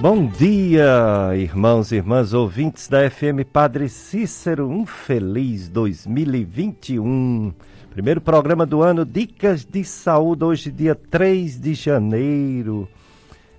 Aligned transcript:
Bom 0.00 0.26
dia, 0.26 1.34
irmãos 1.36 1.90
e 1.90 1.96
irmãs 1.96 2.34
ouvintes 2.34 2.86
da 2.86 3.08
FM 3.10 3.44
Padre 3.50 3.88
Cícero. 3.88 4.68
Um 4.68 4.84
feliz 4.84 5.68
2021. 5.68 7.54
Primeiro 7.90 8.20
programa 8.20 8.66
do 8.66 8.82
ano, 8.82 9.06
Dicas 9.06 9.64
de 9.64 9.82
Saúde, 9.84 10.44
hoje, 10.44 10.70
dia 10.70 10.94
3 10.94 11.58
de 11.58 11.72
janeiro. 11.72 12.86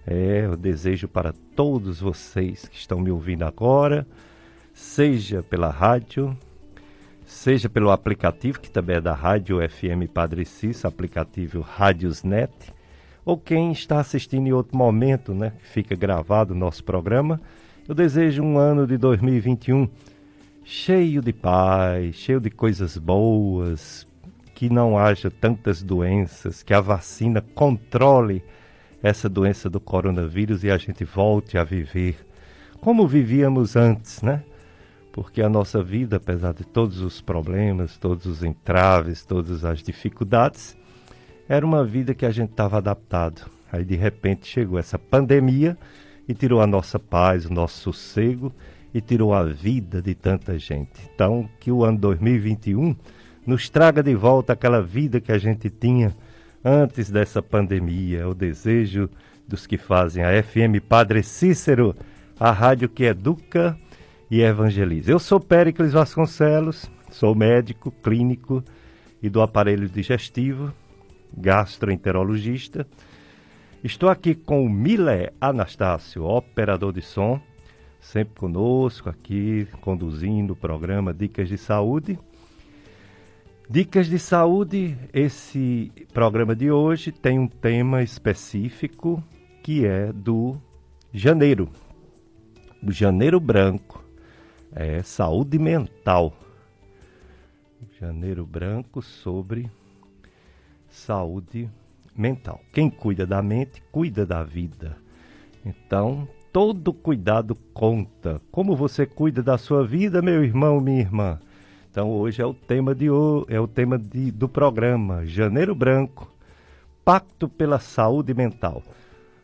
É, 0.06 0.46
eu 0.46 0.56
desejo 0.56 1.08
para 1.08 1.34
todos 1.56 2.00
vocês 2.00 2.68
que 2.68 2.78
estão 2.78 3.00
me 3.00 3.10
ouvindo 3.10 3.44
agora, 3.44 4.06
seja 4.74 5.42
pela 5.42 5.70
rádio, 5.70 6.38
seja 7.26 7.68
pelo 7.68 7.90
aplicativo, 7.90 8.60
que 8.60 8.70
também 8.70 8.98
é 8.98 9.02
da 9.02 9.14
Rádio 9.14 9.58
FM 9.68 10.12
Padre 10.12 10.46
Cícero, 10.46 10.88
aplicativo 10.88 11.62
Rádiosnet 11.62 12.52
ou 13.26 13.38
quem 13.38 13.72
está 13.72 14.00
assistindo 14.00 14.48
em 14.48 14.54
outro 14.54 14.78
momento, 14.78 15.34
né, 15.34 15.54
que 15.60 15.68
fica 15.68 15.96
gravado 15.96 16.54
o 16.54 16.58
nosso 16.58 16.84
programa, 16.84 17.40
eu 17.88 17.96
desejo 17.96 18.44
um 18.44 18.58
ano 18.58 18.86
de 18.88 18.98
2021 18.98 19.88
cheio 20.64 21.22
de 21.22 21.34
paz, 21.34 22.16
cheio 22.16 22.40
de 22.40 22.50
coisas 22.50 22.98
boas, 22.98 24.08
que 24.54 24.70
não 24.70 24.98
haja 24.98 25.30
tantas 25.30 25.82
doenças, 25.82 26.64
que 26.64 26.74
a 26.74 26.80
vacina 26.80 27.42
controle 27.54 28.44
essa 29.02 29.28
doença 29.28 29.70
do 29.70 29.80
coronavírus 29.80 30.64
e 30.64 30.70
a 30.70 30.78
gente 30.78 31.04
volte 31.04 31.58
a 31.58 31.64
viver 31.64 32.16
como 32.82 33.08
vivíamos 33.08 33.76
antes, 33.76 34.24
né? 34.24 34.44
Porque 35.12 35.42
a 35.42 35.50
nossa 35.50 35.84
vida, 35.84 36.18
apesar 36.18 36.54
de 36.54 36.64
todos 36.64 37.00
os 37.00 37.22
problemas, 37.22 37.98
todos 37.98 38.26
os 38.26 38.44
entraves, 38.44 39.24
todas 39.24 39.64
as 39.64 39.84
dificuldades, 39.84 40.76
era 41.52 41.66
uma 41.66 41.84
vida 41.84 42.14
que 42.14 42.26
a 42.26 42.32
gente 42.32 42.52
estava 42.52 42.78
adaptado. 42.78 43.42
Aí 43.70 43.84
de 43.84 43.98
repente 43.98 44.48
chegou 44.48 44.80
essa 44.80 44.98
pandemia 44.98 45.78
e 46.26 46.34
tirou 46.34 46.62
a 46.62 46.66
nossa 46.66 46.98
paz, 46.98 47.46
o 47.46 47.54
nosso 47.54 47.92
sossego 47.92 48.54
e 48.94 49.02
tirou 49.02 49.34
a 49.34 49.44
vida 49.44 50.02
de 50.02 50.16
tanta 50.16 50.58
gente. 50.58 51.10
Então, 51.14 51.50
que 51.60 51.70
o 51.70 51.84
ano 51.84 51.98
2021 51.98 52.96
nos 53.46 53.70
traga 53.70 54.02
de 54.02 54.16
volta 54.16 54.54
aquela 54.54 54.82
vida 54.82 55.20
que 55.20 55.30
a 55.30 55.38
gente 55.38 55.70
tinha 55.70 56.16
antes 56.64 57.12
dessa 57.12 57.42
pandemia. 57.42 58.20
É 58.20 58.26
o 58.26 58.34
desejo 58.34 59.10
dos 59.46 59.68
que 59.68 59.78
fazem 59.78 60.24
a 60.24 60.42
FM 60.42 60.80
Padre 60.88 61.22
Cícero, 61.22 61.94
a 62.40 62.50
rádio 62.52 62.88
que 62.88 63.04
educa 63.04 63.78
e 64.30 64.40
evangeliza. 64.42 65.12
Eu 65.12 65.20
sou 65.20 65.38
Péricles 65.38 65.92
Vasconcelos, 65.92 66.90
sou 67.12 67.36
médico 67.36 67.92
clínico 68.02 68.64
e 69.22 69.30
do 69.30 69.42
aparelho 69.42 69.90
digestivo 69.90 70.74
gastroenterologista. 71.36 72.88
Estou 73.84 74.10
aqui 74.10 74.36
com 74.36 74.64
o 74.66 74.70
Milé 74.70 75.34
Anastácio, 75.42 76.24
operador 76.24 76.94
de 76.94 77.02
som, 77.02 77.42
sempre 78.00 78.36
conosco 78.36 79.10
aqui, 79.10 79.68
conduzindo 79.82 80.54
o 80.54 80.56
programa 80.56 81.14
Dicas 81.14 81.50
de 81.50 81.58
Saúde. 81.58 82.20
Dicas 83.70 84.08
de 84.08 84.20
Saúde, 84.20 84.98
esse 85.14 85.92
programa 86.14 86.56
de 86.56 86.70
hoje 86.70 87.12
tem 87.12 87.40
um 87.40 87.48
tema 87.48 88.04
específico 88.04 89.24
que 89.64 89.86
é 89.86 90.12
do 90.12 90.58
janeiro. 91.14 91.70
O 92.84 92.92
janeiro 92.92 93.40
branco 93.40 94.04
é 94.74 95.02
saúde 95.04 95.58
mental. 95.58 96.34
Janeiro 98.00 98.46
branco 98.46 99.02
sobre 99.02 99.70
saúde 100.92 101.70
mental. 102.16 102.62
Quem 102.72 102.90
cuida 102.90 103.26
da 103.26 103.42
mente, 103.42 103.82
cuida 103.92 104.26
da 104.26 104.44
vida. 104.44 104.96
Então, 105.66 106.28
todo 106.52 106.94
cuidado 106.94 107.56
conta. 107.74 108.42
Como 108.52 108.76
você 108.76 109.06
cuida 109.06 109.42
da 109.42 109.58
sua 109.58 109.86
vida, 109.86 110.22
meu 110.22 110.44
irmão, 110.44 110.80
minha 110.80 111.00
irmã? 111.00 111.40
Então, 111.90 112.10
hoje 112.12 112.42
é 112.42 112.46
o 112.46 112.54
tema 112.54 112.94
de 112.94 113.08
é 113.48 113.60
o 113.60 113.68
tema 113.68 113.98
de, 113.98 114.32
do 114.32 114.48
programa 114.48 115.26
Janeiro 115.26 115.74
Branco, 115.74 116.32
Pacto 117.04 117.50
pela 117.50 117.80
Saúde 117.80 118.34
Mental. 118.34 118.84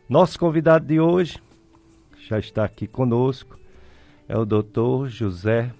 Nosso 0.08 0.38
convidado 0.38 0.86
de 0.86 0.98
hoje 0.98 1.42
já 2.26 2.38
está 2.38 2.64
aqui 2.64 2.86
conosco, 2.86 3.58
é 4.28 4.36
o 4.36 4.44
Dr. 4.44 5.08
José 5.08 5.70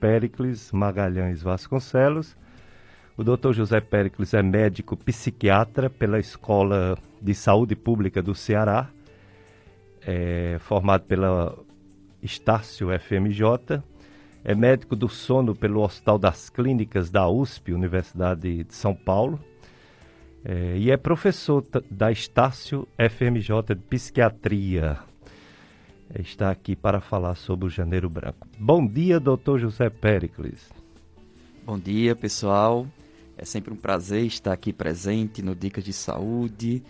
Péricles 0.00 0.70
Magalhães 0.72 1.42
Vasconcelos, 1.42 2.36
o 3.16 3.22
Dr. 3.22 3.52
José 3.52 3.80
Péricles 3.80 4.34
é 4.34 4.42
médico 4.42 4.96
psiquiatra 4.96 5.88
pela 5.88 6.18
Escola 6.18 6.98
de 7.20 7.34
Saúde 7.34 7.76
Pública 7.76 8.20
do 8.20 8.34
Ceará, 8.34 8.90
é 10.02 10.56
formado 10.60 11.04
pela 11.04 11.56
Estácio 12.22 12.88
FMJ, 12.98 13.82
é 14.42 14.54
médico 14.54 14.96
do 14.96 15.08
sono 15.08 15.54
pelo 15.54 15.82
Hospital 15.82 16.18
das 16.18 16.50
Clínicas 16.50 17.10
da 17.10 17.28
USP, 17.28 17.72
Universidade 17.72 18.64
de 18.64 18.74
São 18.74 18.94
Paulo, 18.94 19.38
é, 20.44 20.76
e 20.76 20.90
é 20.90 20.96
professor 20.96 21.64
da 21.90 22.10
Estácio 22.10 22.86
FMJ 22.98 23.74
de 23.74 23.82
Psiquiatria. 23.82 24.98
Está 26.18 26.50
aqui 26.50 26.76
para 26.76 27.00
falar 27.00 27.34
sobre 27.36 27.66
o 27.66 27.70
Janeiro 27.70 28.10
Branco. 28.10 28.46
Bom 28.58 28.86
dia, 28.86 29.18
doutor 29.18 29.58
José 29.58 29.88
Péricles. 29.88 30.70
Bom 31.64 31.78
dia, 31.78 32.14
pessoal. 32.14 32.86
É 33.36 33.44
sempre 33.44 33.72
um 33.72 33.76
prazer 33.76 34.24
estar 34.24 34.52
aqui 34.52 34.72
presente 34.72 35.42
no 35.42 35.54
Dicas 35.54 35.84
de 35.84 35.92
Saúde. 35.92 36.82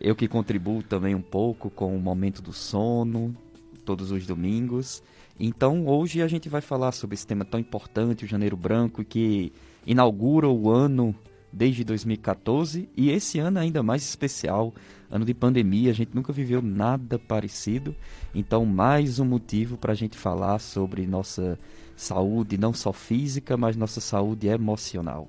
Eu 0.00 0.16
que 0.16 0.26
contribuo 0.26 0.82
também 0.82 1.14
um 1.14 1.20
pouco 1.20 1.68
com 1.68 1.94
o 1.94 2.00
momento 2.00 2.40
do 2.40 2.52
sono, 2.52 3.36
todos 3.84 4.10
os 4.10 4.26
domingos. 4.26 5.02
Então, 5.38 5.86
hoje 5.86 6.22
a 6.22 6.28
gente 6.28 6.48
vai 6.48 6.60
falar 6.60 6.92
sobre 6.92 7.14
esse 7.14 7.26
tema 7.26 7.44
tão 7.44 7.60
importante, 7.60 8.24
o 8.24 8.28
Janeiro 8.28 8.56
Branco, 8.56 9.04
que 9.04 9.52
inaugura 9.86 10.48
o 10.48 10.70
ano 10.70 11.14
desde 11.52 11.82
2014 11.82 12.88
e 12.96 13.10
esse 13.10 13.38
ano 13.38 13.58
ainda 13.58 13.82
mais 13.82 14.02
especial, 14.02 14.72
ano 15.10 15.24
de 15.24 15.34
pandemia, 15.34 15.90
a 15.90 15.94
gente 15.94 16.14
nunca 16.14 16.32
viveu 16.32 16.62
nada 16.62 17.18
parecido. 17.18 17.94
Então, 18.34 18.64
mais 18.64 19.18
um 19.18 19.24
motivo 19.24 19.76
para 19.76 19.92
a 19.92 19.96
gente 19.96 20.16
falar 20.16 20.60
sobre 20.60 21.06
nossa 21.06 21.58
saúde, 21.96 22.56
não 22.56 22.72
só 22.72 22.92
física, 22.92 23.56
mas 23.56 23.76
nossa 23.76 24.00
saúde 24.00 24.46
emocional. 24.46 25.28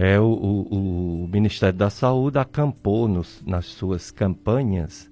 É, 0.00 0.20
o, 0.20 0.26
o, 0.26 1.24
o 1.24 1.28
Ministério 1.28 1.76
da 1.76 1.90
Saúde 1.90 2.38
acampou 2.38 3.08
nos, 3.08 3.42
nas 3.44 3.66
suas 3.66 4.12
campanhas 4.12 5.10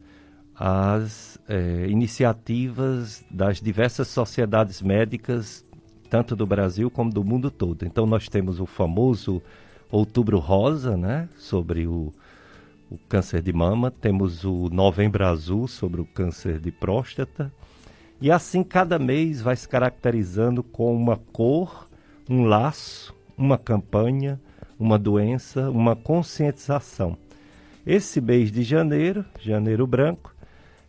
as 0.54 1.36
é, 1.48 1.88
iniciativas 1.88 3.24
das 3.28 3.60
diversas 3.60 4.06
sociedades 4.06 4.80
médicas, 4.80 5.64
tanto 6.08 6.36
do 6.36 6.47
Brasil 6.47 6.88
como 6.88 7.12
do 7.12 7.24
mundo 7.24 7.50
todo. 7.50 7.84
Então 7.84 8.06
nós 8.06 8.28
temos 8.28 8.60
o 8.60 8.64
famoso 8.64 9.42
Outubro 9.91 10.38
Rosa, 10.38 10.97
né, 10.97 11.28
sobre 11.36 11.84
o, 11.88 12.12
o 12.88 12.97
câncer 13.08 13.42
de 13.42 13.53
mama, 13.53 13.91
temos 13.91 14.44
o 14.44 14.68
Novembro 14.70 15.26
Azul 15.26 15.66
sobre 15.66 16.00
o 16.00 16.06
câncer 16.06 16.60
de 16.60 16.70
próstata, 16.70 17.53
e 18.20 18.30
assim 18.30 18.62
cada 18.62 19.00
mês 19.00 19.42
vai 19.42 19.56
se 19.56 19.68
caracterizando 19.68 20.62
com 20.62 20.94
uma 20.94 21.16
cor, 21.32 21.88
um 22.30 22.44
laço, 22.44 23.12
uma 23.36 23.58
campanha, 23.58 24.41
uma 24.78 24.98
doença, 24.98 25.70
uma 25.70 25.97
conscientização. 25.97 27.16
Esse 27.87 28.20
mês 28.20 28.50
de 28.50 28.62
janeiro, 28.62 29.25
janeiro 29.41 29.87
branco, 29.87 30.34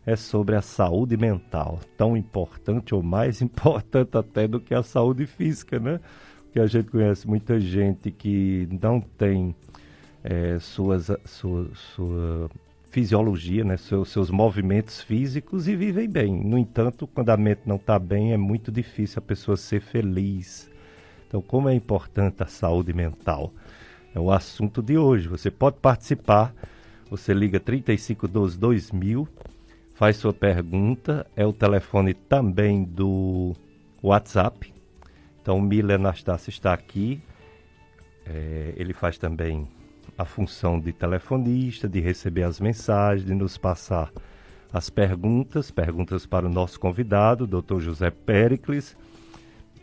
é 0.05 0.15
sobre 0.15 0.55
a 0.55 0.61
saúde 0.61 1.17
mental, 1.17 1.81
tão 1.97 2.15
importante 2.15 2.95
ou 2.95 3.03
mais 3.03 3.41
importante 3.43 4.17
até 4.17 4.47
do 4.47 4.59
que 4.59 4.73
a 4.73 4.81
saúde 4.81 5.25
física, 5.25 5.79
né? 5.79 5.99
Porque 6.43 6.59
a 6.59 6.65
gente 6.65 6.89
conhece 6.89 7.27
muita 7.27 7.59
gente 7.59 8.09
que 8.09 8.67
não 8.81 9.01
tem 9.01 9.53
é, 10.23 10.57
suas, 10.59 11.11
sua, 11.25 11.69
sua 11.73 12.49
fisiologia, 12.89 13.63
né? 13.63 13.77
Seus, 13.77 14.09
seus 14.09 14.31
movimentos 14.31 15.01
físicos 15.01 15.67
e 15.67 15.75
vivem 15.75 16.09
bem. 16.09 16.43
No 16.43 16.57
entanto, 16.57 17.05
quando 17.05 17.29
a 17.29 17.37
mente 17.37 17.61
não 17.65 17.75
está 17.75 17.99
bem, 17.99 18.33
é 18.33 18.37
muito 18.37 18.71
difícil 18.71 19.19
a 19.19 19.21
pessoa 19.21 19.57
ser 19.57 19.81
feliz. 19.81 20.69
Então, 21.27 21.41
como 21.41 21.67
é 21.67 21.73
importante 21.73 22.41
a 22.41 22.47
saúde 22.47 22.93
mental? 22.93 23.53
É 24.17 24.19
o 24.19 24.31
assunto 24.31 24.81
de 24.81 24.97
hoje. 24.97 25.27
Você 25.27 25.51
pode 25.51 25.77
participar. 25.77 26.51
Você 27.07 27.35
liga 27.35 27.59
3512 27.59 28.57
2000, 28.57 29.27
faz 29.93 30.17
sua 30.17 30.33
pergunta. 30.33 31.27
É 31.35 31.45
o 31.45 31.53
telefone 31.53 32.15
também 32.15 32.83
do 32.83 33.53
WhatsApp. 34.01 34.73
Então, 35.39 35.59
o 35.59 35.61
Mila 35.61 35.93
Anastácio 35.93 36.49
está 36.49 36.73
aqui. 36.73 37.21
É, 38.25 38.73
ele 38.75 38.91
faz 38.91 39.19
também 39.19 39.67
a 40.17 40.25
função 40.25 40.79
de 40.79 40.91
telefonista, 40.91 41.87
de 41.87 41.99
receber 41.99 42.41
as 42.41 42.59
mensagens, 42.59 43.23
de 43.23 43.35
nos 43.35 43.55
passar 43.55 44.11
as 44.73 44.89
perguntas, 44.89 45.69
perguntas 45.69 46.25
para 46.25 46.47
o 46.47 46.49
nosso 46.49 46.79
convidado, 46.79 47.45
Dr. 47.45 47.81
José 47.81 48.09
Pericles, 48.09 48.97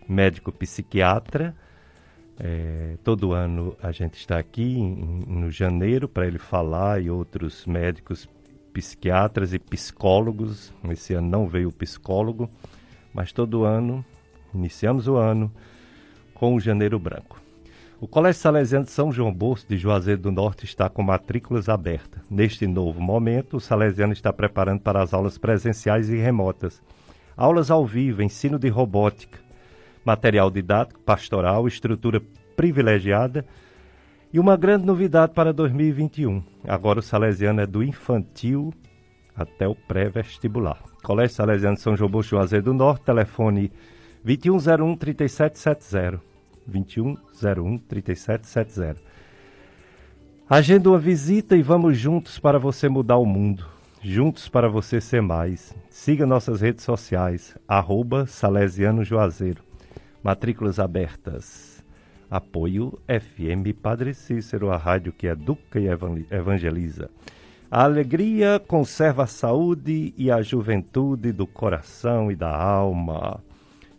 médico 0.08 0.50
psiquiatra. 0.50 1.54
É, 2.38 2.96
todo 3.04 3.32
ano 3.32 3.76
a 3.82 3.92
gente 3.92 4.14
está 4.14 4.38
aqui 4.38 4.78
em, 4.78 5.24
no 5.26 5.50
janeiro 5.50 6.08
para 6.08 6.26
ele 6.26 6.38
falar 6.38 7.00
e 7.00 7.08
outros 7.08 7.64
médicos 7.64 8.28
psiquiatras 8.72 9.52
e 9.52 9.58
psicólogos. 9.58 10.72
Esse 10.90 11.14
ano 11.14 11.28
não 11.28 11.48
veio 11.48 11.68
o 11.68 11.72
psicólogo, 11.72 12.50
mas 13.12 13.32
todo 13.32 13.64
ano 13.64 14.04
iniciamos 14.52 15.06
o 15.06 15.16
ano 15.16 15.50
com 16.34 16.54
o 16.54 16.60
Janeiro 16.60 16.98
Branco. 16.98 17.40
O 18.00 18.08
Colégio 18.08 18.42
Salesiano 18.42 18.84
de 18.84 18.90
São 18.90 19.12
João 19.12 19.32
Bosco 19.32 19.68
de 19.68 19.78
Juazeiro 19.78 20.20
do 20.20 20.32
Norte 20.32 20.64
está 20.64 20.90
com 20.90 21.02
matrículas 21.02 21.68
abertas. 21.68 22.20
Neste 22.28 22.66
novo 22.66 23.00
momento, 23.00 23.56
o 23.56 23.60
Salesiano 23.60 24.12
está 24.12 24.32
preparando 24.32 24.80
para 24.80 25.00
as 25.00 25.14
aulas 25.14 25.38
presenciais 25.38 26.10
e 26.10 26.16
remotas. 26.16 26.82
Aulas 27.36 27.70
ao 27.70 27.86
vivo, 27.86 28.22
ensino 28.22 28.58
de 28.58 28.68
robótica, 28.68 29.38
material 30.04 30.50
didático, 30.50 31.00
pastoral, 31.00 31.66
estrutura 31.66 32.20
privilegiada 32.56 33.44
e 34.32 34.38
uma 34.38 34.56
grande 34.56 34.84
novidade 34.84 35.32
para 35.32 35.52
2021. 35.52 36.42
Agora 36.66 36.98
o 36.98 37.02
Salesiano 37.02 37.60
é 37.60 37.66
do 37.66 37.82
infantil 37.82 38.72
até 39.36 39.66
o 39.66 39.74
pré-vestibular. 39.74 40.78
Colégio 41.02 41.36
Salesiano 41.36 41.76
São 41.76 41.96
João 41.96 42.22
Juazeiro 42.22 42.66
do 42.66 42.74
Norte, 42.74 43.04
telefone 43.04 43.70
2101 44.24 44.96
3770. 44.96 46.20
2101 46.66 47.78
3770. 47.78 49.00
Agenda 50.48 50.90
uma 50.90 50.98
visita 50.98 51.56
e 51.56 51.62
vamos 51.62 51.96
juntos 51.96 52.38
para 52.38 52.58
você 52.58 52.88
mudar 52.88 53.16
o 53.16 53.26
mundo. 53.26 53.66
Juntos 54.02 54.48
para 54.48 54.68
você 54.68 55.00
ser 55.00 55.22
mais. 55.22 55.74
Siga 55.88 56.26
nossas 56.26 56.60
redes 56.60 56.84
sociais, 56.84 57.56
arroba 57.66 58.26
Salesiano 58.26 59.04
Juazeiro. 59.04 59.62
Matrículas 60.24 60.80
abertas. 60.80 61.84
Apoio 62.30 62.98
FM 63.06 63.78
Padre 63.78 64.14
Cícero, 64.14 64.70
a 64.70 64.78
rádio 64.78 65.12
que 65.12 65.26
educa 65.26 65.78
e 65.78 65.86
evangeliza. 66.30 67.10
A 67.70 67.84
alegria 67.84 68.58
conserva 68.58 69.24
a 69.24 69.26
saúde 69.26 70.14
e 70.16 70.30
a 70.30 70.40
juventude 70.40 71.30
do 71.30 71.46
coração 71.46 72.32
e 72.32 72.34
da 72.34 72.56
alma. 72.56 73.38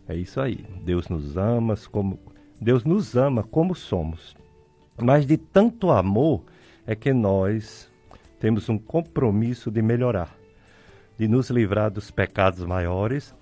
É 0.09 0.15
isso 0.15 0.41
aí. 0.41 0.65
Deus 0.83 1.09
nos 1.09 1.37
ama 1.37 1.75
como 1.91 2.17
Deus 2.59 2.83
nos 2.83 3.15
ama 3.15 3.43
como 3.43 3.75
somos. 3.75 4.35
Mas 4.99 5.27
de 5.27 5.37
tanto 5.37 5.91
amor 5.91 6.41
é 6.87 6.95
que 6.95 7.13
nós 7.13 7.87
temos 8.39 8.67
um 8.67 8.79
compromisso 8.79 9.69
de 9.69 9.83
melhorar, 9.83 10.35
de 11.19 11.27
nos 11.27 11.51
livrar 11.51 11.91
dos 11.91 12.09
pecados 12.09 12.65
maiores 12.65 13.35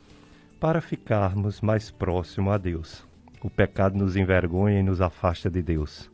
para 0.63 0.80
ficarmos 0.80 1.60
mais 1.60 1.92
próximos 1.92 2.54
a 2.54 2.57
Deus. 2.57 3.06
O 3.44 3.50
pecado 3.50 3.98
nos 3.98 4.15
envergonha 4.15 4.80
e 4.80 4.81
nos 4.81 5.01
afasta 5.01 5.50
de 5.50 5.62
Deus. 5.62 6.10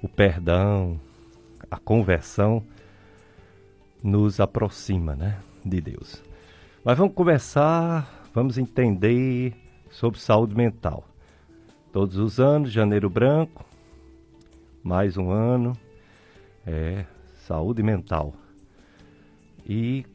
O 0.00 0.08
perdão, 0.08 1.00
a 1.68 1.76
conversão 1.76 2.62
nos 4.00 4.38
aproxima, 4.38 5.16
né, 5.16 5.40
de 5.64 5.80
Deus. 5.80 6.22
Mas 6.84 6.96
vamos 6.96 7.16
conversar, 7.16 8.30
vamos 8.32 8.58
entender 8.58 9.56
sobre 9.90 10.20
saúde 10.20 10.54
mental. 10.54 11.04
Todos 11.92 12.16
os 12.16 12.38
anos, 12.38 12.70
janeiro 12.70 13.10
branco, 13.10 13.66
mais 14.84 15.16
um 15.16 15.32
ano, 15.32 15.76
é 16.64 17.04
saúde 17.38 17.82
mental. 17.82 18.32
E 19.68 20.06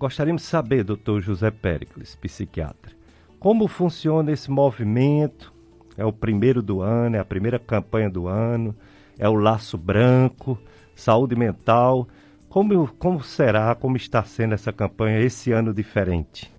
gostaríamos 0.00 0.40
de 0.40 0.48
saber, 0.48 0.82
doutor 0.82 1.20
José 1.20 1.50
Péricles, 1.50 2.16
psiquiatra, 2.16 2.92
como 3.38 3.68
funciona 3.68 4.32
esse 4.32 4.50
movimento? 4.50 5.52
É 5.94 6.04
o 6.04 6.12
primeiro 6.12 6.62
do 6.62 6.80
ano, 6.80 7.16
é 7.16 7.18
a 7.18 7.24
primeira 7.24 7.58
campanha 7.58 8.08
do 8.08 8.26
ano, 8.26 8.74
é 9.18 9.28
o 9.28 9.34
laço 9.34 9.76
branco, 9.76 10.58
saúde 10.94 11.36
mental. 11.36 12.08
Como, 12.48 12.88
como 12.98 13.22
será, 13.22 13.74
como 13.74 13.98
está 13.98 14.24
sendo 14.24 14.54
essa 14.54 14.72
campanha 14.72 15.20
esse 15.20 15.52
ano 15.52 15.74
diferente? 15.74 16.50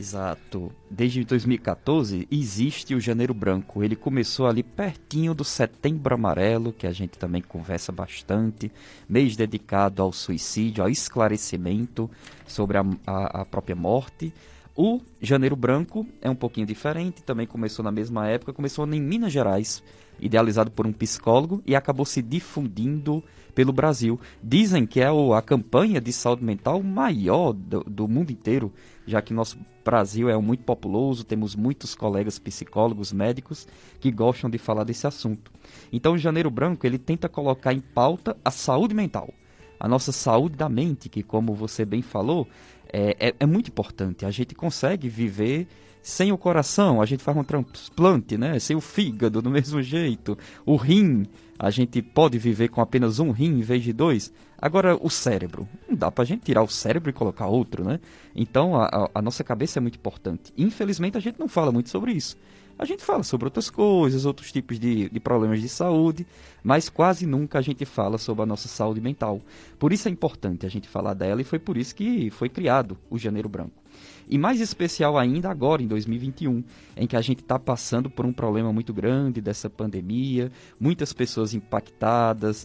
Exato. 0.00 0.72
Desde 0.90 1.22
2014 1.26 2.26
existe 2.30 2.94
o 2.94 3.00
Janeiro 3.00 3.34
Branco. 3.34 3.84
Ele 3.84 3.94
começou 3.94 4.46
ali 4.46 4.62
pertinho 4.62 5.34
do 5.34 5.44
Setembro 5.44 6.14
Amarelo, 6.14 6.72
que 6.72 6.86
a 6.86 6.90
gente 6.90 7.18
também 7.18 7.42
conversa 7.42 7.92
bastante, 7.92 8.72
mês 9.06 9.36
dedicado 9.36 10.00
ao 10.00 10.10
suicídio, 10.10 10.82
ao 10.82 10.88
esclarecimento 10.88 12.10
sobre 12.46 12.78
a, 12.78 12.84
a, 13.06 13.42
a 13.42 13.44
própria 13.44 13.76
morte. 13.76 14.32
O 14.74 15.02
Janeiro 15.20 15.54
Branco 15.54 16.06
é 16.22 16.30
um 16.30 16.34
pouquinho 16.34 16.66
diferente, 16.66 17.22
também 17.22 17.46
começou 17.46 17.84
na 17.84 17.92
mesma 17.92 18.26
época, 18.26 18.54
começou 18.54 18.90
em 18.90 19.02
Minas 19.02 19.30
Gerais, 19.30 19.82
idealizado 20.18 20.70
por 20.70 20.86
um 20.86 20.92
psicólogo 20.94 21.62
e 21.66 21.76
acabou 21.76 22.06
se 22.06 22.22
difundindo 22.22 23.22
pelo 23.54 23.72
Brasil. 23.72 24.18
Dizem 24.42 24.86
que 24.86 25.00
é 25.00 25.08
a 25.08 25.42
campanha 25.42 26.00
de 26.00 26.12
saúde 26.12 26.42
mental 26.42 26.82
maior 26.82 27.52
do, 27.52 27.84
do 27.84 28.08
mundo 28.08 28.30
inteiro, 28.30 28.72
já 29.06 29.20
que 29.20 29.34
nosso 29.34 29.58
Brasil 29.84 30.28
é 30.28 30.36
muito 30.36 30.64
populoso, 30.64 31.24
temos 31.24 31.54
muitos 31.54 31.94
colegas 31.94 32.38
psicólogos, 32.38 33.12
médicos 33.12 33.66
que 33.98 34.10
gostam 34.10 34.50
de 34.50 34.58
falar 34.58 34.84
desse 34.84 35.06
assunto. 35.06 35.50
Então, 35.92 36.14
o 36.14 36.18
Janeiro 36.18 36.50
Branco 36.50 36.86
ele 36.86 36.98
tenta 36.98 37.28
colocar 37.28 37.72
em 37.72 37.80
pauta 37.80 38.36
a 38.44 38.50
saúde 38.50 38.94
mental, 38.94 39.32
a 39.78 39.88
nossa 39.88 40.12
saúde 40.12 40.56
da 40.56 40.68
mente, 40.68 41.08
que 41.08 41.22
como 41.22 41.54
você 41.54 41.84
bem 41.84 42.02
falou, 42.02 42.46
é, 42.92 43.28
é, 43.28 43.34
é 43.40 43.46
muito 43.46 43.68
importante. 43.68 44.26
A 44.26 44.30
gente 44.30 44.54
consegue 44.54 45.08
viver 45.08 45.66
sem 46.02 46.32
o 46.32 46.38
coração, 46.38 47.00
a 47.00 47.06
gente 47.06 47.22
faz 47.22 47.36
um 47.36 47.44
transplante, 47.44 48.36
né? 48.36 48.58
Sem 48.58 48.76
o 48.76 48.80
fígado, 48.80 49.42
do 49.42 49.48
mesmo 49.50 49.82
jeito. 49.82 50.36
O 50.64 50.76
rim, 50.76 51.26
a 51.62 51.68
gente 51.68 52.00
pode 52.00 52.38
viver 52.38 52.68
com 52.68 52.80
apenas 52.80 53.18
um 53.18 53.32
rim 53.32 53.58
em 53.58 53.60
vez 53.60 53.82
de 53.82 53.92
dois. 53.92 54.32
Agora, 54.56 54.96
o 54.98 55.10
cérebro. 55.10 55.68
Não 55.86 55.94
dá 55.94 56.10
pra 56.10 56.24
gente 56.24 56.40
tirar 56.40 56.62
o 56.62 56.68
cérebro 56.68 57.10
e 57.10 57.12
colocar 57.12 57.48
outro, 57.48 57.84
né? 57.84 58.00
Então, 58.34 58.80
a, 58.80 59.10
a 59.14 59.20
nossa 59.20 59.44
cabeça 59.44 59.78
é 59.78 59.80
muito 59.82 59.96
importante. 59.96 60.54
Infelizmente, 60.56 61.18
a 61.18 61.20
gente 61.20 61.38
não 61.38 61.48
fala 61.48 61.70
muito 61.70 61.90
sobre 61.90 62.12
isso. 62.12 62.34
A 62.78 62.86
gente 62.86 63.04
fala 63.04 63.22
sobre 63.22 63.44
outras 63.44 63.68
coisas, 63.68 64.24
outros 64.24 64.50
tipos 64.50 64.80
de, 64.80 65.10
de 65.10 65.20
problemas 65.20 65.60
de 65.60 65.68
saúde, 65.68 66.26
mas 66.64 66.88
quase 66.88 67.26
nunca 67.26 67.58
a 67.58 67.62
gente 67.62 67.84
fala 67.84 68.16
sobre 68.16 68.42
a 68.42 68.46
nossa 68.46 68.66
saúde 68.66 69.02
mental. 69.02 69.42
Por 69.78 69.92
isso 69.92 70.08
é 70.08 70.10
importante 70.10 70.64
a 70.64 70.70
gente 70.70 70.88
falar 70.88 71.12
dela 71.12 71.42
e 71.42 71.44
foi 71.44 71.58
por 71.58 71.76
isso 71.76 71.94
que 71.94 72.30
foi 72.30 72.48
criado 72.48 72.96
o 73.10 73.18
Janeiro 73.18 73.50
Branco. 73.50 73.79
E 74.30 74.38
mais 74.38 74.60
especial 74.60 75.18
ainda 75.18 75.50
agora, 75.50 75.82
em 75.82 75.88
2021, 75.88 76.62
em 76.96 77.04
que 77.04 77.16
a 77.16 77.20
gente 77.20 77.40
está 77.40 77.58
passando 77.58 78.08
por 78.08 78.24
um 78.24 78.32
problema 78.32 78.72
muito 78.72 78.94
grande 78.94 79.40
dessa 79.40 79.68
pandemia, 79.68 80.52
muitas 80.78 81.12
pessoas 81.12 81.52
impactadas, 81.52 82.64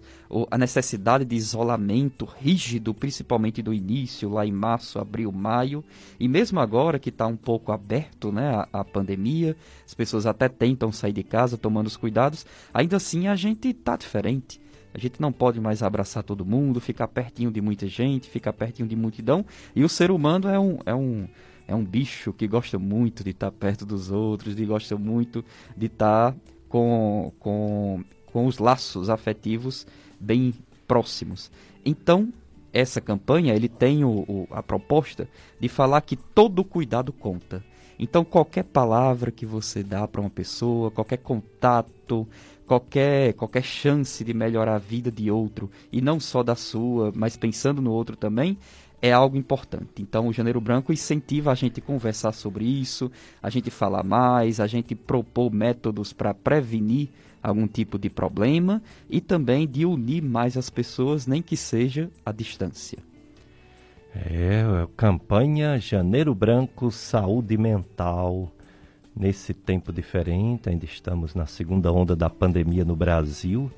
a 0.52 0.60
necessidade 0.60 1.26
de 1.26 1.36
isolamento 1.36 2.24
rígido, 2.24 2.94
principalmente 2.94 3.64
do 3.64 3.74
início, 3.74 4.30
lá 4.30 4.46
em 4.46 4.52
março, 4.52 5.00
abril, 5.00 5.32
maio, 5.32 5.84
e 6.20 6.28
mesmo 6.28 6.60
agora 6.60 7.00
que 7.00 7.10
está 7.10 7.26
um 7.26 7.36
pouco 7.36 7.72
aberto 7.72 8.32
né, 8.32 8.48
a, 8.72 8.82
a 8.82 8.86
pandemia, 8.86 9.58
as 9.84 9.96
pessoas 9.96 10.28
até 10.28 10.48
tentam 10.48 10.92
sair 10.92 11.14
de 11.14 11.24
casa 11.24 11.58
tomando 11.58 11.88
os 11.88 11.98
cuidados, 11.98 12.46
ainda 12.72 12.98
assim 12.98 13.28
a 13.28 13.36
gente 13.36 13.70
está 13.70 13.98
diferente. 13.98 14.62
A 14.94 15.00
gente 15.00 15.20
não 15.20 15.32
pode 15.32 15.60
mais 15.60 15.84
abraçar 15.84 16.24
todo 16.24 16.46
mundo, 16.46 16.80
ficar 16.80 17.08
pertinho 17.10 17.52
de 17.52 17.60
muita 17.60 17.86
gente, 17.86 18.30
ficar 18.30 18.54
pertinho 18.54 18.88
de 18.88 18.96
multidão. 18.96 19.46
E 19.76 19.84
o 19.84 19.90
ser 19.90 20.10
humano 20.10 20.48
é 20.48 20.58
um, 20.58 20.78
é 20.86 20.96
um, 20.96 21.28
é 21.68 21.76
um 21.76 21.84
bicho 21.84 22.32
que 22.34 22.48
gosta 22.48 22.78
muito 22.78 23.24
de 23.24 23.32
estar 23.32 23.52
perto 23.52 23.86
dos 23.86 24.12
outros, 24.12 24.56
de 24.56 24.66
gosta 24.66 24.98
muito 24.98 25.44
de 25.76 25.88
estar 25.88 26.36
com, 26.70 27.32
com, 27.40 28.04
com 28.26 28.46
os 28.46 28.60
laços 28.60 29.10
afetivos 29.10 29.86
bem 30.20 30.54
próximos. 30.88 31.52
Então, 31.84 32.32
essa 32.72 33.00
campanha 33.00 33.54
ele 33.56 33.70
tem 33.70 34.04
o, 34.04 34.26
o, 34.28 34.48
a 34.52 34.62
proposta 34.62 35.28
de 35.60 35.68
falar 35.68 36.02
que 36.02 36.16
todo 36.16 36.64
cuidado 36.64 37.14
conta. 37.14 37.64
Então, 37.98 38.26
qualquer 38.26 38.64
palavra 38.64 39.32
que 39.32 39.46
você 39.46 39.82
dá 39.82 40.06
para 40.08 40.20
uma 40.20 40.30
pessoa, 40.30 40.92
qualquer 40.92 41.18
contato, 41.18 42.28
qualquer, 42.68 43.34
qualquer 43.34 43.64
chance 43.64 44.24
de 44.24 44.34
melhorar 44.34 44.76
a 44.76 44.80
vida 44.80 45.12
de 45.12 45.32
outro, 45.32 45.72
e 45.92 46.02
não 46.02 46.20
só 46.20 46.44
da 46.44 46.56
sua, 46.56 47.12
mas 47.16 47.38
pensando 47.38 47.82
no 47.82 47.92
outro 47.92 48.18
também, 48.18 48.58
é 49.02 49.12
algo 49.12 49.38
importante. 49.38 50.02
Então, 50.02 50.28
o 50.28 50.34
Janeiro 50.34 50.60
Branco 50.60 50.92
incentiva 50.92 51.52
a 51.52 51.56
gente 51.56 51.82
conversar 51.82 52.32
sobre 52.32 52.66
isso, 52.66 53.12
a 53.42 53.50
gente 53.50 53.70
falar 53.70 54.04
mais, 54.04 54.60
a 54.60 54.68
gente 54.68 54.96
propor 54.96 55.52
métodos 55.52 56.14
para 56.14 56.34
prevenir 56.34 57.10
algum 57.42 57.68
tipo 57.68 58.00
de 58.00 58.10
problema 58.10 58.82
e 59.10 59.22
também 59.22 59.68
de 59.68 59.86
unir 59.86 60.24
mais 60.24 60.58
as 60.58 60.70
pessoas, 60.70 61.28
nem 61.28 61.42
que 61.42 61.56
seja 61.56 62.10
à 62.26 62.32
distância. 62.32 62.98
É, 64.16 64.64
campanha 64.96 65.78
Janeiro 65.78 66.34
Branco 66.34 66.90
Saúde 66.90 67.58
Mental. 67.58 68.52
Nesse 69.16 69.54
tempo 69.54 69.94
diferente, 69.94 70.70
ainda 70.70 70.86
estamos 70.86 71.36
na 71.36 71.46
segunda 71.46 71.92
onda 71.92 72.16
da 72.16 72.30
pandemia 72.30 72.84
no 72.84 72.96
Brasil. 72.96 73.72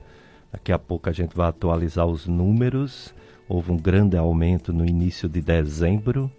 Daqui 0.52 0.72
a 0.72 0.80
pouco 0.80 1.10
a 1.10 1.12
gente 1.12 1.36
vai 1.36 1.50
atualizar 1.50 2.06
os 2.08 2.26
números 2.26 3.14
houve 3.48 3.72
um 3.72 3.77
grande 3.77 4.18
aumento 4.18 4.74
no 4.74 4.86
início 4.86 5.30
de 5.30 5.42
dezembro 5.42 6.32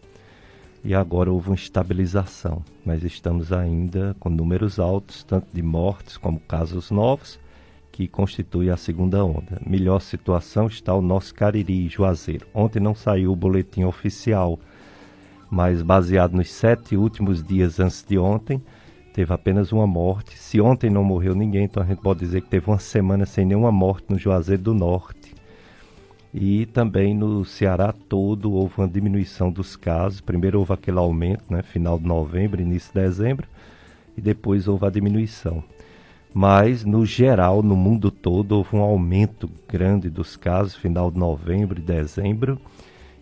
e 0.85 0.95
agora 0.95 1.33
houve 1.33 1.51
uma 1.51 1.57
estabilização, 1.57 2.63
mas 2.85 3.03
estamos 3.03 3.53
ainda 3.53 4.15
com 4.21 4.29
números 4.29 4.79
altos, 4.79 5.25
tanto 5.25 5.47
de 5.53 5.63
mortes 5.63 6.17
como 6.17 6.39
casos 6.41 6.91
novos, 6.91 7.39
que 7.91 8.07
constitui 8.07 8.71
a 8.71 8.77
segunda 8.77 9.25
onda. 9.25 9.61
Melhor 9.67 10.01
situação 10.01 10.69
está 10.69 10.95
o 10.95 11.03
nosso 11.03 11.35
Cariri, 11.35 11.89
Juazeiro. 11.89 12.47
Ontem 12.55 12.79
não 12.79 12.95
saiu 12.95 13.33
o 13.33 13.37
boletim 13.37 13.83
oficial, 13.83 14.59
mas 15.51 15.83
baseado 15.83 16.35
nos 16.35 16.51
sete 16.51 16.97
últimos 16.97 17.43
dias 17.43 17.81
antes 17.81 18.05
de 18.07 18.17
ontem, 18.17 18.63
teve 19.13 19.33
apenas 19.33 19.73
uma 19.73 19.87
morte. 19.87 20.39
Se 20.39 20.61
ontem 20.61 20.89
não 20.89 21.03
morreu 21.03 21.35
ninguém, 21.35 21.65
então 21.65 21.83
a 21.83 21.87
gente 21.87 22.01
pode 22.01 22.21
dizer 22.21 22.43
que 22.43 22.49
teve 22.49 22.71
uma 22.71 22.79
semana 22.79 23.27
sem 23.27 23.45
nenhuma 23.45 23.73
morte 23.73 24.07
no 24.09 24.17
Juazeiro 24.17 24.63
do 24.63 24.75
Norte. 24.75 25.18
E 26.33 26.67
também 26.67 27.15
no 27.15 27.45
Ceará 27.45 27.93
todo 28.09 28.53
houve 28.53 28.75
uma 28.79 28.89
diminuição 28.89 29.51
dos 29.51 29.77
casos. 29.77 30.21
Primeiro 30.21 30.59
houve 30.59 30.73
aquele 30.73 30.99
aumento, 30.99 31.45
né, 31.51 31.63
final 31.63 31.99
de 31.99 32.07
novembro, 32.07 32.61
início 32.61 32.93
de 32.93 33.01
dezembro, 33.01 33.47
e 34.17 34.21
depois 34.21 34.69
houve 34.69 34.87
a 34.87 34.91
diminuição. 34.91 35.65
Mas, 36.35 36.85
no 36.85 37.07
geral, 37.07 37.63
no 37.63 37.75
mundo 37.75 38.11
todo, 38.11 38.53
houve 38.53 38.77
um 38.77 38.81
aumento 38.81 39.51
grande 39.67 40.11
dos 40.11 40.37
casos, 40.37 40.77
final 40.77 41.11
de 41.11 41.19
novembro 41.19 41.79
e 41.79 41.83
dezembro. 41.83 42.61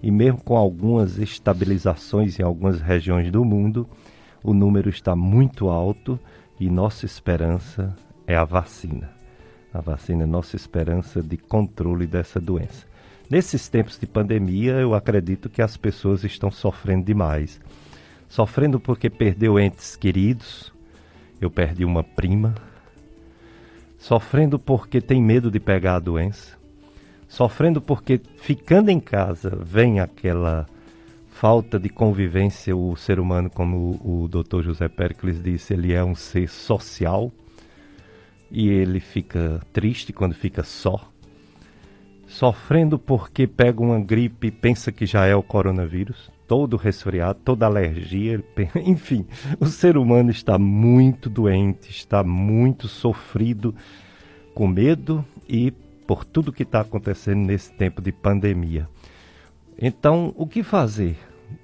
E 0.03 0.11
mesmo 0.11 0.41
com 0.43 0.57
algumas 0.57 1.19
estabilizações 1.19 2.39
em 2.39 2.43
algumas 2.43 2.81
regiões 2.81 3.31
do 3.31 3.45
mundo, 3.45 3.89
o 4.43 4.53
número 4.53 4.89
está 4.91 5.15
muito 5.17 5.69
alto 5.69 6.19
e 6.59 6.69
nossa 6.69 7.07
esperança 7.07 7.97
é 8.27 8.37
a 8.37 8.45
vacina. 8.45 9.11
A 9.73 9.81
vacina 9.81 10.25
é 10.25 10.27
nossa 10.27 10.57
esperança 10.57 11.23
de 11.23 11.37
controle 11.37 12.07
dessa 12.07 12.41
doença. 12.41 12.87
Nesses 13.28 13.68
tempos 13.68 13.99
de 13.99 14.06
pandemia, 14.06 14.75
eu 14.75 14.95
acredito 14.95 15.49
que 15.49 15.61
as 15.61 15.76
pessoas 15.76 16.23
estão 16.23 16.49
sofrendo 16.49 17.04
demais. 17.04 17.61
Sofrendo 18.28 18.78
porque 18.78 19.11
perdeu 19.11 19.59
entes 19.59 19.97
queridos. 19.97 20.73
Eu 21.40 21.50
perdi 21.50 21.85
uma 21.85 22.04
prima. 22.04 22.54
Sofrendo 23.99 24.61
porque 24.61 25.00
tem 25.00 25.21
medo 25.21 25.50
de 25.50 25.59
pegar 25.59 25.97
a 25.97 26.00
doença. 26.00 26.56
Sofrendo 27.28 27.80
porque 27.80 28.21
ficando 28.37 28.90
em 28.90 29.00
casa 29.00 29.59
vem 29.61 29.99
aquela 29.99 30.64
falta 31.28 31.80
de 31.80 31.88
convivência. 31.88 32.76
O 32.76 32.95
ser 32.95 33.18
humano, 33.18 33.50
como 33.50 34.00
o, 34.04 34.28
Dr. 34.28 34.62
José 34.62 34.88
Pericles 34.88 35.42
disse, 35.42 35.75
ele 35.75 35.92
é 35.92 36.04
um 36.04 36.14
ser 36.14 36.49
social 36.49 37.33
e 38.52 38.68
ele 38.68 39.00
fica 39.00 39.61
triste 39.73 40.12
quando 40.12 40.33
fica 40.33 40.62
só 40.62 41.11
sofrendo 42.26 42.99
porque 42.99 43.47
pega 43.47 43.80
uma 43.80 44.00
gripe 44.00 44.49
e 44.49 44.50
pensa 44.50 44.90
que 44.90 45.06
já 45.06 45.26
é 45.26 45.35
o 45.35 45.42
coronavírus, 45.42 46.30
todo 46.47 46.76
resfriado, 46.76 47.38
toda 47.45 47.66
alergia, 47.66 48.42
enfim, 48.76 49.26
o 49.59 49.66
ser 49.66 49.97
humano 49.97 50.30
está 50.30 50.59
muito 50.59 51.30
doente, 51.30 51.90
está 51.90 52.23
muito 52.23 52.88
sofrido, 52.88 53.75
com 54.54 54.66
medo 54.66 55.25
e 55.49 55.71
por 56.06 56.25
tudo 56.25 56.52
que 56.52 56.62
está 56.62 56.80
acontecendo 56.80 57.47
nesse 57.47 57.73
tempo 57.73 58.00
de 58.00 58.12
pandemia. 58.12 58.88
Então, 59.78 60.33
o 60.37 60.47
que 60.47 60.62
fazer, 60.62 61.16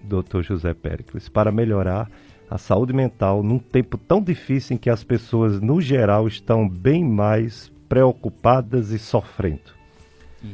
Dr. 0.03 0.43
José 0.43 0.75
Péricles, 0.75 1.29
para 1.29 1.51
melhorar 1.51 2.11
a 2.51 2.59
saúde 2.59 2.93
mental 2.93 3.43
num 3.43 3.59
tempo 3.59 3.97
tão 3.97 4.21
difícil 4.23 4.75
em 4.75 4.79
que 4.79 4.91
as 4.91 5.03
pessoas, 5.03 5.61
no 5.61 5.81
geral, 5.81 6.29
estão 6.29 6.69
bem 6.69 7.03
mais 7.03 7.73
preocupadas 7.89 8.91
e 8.91 8.99
sofrendo? 8.99 9.82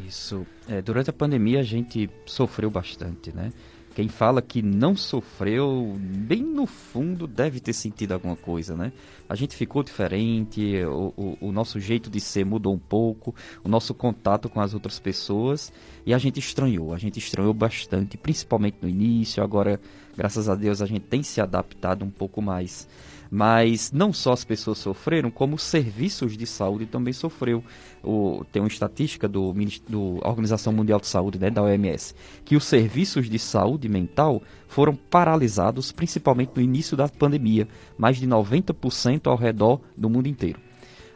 Isso. 0.06 0.46
É, 0.68 0.82
durante 0.82 1.10
a 1.10 1.12
pandemia 1.12 1.60
a 1.60 1.64
gente 1.64 2.10
sofreu 2.26 2.70
bastante, 2.70 3.34
né? 3.34 3.52
Quem 3.94 4.06
fala 4.06 4.40
que 4.40 4.62
não 4.62 4.94
sofreu, 4.94 5.96
bem 5.98 6.40
no 6.40 6.66
fundo 6.66 7.26
deve 7.26 7.58
ter 7.58 7.72
sentido 7.72 8.12
alguma 8.12 8.36
coisa, 8.36 8.76
né? 8.76 8.92
A 9.28 9.34
gente 9.34 9.56
ficou 9.56 9.82
diferente, 9.82 10.84
o, 10.84 11.12
o, 11.16 11.38
o, 11.48 11.52
nosso 11.52 11.80
jeito 11.80 12.08
de 12.08 12.20
ser 12.20 12.44
mudou 12.44 12.72
um 12.72 12.78
pouco, 12.78 13.34
o 13.64 13.68
nosso 13.68 13.92
contato 13.92 14.48
com 14.48 14.60
as 14.60 14.72
outras 14.72 15.00
pessoas 15.00 15.72
e 16.06 16.14
a 16.14 16.18
gente 16.18 16.38
estranhou, 16.38 16.94
a 16.94 16.98
gente 16.98 17.18
estranhou 17.18 17.52
bastante, 17.52 18.16
principalmente 18.16 18.76
no 18.80 18.88
início. 18.88 19.42
Agora, 19.42 19.80
graças 20.16 20.48
a 20.48 20.54
Deus, 20.54 20.80
a 20.80 20.86
gente 20.86 21.00
tem 21.00 21.24
se 21.24 21.40
adaptado 21.40 22.04
um 22.04 22.10
pouco 22.10 22.40
mais. 22.40 22.86
Mas 23.30 23.92
não 23.92 24.12
só 24.12 24.32
as 24.32 24.44
pessoas 24.44 24.78
sofreram, 24.78 25.30
como 25.30 25.56
os 25.56 25.62
serviços 25.62 26.36
de 26.36 26.46
saúde 26.46 26.86
também 26.86 27.12
sofreu. 27.12 27.62
O, 28.02 28.44
tem 28.50 28.62
uma 28.62 28.68
estatística 28.68 29.28
do, 29.28 29.54
do 29.88 30.18
Organização 30.26 30.72
Mundial 30.72 31.00
de 31.00 31.06
Saúde, 31.06 31.38
né, 31.38 31.50
da 31.50 31.62
OMS, 31.62 32.14
que 32.44 32.56
os 32.56 32.64
serviços 32.64 33.28
de 33.28 33.38
saúde 33.38 33.88
mental 33.88 34.42
foram 34.66 34.94
paralisados, 34.94 35.92
principalmente 35.92 36.52
no 36.54 36.62
início 36.62 36.96
da 36.96 37.08
pandemia, 37.08 37.68
mais 37.96 38.16
de 38.16 38.26
90% 38.26 39.26
ao 39.26 39.36
redor 39.36 39.80
do 39.96 40.08
mundo 40.08 40.28
inteiro. 40.28 40.60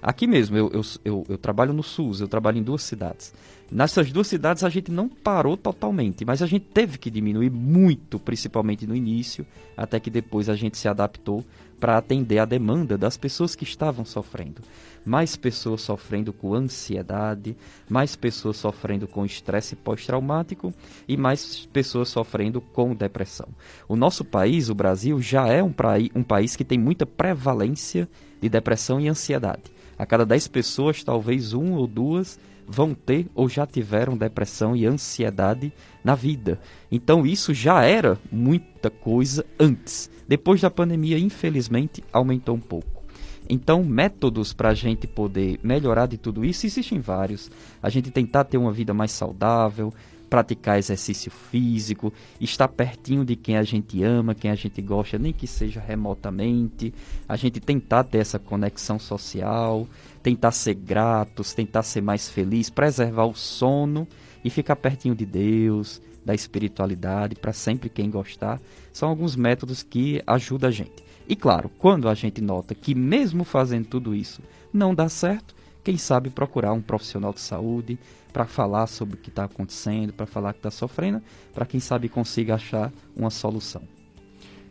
Aqui 0.02 0.26
mesmo, 0.26 0.56
eu, 0.56 0.68
eu, 0.72 0.80
eu, 1.04 1.26
eu, 1.28 1.38
trabalho 1.38 1.72
no 1.72 1.82
SUS, 1.82 2.20
eu 2.20 2.26
trabalho 2.26 2.58
em 2.58 2.62
duas 2.62 2.82
cidades. 2.82 3.32
Nessas 3.72 4.12
duas 4.12 4.26
cidades 4.26 4.64
a 4.64 4.68
gente 4.68 4.92
não 4.92 5.08
parou 5.08 5.56
totalmente, 5.56 6.26
mas 6.26 6.42
a 6.42 6.46
gente 6.46 6.66
teve 6.66 6.98
que 6.98 7.10
diminuir 7.10 7.48
muito, 7.48 8.18
principalmente 8.18 8.86
no 8.86 8.94
início, 8.94 9.46
até 9.74 9.98
que 9.98 10.10
depois 10.10 10.50
a 10.50 10.54
gente 10.54 10.76
se 10.76 10.88
adaptou 10.88 11.42
para 11.80 11.96
atender 11.96 12.38
a 12.38 12.44
demanda 12.44 12.98
das 12.98 13.16
pessoas 13.16 13.54
que 13.54 13.64
estavam 13.64 14.04
sofrendo. 14.04 14.60
Mais 15.06 15.36
pessoas 15.36 15.80
sofrendo 15.80 16.34
com 16.34 16.52
ansiedade, 16.52 17.56
mais 17.88 18.14
pessoas 18.14 18.58
sofrendo 18.58 19.08
com 19.08 19.24
estresse 19.24 19.74
pós-traumático 19.74 20.74
e 21.08 21.16
mais 21.16 21.64
pessoas 21.72 22.10
sofrendo 22.10 22.60
com 22.60 22.94
depressão. 22.94 23.48
O 23.88 23.96
nosso 23.96 24.22
país, 24.22 24.68
o 24.68 24.74
Brasil, 24.74 25.18
já 25.22 25.48
é 25.48 25.62
um, 25.62 25.72
um 26.14 26.22
país 26.22 26.56
que 26.56 26.64
tem 26.64 26.78
muita 26.78 27.06
prevalência 27.06 28.06
de 28.38 28.50
depressão 28.50 29.00
e 29.00 29.08
ansiedade. 29.08 29.62
A 29.98 30.04
cada 30.04 30.26
10 30.26 30.48
pessoas, 30.48 31.02
talvez 31.02 31.54
um 31.54 31.72
ou 31.72 31.86
duas 31.86 32.38
vão 32.72 32.94
ter 32.94 33.26
ou 33.34 33.48
já 33.48 33.66
tiveram 33.66 34.16
depressão 34.16 34.74
e 34.74 34.86
ansiedade 34.86 35.72
na 36.02 36.14
vida. 36.14 36.58
Então 36.90 37.26
isso 37.26 37.52
já 37.52 37.84
era 37.84 38.18
muita 38.30 38.90
coisa 38.90 39.44
antes. 39.60 40.10
Depois 40.26 40.60
da 40.60 40.70
pandemia, 40.70 41.18
infelizmente, 41.18 42.02
aumentou 42.12 42.56
um 42.56 42.60
pouco. 42.60 43.02
Então, 43.48 43.84
métodos 43.84 44.54
para 44.54 44.70
a 44.70 44.74
gente 44.74 45.06
poder 45.06 45.60
melhorar 45.62 46.06
de 46.06 46.16
tudo 46.16 46.44
isso 46.44 46.64
existem 46.64 47.00
vários. 47.00 47.50
A 47.82 47.90
gente 47.90 48.10
tentar 48.10 48.44
ter 48.44 48.56
uma 48.56 48.72
vida 48.72 48.94
mais 48.94 49.10
saudável, 49.12 49.92
praticar 50.32 50.78
exercício 50.78 51.30
físico, 51.30 52.10
estar 52.40 52.66
pertinho 52.66 53.22
de 53.22 53.36
quem 53.36 53.58
a 53.58 53.62
gente 53.62 54.02
ama, 54.02 54.34
quem 54.34 54.50
a 54.50 54.54
gente 54.54 54.80
gosta, 54.80 55.18
nem 55.18 55.30
que 55.30 55.46
seja 55.46 55.78
remotamente, 55.78 56.94
a 57.28 57.36
gente 57.36 57.60
tentar 57.60 58.04
ter 58.04 58.16
essa 58.16 58.38
conexão 58.38 58.98
social, 58.98 59.86
tentar 60.22 60.52
ser 60.52 60.74
gratos, 60.74 61.52
tentar 61.52 61.82
ser 61.82 62.00
mais 62.00 62.28
feliz, 62.28 62.70
preservar 62.70 63.26
o 63.26 63.34
sono 63.34 64.06
e 64.44 64.50
ficar 64.50 64.76
pertinho 64.76 65.14
de 65.14 65.26
Deus, 65.26 66.00
da 66.24 66.34
espiritualidade, 66.34 67.34
para 67.34 67.52
sempre 67.52 67.88
quem 67.88 68.10
gostar, 68.10 68.60
são 68.92 69.08
alguns 69.08 69.34
métodos 69.34 69.82
que 69.82 70.22
ajudam 70.26 70.68
a 70.68 70.72
gente. 70.72 71.02
E 71.28 71.34
claro, 71.34 71.70
quando 71.78 72.08
a 72.08 72.14
gente 72.14 72.40
nota 72.40 72.74
que 72.74 72.94
mesmo 72.94 73.44
fazendo 73.44 73.86
tudo 73.86 74.14
isso 74.14 74.42
não 74.72 74.94
dá 74.94 75.08
certo, 75.08 75.54
quem 75.82 75.96
sabe 75.98 76.30
procurar 76.30 76.72
um 76.72 76.80
profissional 76.80 77.32
de 77.32 77.40
saúde 77.40 77.98
para 78.32 78.46
falar 78.46 78.86
sobre 78.86 79.16
o 79.16 79.18
que 79.18 79.28
está 79.28 79.44
acontecendo, 79.44 80.12
para 80.12 80.26
falar 80.26 80.52
que 80.52 80.60
está 80.60 80.70
sofrendo, 80.70 81.20
para 81.52 81.66
quem 81.66 81.80
sabe 81.80 82.08
consiga 82.08 82.54
achar 82.54 82.92
uma 83.16 83.30
solução. 83.30 83.82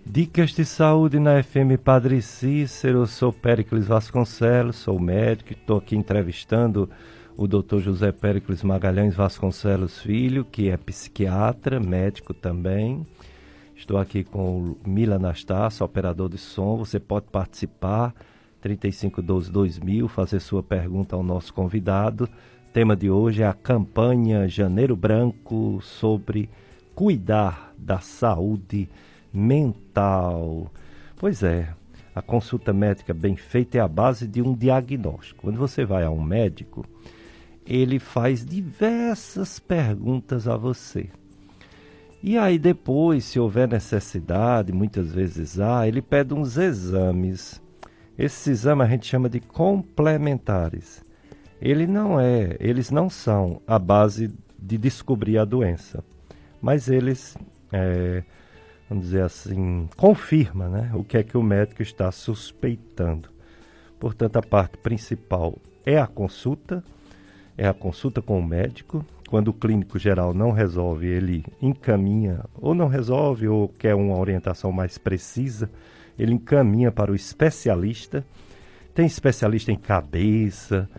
Dicas 0.05 0.51
de 0.51 0.65
saúde 0.65 1.19
na 1.19 1.41
FM 1.41 1.77
Padre 1.81 2.21
Cícero, 2.21 2.99
eu 2.99 3.07
sou 3.07 3.31
Péricles 3.31 3.87
Vasconcelos, 3.87 4.75
sou 4.75 4.99
médico, 4.99 5.53
estou 5.53 5.77
aqui 5.77 5.95
entrevistando 5.95 6.89
o 7.37 7.47
Dr. 7.47 7.79
José 7.79 8.11
Péricles 8.11 8.63
Magalhães 8.63 9.15
Vasconcelos 9.15 10.01
Filho, 10.01 10.43
que 10.43 10.69
é 10.69 10.75
psiquiatra, 10.75 11.79
médico 11.79 12.33
também. 12.33 13.05
Estou 13.75 13.97
aqui 13.97 14.23
com 14.23 14.59
o 14.59 14.77
Mila 14.85 15.15
Anastácio, 15.15 15.85
operador 15.85 16.29
de 16.29 16.37
som. 16.37 16.77
Você 16.77 16.99
pode 16.99 17.27
participar, 17.27 18.13
3512-2000, 18.63 20.07
fazer 20.07 20.39
sua 20.39 20.61
pergunta 20.61 21.15
ao 21.15 21.23
nosso 21.23 21.53
convidado. 21.53 22.25
O 22.67 22.71
tema 22.73 22.95
de 22.95 23.09
hoje 23.09 23.43
é 23.43 23.47
a 23.47 23.53
campanha 23.53 24.47
Janeiro 24.47 24.95
Branco 24.95 25.79
sobre 25.81 26.49
cuidar 26.93 27.73
da 27.77 27.99
saúde. 27.99 28.89
Pois 31.17 31.43
é, 31.43 31.73
a 32.13 32.21
consulta 32.21 32.73
médica 32.73 33.13
bem 33.13 33.35
feita 33.35 33.77
é 33.77 33.81
a 33.81 33.87
base 33.87 34.27
de 34.27 34.41
um 34.41 34.53
diagnóstico. 34.53 35.43
Quando 35.43 35.57
você 35.57 35.85
vai 35.85 36.03
a 36.03 36.09
um 36.09 36.21
médico, 36.21 36.85
ele 37.65 37.99
faz 37.99 38.45
diversas 38.45 39.59
perguntas 39.59 40.47
a 40.47 40.57
você. 40.57 41.09
E 42.23 42.37
aí 42.37 42.59
depois, 42.59 43.25
se 43.25 43.39
houver 43.39 43.67
necessidade, 43.67 44.71
muitas 44.71 45.13
vezes 45.13 45.59
há, 45.59 45.87
ele 45.87 46.01
pede 46.01 46.33
uns 46.33 46.57
exames. 46.57 47.61
Esses 48.17 48.45
exames 48.47 48.85
a 48.85 48.89
gente 48.89 49.07
chama 49.07 49.29
de 49.29 49.39
complementares. 49.39 51.03
Ele 51.59 51.87
não 51.87 52.19
é, 52.19 52.57
eles 52.59 52.91
não 52.91 53.09
são 53.09 53.61
a 53.65 53.79
base 53.79 54.31
de 54.59 54.77
descobrir 54.77 55.37
a 55.37 55.45
doença, 55.45 56.03
mas 56.61 56.89
eles, 56.89 57.35
é, 57.71 58.23
vamos 58.91 59.05
dizer 59.05 59.23
assim, 59.23 59.87
confirma, 59.95 60.67
né, 60.67 60.91
o 60.93 61.01
que 61.01 61.17
é 61.17 61.23
que 61.23 61.37
o 61.37 61.41
médico 61.41 61.81
está 61.81 62.11
suspeitando. 62.11 63.29
Portanto, 63.97 64.35
a 64.35 64.41
parte 64.41 64.77
principal 64.79 65.57
é 65.85 65.97
a 65.97 66.05
consulta, 66.05 66.83
é 67.57 67.65
a 67.65 67.73
consulta 67.73 68.21
com 68.21 68.37
o 68.37 68.45
médico. 68.45 69.05
Quando 69.29 69.47
o 69.47 69.53
clínico 69.53 69.97
geral 69.97 70.33
não 70.33 70.51
resolve, 70.51 71.07
ele 71.07 71.45
encaminha, 71.61 72.43
ou 72.59 72.75
não 72.75 72.89
resolve, 72.89 73.47
ou 73.47 73.69
quer 73.69 73.95
uma 73.95 74.19
orientação 74.19 74.73
mais 74.73 74.97
precisa, 74.97 75.69
ele 76.19 76.33
encaminha 76.33 76.91
para 76.91 77.13
o 77.13 77.15
especialista. 77.15 78.25
Tem 78.93 79.05
especialista 79.05 79.71
em 79.71 79.77
cabeça, 79.77 80.89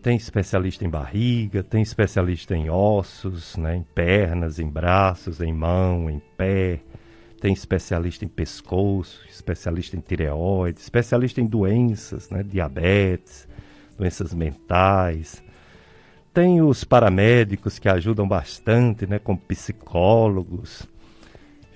tem 0.00 0.16
especialista 0.16 0.84
em 0.84 0.88
barriga, 0.88 1.64
tem 1.64 1.82
especialista 1.82 2.54
em 2.54 2.70
ossos, 2.70 3.56
né, 3.56 3.74
em 3.74 3.82
pernas, 3.82 4.60
em 4.60 4.68
braços, 4.68 5.40
em 5.40 5.52
mão, 5.52 6.08
em 6.08 6.22
pé. 6.36 6.80
Tem 7.40 7.52
especialista 7.52 8.24
em 8.24 8.28
pescoço, 8.28 9.24
especialista 9.28 9.96
em 9.96 10.00
tireoide, 10.00 10.80
especialista 10.80 11.40
em 11.40 11.46
doenças, 11.46 12.30
né, 12.30 12.42
diabetes, 12.42 13.46
doenças 13.96 14.34
mentais. 14.34 15.42
Tem 16.34 16.60
os 16.60 16.82
paramédicos 16.84 17.78
que 17.78 17.88
ajudam 17.88 18.26
bastante, 18.26 19.06
né, 19.06 19.18
como 19.18 19.38
psicólogos, 19.38 20.86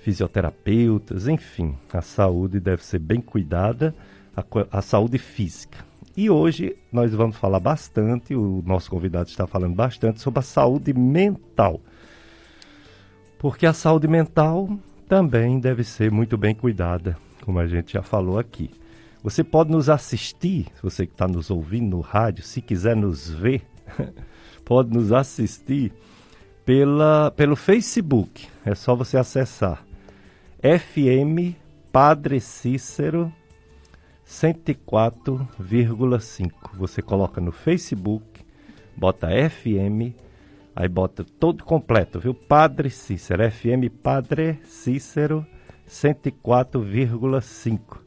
fisioterapeutas, 0.01 1.29
enfim, 1.29 1.77
a 1.93 2.01
saúde 2.01 2.59
deve 2.59 2.83
ser 2.83 2.99
bem 2.99 3.21
cuidada, 3.21 3.95
a, 4.35 4.43
a 4.79 4.81
saúde 4.81 5.17
física. 5.17 5.85
E 6.15 6.29
hoje 6.29 6.75
nós 6.91 7.13
vamos 7.13 7.37
falar 7.37 7.59
bastante, 7.59 8.35
o 8.35 8.61
nosso 8.65 8.89
convidado 8.89 9.29
está 9.29 9.47
falando 9.47 9.73
bastante 9.73 10.21
sobre 10.21 10.39
a 10.39 10.43
saúde 10.43 10.93
mental. 10.93 11.79
Porque 13.39 13.65
a 13.65 13.73
saúde 13.73 14.07
mental 14.07 14.69
também 15.07 15.59
deve 15.59 15.83
ser 15.83 16.11
muito 16.11 16.37
bem 16.37 16.55
cuidada, 16.55 17.17
como 17.43 17.59
a 17.59 17.67
gente 17.67 17.93
já 17.93 18.01
falou 18.01 18.39
aqui. 18.39 18.69
Você 19.23 19.43
pode 19.43 19.71
nos 19.71 19.89
assistir, 19.89 20.67
você 20.81 21.05
que 21.05 21.13
está 21.13 21.27
nos 21.27 21.49
ouvindo 21.49 21.95
no 21.95 22.01
rádio, 22.01 22.43
se 22.43 22.61
quiser 22.61 22.95
nos 22.95 23.29
ver, 23.29 23.61
pode 24.65 24.93
nos 24.93 25.11
assistir 25.11 25.93
pela, 26.65 27.31
pelo 27.31 27.55
Facebook. 27.55 28.47
É 28.65 28.75
só 28.75 28.95
você 28.95 29.17
acessar 29.17 29.85
FM 30.59 31.55
Padre 31.91 32.39
Cícero 32.39 33.31
104,5. 34.27 36.51
Você 36.73 37.01
coloca 37.01 37.39
no 37.39 37.51
Facebook, 37.51 38.25
bota 38.95 39.27
FM, 39.27 40.15
aí 40.75 40.87
bota 40.87 41.25
todo 41.39 41.63
completo, 41.63 42.19
viu? 42.19 42.33
Padre 42.33 42.89
Cícero, 42.89 43.51
FM 43.51 43.89
Padre 44.01 44.59
Cícero 44.63 45.45
104,5. 45.87 47.99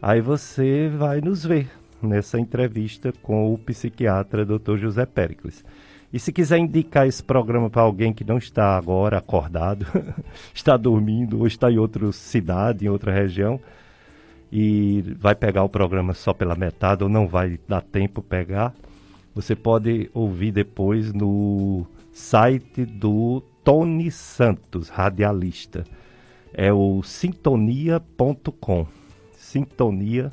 Aí 0.00 0.20
você 0.20 0.88
vai 0.88 1.20
nos 1.20 1.44
ver 1.44 1.70
nessa 2.02 2.38
entrevista 2.38 3.12
com 3.22 3.52
o 3.52 3.58
psiquiatra 3.58 4.44
Dr. 4.44 4.76
José 4.76 5.06
Pericles. 5.06 5.64
E 6.12 6.18
se 6.18 6.32
quiser 6.32 6.58
indicar 6.58 7.06
esse 7.06 7.22
programa 7.22 7.70
para 7.70 7.82
alguém 7.82 8.12
que 8.12 8.24
não 8.24 8.36
está 8.36 8.76
agora 8.76 9.16
acordado, 9.16 9.86
está 10.52 10.76
dormindo 10.76 11.38
ou 11.38 11.46
está 11.46 11.70
em 11.70 11.78
outra 11.78 12.10
cidade, 12.12 12.84
em 12.84 12.88
outra 12.88 13.12
região, 13.12 13.58
e 14.50 15.02
vai 15.18 15.34
pegar 15.34 15.64
o 15.64 15.70
programa 15.70 16.12
só 16.12 16.34
pela 16.34 16.54
metade 16.54 17.02
ou 17.02 17.08
não 17.08 17.26
vai 17.26 17.58
dar 17.66 17.80
tempo 17.80 18.20
pegar, 18.20 18.74
você 19.34 19.56
pode 19.56 20.10
ouvir 20.12 20.52
depois 20.52 21.14
no 21.14 21.86
site 22.12 22.84
do 22.84 23.42
Tony 23.64 24.10
Santos, 24.10 24.88
radialista. 24.88 25.84
É 26.52 26.72
o 26.72 27.02
sintonia.com. 27.02 28.86
Sintonia, 29.36 30.32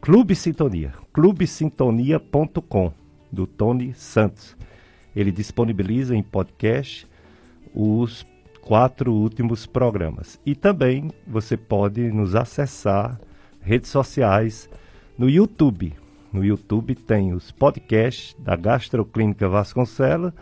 Clube 0.00 0.36
Sintonia, 0.36 0.92
clubesintonia.com, 1.12 2.92
do 3.32 3.46
Tony 3.46 3.94
Santos. 3.94 4.56
Ele 5.16 5.32
disponibiliza 5.32 6.14
em 6.14 6.22
podcast 6.22 7.06
os 7.74 8.26
quatro 8.60 9.12
últimos 9.12 9.66
programas. 9.66 10.38
E 10.44 10.54
também 10.54 11.10
você 11.26 11.56
pode 11.56 12.00
nos 12.12 12.34
acessar 12.34 13.20
redes 13.60 13.90
sociais, 13.90 14.68
no 15.16 15.28
YouTube. 15.28 15.94
No 16.32 16.44
YouTube 16.44 16.94
tem 16.94 17.32
os 17.32 17.50
podcasts 17.50 18.36
da 18.38 18.56
Gastroclínica 18.56 19.48
Vasconcelos, 19.48 20.32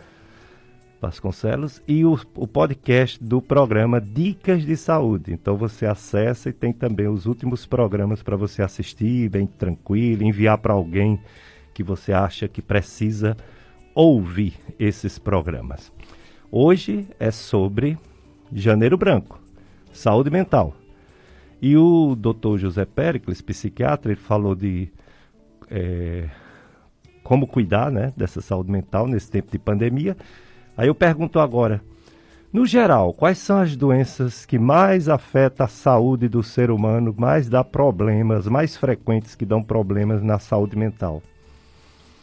Vasconcelos 1.03 1.81
e 1.85 2.05
o, 2.05 2.17
o 2.33 2.47
podcast 2.47 3.21
do 3.21 3.41
programa 3.41 3.99
Dicas 3.99 4.65
de 4.65 4.77
Saúde. 4.77 5.33
Então 5.33 5.57
você 5.57 5.85
acessa 5.85 6.47
e 6.47 6.53
tem 6.53 6.71
também 6.71 7.09
os 7.09 7.25
últimos 7.25 7.65
programas 7.65 8.23
para 8.23 8.37
você 8.37 8.61
assistir 8.61 9.27
bem 9.27 9.45
tranquilo, 9.45 10.23
enviar 10.23 10.57
para 10.59 10.71
alguém 10.71 11.19
que 11.73 11.83
você 11.83 12.13
acha 12.13 12.47
que 12.47 12.61
precisa 12.61 13.35
ouvir 13.93 14.53
esses 14.79 15.19
programas. 15.19 15.91
Hoje 16.49 17.05
é 17.19 17.31
sobre 17.31 17.97
Janeiro 18.53 18.97
Branco, 18.97 19.41
saúde 19.91 20.29
mental. 20.29 20.73
E 21.61 21.75
o 21.75 22.15
doutor 22.15 22.57
José 22.57 22.85
Pericles, 22.85 23.41
psiquiatra, 23.41 24.13
ele 24.13 24.21
falou 24.21 24.55
de 24.55 24.87
é, 25.69 26.29
como 27.25 27.45
cuidar 27.45 27.91
né, 27.91 28.13
dessa 28.15 28.39
saúde 28.39 28.71
mental 28.71 29.05
nesse 29.05 29.29
tempo 29.29 29.51
de 29.51 29.59
pandemia. 29.59 30.15
Aí 30.75 30.87
eu 30.87 30.95
pergunto 30.95 31.39
agora, 31.39 31.81
no 32.51 32.65
geral, 32.65 33.13
quais 33.13 33.39
são 33.39 33.59
as 33.59 33.75
doenças 33.75 34.45
que 34.45 34.59
mais 34.59 35.09
afetam 35.09 35.65
a 35.65 35.69
saúde 35.69 36.27
do 36.27 36.43
ser 36.43 36.69
humano, 36.69 37.13
mais 37.17 37.49
dá 37.49 37.63
problemas, 37.63 38.47
mais 38.47 38.77
frequentes 38.77 39.35
que 39.35 39.45
dão 39.45 39.63
problemas 39.63 40.21
na 40.21 40.37
saúde 40.39 40.77
mental? 40.77 41.21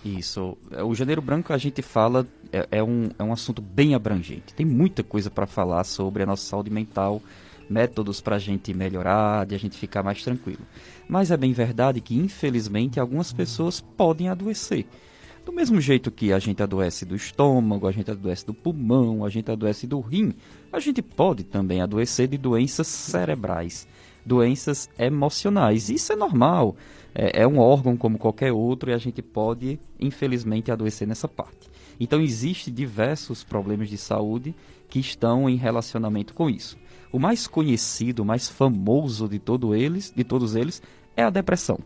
Isso. 0.05 0.57
O 0.85 0.95
Janeiro 0.95 1.21
Branco 1.21 1.53
a 1.53 1.59
gente 1.59 1.83
fala, 1.83 2.27
é, 2.53 2.67
é 2.71 2.83
um, 2.83 3.11
é 3.19 3.23
um 3.23 3.33
assunto 3.33 3.61
bem 3.61 3.95
abrangente. 3.95 4.55
Tem 4.55 4.65
muita 4.65 5.03
coisa 5.03 5.31
para 5.31 5.47
falar 5.47 5.85
sobre 5.85 6.23
a 6.23 6.27
nossa 6.27 6.49
saúde 6.49 6.71
mental 6.71 7.21
métodos 7.71 8.21
para 8.21 8.37
a 8.37 8.39
gente 8.39 8.75
melhorar, 8.75 9.47
de 9.47 9.55
a 9.55 9.59
gente 9.59 9.79
ficar 9.79 10.03
mais 10.03 10.23
tranquilo. 10.23 10.67
Mas 11.09 11.31
é 11.31 11.37
bem 11.37 11.53
verdade 11.53 12.01
que, 12.01 12.17
infelizmente, 12.17 12.99
algumas 12.99 13.33
pessoas 13.33 13.81
podem 13.81 14.29
adoecer. 14.29 14.87
Do 15.45 15.53
mesmo 15.53 15.81
jeito 15.81 16.11
que 16.11 16.33
a 16.33 16.39
gente 16.39 16.63
adoece 16.63 17.05
do 17.05 17.17
estômago, 17.17 17.87
a 17.87 17.93
gente 17.93 18.11
adoece 18.11 18.47
do 18.47 18.53
pulmão, 18.53 19.25
a 19.25 19.31
gente 19.31 19.51
adoece 19.51 19.87
do 19.87 19.99
rim, 20.01 20.35
a 20.73 20.79
gente 20.79 21.01
pode 21.01 21.45
também 21.45 21.81
adoecer 21.81 22.29
de 22.29 22.37
doenças 22.37 22.87
cerebrais, 22.87 23.89
doenças 24.25 24.89
emocionais. 24.99 25.89
Isso 25.89 26.13
é 26.13 26.17
normal, 26.17 26.77
é, 27.15 27.43
é 27.43 27.47
um 27.47 27.59
órgão 27.59 27.97
como 27.97 28.19
qualquer 28.19 28.53
outro 28.53 28.91
e 28.91 28.93
a 28.93 28.99
gente 28.99 29.23
pode, 29.23 29.81
infelizmente, 29.99 30.71
adoecer 30.71 31.09
nessa 31.09 31.27
parte. 31.27 31.71
Então, 31.99 32.21
existem 32.21 32.73
diversos 32.73 33.43
problemas 33.43 33.89
de 33.89 33.97
saúde 33.97 34.55
que 34.89 34.99
estão 34.99 35.49
em 35.49 35.57
relacionamento 35.57 36.35
com 36.35 36.51
isso. 36.51 36.77
O 37.13 37.19
mais 37.19 37.47
conhecido, 37.47 38.23
o 38.23 38.25
mais 38.25 38.49
famoso 38.49 39.29
de, 39.29 39.39
todo 39.39 39.75
eles, 39.75 40.13
de 40.15 40.23
todos 40.23 40.55
eles 40.55 40.83
é 41.17 41.23
a 41.23 41.31
depressão. 41.31 41.79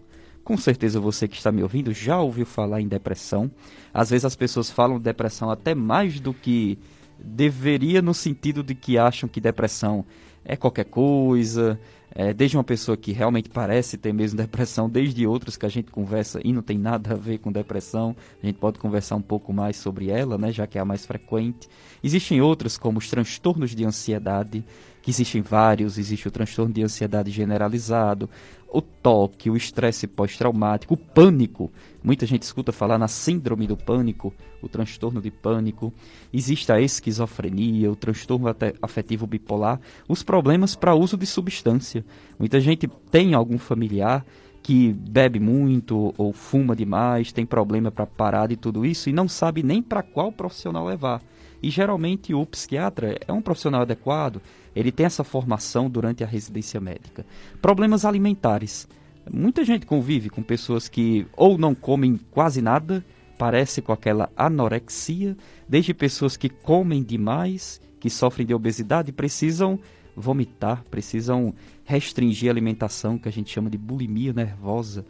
Com 0.45 0.57
certeza 0.59 1.01
você 1.01 1.27
que 1.27 1.37
está 1.37 1.51
me 1.51 1.63
ouvindo 1.63 1.93
já 1.93 2.21
ouviu 2.21 2.45
falar 2.45 2.81
em 2.81 2.87
depressão. 2.87 3.51
Às 3.93 4.11
vezes 4.11 4.27
as 4.27 4.37
pessoas 4.37 4.71
falam 4.71 5.01
depressão 5.01 5.51
até 5.51 5.75
mais 5.75 6.21
do 6.21 6.35
que 6.35 6.79
deveria 7.19 8.03
no 8.03 8.13
sentido 8.13 8.63
de 8.63 8.75
que 8.75 8.99
acham 8.99 9.29
que 9.29 9.41
depressão 9.41 10.05
é 10.45 10.57
qualquer 10.57 10.85
coisa, 10.85 11.81
é, 12.15 12.35
desde 12.35 12.57
uma 12.57 12.63
pessoa 12.63 12.97
que 12.97 13.13
realmente 13.13 13.49
parece 13.49 13.97
ter 13.97 14.13
mesmo 14.13 14.37
depressão, 14.39 14.89
desde 14.89 15.27
outras 15.27 15.57
que 15.57 15.65
a 15.65 15.69
gente 15.69 15.91
conversa 15.91 16.41
e 16.45 16.53
não 16.53 16.63
tem 16.63 16.79
nada 16.79 17.15
a 17.15 17.17
ver 17.17 17.39
com 17.39 17.51
depressão, 17.51 18.15
a 18.43 18.47
gente 18.47 18.59
pode 18.59 18.79
conversar 18.79 19.17
um 19.17 19.23
pouco 19.23 19.53
mais 19.53 19.77
sobre 19.77 20.11
ela, 20.11 20.37
né, 20.37 20.53
já 20.53 20.67
que 20.67 20.77
é 20.77 20.81
a 20.81 20.85
mais 20.85 21.07
frequente. 21.07 21.69
Existem 22.03 22.41
outras 22.41 22.77
como 22.77 22.99
os 22.99 23.09
transtornos 23.09 23.75
de 23.75 23.85
ansiedade, 23.85 24.65
que 25.05 25.11
existem 25.11 25.43
vários, 25.43 25.99
existe 25.99 26.27
o 26.27 26.31
transtorno 26.31 26.73
de 26.73 26.83
ansiedade 26.83 27.31
generalizado, 27.31 28.29
o 28.73 28.81
toque, 28.81 29.51
o 29.51 29.57
estresse 29.57 30.07
pós-traumático, 30.07 30.95
o 30.95 30.97
pânico. 30.97 31.71
Muita 32.03 32.25
gente 32.25 32.41
escuta 32.41 32.73
falar 32.73 32.97
na 32.97 33.07
síndrome 33.07 33.67
do 33.67 33.77
pânico, 33.77 34.33
o 34.63 34.69
transtorno 34.69 35.21
de 35.21 35.31
pânico. 35.31 35.93
Existe 36.33 36.73
a 36.73 36.81
esquizofrenia, 36.81 37.93
o 37.93 37.95
transtorno 37.95 38.47
afetivo 38.81 39.27
bipolar, 39.27 39.79
os 40.09 40.23
problemas 40.23 40.75
para 40.75 40.95
uso 40.95 41.19
de 41.19 41.27
substância. 41.27 42.03
Muita 42.39 42.59
gente 42.59 42.89
tem 43.11 43.35
algum 43.35 43.59
familiar 43.59 44.25
que 44.63 44.91
bebe 44.95 45.39
muito 45.39 46.15
ou 46.17 46.33
fuma 46.33 46.75
demais, 46.75 47.31
tem 47.31 47.45
problema 47.45 47.91
para 47.91 48.07
parar 48.07 48.47
de 48.47 48.57
tudo 48.57 48.87
isso 48.87 49.11
e 49.11 49.13
não 49.13 49.29
sabe 49.29 49.63
nem 49.63 49.83
para 49.83 50.03
qual 50.03 50.33
profissional 50.33 50.87
levar. 50.87 51.21
E 51.63 51.69
geralmente 51.69 52.33
o 52.35 52.45
psiquiatra 52.47 53.19
é 53.27 53.33
um 53.33 53.41
profissional 53.41 53.83
adequado, 53.83 54.41
ele 54.75 54.93
tem 54.93 55.07
essa 55.07 55.25
formação 55.25 55.89
durante 55.89 56.25
a 56.25 56.27
residência 56.27 56.81
médica. 56.81 57.25
Problemas 57.61 58.05
alimentares. 58.05 58.89
Muita 59.31 59.65
gente 59.65 59.87
convive 59.87 60.29
com 60.29 60.43
pessoas 60.43 60.89
que 60.89 61.27
ou 61.37 61.57
não 61.57 61.75
comem 61.75 62.19
quase 62.31 62.61
nada, 62.61 63.05
parece 63.39 63.81
com 63.81 63.93
aquela 63.93 64.31
anorexia, 64.37 65.37
desde 65.69 65.95
pessoas 65.95 66.37
que 66.37 66.49
comem 66.49 67.03
demais, 67.03 67.81
que 67.99 68.11
sofrem 68.11 68.47
de 68.47 68.55
obesidade, 68.55 69.13
precisam 69.13 69.79
vomitar, 70.17 70.85
precisam 70.91 71.55
restringir 71.85 72.49
a 72.49 72.53
alimentação, 72.53 73.19
que 73.19 73.29
a 73.29 73.33
gente 73.33 73.51
chama 73.51 73.71
de 73.71 73.79
bulimia 73.79 74.33
nervosa. 74.33 75.05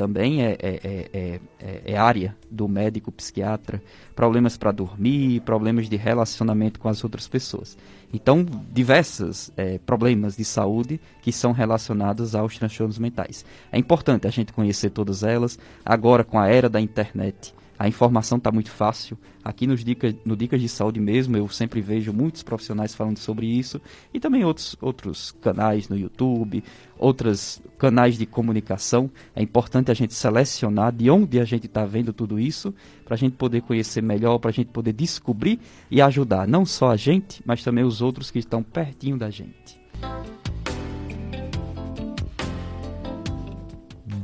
Também 0.00 0.42
é, 0.42 0.56
é, 0.58 0.80
é, 1.12 1.40
é, 1.60 1.82
é 1.92 1.96
área 1.98 2.34
do 2.50 2.66
médico 2.66 3.12
psiquiatra, 3.12 3.82
problemas 4.16 4.56
para 4.56 4.72
dormir, 4.72 5.40
problemas 5.40 5.90
de 5.90 5.96
relacionamento 5.96 6.80
com 6.80 6.88
as 6.88 7.04
outras 7.04 7.28
pessoas. 7.28 7.76
Então, 8.10 8.46
diversos 8.72 9.52
é, 9.58 9.76
problemas 9.76 10.38
de 10.38 10.44
saúde 10.46 10.98
que 11.20 11.30
são 11.30 11.52
relacionados 11.52 12.34
aos 12.34 12.56
transtornos 12.56 12.98
mentais. 12.98 13.44
É 13.70 13.78
importante 13.78 14.26
a 14.26 14.30
gente 14.30 14.54
conhecer 14.54 14.88
todas 14.88 15.22
elas. 15.22 15.58
Agora, 15.84 16.24
com 16.24 16.38
a 16.38 16.48
era 16.48 16.70
da 16.70 16.80
internet, 16.80 17.54
a 17.80 17.88
informação 17.88 18.36
está 18.36 18.52
muito 18.52 18.70
fácil. 18.70 19.16
Aqui 19.42 19.66
nos 19.66 19.82
Dicas, 19.82 20.14
no 20.22 20.36
Dicas 20.36 20.60
de 20.60 20.68
Saúde 20.68 21.00
mesmo, 21.00 21.34
eu 21.34 21.48
sempre 21.48 21.80
vejo 21.80 22.12
muitos 22.12 22.42
profissionais 22.42 22.94
falando 22.94 23.16
sobre 23.16 23.46
isso. 23.46 23.80
E 24.12 24.20
também 24.20 24.44
outros, 24.44 24.76
outros 24.82 25.32
canais 25.40 25.88
no 25.88 25.96
YouTube, 25.96 26.62
outros 26.98 27.62
canais 27.78 28.18
de 28.18 28.26
comunicação. 28.26 29.10
É 29.34 29.42
importante 29.42 29.90
a 29.90 29.94
gente 29.94 30.12
selecionar 30.12 30.92
de 30.92 31.08
onde 31.08 31.40
a 31.40 31.44
gente 31.46 31.64
está 31.64 31.86
vendo 31.86 32.12
tudo 32.12 32.38
isso, 32.38 32.74
para 33.02 33.14
a 33.14 33.18
gente 33.18 33.36
poder 33.36 33.62
conhecer 33.62 34.02
melhor, 34.02 34.38
para 34.38 34.50
a 34.50 34.52
gente 34.52 34.68
poder 34.68 34.92
descobrir 34.92 35.58
e 35.90 36.02
ajudar 36.02 36.46
não 36.46 36.66
só 36.66 36.90
a 36.90 36.96
gente, 36.98 37.42
mas 37.46 37.64
também 37.64 37.82
os 37.82 38.02
outros 38.02 38.30
que 38.30 38.40
estão 38.40 38.62
pertinho 38.62 39.16
da 39.16 39.30
gente. 39.30 39.80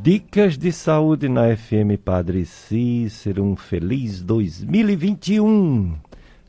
Dicas 0.07 0.57
de 0.57 0.71
saúde 0.71 1.29
na 1.29 1.57
FM 1.57 1.99
Padre 2.05 2.45
Cícero, 2.45 3.43
um 3.43 3.57
feliz 3.57 4.23
2021. 4.23 5.97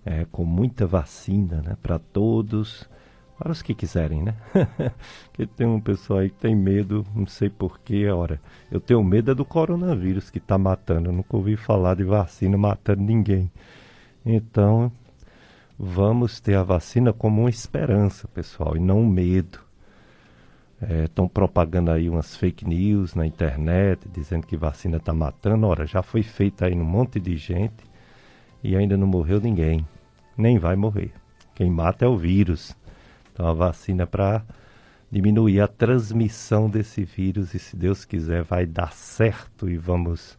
É, 0.06 0.28
com 0.32 0.46
muita 0.46 0.86
vacina, 0.86 1.64
né, 1.64 1.76
para 1.82 1.98
todos, 1.98 2.88
para 3.36 3.52
os 3.52 3.64
que 3.64 3.74
quiserem, 3.74 4.22
né? 4.22 4.36
que 5.34 5.48
tem 5.48 5.66
um 5.66 5.82
pessoal 5.82 6.20
aí 6.20 6.30
que 6.30 6.36
tem 6.36 6.56
medo, 6.56 7.04
não 7.16 7.26
sei 7.26 7.50
porquê, 7.50 8.08
ora, 8.10 8.40
eu 8.72 8.80
tenho 8.80 9.04
medo 9.04 9.32
é 9.32 9.34
do 9.34 9.44
coronavírus 9.44 10.30
que 10.30 10.38
está 10.38 10.56
matando, 10.56 11.10
eu 11.10 11.14
nunca 11.14 11.36
ouvi 11.36 11.56
falar 11.56 11.96
de 11.96 12.04
vacina 12.04 12.56
matando 12.60 13.02
ninguém. 13.02 13.52
Então, 14.24 14.92
vamos 15.80 16.40
ter 16.40 16.54
a 16.54 16.62
vacina 16.62 17.12
como 17.12 17.42
uma 17.42 17.50
esperança, 17.50 18.28
pessoal, 18.28 18.78
e 18.78 18.80
não 18.80 19.00
um 19.00 19.10
medo 19.10 19.67
estão 20.82 21.26
é, 21.26 21.30
propagando 21.30 21.92
aí 21.92 22.10
umas 22.10 22.36
fake 22.36 22.68
news 22.68 23.16
na 23.16 23.26
internet, 23.26 24.08
dizendo 24.12 24.46
que 24.46 24.56
vacina 24.56 24.98
está 24.98 25.14
matando. 25.14 25.66
Ora, 25.68 25.86
já 25.86 26.02
foi 26.02 26.24
feita 26.24 26.66
aí 26.66 26.74
um 26.74 26.84
monte 26.84 27.20
de 27.20 27.36
gente 27.36 27.84
e 28.64 28.76
ainda 28.76 28.96
não 28.96 29.08
morreu 29.08 29.40
ninguém. 29.40 29.86
Nem 30.38 30.60
vai 30.60 30.76
morrer. 30.76 31.12
Quem 31.56 31.70
mata 31.72 32.06
é 32.06 32.08
o 32.08 32.18
vírus. 32.18 32.76
Então 33.34 33.48
a 33.48 33.54
vacina 33.54 34.04
é 34.04 34.06
para 34.06 34.44
diminuir 35.12 35.62
a 35.62 35.68
transmissão 35.68 36.70
desse 36.70 37.04
vírus 37.04 37.54
e 37.54 37.60
se 37.60 37.76
Deus 37.76 38.06
quiser 38.06 38.44
vai 38.44 38.66
dar 38.66 38.92
certo 38.92 39.70
e 39.70 39.78
vamos 39.78 40.38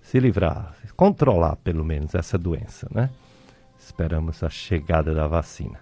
se 0.00 0.20
livrar, 0.20 0.74
controlar 0.96 1.56
pelo 1.56 1.84
menos 1.84 2.14
essa 2.14 2.38
doença, 2.38 2.88
né? 2.94 3.10
Esperamos 3.78 4.42
a 4.42 4.48
chegada 4.48 5.12
da 5.12 5.26
vacina. 5.26 5.80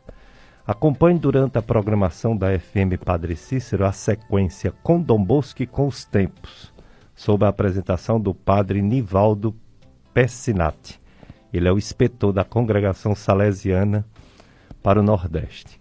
Acompanhe 0.66 1.18
durante 1.18 1.58
a 1.58 1.62
programação 1.62 2.34
da 2.34 2.58
FM 2.58 2.96
Padre 3.04 3.36
Cícero 3.36 3.84
a 3.84 3.92
sequência 3.92 4.72
Com 4.82 4.98
Dom 4.98 5.22
Bosco 5.22 5.62
e 5.62 5.66
com 5.66 5.86
os 5.86 6.06
Tempos, 6.06 6.72
sob 7.14 7.44
a 7.44 7.48
apresentação 7.48 8.18
do 8.18 8.32
Padre 8.32 8.80
Nivaldo 8.80 9.54
Pessinati. 10.14 10.98
Ele 11.52 11.68
é 11.68 11.72
o 11.72 11.76
inspetor 11.76 12.32
da 12.32 12.44
congregação 12.44 13.14
salesiana 13.14 14.06
para 14.82 15.00
o 15.00 15.02
Nordeste. 15.02 15.78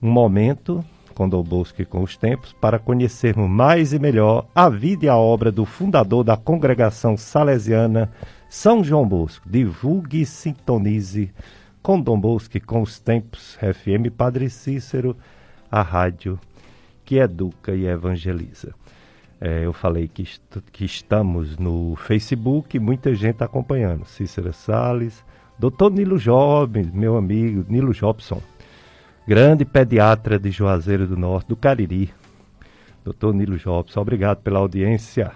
Um 0.00 0.12
momento 0.12 0.84
com 1.12 1.28
Dom 1.28 1.42
Bosco 1.42 1.82
e 1.82 1.84
com 1.84 2.00
os 2.04 2.16
Tempos 2.16 2.52
para 2.52 2.78
conhecermos 2.78 3.50
mais 3.50 3.92
e 3.92 3.98
melhor 3.98 4.46
a 4.54 4.68
vida 4.68 5.06
e 5.06 5.08
a 5.08 5.16
obra 5.16 5.50
do 5.50 5.64
fundador 5.64 6.22
da 6.22 6.36
congregação 6.36 7.16
salesiana 7.16 8.12
São 8.48 8.84
João 8.84 9.08
Bosco. 9.08 9.48
Divulgue 9.50 10.20
e 10.20 10.26
sintonize 10.26 11.32
com 11.86 12.00
Dom 12.00 12.18
Bosco, 12.18 12.60
com 12.66 12.82
os 12.82 12.98
tempos, 12.98 13.56
FM 13.60 14.10
Padre 14.10 14.50
Cícero, 14.50 15.16
a 15.70 15.82
rádio 15.82 16.36
que 17.04 17.18
educa 17.18 17.76
e 17.76 17.86
evangeliza. 17.86 18.74
É, 19.40 19.64
eu 19.64 19.72
falei 19.72 20.08
que, 20.08 20.22
est 20.22 20.42
que 20.72 20.84
estamos 20.84 21.56
no 21.56 21.94
Facebook, 21.94 22.76
muita 22.80 23.14
gente 23.14 23.44
acompanhando. 23.44 24.04
Cícero 24.04 24.52
Sales, 24.52 25.24
doutor 25.56 25.92
Nilo 25.92 26.18
Job, 26.18 26.90
meu 26.92 27.16
amigo 27.16 27.64
Nilo 27.68 27.94
Jobson, 27.94 28.42
grande 29.24 29.64
pediatra 29.64 30.40
de 30.40 30.50
Juazeiro 30.50 31.06
do 31.06 31.16
Norte, 31.16 31.46
do 31.46 31.56
Cariri. 31.56 32.12
Doutor 33.04 33.32
Nilo 33.32 33.58
Jobson, 33.58 34.00
obrigado 34.00 34.38
pela 34.38 34.58
audiência. 34.58 35.30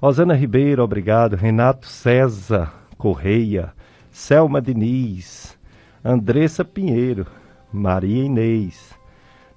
Rosana 0.00 0.34
Ribeiro, 0.34 0.84
obrigado. 0.84 1.34
Renato 1.34 1.88
César 1.88 2.72
Correia, 2.96 3.72
Selma 4.12 4.62
Diniz, 4.62 5.60
Andressa 6.04 6.64
Pinheiro, 6.64 7.26
Maria 7.72 8.24
Inês, 8.24 8.92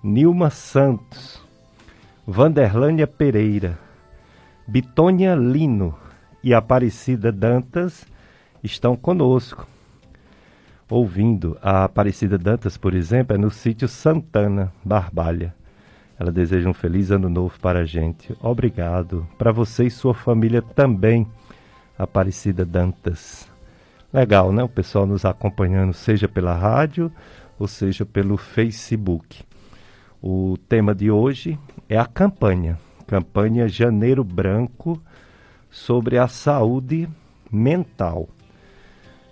Nilma 0.03 0.51
Santos, 0.51 1.43
Vanderlânia 2.25 3.07
Pereira, 3.07 3.79
Bitônia 4.67 5.33
Lino 5.33 5.97
e 6.43 6.53
Aparecida 6.53 7.31
Dantas 7.31 8.05
estão 8.63 8.95
conosco. 8.95 9.67
Ouvindo 10.87 11.57
a 11.63 11.85
Aparecida 11.85 12.37
Dantas, 12.37 12.77
por 12.77 12.93
exemplo, 12.93 13.35
é 13.35 13.39
no 13.39 13.49
sítio 13.49 13.87
Santana, 13.87 14.71
Barbalha. 14.83 15.51
Ela 16.19 16.31
deseja 16.31 16.69
um 16.69 16.75
feliz 16.75 17.09
ano 17.09 17.27
novo 17.27 17.59
para 17.59 17.79
a 17.79 17.85
gente. 17.85 18.37
Obrigado. 18.39 19.27
Para 19.35 19.51
você 19.51 19.85
e 19.85 19.91
sua 19.91 20.13
família 20.13 20.61
também, 20.61 21.27
Aparecida 21.97 22.63
Dantas. 22.63 23.49
Legal, 24.15 24.49
né? 24.53 24.63
O 24.63 24.69
pessoal 24.69 25.05
nos 25.05 25.25
acompanhando, 25.25 25.91
seja 25.91 26.25
pela 26.25 26.53
rádio 26.53 27.11
ou 27.59 27.67
seja 27.67 28.05
pelo 28.05 28.37
Facebook. 28.37 29.43
O 30.23 30.55
tema 30.69 30.95
de 30.95 31.11
hoje 31.11 31.59
é 31.89 31.97
a 31.97 32.05
campanha, 32.05 32.79
campanha 33.05 33.67
Janeiro 33.67 34.23
Branco 34.23 35.01
sobre 35.69 36.17
a 36.17 36.29
saúde 36.29 37.09
mental. 37.51 38.29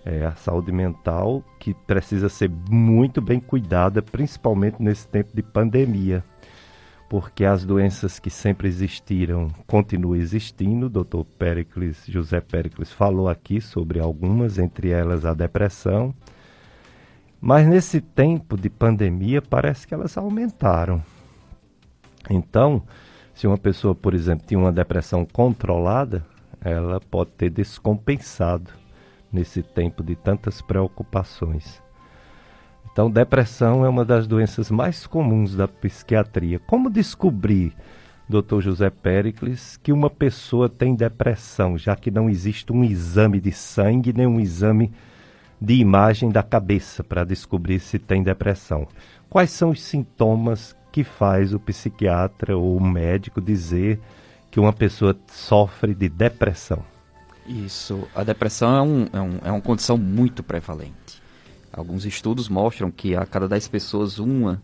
É 0.03 0.25
a 0.25 0.35
saúde 0.35 0.73
mental 0.73 1.41
que 1.61 1.73
precisa 1.73 2.27
ser 2.27 2.51
muito 2.69 3.21
bem 3.21 3.39
cuidada, 3.39 4.01
principalmente 4.01 4.83
nesse 4.83 5.07
tempo 5.07 5.33
de 5.33 5.41
pandemia 5.41 6.25
porque 7.13 7.45
as 7.45 7.63
doenças 7.63 8.17
que 8.17 8.31
sempre 8.31 8.67
existiram 8.67 9.47
continuam 9.67 10.15
existindo. 10.15 10.87
O 10.87 10.89
doutor 10.89 11.23
Pericles, 11.23 12.03
José 12.07 12.41
Pericles 12.41 12.91
falou 12.91 13.29
aqui 13.29 13.61
sobre 13.61 13.99
algumas, 13.99 14.57
entre 14.57 14.89
elas 14.89 15.23
a 15.23 15.31
depressão. 15.31 16.11
Mas 17.39 17.67
nesse 17.67 18.01
tempo 18.01 18.57
de 18.57 18.67
pandemia 18.67 19.43
parece 19.43 19.85
que 19.85 19.93
elas 19.93 20.17
aumentaram. 20.17 21.03
Então, 22.31 22.81
se 23.35 23.45
uma 23.45 23.59
pessoa, 23.59 23.93
por 23.93 24.15
exemplo, 24.15 24.47
tinha 24.47 24.59
uma 24.59 24.71
depressão 24.71 25.23
controlada, 25.23 26.25
ela 26.61 26.99
pode 26.99 27.29
ter 27.33 27.51
descompensado 27.51 28.71
nesse 29.31 29.61
tempo 29.61 30.03
de 30.03 30.15
tantas 30.15 30.63
preocupações. 30.63 31.82
Então, 32.93 33.09
depressão 33.09 33.83
é 33.83 33.89
uma 33.89 34.05
das 34.05 34.27
doenças 34.27 34.69
mais 34.69 35.07
comuns 35.07 35.55
da 35.55 35.67
psiquiatria. 35.67 36.59
Como 36.59 36.91
descobrir, 36.91 37.73
Dr. 38.29 38.61
José 38.61 38.91
Pericles, 38.91 39.77
que 39.81 39.91
uma 39.91 40.11
pessoa 40.11 40.69
tem 40.69 40.93
depressão, 40.93 41.75
já 41.75 41.95
que 41.95 42.11
não 42.11 42.29
existe 42.29 42.71
um 42.71 42.83
exame 42.83 43.39
de 43.39 43.51
sangue 43.51 44.13
nem 44.13 44.27
um 44.27 44.39
exame 44.39 44.91
de 45.59 45.73
imagem 45.73 46.29
da 46.29 46.43
cabeça 46.43 47.03
para 47.03 47.23
descobrir 47.23 47.79
se 47.79 47.97
tem 47.97 48.21
depressão? 48.21 48.87
Quais 49.27 49.49
são 49.49 49.71
os 49.71 49.81
sintomas 49.81 50.75
que 50.91 51.03
faz 51.03 51.51
o 51.51 51.59
psiquiatra 51.59 52.55
ou 52.55 52.77
o 52.77 52.83
médico 52.83 53.41
dizer 53.41 53.99
que 54.51 54.59
uma 54.59 54.71
pessoa 54.71 55.17
sofre 55.25 55.95
de 55.95 56.07
depressão? 56.07 56.85
Isso, 57.47 58.07
a 58.13 58.23
depressão 58.23 58.75
é, 58.77 58.81
um, 58.83 59.07
é, 59.11 59.21
um, 59.21 59.39
é 59.45 59.51
uma 59.51 59.61
condição 59.61 59.97
muito 59.97 60.43
prevalente. 60.43 61.22
Alguns 61.73 62.05
estudos 62.05 62.47
mostram 62.47 62.91
que 62.91 63.15
a 63.15 63.25
cada 63.25 63.47
10 63.47 63.67
pessoas, 63.67 64.19
uma, 64.19 64.61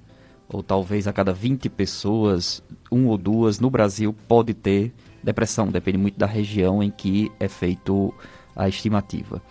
ou 0.47 0.61
talvez 0.61 1.07
a 1.07 1.13
cada 1.13 1.33
20 1.33 1.67
pessoas, 1.67 2.63
um 2.91 3.07
ou 3.07 3.17
duas 3.17 3.59
no 3.59 3.69
Brasil 3.71 4.15
pode 4.27 4.53
ter 4.53 4.93
depressão, 5.23 5.67
depende 5.67 5.97
muito 5.97 6.19
da 6.19 6.27
região 6.27 6.83
em 6.83 6.91
que 6.91 7.31
é 7.39 7.47
feito 7.47 8.13
a 8.55 8.69
estimativa. 8.69 9.41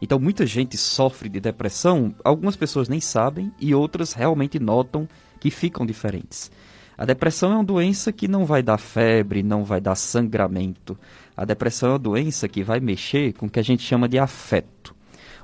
Então, 0.00 0.20
muita 0.20 0.46
gente 0.46 0.76
sofre 0.76 1.28
de 1.28 1.40
depressão, 1.40 2.14
algumas 2.22 2.54
pessoas 2.54 2.88
nem 2.88 3.00
sabem 3.00 3.52
e 3.58 3.74
outras 3.74 4.12
realmente 4.12 4.60
notam 4.60 5.08
que 5.40 5.50
ficam 5.50 5.84
diferentes. 5.84 6.52
A 6.96 7.04
depressão 7.04 7.52
é 7.52 7.54
uma 7.56 7.64
doença 7.64 8.12
que 8.12 8.28
não 8.28 8.44
vai 8.44 8.62
dar 8.62 8.78
febre, 8.78 9.42
não 9.42 9.64
vai 9.64 9.80
dar 9.80 9.96
sangramento. 9.96 10.96
A 11.36 11.44
depressão 11.44 11.90
é 11.90 11.92
uma 11.92 11.98
doença 11.98 12.48
que 12.48 12.62
vai 12.62 12.78
mexer 12.78 13.32
com 13.32 13.46
o 13.46 13.50
que 13.50 13.58
a 13.58 13.62
gente 13.62 13.82
chama 13.82 14.08
de 14.08 14.18
afeto. 14.18 14.97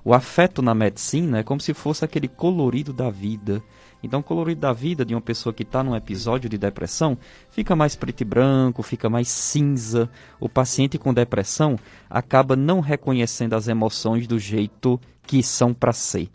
O 0.04 0.12
afeto 0.12 0.60
na 0.60 0.74
medicina 0.74 1.38
é 1.38 1.42
como 1.42 1.62
se 1.62 1.72
fosse 1.72 2.04
aquele 2.04 2.28
colorido 2.28 2.92
da 2.92 3.08
vida. 3.08 3.62
Então, 4.02 4.20
o 4.20 4.22
colorido 4.22 4.60
da 4.60 4.70
vida 4.70 5.02
de 5.02 5.14
uma 5.14 5.20
pessoa 5.20 5.54
que 5.54 5.62
está 5.62 5.82
num 5.82 5.96
episódio 5.96 6.50
de 6.50 6.58
depressão 6.58 7.16
fica 7.50 7.74
mais 7.74 7.96
preto 7.96 8.20
e 8.20 8.24
branco, 8.24 8.82
fica 8.82 9.08
mais 9.08 9.28
cinza. 9.28 10.10
O 10.38 10.46
paciente 10.46 10.98
com 10.98 11.14
depressão 11.14 11.78
acaba 12.10 12.54
não 12.54 12.80
reconhecendo 12.80 13.54
as 13.54 13.66
emoções 13.66 14.26
do 14.26 14.38
jeito 14.38 15.00
que 15.26 15.42
são 15.42 15.72
para 15.72 15.94
ser. 15.94 16.28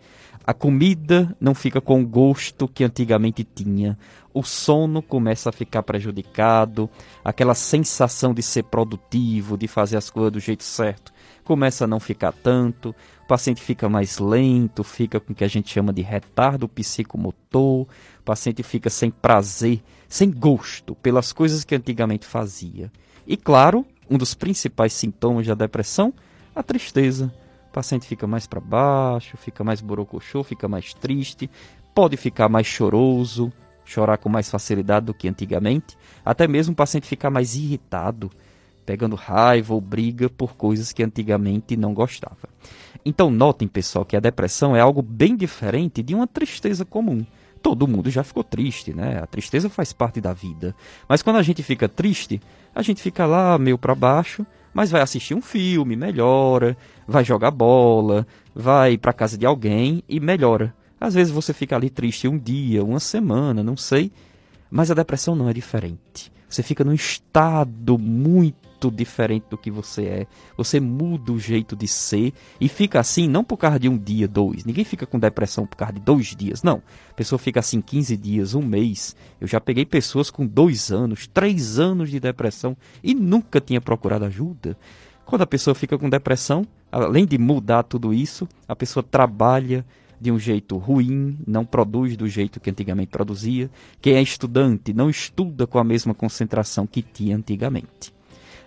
A 0.43 0.53
comida 0.53 1.37
não 1.39 1.53
fica 1.53 1.79
com 1.79 2.01
o 2.01 2.07
gosto 2.07 2.67
que 2.67 2.83
antigamente 2.83 3.43
tinha. 3.43 3.95
O 4.33 4.41
sono 4.41 4.99
começa 4.99 5.49
a 5.49 5.53
ficar 5.53 5.83
prejudicado. 5.83 6.89
Aquela 7.23 7.53
sensação 7.53 8.33
de 8.33 8.41
ser 8.41 8.63
produtivo, 8.63 9.55
de 9.55 9.67
fazer 9.67 9.97
as 9.97 10.09
coisas 10.09 10.31
do 10.31 10.39
jeito 10.39 10.63
certo, 10.63 11.13
começa 11.43 11.83
a 11.83 11.87
não 11.87 11.99
ficar 11.99 12.31
tanto. 12.31 12.95
Paciente 13.29 13.61
fica 13.61 13.87
mais 13.87 14.17
lento, 14.17 14.83
fica 14.83 15.19
com 15.19 15.33
o 15.33 15.35
que 15.35 15.43
a 15.43 15.47
gente 15.47 15.71
chama 15.71 15.93
de 15.93 16.01
retardo 16.01 16.67
psicomotor. 16.67 17.81
O 17.83 18.23
paciente 18.25 18.63
fica 18.63 18.89
sem 18.89 19.11
prazer, 19.11 19.83
sem 20.07 20.31
gosto 20.31 20.95
pelas 20.95 21.31
coisas 21.31 21.63
que 21.63 21.75
antigamente 21.75 22.25
fazia. 22.25 22.91
E 23.27 23.37
claro, 23.37 23.85
um 24.09 24.17
dos 24.17 24.33
principais 24.33 24.93
sintomas 24.93 25.45
da 25.45 25.53
depressão, 25.53 26.11
a 26.55 26.63
tristeza 26.63 27.31
o 27.69 27.71
paciente 27.71 28.07
fica 28.07 28.25
mais 28.25 28.47
para 28.47 28.59
baixo, 28.59 29.37
fica 29.37 29.63
mais 29.63 29.79
borocochô, 29.79 30.43
fica 30.43 30.67
mais 30.67 30.95
triste, 30.95 31.47
pode 31.93 32.17
ficar 32.17 32.49
mais 32.49 32.65
choroso, 32.65 33.53
chorar 33.85 34.17
com 34.17 34.27
mais 34.27 34.49
facilidade 34.49 35.05
do 35.05 35.13
que 35.13 35.27
antigamente, 35.27 35.95
até 36.25 36.47
mesmo 36.47 36.73
o 36.73 36.75
paciente 36.75 37.05
ficar 37.05 37.29
mais 37.29 37.55
irritado, 37.55 38.31
pegando 38.89 39.15
raiva 39.15 39.71
ou 39.71 39.79
briga 39.79 40.27
por 40.27 40.55
coisas 40.55 40.91
que 40.91 41.03
antigamente 41.03 41.77
não 41.77 41.93
gostava. 41.93 42.49
Então 43.05 43.29
notem, 43.29 43.67
pessoal, 43.67 44.03
que 44.03 44.17
a 44.17 44.19
depressão 44.19 44.75
é 44.75 44.79
algo 44.79 45.03
bem 45.03 45.35
diferente 45.35 46.01
de 46.01 46.15
uma 46.15 46.25
tristeza 46.25 46.83
comum. 46.83 47.23
Todo 47.61 47.87
mundo 47.87 48.09
já 48.09 48.23
ficou 48.23 48.43
triste, 48.43 48.91
né? 48.91 49.19
A 49.21 49.27
tristeza 49.27 49.69
faz 49.69 49.93
parte 49.93 50.19
da 50.19 50.33
vida. 50.33 50.75
Mas 51.07 51.21
quando 51.21 51.35
a 51.35 51.43
gente 51.43 51.61
fica 51.61 51.87
triste, 51.87 52.41
a 52.73 52.81
gente 52.81 52.99
fica 52.99 53.27
lá 53.27 53.59
meio 53.59 53.77
para 53.77 53.93
baixo, 53.93 54.43
mas 54.73 54.89
vai 54.89 55.01
assistir 55.01 55.35
um 55.35 55.41
filme, 55.41 55.95
melhora, 55.95 56.75
vai 57.07 57.23
jogar 57.23 57.51
bola, 57.51 58.25
vai 58.55 58.97
para 58.97 59.13
casa 59.13 59.37
de 59.37 59.45
alguém 59.45 60.03
e 60.09 60.19
melhora. 60.19 60.73
Às 60.99 61.13
vezes 61.13 61.31
você 61.31 61.53
fica 61.53 61.75
ali 61.75 61.91
triste 61.91 62.27
um 62.27 62.39
dia, 62.39 62.83
uma 62.83 62.99
semana, 62.99 63.61
não 63.61 63.77
sei, 63.77 64.11
mas 64.69 64.91
a 64.91 64.93
depressão 64.93 65.35
não 65.35 65.49
é 65.49 65.53
diferente. 65.53 66.31
Você 66.49 66.63
fica 66.63 66.83
num 66.83 66.93
estado 66.93 67.97
muito 67.97 68.89
diferente 68.89 69.45
do 69.51 69.57
que 69.57 69.69
você 69.69 70.05
é. 70.05 70.27
Você 70.57 70.79
muda 70.79 71.31
o 71.31 71.39
jeito 71.39 71.75
de 71.75 71.87
ser 71.87 72.33
e 72.59 72.67
fica 72.67 72.99
assim 72.99 73.27
não 73.27 73.43
por 73.43 73.57
causa 73.57 73.79
de 73.79 73.87
um 73.87 73.95
dia, 73.95 74.27
dois. 74.27 74.65
Ninguém 74.65 74.83
fica 74.83 75.05
com 75.05 75.19
depressão 75.19 75.67
por 75.67 75.77
causa 75.77 75.93
de 75.93 75.99
dois 75.99 76.35
dias, 76.35 76.63
não. 76.63 76.81
A 77.11 77.13
pessoa 77.13 77.37
fica 77.37 77.59
assim 77.59 77.81
15 77.81 78.17
dias, 78.17 78.55
um 78.55 78.63
mês. 78.63 79.15
Eu 79.39 79.47
já 79.47 79.61
peguei 79.61 79.85
pessoas 79.85 80.31
com 80.31 80.45
dois 80.45 80.91
anos, 80.91 81.27
três 81.27 81.77
anos 81.77 82.09
de 82.09 82.19
depressão 82.19 82.75
e 83.03 83.13
nunca 83.13 83.61
tinha 83.61 83.79
procurado 83.79 84.25
ajuda. 84.25 84.75
Quando 85.25 85.43
a 85.43 85.47
pessoa 85.47 85.75
fica 85.75 85.99
com 85.99 86.09
depressão, 86.09 86.65
além 86.91 87.27
de 87.27 87.37
mudar 87.37 87.83
tudo 87.83 88.11
isso, 88.11 88.49
a 88.67 88.75
pessoa 88.75 89.03
trabalha 89.03 89.85
de 90.19 90.31
um 90.31 90.39
jeito 90.39 90.77
ruim, 90.77 91.37
não 91.47 91.65
produz 91.65 92.17
do 92.17 92.27
jeito 92.27 92.59
que 92.59 92.69
antigamente 92.69 93.09
produzia. 93.09 93.69
Quem 94.01 94.15
é 94.15 94.21
estudante 94.21 94.93
não 94.93 95.09
estuda 95.09 95.65
com 95.65 95.79
a 95.79 95.83
mesma 95.83 96.13
concentração 96.13 96.85
que 96.85 97.01
tinha 97.01 97.35
antigamente. 97.35 98.13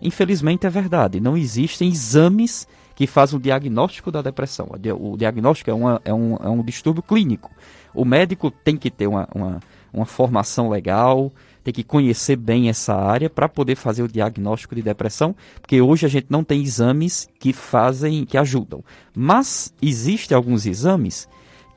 Infelizmente 0.01 0.67
é 0.67 0.71
verdade, 0.71 1.21
não 1.21 1.37
existem 1.37 1.88
exames 1.88 2.67
que 2.95 3.07
fazem 3.07 3.38
o 3.38 3.43
diagnóstico 3.43 4.11
da 4.11 4.21
depressão. 4.21 4.69
O 4.99 5.17
diagnóstico 5.17 5.71
é, 5.71 5.75
uma, 5.75 6.01
é, 6.05 6.12
um, 6.12 6.37
é 6.37 6.49
um 6.49 6.62
distúrbio 6.62 7.03
clínico. 7.03 7.51
O 7.95 8.05
médico 8.05 8.51
tem 8.51 8.77
que 8.77 8.91
ter 8.91 9.07
uma, 9.07 9.29
uma, 9.35 9.61
uma 9.93 10.05
formação 10.05 10.69
legal, 10.69 11.33
tem 11.62 11.73
que 11.73 11.85
conhecer 11.85 12.37
bem 12.37 12.69
essa 12.69 12.95
área 12.95 13.31
para 13.31 13.49
poder 13.49 13.77
fazer 13.77 14.03
o 14.03 14.09
diagnóstico 14.09 14.75
de 14.75 14.83
depressão, 14.83 15.35
porque 15.61 15.81
hoje 15.81 16.07
a 16.07 16.09
gente 16.09 16.27
não 16.29 16.43
tem 16.43 16.62
exames 16.62 17.29
que 17.38 17.53
fazem, 17.53 18.25
que 18.25 18.37
ajudam. 18.37 18.83
Mas 19.15 19.73
existem 19.81 20.37
alguns 20.37 20.67
exames 20.67 21.29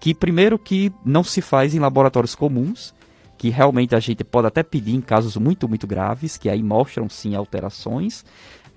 que 0.06 0.14
primeiro 0.14 0.60
que 0.60 0.94
não 1.04 1.24
se 1.24 1.42
faz 1.42 1.74
em 1.74 1.80
laboratórios 1.80 2.36
comuns, 2.36 2.94
que 3.40 3.50
realmente 3.50 3.96
a 3.96 4.00
gente 4.00 4.24
pode 4.24 4.46
até 4.46 4.62
pedir 4.62 4.94
em 4.94 5.02
casos 5.02 5.36
muito, 5.36 5.68
muito 5.68 5.88
graves, 5.88 6.38
que 6.38 6.48
aí 6.48 6.62
mostram 6.62 7.10
sim 7.10 7.34
alterações, 7.34 8.24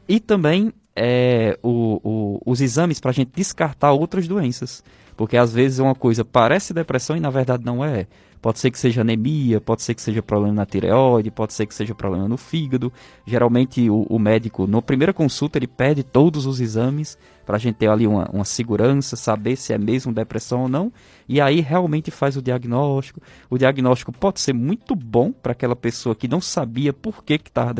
e 0.09 0.21
também 0.21 0.73
é, 0.97 1.59
o, 1.63 2.01
o, 2.03 2.41
os 2.47 2.63
exames 2.63 2.99
para 2.99 3.11
a 3.11 3.13
gente 3.13 3.31
descartar 3.35 3.93
outras 3.93 4.27
doenças, 4.27 4.83
porque 5.19 5.37
às 5.37 5.53
vezes 5.53 5.81
uma 5.81 5.95
coisa 5.95 6.25
parece 6.25 6.73
depressão 6.73 7.15
e 7.15 7.21
na 7.21 7.29
verdade 7.29 7.63
não 7.63 7.85
é. 7.85 8.07
Pode 8.41 8.59
ser 8.59 8.71
que 8.71 8.79
seja 8.79 9.03
anemia, 9.03 9.61
pode 9.61 9.83
ser 9.83 9.95
que 9.95 10.01
seja 10.01 10.23
problema 10.23 10.55
na 10.55 10.65
tireoide, 10.65 11.31
pode 11.31 11.53
ser 11.53 11.67
que 11.67 11.75
seja 11.75 11.95
problema 11.95 12.27
no 12.27 12.39
fígado. 12.39 12.91
Geralmente 13.27 13.91
o, 13.91 14.07
o 14.09 14.19
médico, 14.19 14.67
na 14.67 14.81
primeira 14.81 15.13
consulta, 15.13 15.59
ele 15.59 15.67
pede 15.67 16.03
todos 16.03 16.47
os 16.47 16.59
exames 16.59 17.19
para 17.49 17.57
a 17.57 17.59
gente 17.59 17.77
ter 17.77 17.89
ali 17.89 18.07
uma, 18.07 18.29
uma 18.31 18.45
segurança, 18.45 19.17
saber 19.17 19.57
se 19.57 19.73
é 19.73 19.79
mesmo 19.79 20.13
depressão 20.13 20.65
ou 20.65 20.69
não. 20.69 20.93
E 21.27 21.41
aí 21.41 21.63
realmente 21.63 22.11
faz 22.11 22.37
o 22.37 22.43
diagnóstico. 22.43 23.23
O 23.49 23.57
diagnóstico 23.57 24.13
pode 24.13 24.39
ser 24.39 24.53
muito 24.53 24.95
bom 24.95 25.33
para 25.33 25.53
aquela 25.53 25.75
pessoa 25.75 26.15
que 26.15 26.29
não 26.29 26.43
sabia 26.43 26.93
por 26.93 27.25
que 27.25 27.41
estava 27.43 27.73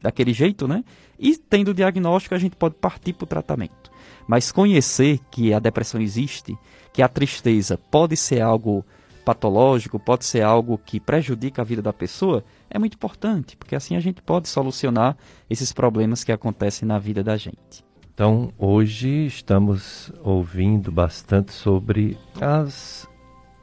daquele 0.00 0.32
jeito, 0.32 0.68
né? 0.68 0.84
E 1.18 1.36
tendo 1.36 1.72
o 1.72 1.74
diagnóstico, 1.74 2.36
a 2.36 2.38
gente 2.38 2.54
pode 2.54 2.76
partir 2.76 3.12
para 3.14 3.24
o 3.24 3.26
tratamento. 3.26 3.90
Mas 4.24 4.52
conhecer 4.52 5.18
que 5.32 5.52
a 5.52 5.58
depressão 5.58 6.00
existe, 6.00 6.56
que 6.92 7.02
a 7.02 7.08
tristeza 7.08 7.76
pode 7.76 8.16
ser 8.16 8.40
algo 8.40 8.86
patológico, 9.24 9.98
pode 9.98 10.24
ser 10.24 10.42
algo 10.42 10.78
que 10.78 11.00
prejudica 11.00 11.62
a 11.62 11.64
vida 11.64 11.82
da 11.82 11.92
pessoa, 11.92 12.44
é 12.70 12.78
muito 12.78 12.94
importante, 12.94 13.56
porque 13.56 13.74
assim 13.74 13.96
a 13.96 14.00
gente 14.00 14.22
pode 14.22 14.48
solucionar 14.48 15.16
esses 15.50 15.72
problemas 15.72 16.22
que 16.22 16.30
acontecem 16.30 16.86
na 16.86 17.00
vida 17.00 17.24
da 17.24 17.36
gente. 17.36 17.84
Então, 18.14 18.52
hoje 18.58 19.26
estamos 19.26 20.12
ouvindo 20.22 20.92
bastante 20.92 21.52
sobre 21.52 22.18
as, 22.40 23.08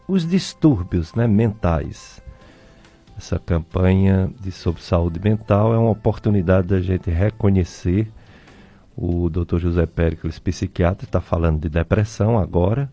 os 0.07 0.27
distúrbios 0.27 1.13
né, 1.13 1.27
mentais. 1.27 2.21
Essa 3.17 3.37
campanha 3.37 4.31
de 4.39 4.51
sobre 4.51 4.81
saúde 4.81 5.19
mental 5.19 5.73
é 5.73 5.77
uma 5.77 5.91
oportunidade 5.91 6.67
da 6.67 6.81
gente 6.81 7.09
reconhecer. 7.09 8.07
O 8.95 9.29
Dr. 9.29 9.57
José 9.57 9.85
Péricles, 9.85 10.39
psiquiatra, 10.39 11.05
está 11.05 11.21
falando 11.21 11.61
de 11.61 11.69
depressão 11.69 12.37
agora 12.37 12.89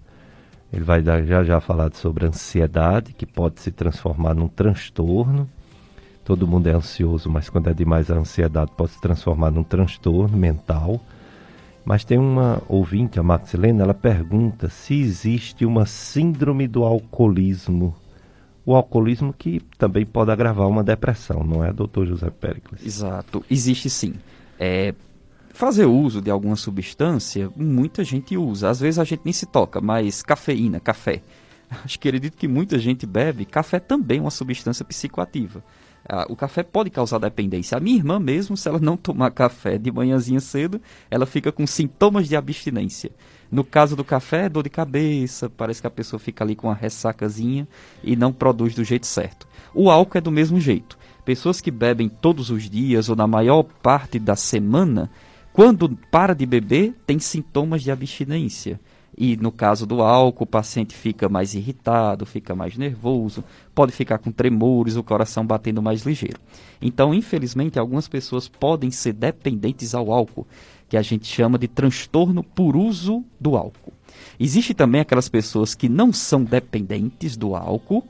ele 0.73 0.85
vai 0.85 1.01
dar, 1.01 1.25
já 1.25 1.45
já 1.45 1.61
falar 1.61 1.93
sobre 1.95 2.27
ansiedade, 2.27 3.13
que 3.13 3.25
pode 3.25 3.61
se 3.61 3.71
transformar 3.71 4.35
num 4.35 4.49
transtorno. 4.49 5.49
Todo 6.25 6.47
mundo 6.47 6.67
é 6.67 6.73
ansioso, 6.73 7.31
mas 7.31 7.49
quando 7.49 7.71
é 7.71 7.75
demais 7.75 8.11
a 8.11 8.15
ansiedade 8.15 8.73
pode 8.77 8.93
se 8.93 9.01
transformar 9.01 9.51
num 9.51 9.63
transtorno 9.63 10.37
mental. 10.37 11.01
Mas 11.87 12.05
tem 12.05 12.19
uma 12.19 12.61
ouvinte, 12.69 13.19
a 13.19 13.23
Maxilena, 13.23 13.85
ela 13.85 13.95
pergunta 13.95 14.69
se 14.69 15.01
existe 15.01 15.65
uma 15.65 15.87
síndrome 15.87 16.67
do 16.67 16.83
alcoolismo. 16.83 17.95
O 18.65 18.75
alcoolismo 18.75 19.33
que 19.33 19.61
também 19.79 20.05
pode 20.05 20.33
agravar 20.33 20.69
uma 20.69 20.83
depressão, 20.83 21.45
não 21.45 21.65
é, 21.65 21.73
doutor 21.73 22.05
José 22.05 22.29
Péricles? 22.29 22.85
Exato, 22.85 23.45
existe 23.49 23.89
sim. 23.89 24.15
É, 24.59 24.93
Fazer 25.57 25.87
uso 25.87 26.21
de 26.21 26.31
alguma 26.31 26.55
substância, 26.55 27.51
muita 27.57 28.05
gente 28.05 28.37
usa. 28.37 28.69
Às 28.69 28.79
vezes 28.79 28.99
a 28.99 29.05
gente 29.05 29.23
nem 29.25 29.33
se 29.33 29.47
toca, 29.47 29.81
mas 29.81 30.21
cafeína, 30.23 30.79
café. 30.79 31.23
Acho 31.83 31.99
que 31.99 32.09
acredito 32.09 32.37
que 32.37 32.47
muita 32.47 32.79
gente 32.79 33.07
bebe. 33.07 33.47
Café 33.47 33.81
também 33.81 34.19
é 34.19 34.21
uma 34.21 34.31
substância 34.31 34.85
psicoativa. 34.85 35.65
Ah, 36.09 36.27
o 36.29 36.37
café 36.37 36.63
pode 36.63 36.91
causar 36.91 37.19
dependência. 37.19 37.77
A 37.77 37.81
minha 37.81 37.97
irmã 37.97 38.19
mesmo, 38.19 38.57
se 38.57 38.69
ela 38.69 38.79
não 38.79 38.97
tomar 38.97 39.31
café 39.33 39.77
de 39.77 39.91
manhãzinha 39.91 40.41
cedo, 40.41 40.81
ela 41.11 41.27
fica 41.27 41.51
com 41.51 41.67
sintomas 41.67 42.29
de 42.29 42.37
abstinência. 42.37 43.11
No 43.51 43.65
caso 43.65 43.97
do 43.97 44.05
café, 44.05 44.45
é 44.45 44.49
dor 44.49 44.63
de 44.63 44.71
cabeça, 44.71 45.51
parece 45.51 45.81
que 45.81 45.87
a 45.87 45.91
pessoa 45.91 46.19
fica 46.19 46.45
ali 46.45 46.55
com 46.55 46.69
uma 46.69 46.75
ressacazinha 46.75 47.67
e 48.03 48.15
não 48.17 48.33
produz 48.33 48.75
do 48.75 48.85
jeito 48.85 49.07
certo. 49.07 49.47
O 49.75 49.91
álcool 49.91 50.19
é 50.19 50.21
do 50.21 50.31
mesmo 50.31 50.61
jeito. 50.61 50.97
Pessoas 51.25 51.61
que 51.61 51.71
bebem 51.71 52.09
todos 52.09 52.51
os 52.51 52.71
dias 52.71 53.09
ou 53.09 53.17
na 53.17 53.27
maior 53.27 53.65
parte 53.65 54.19
da 54.19 54.37
semana, 54.37 55.11
quando 55.53 55.89
para 56.11 56.35
de 56.35 56.47
beber, 56.47 56.95
tem 57.07 57.19
sintomas 57.19 57.83
de 57.83 57.91
abstinência. 57.91 58.81
E 59.17 59.37
no 59.37 59.51
caso 59.51 59.87
do 59.87 60.03
álcool, 60.03 60.45
o 60.45 60.47
paciente 60.47 60.95
fica 60.95 61.29
mais 61.29 61.55
irritado, 61.55 62.27
fica 62.27 62.55
mais 62.55 62.77
nervoso, 62.77 63.43
pode 63.75 63.93
ficar 63.93 64.19
com 64.19 64.31
tremores, 64.31 64.97
o 64.97 65.03
coração 65.03 65.47
batendo 65.47 65.81
mais 65.81 66.03
ligeiro. 66.03 66.39
Então, 66.83 67.15
infelizmente, 67.15 67.79
algumas 67.79 68.09
pessoas 68.09 68.47
podem 68.47 68.91
ser 68.91 69.15
dependentes 69.15 69.95
ao 69.95 70.13
álcool, 70.13 70.47
que 70.89 70.97
a 70.97 71.03
gente 71.03 71.27
chama 71.27 71.59
de 71.59 71.67
transtorno 71.67 72.43
por 72.43 72.77
uso 72.77 73.25
do 73.41 73.57
álcool. 73.57 73.93
Existe 74.39 74.75
também 74.75 75.01
aquelas 75.01 75.29
pessoas 75.29 75.75
que 75.75 75.89
não 75.89 76.13
são 76.13 76.45
dependentes 76.45 77.37
do 77.37 77.57
álcool, 77.57 78.05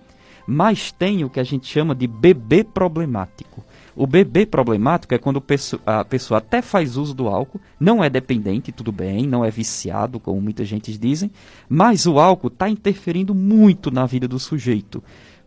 mas 0.46 0.92
têm 0.92 1.24
o 1.24 1.30
que 1.30 1.40
a 1.40 1.44
gente 1.44 1.66
chama 1.66 1.94
de 1.94 2.06
bebê 2.06 2.62
problemático. 2.62 3.64
O 3.96 4.06
bebê 4.06 4.44
problemático 4.44 5.14
é 5.14 5.18
quando 5.18 5.42
a 5.86 6.04
pessoa 6.04 6.38
até 6.38 6.60
faz 6.60 6.96
uso 6.96 7.14
do 7.14 7.28
álcool, 7.28 7.60
não 7.80 8.04
é 8.04 8.10
dependente, 8.10 8.70
tudo 8.70 8.92
bem, 8.92 9.26
não 9.26 9.42
é 9.42 9.50
viciado, 9.50 10.20
como 10.20 10.40
muita 10.40 10.64
gente 10.64 10.96
dizem, 10.98 11.30
mas 11.68 12.06
o 12.06 12.18
álcool 12.18 12.48
está 12.48 12.68
interferindo 12.68 13.34
muito 13.34 13.90
na 13.90 14.04
vida 14.04 14.28
do 14.28 14.38
sujeito 14.38 15.02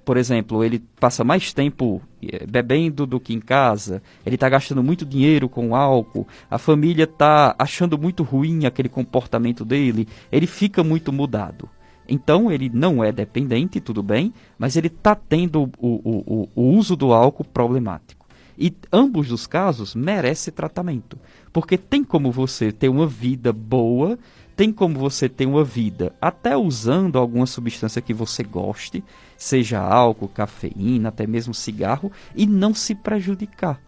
por 0.10 0.18
exemplo, 0.18 0.64
ele 0.64 0.80
passa 1.00 1.24
mais 1.24 1.54
tempo 1.54 2.02
eh, 2.24 2.44
bebendo 2.48 3.06
do 3.06 3.20
que 3.20 3.32
em 3.32 3.40
casa, 3.40 4.02
ele 4.26 4.34
está 4.38 4.50
gastando 4.50 4.82
muito 4.82 5.06
dinheiro 5.06 5.48
com 5.48 5.76
álcool, 5.76 6.28
a 6.50 6.58
família 6.58 7.04
está 7.04 7.56
achando 7.60 7.96
muito 7.96 8.24
ruim 8.24 8.66
aquele 8.66 8.90
comportamento 8.90 9.64
dele, 9.64 10.08
ele 10.32 10.48
fica 10.48 10.84
muito 10.84 11.14
mudado. 11.14 11.70
Então 12.08 12.52
ele 12.52 12.72
não 12.74 13.04
é 13.04 13.12
dependente, 13.12 13.80
tudo 13.80 14.02
bem, 14.02 14.34
mas 14.58 14.76
ele 14.76 14.88
está 14.88 15.14
tendo 15.14 15.70
o, 15.78 15.88
o, 15.88 16.50
o, 16.56 16.76
uso 16.76 16.96
do 16.96 17.14
álcool 17.14 17.44
problemático. 17.46 18.19
E 18.60 18.76
ambos 18.92 19.32
os 19.32 19.48
casos 19.48 19.96
merecem 19.96 20.54
tratamento. 20.54 21.18
Porque 21.54 21.78
tem 21.78 22.04
como 22.04 22.32
você 22.32 22.72
ter 22.72 22.90
uma 22.90 23.08
vida 23.08 23.54
boa 23.54 24.20
tem 24.60 24.74
como 24.74 25.00
você 25.00 25.30
ter 25.30 25.46
uma 25.46 25.64
vida 25.64 26.14
até 26.22 26.58
usando 26.58 27.18
alguma 27.18 27.46
substância 27.46 28.02
que 28.02 28.14
você 28.14 28.44
goste, 28.44 29.02
seja 29.38 29.80
álcool, 29.80 30.28
cafeína, 30.28 31.08
até 31.08 31.26
mesmo 31.26 31.54
cigarro, 31.54 32.12
e 32.36 32.46
não 32.46 32.74
se 32.74 32.94
prejudicar. 32.94 33.80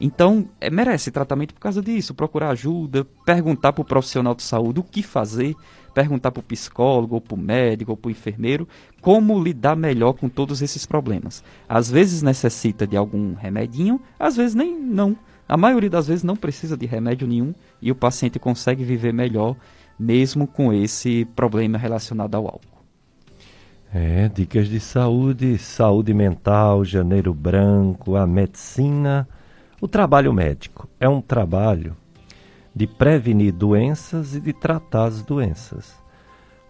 Então, 0.00 0.48
é, 0.60 0.70
merece 0.70 1.10
tratamento 1.10 1.52
por 1.52 1.58
causa 1.58 1.82
disso, 1.82 2.14
procurar 2.14 2.50
ajuda, 2.50 3.04
perguntar 3.26 3.72
para 3.72 3.82
o 3.82 3.84
profissional 3.84 4.36
de 4.36 4.44
saúde 4.44 4.78
o 4.78 4.84
que 4.84 5.02
fazer, 5.02 5.56
perguntar 5.94 6.32
para 6.32 6.40
o 6.40 6.42
psicólogo, 6.42 7.14
ou 7.14 7.20
para 7.20 7.34
o 7.34 7.38
médico, 7.38 7.92
ou 7.92 7.96
para 7.96 8.08
o 8.08 8.10
enfermeiro, 8.10 8.68
como 9.00 9.42
lidar 9.42 9.76
melhor 9.76 10.14
com 10.14 10.28
todos 10.28 10.60
esses 10.60 10.84
problemas. 10.84 11.42
Às 11.68 11.90
vezes 11.90 12.20
necessita 12.20 12.86
de 12.86 12.96
algum 12.96 13.34
remedinho, 13.34 14.00
às 14.18 14.36
vezes 14.36 14.54
nem 14.54 14.78
não. 14.78 15.16
A 15.48 15.56
maioria 15.56 15.90
das 15.90 16.08
vezes 16.08 16.24
não 16.24 16.36
precisa 16.36 16.76
de 16.76 16.86
remédio 16.86 17.28
nenhum 17.28 17.54
e 17.80 17.90
o 17.90 17.94
paciente 17.94 18.38
consegue 18.38 18.82
viver 18.82 19.12
melhor 19.12 19.56
mesmo 19.98 20.46
com 20.46 20.72
esse 20.72 21.24
problema 21.36 21.78
relacionado 21.78 22.34
ao 22.34 22.46
álcool. 22.46 22.74
É, 23.92 24.28
dicas 24.28 24.68
de 24.68 24.80
saúde, 24.80 25.56
saúde 25.56 26.12
mental, 26.12 26.84
janeiro 26.84 27.32
branco, 27.32 28.16
a 28.16 28.26
medicina, 28.26 29.28
o 29.80 29.86
trabalho 29.86 30.32
médico. 30.32 30.88
É 30.98 31.08
um 31.08 31.20
trabalho 31.20 31.96
de 32.74 32.86
prevenir 32.86 33.52
doenças 33.52 34.34
e 34.34 34.40
de 34.40 34.52
tratar 34.52 35.06
as 35.06 35.22
doenças. 35.22 35.94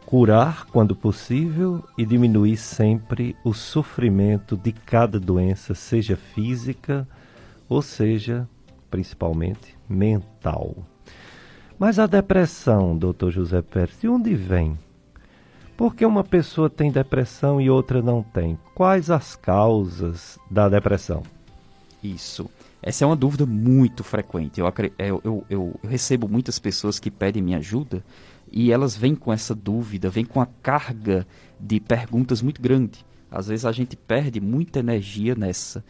Curar 0.05 0.67
quando 0.67 0.95
possível 0.95 1.83
e 1.97 2.05
diminuir 2.05 2.59
sempre 2.59 3.35
o 3.43 3.55
sofrimento 3.55 4.57
de 4.57 4.71
cada 4.71 5.19
doença, 5.19 5.75
seja 5.75 6.15
física 6.15 7.09
ou 7.69 7.81
seja, 7.81 8.47
principalmente, 8.91 9.77
mental. 9.89 10.77
Mas 11.79 11.99
a 11.99 12.07
depressão, 12.07 12.97
doutor 12.97 13.31
José 13.31 13.63
Pérez, 13.63 13.99
de 14.01 14.09
onde 14.09 14.35
vem? 14.35 14.79
Por 15.77 15.95
que 15.95 16.07
uma 16.07 16.23
pessoa 16.23 16.71
tem 16.71 16.93
depressão 16.93 17.61
e 17.61 17.69
outra 17.69 18.01
não 18.01 18.23
tem? 18.23 18.57
Quais 18.75 19.11
as 19.11 19.35
causas 19.35 20.39
da 20.49 20.69
depressão? 20.69 21.23
Isso. 22.03 22.49
Essa 22.87 23.03
é 23.03 23.07
uma 23.07 23.17
dúvida 23.17 23.47
muito 23.47 24.05
frequente. 24.05 24.61
Eu, 24.61 24.71
eu, 24.99 25.21
eu, 25.25 25.47
eu, 25.49 25.81
recebo 25.83 26.29
muitas 26.29 26.59
pessoas 26.59 27.01
que 27.01 27.11
pedem 27.11 27.43
minha 27.43 27.57
ajuda 27.57 28.05
e 28.53 28.71
elas 28.71 28.95
vêm 28.95 29.15
com 29.15 29.33
essa 29.33 29.55
dúvida, 29.55 30.11
vêm 30.11 30.27
com 30.27 30.39
a 30.39 30.45
carga 30.45 31.27
de 31.59 31.81
perguntas 31.81 32.43
muito 32.43 32.61
grande. 32.61 33.03
Às 33.31 33.49
vezes 33.49 33.65
a 33.65 33.73
gente 33.73 33.97
perde 33.97 34.39
muita 34.39 34.81
energia 34.81 35.35
nessa 35.35 35.83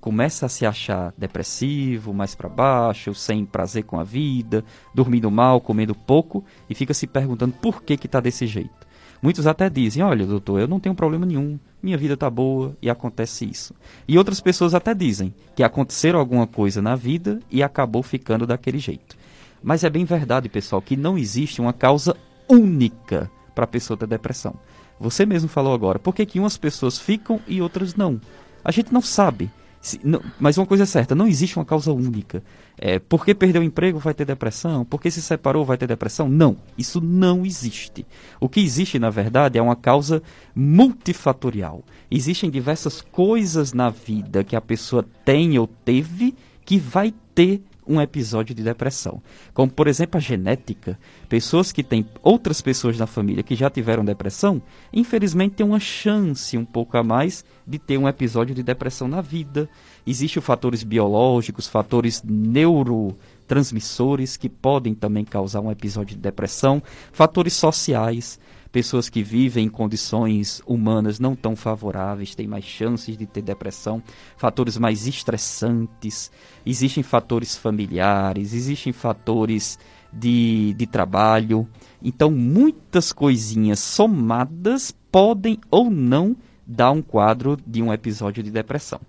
começa 0.00 0.46
a 0.46 0.48
se 0.48 0.66
achar 0.66 1.14
depressivo, 1.16 2.12
mais 2.12 2.34
para 2.34 2.48
baixo, 2.48 3.14
sem 3.14 3.44
prazer 3.44 3.84
com 3.84 4.00
a 4.00 4.02
vida, 4.02 4.64
dormindo 4.92 5.30
mal, 5.30 5.60
comendo 5.60 5.94
pouco 5.94 6.44
e 6.68 6.74
fica 6.74 6.94
se 6.94 7.06
perguntando 7.06 7.54
por 7.60 7.82
que 7.82 7.96
que 7.96 8.06
está 8.06 8.18
desse 8.18 8.46
jeito. 8.46 8.79
Muitos 9.22 9.46
até 9.46 9.68
dizem: 9.68 10.02
"Olha, 10.02 10.26
doutor, 10.26 10.60
eu 10.60 10.68
não 10.68 10.80
tenho 10.80 10.94
problema 10.94 11.26
nenhum, 11.26 11.58
minha 11.82 11.98
vida 11.98 12.14
está 12.14 12.30
boa 12.30 12.76
e 12.80 12.88
acontece 12.88 13.44
isso". 13.44 13.74
E 14.06 14.16
outras 14.16 14.40
pessoas 14.40 14.74
até 14.74 14.94
dizem 14.94 15.34
que 15.54 15.62
aconteceram 15.62 16.18
alguma 16.18 16.46
coisa 16.46 16.80
na 16.80 16.96
vida 16.96 17.40
e 17.50 17.62
acabou 17.62 18.02
ficando 18.02 18.46
daquele 18.46 18.78
jeito. 18.78 19.16
Mas 19.62 19.84
é 19.84 19.90
bem 19.90 20.04
verdade, 20.04 20.48
pessoal, 20.48 20.80
que 20.80 20.96
não 20.96 21.18
existe 21.18 21.60
uma 21.60 21.72
causa 21.72 22.16
única 22.48 23.30
para 23.54 23.64
a 23.64 23.68
pessoa 23.68 23.96
ter 23.96 24.06
depressão. 24.06 24.54
Você 24.98 25.24
mesmo 25.24 25.48
falou 25.48 25.74
agora, 25.74 25.98
por 25.98 26.14
que, 26.14 26.26
que 26.26 26.40
umas 26.40 26.56
pessoas 26.56 26.98
ficam 26.98 27.40
e 27.46 27.60
outras 27.62 27.94
não? 27.94 28.20
A 28.64 28.70
gente 28.70 28.92
não 28.92 29.00
sabe. 29.00 29.50
Se, 29.80 29.98
não, 30.04 30.20
mas 30.38 30.58
uma 30.58 30.66
coisa 30.66 30.82
é 30.82 30.86
certa, 30.86 31.14
não 31.14 31.26
existe 31.26 31.56
uma 31.56 31.64
causa 31.64 31.90
única. 31.90 32.42
É, 32.76 32.98
porque 32.98 33.34
perdeu 33.34 33.62
o 33.62 33.64
emprego 33.64 33.98
vai 33.98 34.12
ter 34.12 34.26
depressão? 34.26 34.84
Porque 34.84 35.10
se 35.10 35.22
separou 35.22 35.64
vai 35.64 35.78
ter 35.78 35.86
depressão? 35.86 36.28
Não, 36.28 36.56
isso 36.76 37.00
não 37.00 37.46
existe. 37.46 38.06
O 38.38 38.48
que 38.48 38.60
existe, 38.60 38.98
na 38.98 39.08
verdade, 39.08 39.58
é 39.58 39.62
uma 39.62 39.76
causa 39.76 40.22
multifatorial. 40.54 41.82
Existem 42.10 42.50
diversas 42.50 43.00
coisas 43.00 43.72
na 43.72 43.88
vida 43.88 44.44
que 44.44 44.54
a 44.54 44.60
pessoa 44.60 45.04
tem 45.24 45.58
ou 45.58 45.66
teve 45.66 46.34
que 46.64 46.78
vai 46.78 47.14
ter 47.34 47.62
um 47.90 48.00
episódio 48.00 48.54
de 48.54 48.62
depressão. 48.62 49.20
Como, 49.52 49.70
por 49.70 49.88
exemplo, 49.88 50.16
a 50.16 50.20
genética. 50.20 50.98
Pessoas 51.28 51.72
que 51.72 51.82
têm 51.82 52.06
outras 52.22 52.60
pessoas 52.60 52.96
na 52.96 53.06
família 53.06 53.42
que 53.42 53.56
já 53.56 53.68
tiveram 53.68 54.04
depressão, 54.04 54.62
infelizmente 54.92 55.56
têm 55.56 55.66
uma 55.66 55.80
chance 55.80 56.56
um 56.56 56.64
pouco 56.64 56.96
a 56.96 57.02
mais 57.02 57.44
de 57.66 57.78
ter 57.78 57.98
um 57.98 58.08
episódio 58.08 58.54
de 58.54 58.62
depressão 58.62 59.08
na 59.08 59.20
vida. 59.20 59.68
Existem 60.06 60.40
fatores 60.40 60.84
biológicos, 60.84 61.66
fatores 61.66 62.22
neurotransmissores 62.22 64.36
que 64.36 64.48
podem 64.48 64.94
também 64.94 65.24
causar 65.24 65.60
um 65.60 65.70
episódio 65.70 66.14
de 66.14 66.22
depressão, 66.22 66.80
fatores 67.12 67.54
sociais 67.54 68.38
pessoas 68.70 69.08
que 69.08 69.22
vivem 69.22 69.66
em 69.66 69.68
condições 69.68 70.62
humanas 70.66 71.18
não 71.18 71.34
tão 71.34 71.56
favoráveis 71.56 72.34
têm 72.34 72.46
mais 72.46 72.64
chances 72.64 73.16
de 73.16 73.26
ter 73.26 73.42
depressão, 73.42 74.02
fatores 74.36 74.78
mais 74.78 75.06
estressantes, 75.06 76.30
existem 76.64 77.02
fatores 77.02 77.56
familiares, 77.56 78.54
existem 78.54 78.92
fatores 78.92 79.78
de, 80.12 80.74
de 80.74 80.86
trabalho. 80.86 81.68
Então, 82.02 82.30
muitas 82.30 83.12
coisinhas 83.12 83.80
somadas 83.80 84.94
podem 85.10 85.58
ou 85.70 85.90
não 85.90 86.36
dar 86.66 86.92
um 86.92 87.02
quadro 87.02 87.58
de 87.66 87.82
um 87.82 87.92
episódio 87.92 88.42
de 88.42 88.50
depressão. 88.50 89.00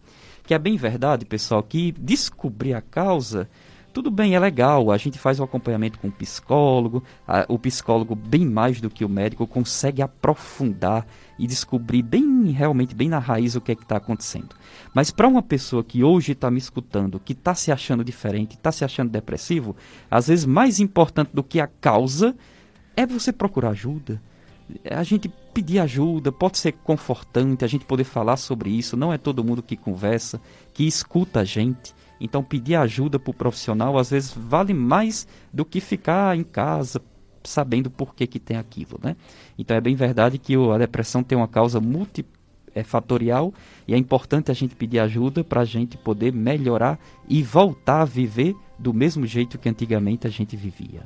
Que 0.43 0.53
é 0.53 0.59
bem 0.59 0.75
verdade, 0.75 1.25
pessoal, 1.25 1.61
que 1.61 1.91
descobrir 1.91 2.73
a 2.73 2.81
causa 2.81 3.47
tudo 3.93 4.09
bem, 4.09 4.35
é 4.35 4.39
legal, 4.39 4.91
a 4.91 4.97
gente 4.97 5.19
faz 5.19 5.39
o 5.39 5.43
acompanhamento 5.43 5.99
com 5.99 6.07
o 6.07 6.11
psicólogo, 6.11 7.03
a, 7.27 7.45
o 7.47 7.59
psicólogo, 7.59 8.15
bem 8.15 8.45
mais 8.45 8.79
do 8.79 8.89
que 8.89 9.03
o 9.03 9.09
médico, 9.09 9.45
consegue 9.45 10.01
aprofundar 10.01 11.05
e 11.37 11.45
descobrir 11.45 12.01
bem, 12.01 12.51
realmente, 12.51 12.95
bem 12.95 13.09
na 13.09 13.19
raiz 13.19 13.55
o 13.55 13.61
que 13.61 13.71
é 13.71 13.75
que 13.75 13.83
está 13.83 13.97
acontecendo. 13.97 14.55
Mas 14.93 15.11
para 15.11 15.27
uma 15.27 15.41
pessoa 15.41 15.83
que 15.83 16.03
hoje 16.03 16.31
está 16.31 16.49
me 16.49 16.57
escutando, 16.57 17.19
que 17.19 17.33
está 17.33 17.53
se 17.53 17.71
achando 17.71 18.03
diferente, 18.03 18.55
está 18.55 18.71
se 18.71 18.85
achando 18.85 19.09
depressivo, 19.09 19.75
às 20.09 20.27
vezes 20.27 20.45
mais 20.45 20.79
importante 20.79 21.31
do 21.33 21.43
que 21.43 21.59
a 21.59 21.67
causa 21.67 22.35
é 22.95 23.05
você 23.05 23.33
procurar 23.33 23.71
ajuda. 23.71 24.21
A 24.89 25.03
gente 25.03 25.29
pedir 25.53 25.79
ajuda, 25.79 26.31
pode 26.31 26.57
ser 26.57 26.71
confortante, 26.71 27.65
a 27.65 27.67
gente 27.67 27.85
poder 27.85 28.05
falar 28.05 28.37
sobre 28.37 28.69
isso, 28.69 28.95
não 28.95 29.11
é 29.11 29.17
todo 29.17 29.43
mundo 29.43 29.61
que 29.61 29.75
conversa, 29.75 30.39
que 30.73 30.87
escuta 30.87 31.41
a 31.41 31.43
gente. 31.43 31.93
Então, 32.21 32.43
pedir 32.43 32.75
ajuda 32.75 33.17
para 33.17 33.31
o 33.31 33.33
profissional 33.33 33.97
às 33.97 34.11
vezes 34.11 34.31
vale 34.31 34.75
mais 34.75 35.27
do 35.51 35.65
que 35.65 35.81
ficar 35.81 36.37
em 36.37 36.43
casa 36.43 37.01
sabendo 37.43 37.89
por 37.89 38.13
que, 38.13 38.27
que 38.27 38.39
tem 38.39 38.57
aquilo. 38.57 38.99
Né? 39.03 39.15
Então, 39.57 39.75
é 39.75 39.81
bem 39.81 39.95
verdade 39.95 40.37
que 40.37 40.55
a 40.55 40.77
depressão 40.77 41.23
tem 41.23 41.35
uma 41.35 41.47
causa 41.47 41.79
multifatorial 41.79 43.51
e 43.87 43.95
é 43.95 43.97
importante 43.97 44.51
a 44.51 44.53
gente 44.53 44.75
pedir 44.75 44.99
ajuda 44.99 45.43
para 45.43 45.61
a 45.61 45.65
gente 45.65 45.97
poder 45.97 46.31
melhorar 46.31 46.99
e 47.27 47.41
voltar 47.41 48.01
a 48.01 48.05
viver 48.05 48.55
do 48.77 48.93
mesmo 48.93 49.25
jeito 49.25 49.57
que 49.57 49.67
antigamente 49.67 50.27
a 50.27 50.29
gente 50.29 50.55
vivia. 50.55 51.01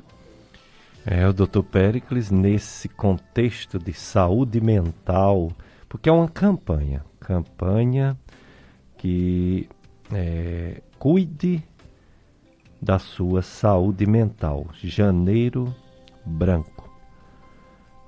É, 1.06 1.26
o 1.26 1.32
Dr. 1.32 1.62
Pericles, 1.62 2.30
nesse 2.30 2.88
contexto 2.90 3.78
de 3.78 3.94
saúde 3.94 4.60
mental, 4.60 5.50
porque 5.88 6.10
é 6.10 6.12
uma 6.12 6.28
campanha, 6.28 7.04
campanha 7.20 8.18
que 8.98 9.68
é, 10.12 10.82
cuide 10.98 11.62
da 12.80 12.98
sua 12.98 13.42
saúde 13.42 14.06
mental. 14.06 14.66
Janeiro 14.82 15.74
branco. 16.24 16.90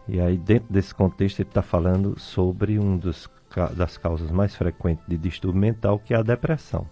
E 0.07 0.21
aí, 0.21 0.39
dentro 0.39 0.73
desse 0.73 0.95
contexto, 0.95 1.41
ele 1.41 1.49
está 1.49 1.63
falando 1.63 2.19
sobre 2.19 2.79
um 2.79 2.97
dos, 2.97 3.29
das 3.77 3.99
causas 3.99 4.31
mais 4.31 4.55
frequentes 4.55 5.05
de 5.07 5.19
distúrbio 5.19 5.61
mental, 5.61 5.99
que 5.99 6.15
é 6.15 6.17
a 6.17 6.23
depressão. 6.23 6.87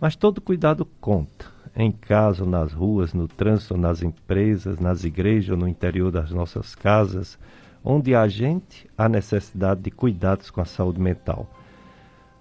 Mas 0.00 0.16
todo 0.16 0.40
cuidado 0.40 0.84
conta. 1.00 1.46
Em 1.76 1.90
casa, 1.90 2.44
nas 2.44 2.72
ruas, 2.72 3.12
no 3.14 3.26
trânsito, 3.26 3.76
nas 3.76 4.02
empresas, 4.02 4.78
nas 4.78 5.04
igrejas, 5.04 5.58
no 5.58 5.66
interior 5.66 6.10
das 6.10 6.30
nossas 6.30 6.74
casas, 6.74 7.38
onde 7.82 8.14
há 8.14 8.26
gente, 8.28 8.88
há 8.96 9.08
necessidade 9.08 9.82
de 9.82 9.90
cuidados 9.90 10.50
com 10.50 10.60
a 10.60 10.64
saúde 10.64 11.00
mental. 11.00 11.48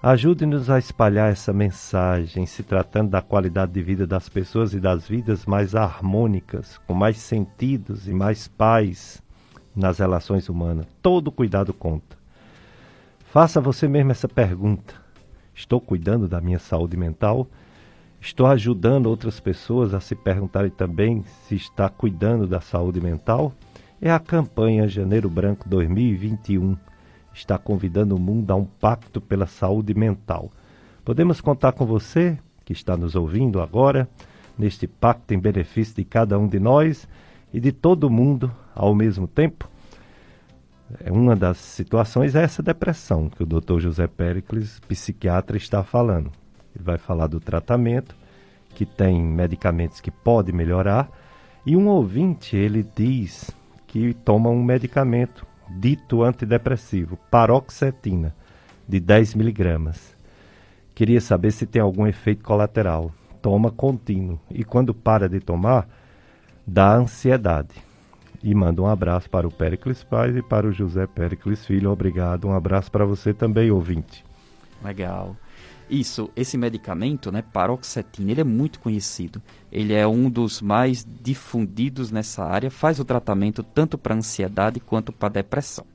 Ajude-nos 0.05 0.69
a 0.69 0.77
espalhar 0.77 1.31
essa 1.31 1.53
mensagem, 1.53 2.45
se 2.45 2.61
tratando 2.61 3.11
da 3.11 3.21
qualidade 3.21 3.71
de 3.71 3.81
vida 3.81 4.05
das 4.05 4.27
pessoas 4.27 4.73
e 4.73 4.79
das 4.81 5.07
vidas 5.07 5.45
mais 5.45 5.75
harmônicas, 5.75 6.77
com 6.85 6.93
mais 6.93 7.15
sentidos 7.15 8.05
e 8.05 8.13
mais 8.13 8.45
paz 8.45 9.23
nas 9.73 9.99
relações 9.99 10.49
humanas. 10.49 10.87
Todo 11.01 11.31
cuidado 11.31 11.73
conta. 11.73 12.17
Faça 13.31 13.61
você 13.61 13.87
mesmo 13.87 14.11
essa 14.11 14.27
pergunta: 14.27 14.93
Estou 15.55 15.79
cuidando 15.79 16.27
da 16.27 16.41
minha 16.41 16.59
saúde 16.59 16.97
mental? 16.97 17.47
Estou 18.19 18.47
ajudando 18.47 19.05
outras 19.05 19.39
pessoas 19.39 19.93
a 19.93 20.01
se 20.01 20.15
perguntarem 20.15 20.69
também 20.69 21.23
se 21.47 21.55
está 21.55 21.87
cuidando 21.87 22.45
da 22.45 22.59
saúde 22.59 22.99
mental? 22.99 23.53
É 24.01 24.11
a 24.11 24.19
campanha 24.19 24.85
Janeiro 24.85 25.29
Branco 25.29 25.69
2021 25.69 26.75
está 27.33 27.57
convidando 27.57 28.15
o 28.15 28.19
mundo 28.19 28.51
a 28.51 28.55
um 28.55 28.65
pacto 28.65 29.19
pela 29.19 29.47
saúde 29.47 29.93
mental. 29.93 30.51
Podemos 31.03 31.41
contar 31.41 31.73
com 31.73 31.85
você, 31.85 32.37
que 32.63 32.73
está 32.73 32.95
nos 32.95 33.15
ouvindo 33.15 33.61
agora, 33.61 34.07
neste 34.57 34.87
pacto 34.87 35.33
em 35.33 35.39
benefício 35.39 35.95
de 35.95 36.05
cada 36.05 36.37
um 36.37 36.47
de 36.47 36.59
nós 36.59 37.07
e 37.53 37.59
de 37.59 37.71
todo 37.71 38.09
mundo 38.09 38.51
ao 38.75 38.93
mesmo 38.93 39.27
tempo? 39.27 39.69
É, 41.03 41.11
uma 41.11 41.35
das 41.35 41.57
situações 41.57 42.35
é 42.35 42.43
essa 42.43 42.61
depressão 42.61 43.29
que 43.29 43.43
o 43.43 43.45
Dr. 43.45 43.79
José 43.79 44.07
Pericles, 44.07 44.79
psiquiatra, 44.87 45.57
está 45.57 45.83
falando. 45.83 46.31
Ele 46.75 46.83
vai 46.83 46.97
falar 46.97 47.27
do 47.27 47.39
tratamento, 47.39 48.15
que 48.69 48.85
tem 48.85 49.21
medicamentos 49.21 50.01
que 50.01 50.11
podem 50.11 50.53
melhorar, 50.53 51.09
e 51.65 51.75
um 51.75 51.87
ouvinte, 51.87 52.57
ele 52.57 52.85
diz 52.95 53.51
que 53.87 54.13
toma 54.13 54.49
um 54.49 54.63
medicamento 54.63 55.45
dito 55.69 56.23
antidepressivo, 56.23 57.17
paroxetina, 57.29 58.35
de 58.87 58.99
10 58.99 59.35
miligramas. 59.35 60.15
Queria 60.95 61.19
saber 61.21 61.51
se 61.51 61.65
tem 61.65 61.81
algum 61.81 62.05
efeito 62.05 62.43
colateral. 62.43 63.11
Toma 63.41 63.71
contínuo 63.71 64.39
e 64.49 64.63
quando 64.63 64.93
para 64.93 65.27
de 65.27 65.39
tomar, 65.39 65.87
dá 66.65 66.95
ansiedade. 66.95 67.75
E 68.41 68.53
manda 68.53 68.81
um 68.81 68.87
abraço 68.87 69.29
para 69.29 69.47
o 69.47 69.51
Pericles 69.51 70.03
Paz 70.03 70.35
e 70.35 70.41
para 70.41 70.67
o 70.67 70.71
José 70.71 71.07
Pericles 71.07 71.65
Filho. 71.65 71.91
Obrigado. 71.91 72.47
Um 72.47 72.53
abraço 72.53 72.91
para 72.91 73.05
você 73.05 73.33
também, 73.33 73.71
ouvinte. 73.71 74.23
Legal. 74.83 75.35
Isso, 75.89 76.29
esse 76.35 76.57
medicamento, 76.57 77.31
né, 77.31 77.41
paroxetina, 77.41 78.31
ele 78.31 78.41
é 78.41 78.43
muito 78.43 78.79
conhecido. 78.79 79.41
Ele 79.71 79.93
é 79.93 80.07
um 80.07 80.29
dos 80.29 80.61
mais 80.61 81.05
difundidos 81.21 82.11
nessa 82.11 82.43
área, 82.43 82.71
faz 82.71 82.99
o 82.99 83.05
tratamento 83.05 83.63
tanto 83.63 83.97
para 83.97 84.15
ansiedade 84.15 84.79
quanto 84.79 85.11
para 85.11 85.29
depressão. 85.29 85.85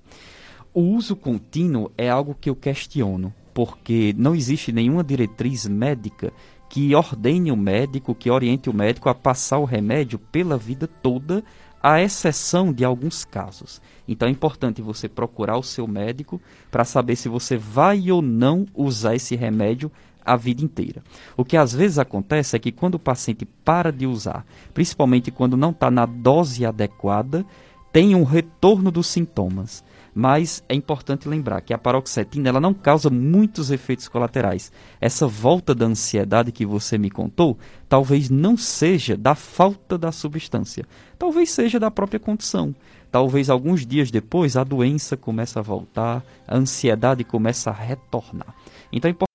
O 0.73 0.83
uso 0.83 1.17
contínuo 1.17 1.91
é 1.97 2.09
algo 2.09 2.37
que 2.39 2.51
eu 2.51 2.55
questiono, 2.55 3.33
porque 3.55 4.15
não 4.17 4.35
existe 4.35 4.71
nenhuma 4.71 5.03
diretriz 5.03 5.67
médica 5.67 6.33
que 6.69 6.95
ordene 6.95 7.51
o 7.51 7.57
médico, 7.57 8.15
que 8.15 8.31
oriente 8.31 8.69
o 8.69 8.75
médico 8.75 9.09
a 9.09 9.15
passar 9.15 9.59
o 9.59 9.65
remédio 9.65 10.19
pela 10.19 10.59
vida 10.59 10.87
toda 10.87 11.43
à 11.83 12.01
exceção 12.01 12.73
de 12.73 12.85
alguns 12.85 13.25
casos. 13.25 13.81
Então 14.07 14.29
é 14.29 14.31
importante 14.31 14.83
você 14.83 15.09
procurar 15.09 15.57
o 15.57 15.63
seu 15.63 15.87
médico 15.87 16.41
para 16.71 16.85
saber 16.85 17.17
se 17.17 17.29
você 17.29 17.57
vai 17.57 18.11
ou 18.11 18.23
não 18.23 18.67
usar 18.75 19.15
esse 19.15 19.37
remédio 19.37 19.91
a 20.25 20.37
vida 20.37 20.63
inteira. 20.63 21.03
O 21.37 21.45
que 21.45 21.57
às 21.57 21.73
vezes 21.73 21.99
acontece 21.99 22.55
é 22.55 22.59
que 22.59 22.71
quando 22.71 22.97
o 22.97 22.99
paciente 22.99 23.47
para 23.65 23.91
de 23.91 24.07
usar, 24.07 24.45
principalmente 24.75 25.31
quando 25.31 25.57
não 25.57 25.71
está 25.71 25.91
na 25.91 26.05
dose 26.05 26.67
adequada, 26.67 27.47
tem 27.93 28.15
um 28.15 28.25
retorno 28.25 28.91
dos 28.91 29.07
sintomas. 29.07 29.83
Mas 30.21 30.65
é 30.69 30.75
importante 30.75 31.29
lembrar 31.29 31.61
que 31.61 31.73
a 31.73 31.79
paroxetina 31.79 32.49
ela 32.49 32.61
não 32.61 32.75
causa 32.75 33.09
muitos 33.09 33.71
efeitos 33.71 34.09
colaterais. 34.09 34.73
Essa 35.01 35.29
volta 35.29 35.73
da 35.77 35.87
ansiedade 35.87 36.51
que 36.51 36.67
você 36.67 36.99
me 36.99 37.09
contou, 37.09 37.57
talvez 37.89 38.29
não 38.29 38.57
seja 38.57 39.17
da 39.17 39.37
falta 39.37 39.97
da 39.97 40.11
substância, 40.11 40.85
talvez 41.17 41.53
seja 41.53 41.79
da 41.79 41.89
própria 41.89 42.19
condição. 42.19 42.75
Talvez 43.13 43.49
alguns 43.49 43.87
dias 43.87 44.11
depois 44.11 44.57
a 44.57 44.65
doença 44.65 45.17
começa 45.17 45.61
a 45.61 45.63
voltar, 45.63 46.25
a 46.49 46.57
ansiedade 46.57 47.23
começa 47.23 47.71
a 47.71 47.73
retornar. 47.73 48.53
Então 48.91 49.09
é 49.09 49.13
importante 49.13 49.29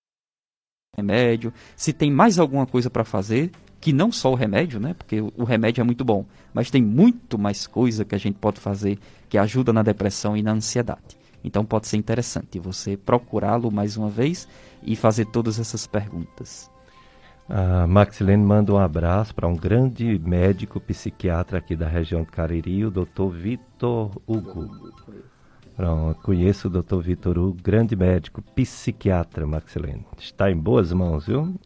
remédio, 0.97 1.53
se 1.77 1.93
tem 1.93 2.11
mais 2.11 2.37
alguma 2.37 2.65
coisa 2.65 2.89
para 2.89 3.05
fazer, 3.05 3.51
que 3.83 3.91
não 3.91 4.13
só 4.13 4.31
o 4.31 4.35
remédio, 4.35 4.79
né? 4.79 4.93
Porque 4.93 5.19
o 5.21 5.43
remédio 5.43 5.81
é 5.81 5.83
muito 5.83 6.05
bom, 6.05 6.25
mas 6.53 6.71
tem 6.71 6.81
muito 6.81 7.37
mais 7.37 7.67
coisa 7.67 8.05
que 8.05 8.15
a 8.15 8.17
gente 8.17 8.35
pode 8.35 8.59
fazer 8.59 8.97
que 9.33 9.37
ajuda 9.39 9.73
na 9.73 9.81
depressão 9.81 10.37
e 10.37 10.43
na 10.43 10.51
ansiedade. 10.51 11.17
Então 11.43 11.65
pode 11.65 11.87
ser 11.87 11.97
interessante 11.97 12.59
você 12.59 12.95
procurá-lo 12.95 13.71
mais 13.71 13.97
uma 13.97 14.07
vez 14.07 14.47
e 14.83 14.95
fazer 14.95 15.25
todas 15.25 15.57
essas 15.57 15.87
perguntas. 15.87 16.69
A 17.49 17.87
Maxilene 17.87 18.43
manda 18.43 18.71
um 18.71 18.77
abraço 18.77 19.33
para 19.33 19.47
um 19.47 19.55
grande 19.55 20.21
médico 20.23 20.79
psiquiatra 20.79 21.57
aqui 21.57 21.75
da 21.75 21.87
região 21.87 22.21
de 22.21 22.27
Cariri, 22.27 22.85
o 22.85 22.91
Dr. 22.91 23.29
Vitor 23.31 24.11
Hugo. 24.27 24.69
Pronto, 25.75 26.21
conheço 26.21 26.67
o 26.67 26.69
Dr. 26.69 27.01
Vitor 27.01 27.39
Hugo, 27.39 27.57
grande 27.59 27.95
médico 27.95 28.39
psiquiatra, 28.39 29.47
Maxilene. 29.47 30.05
Está 30.15 30.51
em 30.51 30.55
boas 30.55 30.93
mãos, 30.93 31.25
viu? 31.25 31.55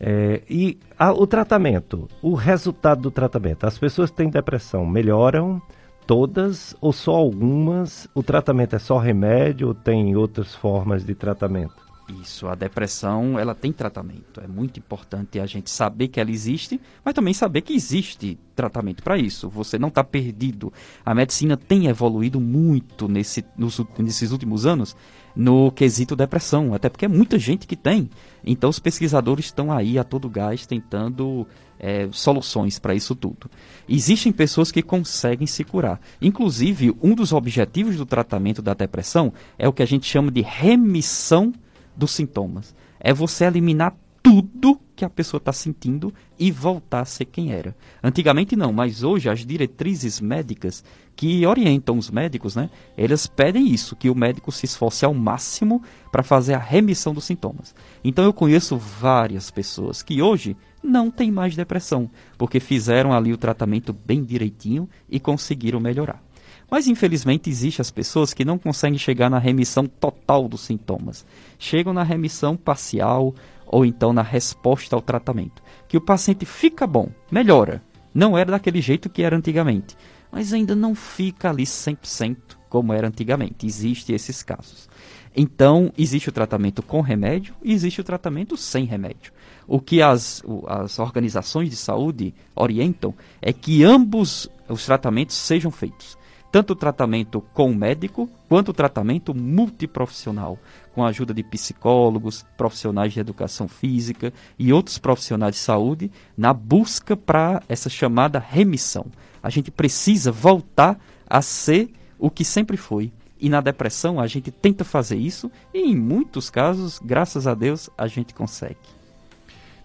É, 0.00 0.42
e 0.48 0.78
a, 0.96 1.12
o 1.12 1.26
tratamento, 1.26 2.08
o 2.22 2.34
resultado 2.34 3.00
do 3.00 3.10
tratamento. 3.10 3.64
As 3.64 3.76
pessoas 3.76 4.10
que 4.10 4.16
têm 4.18 4.30
depressão 4.30 4.86
melhoram 4.86 5.60
todas 6.08 6.74
ou 6.80 6.90
só 6.90 7.14
algumas? 7.14 8.08
O 8.14 8.22
tratamento 8.22 8.74
é 8.74 8.78
só 8.78 8.96
remédio 8.96 9.68
ou 9.68 9.74
tem 9.74 10.16
outras 10.16 10.54
formas 10.54 11.04
de 11.04 11.14
tratamento? 11.14 11.86
Isso, 12.22 12.48
a 12.48 12.54
depressão, 12.54 13.38
ela 13.38 13.54
tem 13.54 13.70
tratamento. 13.70 14.40
É 14.40 14.46
muito 14.46 14.78
importante 14.78 15.38
a 15.38 15.44
gente 15.44 15.68
saber 15.68 16.08
que 16.08 16.18
ela 16.18 16.30
existe, 16.30 16.80
mas 17.04 17.12
também 17.12 17.34
saber 17.34 17.60
que 17.60 17.74
existe 17.74 18.38
tratamento 18.56 19.02
para 19.02 19.18
isso. 19.18 19.50
Você 19.50 19.78
não 19.78 19.88
está 19.88 20.02
perdido. 20.02 20.72
A 21.04 21.14
medicina 21.14 21.54
tem 21.54 21.88
evoluído 21.88 22.40
muito 22.40 23.06
nesse, 23.06 23.44
nos, 23.58 23.78
nesses 23.98 24.32
últimos 24.32 24.64
anos 24.64 24.96
no 25.38 25.70
quesito 25.70 26.16
depressão, 26.16 26.74
até 26.74 26.88
porque 26.88 27.04
é 27.04 27.08
muita 27.08 27.38
gente 27.38 27.64
que 27.64 27.76
tem. 27.76 28.10
Então 28.44 28.68
os 28.68 28.80
pesquisadores 28.80 29.44
estão 29.44 29.70
aí 29.70 29.96
a 29.96 30.02
todo 30.02 30.28
gás 30.28 30.66
tentando 30.66 31.46
é, 31.78 32.08
soluções 32.10 32.80
para 32.80 32.92
isso 32.92 33.14
tudo. 33.14 33.48
Existem 33.88 34.32
pessoas 34.32 34.72
que 34.72 34.82
conseguem 34.82 35.46
se 35.46 35.62
curar. 35.62 36.00
Inclusive, 36.20 36.92
um 37.00 37.14
dos 37.14 37.32
objetivos 37.32 37.94
do 37.94 38.04
tratamento 38.04 38.60
da 38.60 38.74
depressão 38.74 39.32
é 39.56 39.68
o 39.68 39.72
que 39.72 39.82
a 39.82 39.86
gente 39.86 40.06
chama 40.06 40.32
de 40.32 40.40
remissão 40.40 41.52
dos 41.96 42.10
sintomas. 42.10 42.74
É 42.98 43.14
você 43.14 43.44
eliminar 43.44 43.94
tudo 44.22 44.80
que 44.94 45.04
a 45.04 45.10
pessoa 45.10 45.38
está 45.38 45.52
sentindo 45.52 46.12
e 46.38 46.50
voltar 46.50 47.00
a 47.00 47.04
ser 47.04 47.24
quem 47.24 47.52
era. 47.52 47.74
Antigamente 48.02 48.56
não, 48.56 48.72
mas 48.72 49.02
hoje 49.02 49.28
as 49.28 49.46
diretrizes 49.46 50.20
médicas 50.20 50.84
que 51.14 51.46
orientam 51.46 51.98
os 51.98 52.10
médicos, 52.10 52.54
né, 52.54 52.70
elas 52.96 53.26
pedem 53.26 53.68
isso, 53.68 53.96
que 53.96 54.10
o 54.10 54.14
médico 54.14 54.52
se 54.52 54.66
esforce 54.66 55.04
ao 55.04 55.14
máximo 55.14 55.82
para 56.12 56.22
fazer 56.22 56.54
a 56.54 56.58
remissão 56.58 57.12
dos 57.14 57.24
sintomas. 57.24 57.74
Então 58.04 58.24
eu 58.24 58.32
conheço 58.32 58.76
várias 58.76 59.50
pessoas 59.50 60.02
que 60.02 60.22
hoje 60.22 60.56
não 60.82 61.10
têm 61.10 61.30
mais 61.30 61.56
depressão, 61.56 62.10
porque 62.36 62.60
fizeram 62.60 63.12
ali 63.12 63.32
o 63.32 63.38
tratamento 63.38 63.92
bem 63.92 64.24
direitinho 64.24 64.88
e 65.08 65.18
conseguiram 65.18 65.80
melhorar. 65.80 66.22
Mas 66.70 66.86
infelizmente 66.86 67.48
existe 67.48 67.80
as 67.80 67.90
pessoas 67.90 68.34
que 68.34 68.44
não 68.44 68.58
conseguem 68.58 68.98
chegar 68.98 69.30
na 69.30 69.38
remissão 69.38 69.86
total 69.86 70.46
dos 70.46 70.60
sintomas. 70.60 71.24
Chegam 71.58 71.94
na 71.94 72.02
remissão 72.02 72.56
parcial 72.56 73.34
ou 73.68 73.84
então 73.84 74.12
na 74.12 74.22
resposta 74.22 74.96
ao 74.96 75.02
tratamento. 75.02 75.62
Que 75.86 75.96
o 75.96 76.00
paciente 76.00 76.44
fica 76.44 76.86
bom, 76.86 77.10
melhora. 77.30 77.82
Não 78.12 78.36
era 78.36 78.50
daquele 78.50 78.80
jeito 78.80 79.08
que 79.08 79.22
era 79.22 79.36
antigamente, 79.36 79.96
mas 80.32 80.52
ainda 80.52 80.74
não 80.74 80.94
fica 80.94 81.50
ali 81.50 81.64
100% 81.64 82.36
como 82.68 82.92
era 82.92 83.08
antigamente. 83.08 83.66
Existem 83.66 84.16
esses 84.16 84.42
casos. 84.42 84.88
Então, 85.36 85.92
existe 85.96 86.28
o 86.28 86.32
tratamento 86.32 86.82
com 86.82 87.00
remédio 87.00 87.54
e 87.62 87.72
existe 87.72 88.00
o 88.00 88.04
tratamento 88.04 88.56
sem 88.56 88.84
remédio. 88.84 89.32
O 89.66 89.80
que 89.80 90.02
as, 90.02 90.42
as 90.66 90.98
organizações 90.98 91.70
de 91.70 91.76
saúde 91.76 92.34
orientam 92.56 93.14
é 93.40 93.52
que 93.52 93.84
ambos 93.84 94.50
os 94.68 94.84
tratamentos 94.84 95.36
sejam 95.36 95.70
feitos 95.70 96.17
tanto 96.50 96.72
o 96.72 96.76
tratamento 96.76 97.40
com 97.52 97.70
o 97.70 97.74
médico 97.74 98.28
quanto 98.48 98.70
o 98.70 98.74
tratamento 98.74 99.34
multiprofissional, 99.34 100.58
com 100.94 101.04
a 101.04 101.08
ajuda 101.08 101.34
de 101.34 101.42
psicólogos, 101.42 102.44
profissionais 102.56 103.12
de 103.12 103.20
educação 103.20 103.68
física 103.68 104.32
e 104.58 104.72
outros 104.72 104.98
profissionais 104.98 105.54
de 105.54 105.60
saúde, 105.60 106.10
na 106.36 106.52
busca 106.52 107.16
para 107.16 107.62
essa 107.68 107.90
chamada 107.90 108.38
remissão. 108.38 109.06
A 109.42 109.50
gente 109.50 109.70
precisa 109.70 110.32
voltar 110.32 110.98
a 111.28 111.42
ser 111.42 111.90
o 112.18 112.30
que 112.30 112.44
sempre 112.44 112.76
foi. 112.76 113.12
E 113.40 113.48
na 113.48 113.60
depressão 113.60 114.18
a 114.18 114.26
gente 114.26 114.50
tenta 114.50 114.84
fazer 114.84 115.16
isso 115.16 115.50
e 115.72 115.78
em 115.78 115.94
muitos 115.94 116.50
casos, 116.50 116.98
graças 116.98 117.46
a 117.46 117.54
Deus, 117.54 117.88
a 117.96 118.08
gente 118.08 118.34
consegue. 118.34 118.97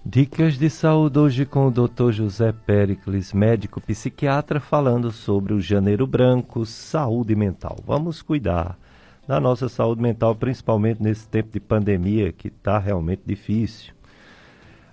Dicas 0.05 0.57
de 0.57 0.69
saúde 0.69 1.17
hoje 1.17 1.45
com 1.45 1.67
o 1.67 1.71
Dr. 1.71 2.11
José 2.11 2.51
Pericles, 2.51 3.31
médico 3.31 3.79
psiquiatra, 3.79 4.59
falando 4.59 5.09
sobre 5.13 5.53
o 5.53 5.61
janeiro 5.61 6.05
branco, 6.05 6.65
saúde 6.65 7.33
mental. 7.37 7.77
Vamos 7.87 8.21
cuidar 8.21 8.77
da 9.25 9.39
nossa 9.39 9.69
saúde 9.69 10.01
mental, 10.01 10.35
principalmente 10.35 11.01
nesse 11.01 11.25
tempo 11.25 11.53
de 11.53 11.59
pandemia 11.61 12.33
que 12.33 12.49
está 12.49 12.77
realmente 12.79 13.21
difícil. 13.25 13.93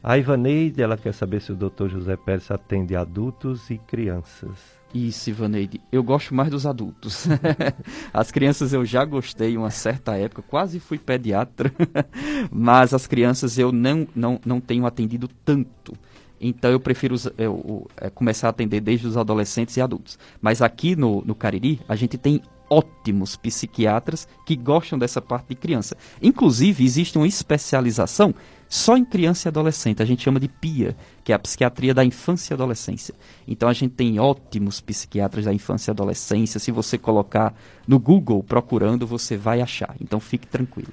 A 0.00 0.16
Ivaneide, 0.16 0.80
ela 0.80 0.96
quer 0.96 1.12
saber 1.12 1.42
se 1.42 1.50
o 1.50 1.56
Dr. 1.56 1.88
José 1.88 2.16
Pérez 2.16 2.48
atende 2.48 2.94
adultos 2.94 3.68
e 3.68 3.78
crianças. 3.78 4.80
Isso, 4.93 5.30
Ivaneide. 5.30 5.80
Eu 5.93 6.03
gosto 6.03 6.34
mais 6.34 6.51
dos 6.51 6.66
adultos. 6.66 7.26
as 8.12 8.30
crianças 8.32 8.72
eu 8.72 8.84
já 8.84 9.05
gostei 9.05 9.57
uma 9.57 9.70
certa 9.70 10.16
época, 10.16 10.43
quase 10.43 10.80
fui 10.80 10.99
pediatra, 10.99 11.72
mas 12.51 12.93
as 12.93 13.07
crianças 13.07 13.57
eu 13.57 13.70
não, 13.70 14.07
não, 14.14 14.41
não 14.45 14.61
tenho 14.61 14.84
atendido 14.86 15.28
tanto. 15.45 15.97
Então 16.41 16.70
eu 16.70 16.80
prefiro 16.80 17.14
eu, 17.38 17.64
eu, 17.66 17.91
é, 17.97 18.11
começar 18.11 18.49
a 18.49 18.51
atender 18.51 18.80
desde 18.80 19.07
os 19.07 19.16
adolescentes 19.16 19.76
e 19.76 19.80
adultos. 19.80 20.18
Mas 20.41 20.61
aqui 20.61 20.97
no, 20.97 21.22
no 21.24 21.34
Cariri, 21.34 21.80
a 21.88 21.95
gente 21.95 22.18
tem 22.18 22.43
ótimos 22.68 23.36
psiquiatras 23.36 24.26
que 24.47 24.57
gostam 24.57 24.99
dessa 24.99 25.20
parte 25.20 25.49
de 25.49 25.57
criança. 25.57 25.97
Inclusive, 26.22 26.84
existe 26.84 27.18
uma 27.18 27.26
especialização 27.26 28.34
só 28.70 28.96
em 28.96 29.04
criança 29.04 29.48
e 29.48 29.50
adolescente. 29.50 30.00
A 30.00 30.06
gente 30.06 30.22
chama 30.22 30.38
de 30.38 30.46
PIA, 30.46 30.96
que 31.24 31.32
é 31.32 31.34
a 31.34 31.38
psiquiatria 31.40 31.92
da 31.92 32.04
infância 32.04 32.52
e 32.52 32.54
adolescência. 32.54 33.12
Então 33.46 33.68
a 33.68 33.72
gente 33.72 33.94
tem 33.94 34.20
ótimos 34.20 34.80
psiquiatras 34.80 35.44
da 35.44 35.52
infância 35.52 35.90
e 35.90 35.92
adolescência. 35.92 36.60
Se 36.60 36.70
você 36.70 36.96
colocar 36.96 37.52
no 37.86 37.98
Google 37.98 38.44
procurando, 38.44 39.08
você 39.08 39.36
vai 39.36 39.60
achar. 39.60 39.96
Então 40.00 40.20
fique 40.20 40.46
tranquilo. 40.46 40.92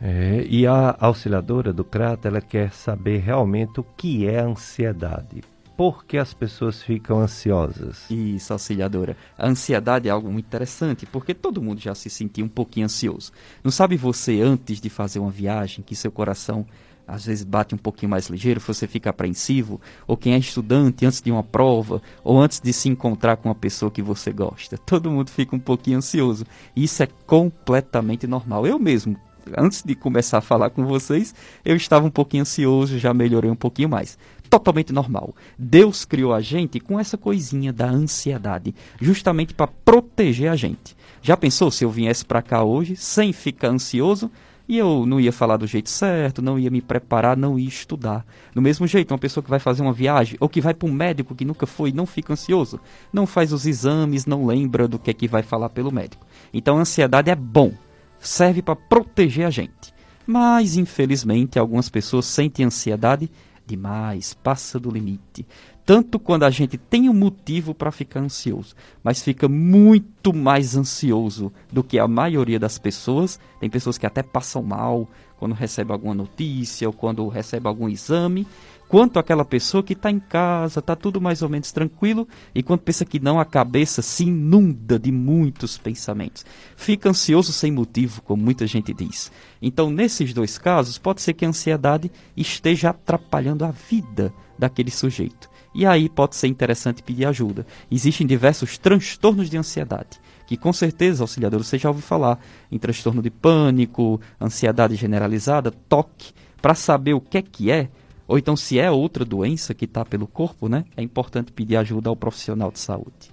É, 0.00 0.46
e 0.48 0.66
a 0.66 0.96
auxiliadora 0.98 1.74
do 1.74 1.84
CRAT, 1.84 2.24
ela 2.24 2.40
quer 2.40 2.72
saber 2.72 3.18
realmente 3.18 3.78
o 3.78 3.84
que 3.84 4.26
é 4.26 4.40
ansiedade 4.40 5.42
por 5.80 6.04
que 6.04 6.18
as 6.18 6.34
pessoas 6.34 6.82
ficam 6.82 7.20
ansiosas? 7.20 8.04
Isso, 8.10 8.52
auxiliadora. 8.52 9.16
A 9.38 9.48
ansiedade 9.48 10.08
é 10.08 10.10
algo 10.10 10.30
muito 10.30 10.44
interessante, 10.44 11.06
porque 11.06 11.32
todo 11.32 11.62
mundo 11.62 11.80
já 11.80 11.94
se 11.94 12.10
sentiu 12.10 12.44
um 12.44 12.50
pouquinho 12.50 12.84
ansioso. 12.84 13.32
Não 13.64 13.70
sabe 13.70 13.96
você, 13.96 14.42
antes 14.42 14.78
de 14.78 14.90
fazer 14.90 15.20
uma 15.20 15.30
viagem, 15.30 15.82
que 15.82 15.96
seu 15.96 16.12
coração 16.12 16.66
às 17.10 17.26
vezes 17.26 17.44
bate 17.44 17.74
um 17.74 17.78
pouquinho 17.78 18.10
mais 18.10 18.28
ligeiro, 18.28 18.60
você 18.60 18.86
fica 18.86 19.10
apreensivo, 19.10 19.80
ou 20.06 20.16
quem 20.16 20.34
é 20.34 20.38
estudante 20.38 21.04
antes 21.04 21.20
de 21.20 21.30
uma 21.30 21.42
prova, 21.42 22.00
ou 22.22 22.40
antes 22.40 22.60
de 22.60 22.72
se 22.72 22.88
encontrar 22.88 23.36
com 23.36 23.48
uma 23.48 23.54
pessoa 23.54 23.90
que 23.90 24.00
você 24.00 24.32
gosta. 24.32 24.78
Todo 24.86 25.10
mundo 25.10 25.28
fica 25.28 25.56
um 25.56 25.58
pouquinho 25.58 25.98
ansioso. 25.98 26.44
Isso 26.74 27.02
é 27.02 27.08
completamente 27.26 28.26
normal. 28.28 28.64
Eu 28.64 28.78
mesmo, 28.78 29.16
antes 29.58 29.82
de 29.82 29.96
começar 29.96 30.38
a 30.38 30.42
falar 30.42 30.70
com 30.70 30.86
vocês, 30.86 31.34
eu 31.64 31.74
estava 31.74 32.06
um 32.06 32.10
pouquinho 32.10 32.42
ansioso, 32.42 32.98
já 32.98 33.12
melhorei 33.12 33.50
um 33.50 33.56
pouquinho 33.56 33.88
mais 33.88 34.16
totalmente 34.48 34.92
normal. 34.92 35.34
Deus 35.56 36.04
criou 36.04 36.34
a 36.34 36.40
gente 36.40 36.80
com 36.80 36.98
essa 36.98 37.16
coisinha 37.16 37.72
da 37.72 37.88
ansiedade, 37.88 38.74
justamente 39.00 39.54
para 39.54 39.68
proteger 39.68 40.50
a 40.50 40.56
gente. 40.56 40.96
Já 41.22 41.36
pensou 41.36 41.70
se 41.70 41.84
eu 41.84 41.90
viesse 41.90 42.24
para 42.24 42.42
cá 42.42 42.64
hoje 42.64 42.96
sem 42.96 43.32
ficar 43.32 43.68
ansioso? 43.68 44.30
E 44.70 44.78
eu 44.78 45.04
não 45.04 45.18
ia 45.18 45.32
falar 45.32 45.56
do 45.56 45.66
jeito 45.66 45.90
certo, 45.90 46.40
não 46.40 46.56
ia 46.56 46.70
me 46.70 46.80
preparar, 46.80 47.36
não 47.36 47.58
ia 47.58 47.66
estudar. 47.66 48.24
Do 48.54 48.62
mesmo 48.62 48.86
jeito, 48.86 49.10
uma 49.10 49.18
pessoa 49.18 49.42
que 49.42 49.50
vai 49.50 49.58
fazer 49.58 49.82
uma 49.82 49.92
viagem 49.92 50.36
ou 50.38 50.48
que 50.48 50.60
vai 50.60 50.72
para 50.72 50.88
um 50.88 50.92
médico 50.92 51.34
que 51.34 51.44
nunca 51.44 51.66
foi, 51.66 51.90
não 51.90 52.06
fica 52.06 52.34
ansioso, 52.34 52.78
não 53.12 53.26
faz 53.26 53.52
os 53.52 53.66
exames, 53.66 54.26
não 54.26 54.46
lembra 54.46 54.86
do 54.86 54.96
que 54.96 55.10
é 55.10 55.12
que 55.12 55.26
vai 55.26 55.42
falar 55.42 55.70
pelo 55.70 55.90
médico. 55.90 56.24
Então, 56.54 56.78
a 56.78 56.82
ansiedade 56.82 57.28
é 57.28 57.34
bom, 57.34 57.72
serve 58.20 58.62
para 58.62 58.76
proteger 58.76 59.44
a 59.44 59.50
gente. 59.50 59.92
Mas, 60.24 60.76
infelizmente, 60.76 61.58
algumas 61.58 61.88
pessoas 61.88 62.26
sentem 62.26 62.64
ansiedade 62.64 63.28
demais, 63.66 64.34
passa 64.34 64.78
do 64.78 64.88
limite. 64.88 65.44
Tanto 65.90 66.20
quando 66.20 66.44
a 66.44 66.50
gente 66.50 66.78
tem 66.78 67.08
um 67.08 67.12
motivo 67.12 67.74
para 67.74 67.90
ficar 67.90 68.20
ansioso, 68.20 68.76
mas 69.02 69.20
fica 69.24 69.48
muito 69.48 70.32
mais 70.32 70.76
ansioso 70.76 71.52
do 71.72 71.82
que 71.82 71.98
a 71.98 72.06
maioria 72.06 72.60
das 72.60 72.78
pessoas. 72.78 73.40
Tem 73.58 73.68
pessoas 73.68 73.98
que 73.98 74.06
até 74.06 74.22
passam 74.22 74.62
mal 74.62 75.08
quando 75.36 75.52
recebe 75.52 75.90
alguma 75.90 76.14
notícia 76.14 76.86
ou 76.86 76.92
quando 76.92 77.26
recebe 77.26 77.66
algum 77.66 77.88
exame 77.88 78.46
quanto 78.90 79.20
aquela 79.20 79.44
pessoa 79.44 79.84
que 79.84 79.92
está 79.92 80.10
em 80.10 80.18
casa, 80.18 80.80
está 80.80 80.96
tudo 80.96 81.20
mais 81.20 81.42
ou 81.42 81.48
menos 81.48 81.70
tranquilo, 81.70 82.26
e 82.52 82.60
quando 82.60 82.80
pensa 82.80 83.04
que 83.04 83.20
não, 83.20 83.38
a 83.38 83.44
cabeça 83.44 84.02
se 84.02 84.24
inunda 84.24 84.98
de 84.98 85.12
muitos 85.12 85.78
pensamentos. 85.78 86.44
Fica 86.76 87.08
ansioso 87.08 87.52
sem 87.52 87.70
motivo, 87.70 88.20
como 88.22 88.42
muita 88.42 88.66
gente 88.66 88.92
diz. 88.92 89.30
Então, 89.62 89.90
nesses 89.90 90.34
dois 90.34 90.58
casos, 90.58 90.98
pode 90.98 91.22
ser 91.22 91.34
que 91.34 91.44
a 91.44 91.48
ansiedade 91.48 92.10
esteja 92.36 92.90
atrapalhando 92.90 93.64
a 93.64 93.70
vida 93.70 94.34
daquele 94.58 94.90
sujeito. 94.90 95.48
E 95.74 95.86
aí 95.86 96.08
pode 96.08 96.36
ser 96.36 96.48
interessante 96.48 97.02
pedir 97.02 97.26
ajuda. 97.26 97.66
Existem 97.90 98.26
diversos 98.26 98.76
transtornos 98.76 99.48
de 99.48 99.56
ansiedade 99.56 100.20
que 100.50 100.56
com 100.56 100.72
certeza, 100.72 101.22
auxiliador, 101.22 101.62
você 101.62 101.78
já 101.78 101.88
ouviu 101.88 102.02
falar 102.02 102.36
em 102.72 102.76
transtorno 102.76 103.22
de 103.22 103.30
pânico, 103.30 104.20
ansiedade 104.40 104.96
generalizada, 104.96 105.70
toque. 105.70 106.32
Para 106.60 106.74
saber 106.74 107.14
o 107.14 107.20
que 107.20 107.38
é 107.38 107.42
que 107.42 107.70
é, 107.70 107.88
ou 108.26 108.36
então 108.36 108.56
se 108.56 108.76
é 108.76 108.90
outra 108.90 109.24
doença 109.24 109.72
que 109.72 109.84
está 109.84 110.04
pelo 110.04 110.26
corpo, 110.26 110.68
né? 110.68 110.84
É 110.96 111.02
importante 111.04 111.52
pedir 111.52 111.76
ajuda 111.76 112.08
ao 112.08 112.16
profissional 112.16 112.72
de 112.72 112.80
saúde. 112.80 113.29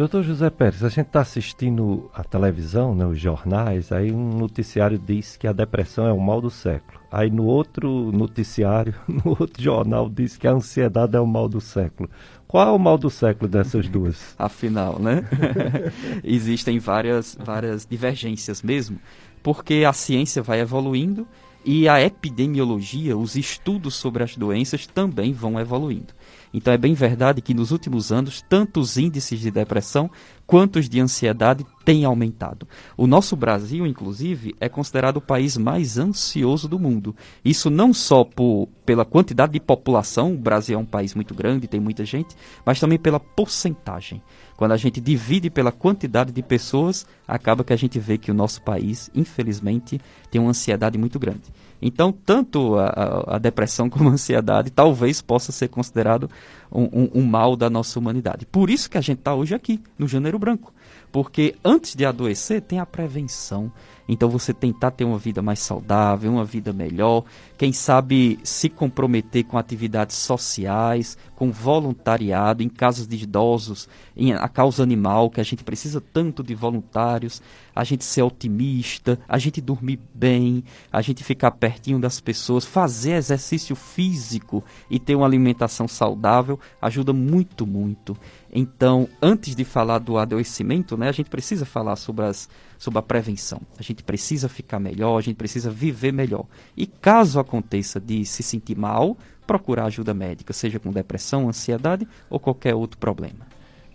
Doutor 0.00 0.22
José 0.22 0.48
Pérez, 0.48 0.82
a 0.82 0.88
gente 0.88 1.08
está 1.08 1.20
assistindo 1.20 2.10
a 2.14 2.24
televisão, 2.24 2.94
né, 2.94 3.04
os 3.04 3.20
jornais, 3.20 3.92
aí 3.92 4.10
um 4.10 4.30
noticiário 4.30 4.98
diz 4.98 5.36
que 5.36 5.46
a 5.46 5.52
depressão 5.52 6.06
é 6.06 6.12
o 6.12 6.18
mal 6.18 6.40
do 6.40 6.48
século. 6.48 6.98
Aí 7.12 7.30
no 7.30 7.44
outro 7.44 8.10
noticiário, 8.10 8.94
no 9.06 9.36
outro 9.38 9.62
jornal, 9.62 10.08
diz 10.08 10.38
que 10.38 10.48
a 10.48 10.52
ansiedade 10.52 11.16
é 11.16 11.20
o 11.20 11.26
mal 11.26 11.50
do 11.50 11.60
século. 11.60 12.08
Qual 12.48 12.66
é 12.66 12.70
o 12.70 12.78
mal 12.78 12.96
do 12.96 13.10
século 13.10 13.46
dessas 13.46 13.90
duas? 13.90 14.34
Afinal, 14.40 14.98
né? 14.98 15.22
Existem 16.24 16.78
várias, 16.78 17.36
várias 17.38 17.84
divergências 17.84 18.62
mesmo, 18.62 18.98
porque 19.42 19.84
a 19.86 19.92
ciência 19.92 20.40
vai 20.40 20.60
evoluindo 20.60 21.28
e 21.62 21.86
a 21.86 22.00
epidemiologia, 22.00 23.18
os 23.18 23.36
estudos 23.36 23.96
sobre 23.96 24.22
as 24.22 24.34
doenças 24.34 24.86
também 24.86 25.34
vão 25.34 25.60
evoluindo. 25.60 26.14
Então 26.52 26.72
é 26.72 26.78
bem 26.78 26.94
verdade 26.94 27.40
que 27.40 27.54
nos 27.54 27.70
últimos 27.70 28.10
anos, 28.10 28.44
tanto 28.48 28.80
os 28.80 28.96
índices 28.96 29.40
de 29.40 29.50
depressão 29.50 30.10
quanto 30.46 30.80
os 30.80 30.88
de 30.88 31.00
ansiedade 31.00 31.64
têm 31.84 32.04
aumentado. 32.04 32.66
O 32.96 33.06
nosso 33.06 33.36
Brasil, 33.36 33.86
inclusive, 33.86 34.54
é 34.58 34.68
considerado 34.68 35.18
o 35.18 35.20
país 35.20 35.56
mais 35.56 35.96
ansioso 35.96 36.68
do 36.68 36.76
mundo. 36.78 37.14
Isso 37.44 37.70
não 37.70 37.94
só 37.94 38.24
por, 38.24 38.68
pela 38.84 39.04
quantidade 39.04 39.52
de 39.52 39.60
população, 39.60 40.34
o 40.34 40.38
Brasil 40.38 40.76
é 40.76 40.82
um 40.82 40.84
país 40.84 41.14
muito 41.14 41.34
grande, 41.34 41.68
tem 41.68 41.78
muita 41.78 42.04
gente, 42.04 42.34
mas 42.66 42.80
também 42.80 42.98
pela 42.98 43.20
porcentagem. 43.20 44.20
Quando 44.56 44.72
a 44.72 44.76
gente 44.76 45.00
divide 45.00 45.48
pela 45.48 45.70
quantidade 45.70 46.32
de 46.32 46.42
pessoas, 46.42 47.06
acaba 47.26 47.62
que 47.62 47.72
a 47.72 47.76
gente 47.76 47.98
vê 48.00 48.18
que 48.18 48.30
o 48.30 48.34
nosso 48.34 48.60
país, 48.60 49.08
infelizmente, 49.14 50.00
tem 50.30 50.40
uma 50.40 50.50
ansiedade 50.50 50.98
muito 50.98 51.18
grande. 51.18 51.44
Então, 51.80 52.12
tanto 52.12 52.76
a, 52.78 53.36
a, 53.36 53.38
depressão 53.38 53.88
como 53.88 54.08
a 54.08 54.12
ansiedade 54.12 54.70
talvez 54.70 55.22
possa 55.22 55.52
ser 55.52 55.68
considerado 55.68 56.30
um, 56.70 56.84
um, 56.84 57.10
um 57.16 57.22
mal 57.22 57.56
da 57.56 57.70
nossa 57.70 57.98
humanidade. 57.98 58.46
Por 58.46 58.70
isso 58.70 58.90
que 58.90 58.98
a 58.98 59.00
gente 59.00 59.18
está 59.18 59.34
hoje 59.34 59.54
aqui, 59.54 59.80
no 59.98 60.06
Janeiro 60.06 60.38
Branco. 60.38 60.72
Porque 61.10 61.56
antes 61.64 61.94
de 61.94 62.04
adoecer, 62.04 62.60
tem 62.62 62.78
a 62.78 62.86
prevenção. 62.86 63.72
Então 64.12 64.28
você 64.28 64.52
tentar 64.52 64.90
ter 64.90 65.04
uma 65.04 65.18
vida 65.18 65.40
mais 65.40 65.60
saudável, 65.60 66.32
uma 66.32 66.44
vida 66.44 66.72
melhor, 66.72 67.22
quem 67.56 67.72
sabe 67.72 68.40
se 68.42 68.68
comprometer 68.68 69.44
com 69.44 69.56
atividades 69.56 70.16
sociais, 70.16 71.16
com 71.36 71.52
voluntariado, 71.52 72.60
em 72.60 72.68
casos 72.68 73.06
de 73.06 73.22
idosos, 73.22 73.88
em 74.16 74.32
a 74.32 74.48
causa 74.48 74.82
animal, 74.82 75.30
que 75.30 75.40
a 75.40 75.44
gente 75.44 75.62
precisa 75.62 76.00
tanto 76.00 76.42
de 76.42 76.56
voluntários, 76.56 77.40
a 77.72 77.84
gente 77.84 78.02
ser 78.02 78.22
otimista, 78.22 79.16
a 79.28 79.38
gente 79.38 79.60
dormir 79.60 80.00
bem, 80.12 80.64
a 80.90 81.00
gente 81.00 81.22
ficar 81.22 81.52
pertinho 81.52 82.00
das 82.00 82.20
pessoas, 82.20 82.64
fazer 82.64 83.12
exercício 83.12 83.76
físico 83.76 84.64
e 84.90 84.98
ter 84.98 85.14
uma 85.14 85.24
alimentação 85.24 85.86
saudável 85.86 86.58
ajuda 86.82 87.12
muito, 87.12 87.64
muito. 87.64 88.16
Então, 88.52 89.08
antes 89.22 89.54
de 89.54 89.64
falar 89.64 89.98
do 89.98 90.18
adoecimento, 90.18 90.96
né, 90.96 91.08
a 91.08 91.12
gente 91.12 91.30
precisa 91.30 91.64
falar 91.64 91.94
sobre, 91.94 92.24
as, 92.24 92.48
sobre 92.80 92.98
a 92.98 93.02
prevenção. 93.02 93.60
A 93.78 93.82
gente 93.82 94.02
precisa 94.02 94.48
ficar 94.48 94.80
melhor, 94.80 95.18
a 95.18 95.20
gente 95.20 95.36
precisa 95.36 95.70
viver 95.70 96.12
melhor. 96.12 96.46
E 96.74 96.86
caso 96.86 97.38
aconteça 97.38 98.00
de 98.00 98.24
se 98.24 98.42
sentir 98.42 98.74
mal, 98.74 99.18
procurar 99.46 99.84
ajuda 99.84 100.14
médica, 100.14 100.54
seja 100.54 100.80
com 100.80 100.90
depressão, 100.90 101.46
ansiedade 101.46 102.08
ou 102.30 102.40
qualquer 102.40 102.74
outro 102.74 102.98
problema. 102.98 103.46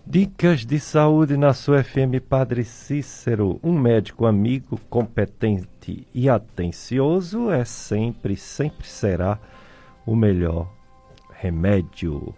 Dicas 0.05 0.63
de 0.63 0.79
saúde 0.79 1.35
na 1.35 1.51
sua 1.51 1.83
FM 1.83 2.21
Padre 2.29 2.63
Cícero. 2.63 3.59
Um 3.63 3.73
médico 3.73 4.27
amigo, 4.27 4.79
competente 4.87 6.07
e 6.13 6.29
atencioso 6.29 7.49
é 7.49 7.65
sempre, 7.65 8.37
sempre 8.37 8.87
será 8.87 9.39
o 10.05 10.15
melhor 10.15 10.71
remédio. 11.33 12.35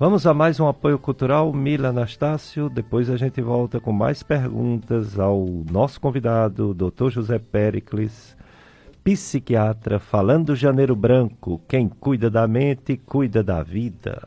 Vamos 0.00 0.26
a 0.26 0.32
mais 0.32 0.58
um 0.58 0.66
apoio 0.66 0.98
cultural, 0.98 1.52
Mila 1.52 1.88
Anastácio. 1.88 2.70
Depois 2.70 3.10
a 3.10 3.18
gente 3.18 3.42
volta 3.42 3.78
com 3.78 3.92
mais 3.92 4.22
perguntas 4.22 5.18
ao 5.18 5.46
nosso 5.70 6.00
convidado, 6.00 6.72
Dr. 6.72 7.10
José 7.10 7.38
Pericles, 7.38 8.34
psiquiatra, 9.04 9.98
falando 9.98 10.46
do 10.46 10.56
Janeiro 10.56 10.96
Branco. 10.96 11.60
Quem 11.68 11.86
cuida 11.86 12.30
da 12.30 12.48
mente, 12.48 12.96
cuida 12.96 13.42
da 13.42 13.62
vida. 13.62 14.26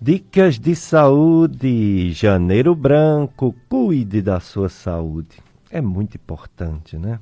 Dicas 0.00 0.56
de 0.56 0.76
saúde, 0.76 2.12
janeiro 2.12 2.76
branco, 2.76 3.56
cuide 3.68 4.22
da 4.22 4.38
sua 4.38 4.68
saúde. 4.68 5.38
É 5.68 5.80
muito 5.80 6.14
importante, 6.14 6.96
né? 6.96 7.18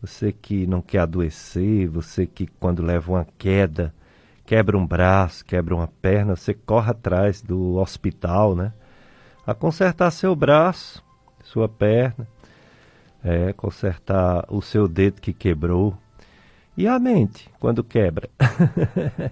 Você 0.00 0.32
que 0.32 0.66
não 0.66 0.80
quer 0.80 1.00
adoecer, 1.00 1.88
você 1.88 2.26
que 2.26 2.46
quando 2.46 2.82
leva 2.82 3.12
uma 3.12 3.26
queda, 3.36 3.94
quebra 4.46 4.76
um 4.76 4.86
braço, 4.86 5.44
quebra 5.44 5.74
uma 5.74 5.86
perna, 5.86 6.34
você 6.34 6.54
corre 6.54 6.90
atrás 6.90 7.42
do 7.42 7.76
hospital, 7.76 8.56
né? 8.56 8.72
A 9.46 9.52
consertar 9.52 10.10
seu 10.10 10.34
braço, 10.34 11.04
sua 11.42 11.68
perna, 11.68 12.26
é, 13.22 13.52
consertar 13.52 14.44
o 14.48 14.62
seu 14.62 14.88
dedo 14.88 15.20
que 15.20 15.32
quebrou. 15.32 15.96
E 16.76 16.86
a 16.86 16.98
mente, 16.98 17.50
quando 17.60 17.84
quebra? 17.84 18.30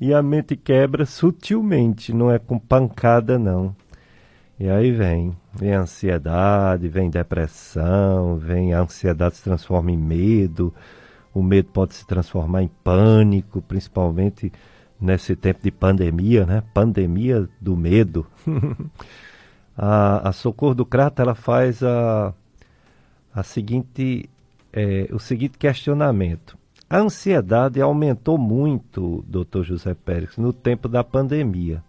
e 0.00 0.14
a 0.14 0.22
mente 0.22 0.56
quebra 0.56 1.04
sutilmente, 1.04 2.12
não 2.12 2.30
é 2.30 2.38
com 2.38 2.58
pancada 2.58 3.38
não. 3.38 3.74
E 4.58 4.68
aí 4.68 4.92
vem, 4.92 5.36
vem 5.52 5.72
ansiedade, 5.72 6.88
vem 6.88 7.10
depressão, 7.10 8.36
vem 8.36 8.72
a 8.72 8.80
ansiedade 8.80 9.36
se 9.36 9.42
transforma 9.42 9.90
em 9.90 9.96
medo, 9.96 10.72
o 11.34 11.42
medo 11.42 11.70
pode 11.70 11.94
se 11.94 12.06
transformar 12.06 12.62
em 12.62 12.70
pânico, 12.84 13.60
principalmente 13.60 14.52
nesse 15.00 15.34
tempo 15.34 15.60
de 15.62 15.72
pandemia, 15.72 16.46
né? 16.46 16.62
Pandemia 16.72 17.48
do 17.60 17.76
medo. 17.76 18.24
a, 19.76 20.28
a 20.28 20.32
Socorro 20.32 20.74
do 20.74 20.86
Crato, 20.86 21.20
ela 21.20 21.34
faz 21.34 21.82
a, 21.82 22.32
a 23.34 23.42
seguinte, 23.42 24.30
é, 24.72 25.08
o 25.12 25.18
seguinte 25.18 25.58
questionamento. 25.58 26.56
A 26.88 26.98
ansiedade 26.98 27.80
aumentou 27.80 28.38
muito, 28.38 29.24
doutor 29.26 29.64
José 29.64 29.94
Pérez, 29.94 30.36
no 30.36 30.52
tempo 30.52 30.88
da 30.88 31.02
pandemia. 31.02 31.82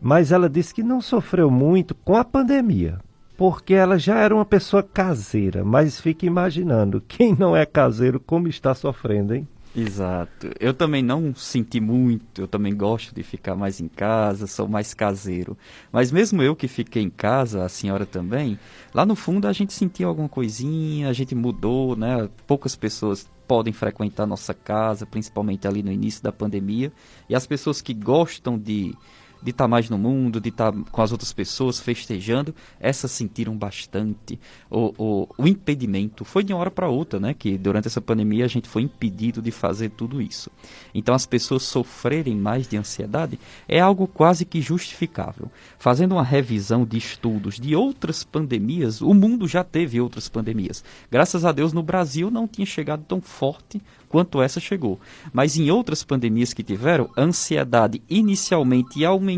Mas 0.00 0.32
ela 0.32 0.48
disse 0.48 0.74
que 0.74 0.82
não 0.82 1.00
sofreu 1.00 1.50
muito 1.50 1.94
com 1.94 2.16
a 2.16 2.24
pandemia, 2.24 2.98
porque 3.36 3.74
ela 3.74 3.98
já 3.98 4.18
era 4.18 4.34
uma 4.34 4.44
pessoa 4.44 4.82
caseira. 4.82 5.64
Mas 5.64 6.00
fica 6.00 6.26
imaginando, 6.26 7.02
quem 7.06 7.34
não 7.34 7.56
é 7.56 7.64
caseiro, 7.66 8.20
como 8.20 8.48
está 8.48 8.74
sofrendo, 8.74 9.34
hein? 9.34 9.48
Exato. 9.76 10.50
Eu 10.58 10.72
também 10.72 11.02
não 11.02 11.34
senti 11.34 11.80
muito, 11.80 12.40
eu 12.40 12.48
também 12.48 12.74
gosto 12.74 13.14
de 13.14 13.22
ficar 13.22 13.54
mais 13.54 13.78
em 13.78 13.88
casa, 13.88 14.46
sou 14.46 14.66
mais 14.66 14.94
caseiro. 14.94 15.56
Mas 15.92 16.10
mesmo 16.10 16.42
eu 16.42 16.56
que 16.56 16.66
fiquei 16.66 17.02
em 17.02 17.10
casa, 17.10 17.62
a 17.62 17.68
senhora 17.68 18.06
também, 18.06 18.58
lá 18.94 19.04
no 19.04 19.14
fundo 19.14 19.46
a 19.46 19.52
gente 19.52 19.74
sentiu 19.74 20.08
alguma 20.08 20.30
coisinha, 20.30 21.10
a 21.10 21.12
gente 21.12 21.34
mudou, 21.34 21.94
né? 21.94 22.26
Poucas 22.46 22.74
pessoas 22.74 23.28
podem 23.46 23.72
frequentar 23.72 24.26
nossa 24.26 24.54
casa, 24.54 25.04
principalmente 25.04 25.68
ali 25.68 25.82
no 25.82 25.92
início 25.92 26.22
da 26.22 26.32
pandemia. 26.32 26.90
E 27.28 27.34
as 27.34 27.46
pessoas 27.46 27.82
que 27.82 27.92
gostam 27.92 28.58
de 28.58 28.94
de 29.46 29.52
estar 29.52 29.64
tá 29.64 29.68
mais 29.68 29.88
no 29.88 29.96
mundo, 29.96 30.40
de 30.40 30.48
estar 30.48 30.72
tá 30.72 30.78
com 30.90 31.00
as 31.00 31.12
outras 31.12 31.32
pessoas 31.32 31.78
festejando, 31.78 32.52
essas 32.80 33.12
sentiram 33.12 33.56
bastante 33.56 34.40
o, 34.68 34.92
o, 34.98 35.28
o 35.38 35.46
impedimento. 35.46 36.24
Foi 36.24 36.42
de 36.42 36.52
uma 36.52 36.58
hora 36.58 36.70
para 36.70 36.88
outra, 36.88 37.20
né? 37.20 37.32
Que 37.32 37.56
durante 37.56 37.86
essa 37.86 38.00
pandemia 38.00 38.44
a 38.44 38.48
gente 38.48 38.68
foi 38.68 38.82
impedido 38.82 39.40
de 39.40 39.52
fazer 39.52 39.90
tudo 39.90 40.20
isso. 40.20 40.50
Então 40.92 41.14
as 41.14 41.26
pessoas 41.26 41.62
sofrerem 41.62 42.34
mais 42.34 42.66
de 42.66 42.76
ansiedade 42.76 43.38
é 43.68 43.78
algo 43.78 44.08
quase 44.08 44.44
que 44.44 44.60
justificável. 44.60 45.48
Fazendo 45.78 46.16
uma 46.16 46.24
revisão 46.24 46.84
de 46.84 46.98
estudos 46.98 47.60
de 47.60 47.76
outras 47.76 48.24
pandemias, 48.24 49.00
o 49.00 49.14
mundo 49.14 49.46
já 49.46 49.62
teve 49.62 50.00
outras 50.00 50.28
pandemias. 50.28 50.82
Graças 51.08 51.44
a 51.44 51.52
Deus 51.52 51.72
no 51.72 51.84
Brasil 51.84 52.32
não 52.32 52.48
tinha 52.48 52.66
chegado 52.66 53.04
tão 53.04 53.20
forte 53.20 53.80
quanto 54.08 54.42
essa 54.42 54.58
chegou. 54.58 54.98
Mas 55.32 55.56
em 55.56 55.70
outras 55.70 56.02
pandemias 56.02 56.52
que 56.52 56.62
tiveram, 56.62 57.10
a 57.16 57.22
ansiedade 57.22 58.02
inicialmente 58.08 59.04
aumentou 59.04 59.35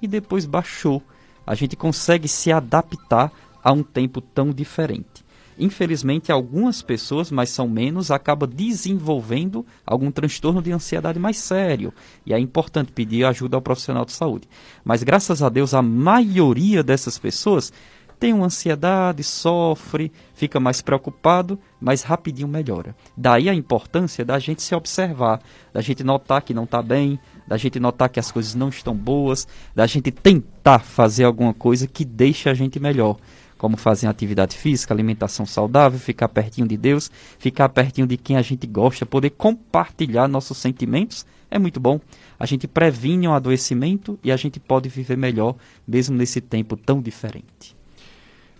e 0.00 0.06
depois 0.06 0.46
baixou. 0.46 1.02
A 1.46 1.54
gente 1.54 1.76
consegue 1.76 2.28
se 2.28 2.52
adaptar 2.52 3.32
a 3.62 3.72
um 3.72 3.82
tempo 3.82 4.20
tão 4.20 4.50
diferente. 4.50 5.24
Infelizmente, 5.58 6.32
algumas 6.32 6.80
pessoas, 6.80 7.30
mas 7.30 7.50
são 7.50 7.68
menos, 7.68 8.10
acabam 8.10 8.48
desenvolvendo 8.48 9.64
algum 9.86 10.10
transtorno 10.10 10.62
de 10.62 10.72
ansiedade 10.72 11.18
mais 11.18 11.36
sério. 11.36 11.92
E 12.24 12.32
é 12.32 12.38
importante 12.38 12.90
pedir 12.92 13.24
ajuda 13.24 13.56
ao 13.56 13.62
profissional 13.62 14.04
de 14.04 14.12
saúde. 14.12 14.48
Mas 14.84 15.02
graças 15.02 15.42
a 15.42 15.48
Deus, 15.48 15.74
a 15.74 15.82
maioria 15.82 16.82
dessas 16.82 17.18
pessoas 17.18 17.72
tem 18.22 18.32
uma 18.32 18.46
ansiedade, 18.46 19.24
sofre, 19.24 20.12
fica 20.32 20.60
mais 20.60 20.80
preocupado, 20.80 21.58
mas 21.80 22.02
rapidinho 22.02 22.46
melhora. 22.46 22.94
Daí 23.16 23.48
a 23.48 23.54
importância 23.54 24.24
da 24.24 24.38
gente 24.38 24.62
se 24.62 24.76
observar, 24.76 25.42
da 25.72 25.80
gente 25.80 26.04
notar 26.04 26.40
que 26.40 26.54
não 26.54 26.62
está 26.62 26.80
bem, 26.80 27.18
da 27.48 27.56
gente 27.56 27.80
notar 27.80 28.08
que 28.08 28.20
as 28.20 28.30
coisas 28.30 28.54
não 28.54 28.68
estão 28.68 28.94
boas, 28.94 29.48
da 29.74 29.88
gente 29.88 30.12
tentar 30.12 30.78
fazer 30.78 31.24
alguma 31.24 31.52
coisa 31.52 31.88
que 31.88 32.04
deixe 32.04 32.48
a 32.48 32.54
gente 32.54 32.78
melhor. 32.78 33.16
Como 33.58 33.76
fazer 33.76 34.06
atividade 34.06 34.56
física, 34.56 34.94
alimentação 34.94 35.44
saudável, 35.44 35.98
ficar 35.98 36.28
pertinho 36.28 36.68
de 36.68 36.76
Deus, 36.76 37.10
ficar 37.40 37.70
pertinho 37.70 38.06
de 38.06 38.16
quem 38.16 38.36
a 38.36 38.42
gente 38.42 38.68
gosta, 38.68 39.04
poder 39.04 39.30
compartilhar 39.30 40.28
nossos 40.28 40.58
sentimentos 40.58 41.26
é 41.50 41.58
muito 41.58 41.80
bom. 41.80 42.00
A 42.38 42.46
gente 42.46 42.68
previne 42.68 43.26
um 43.26 43.34
adoecimento 43.34 44.16
e 44.22 44.30
a 44.30 44.36
gente 44.36 44.60
pode 44.60 44.88
viver 44.88 45.18
melhor, 45.18 45.56
mesmo 45.84 46.16
nesse 46.16 46.40
tempo 46.40 46.76
tão 46.76 47.02
diferente. 47.02 47.81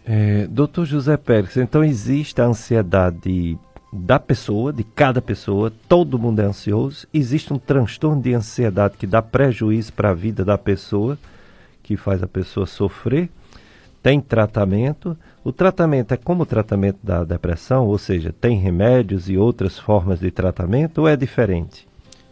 É, 0.05 0.47
doutor 0.49 0.85
José 0.85 1.17
Pérez, 1.17 1.57
então 1.57 1.85
existe 1.85 2.41
a 2.41 2.47
ansiedade 2.47 3.59
da 3.93 4.19
pessoa, 4.19 4.73
de 4.73 4.83
cada 4.83 5.21
pessoa, 5.21 5.71
todo 5.87 6.19
mundo 6.19 6.41
é 6.41 6.45
ansioso. 6.45 7.07
Existe 7.13 7.53
um 7.53 7.59
transtorno 7.59 8.23
de 8.23 8.33
ansiedade 8.33 8.97
que 8.97 9.07
dá 9.07 9.21
prejuízo 9.21 9.93
para 9.93 10.11
a 10.11 10.15
vida 10.15 10.45
da 10.45 10.57
pessoa, 10.57 11.19
que 11.83 11.97
faz 11.97 12.23
a 12.23 12.27
pessoa 12.27 12.67
sofrer. 12.67 13.29
Tem 14.03 14.21
tratamento. 14.21 15.17
O 15.45 15.53
tratamento 15.53 16.13
é 16.13 16.17
como 16.17 16.43
o 16.43 16.47
tratamento 16.47 16.99
da 17.03 17.23
depressão, 17.23 17.87
ou 17.87 17.99
seja, 17.99 18.33
tem 18.33 18.59
remédios 18.59 19.29
e 19.29 19.37
outras 19.37 19.79
formas 19.79 20.21
de 20.21 20.31
tratamento, 20.31 21.03
ou 21.03 21.09
é 21.09 21.15
diferente? 21.15 21.87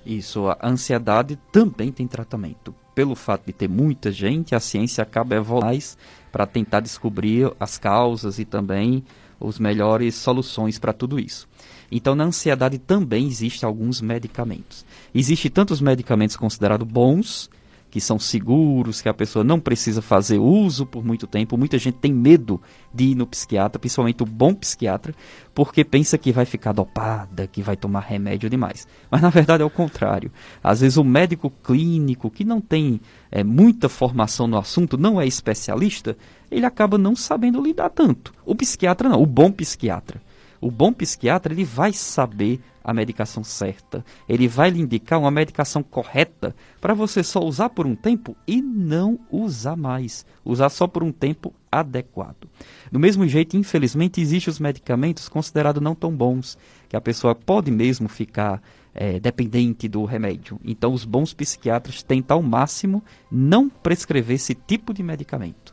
Isso, 0.05 0.49
a 0.49 0.59
ansiedade 0.63 1.39
também 1.53 1.93
tem 1.93 2.07
tratamento. 2.07 2.75
Pelo 2.95 3.15
fato 3.15 3.47
de 3.47 3.53
ter 3.53 3.69
muita 3.69 4.11
gente, 4.11 4.55
a 4.55 4.61
ciência 4.61 5.03
acaba 5.03 5.37
evoluindo 5.37 5.85
para 6.31 6.47
tentar 6.47 6.81
descobrir 6.81 7.53
as 7.59 7.79
causas 7.79 8.39
e 8.39 8.45
também 8.45 9.05
os 9.39 9.59
melhores 9.59 10.15
soluções 10.15 10.79
para 10.79 10.93
tudo 10.93 11.19
isso. 11.19 11.49
Então, 11.91 12.15
na 12.15 12.25
ansiedade 12.25 12.79
também 12.79 13.27
existem 13.27 13.67
alguns 13.67 14.01
medicamentos. 14.01 14.85
Existem 15.15 15.51
tantos 15.51 15.81
medicamentos 15.81 16.37
considerados 16.37 16.87
bons 16.87 17.51
que 17.91 18.01
são 18.01 18.19
seguros, 18.19 19.03
que 19.03 19.09
a 19.09 19.15
pessoa 19.15 19.45
não 19.45 19.59
precisa 19.59 20.01
fazer 20.01 20.39
uso 20.39 20.87
por 20.87 21.05
muito 21.05 21.27
tempo. 21.27 21.59
Muita 21.59 21.77
gente 21.77 21.99
tem 21.99 22.13
medo 22.13 22.61
de 22.95 23.07
ir 23.07 23.15
no 23.15 23.27
psiquiatra, 23.27 23.79
principalmente 23.79 24.23
o 24.23 24.27
bom 24.27 24.55
psiquiatra, 24.55 25.13
porque 25.53 25.85
pensa 25.85 26.17
que 26.17 26.31
vai 26.31 26.45
ficar 26.45 26.73
dopada, 26.73 27.49
que 27.49 27.63
vai 27.63 27.77
tomar 27.77 28.01
remédio 28.01 28.49
demais. 28.49 28.87
Mas 29.11 29.21
na 29.21 29.29
verdade 29.29 29.63
é 29.63 29.67
o 29.67 29.71
contrário. 29.71 30.31
Às 30.63 30.81
vezes 30.81 30.97
o 30.97 31.05
médico 31.05 31.51
clínico, 31.51 32.31
que 32.31 32.45
não 32.45 32.61
tem 32.61 33.01
é, 33.31 33.43
muita 33.43 33.89
formação 33.89 34.47
no 34.47 34.57
assunto, 34.57 34.97
não 34.97 35.21
é 35.21 35.27
especialista, 35.27 36.17
ele 36.51 36.67
acaba 36.67 36.97
não 36.97 37.17
sabendo 37.17 37.61
lidar 37.61 37.91
tanto. 37.91 38.33
O 38.47 38.55
psiquiatra 38.55 39.09
não, 39.09 39.21
o 39.21 39.27
bom 39.27 39.51
psiquiatra. 39.51 40.21
O 40.61 40.71
bom 40.71 40.93
psiquiatra 40.93 41.53
ele 41.53 41.65
vai 41.65 41.93
saber 41.93 42.61
a 42.83 42.93
medicação 42.93 43.43
certa. 43.45 44.05
Ele 44.29 44.49
vai 44.49 44.71
lhe 44.71 44.81
indicar 44.81 45.19
uma 45.19 45.31
medicação 45.31 45.83
correta 45.83 46.55
para 46.81 46.95
você 46.95 47.23
só 47.23 47.41
usar 47.41 47.71
por 47.71 47.87
um 47.87 47.95
tempo 47.95 48.37
e 48.47 48.61
não 48.61 49.19
usar 49.31 49.77
mais. 49.77 50.27
Usar 50.45 50.69
só 50.69 50.87
por 50.87 51.03
um 51.03 51.13
tempo 51.13 51.55
adequado. 51.71 52.49
Do 52.91 52.99
mesmo 52.99 53.27
jeito, 53.27 53.57
infelizmente, 53.57 54.21
existem 54.21 54.51
os 54.51 54.59
medicamentos 54.59 55.29
considerados 55.29 55.83
não 55.83 55.95
tão 55.95 56.15
bons, 56.15 56.59
que 56.89 56.97
a 56.97 57.01
pessoa 57.01 57.35
pode 57.35 57.71
mesmo 57.71 58.09
ficar 58.09 58.61
é, 58.95 59.21
dependente 59.21 59.89
do 59.89 60.05
remédio. 60.05 60.61
Então, 60.65 60.93
os 60.93 61.05
bons 61.05 61.33
psiquiatras 61.33 62.03
tentam 62.03 62.39
ao 62.39 62.43
máximo 62.43 63.03
não 63.31 63.69
prescrever 63.69 64.37
esse 64.37 64.55
tipo 64.55 64.93
de 64.93 65.03
medicamento. 65.03 65.73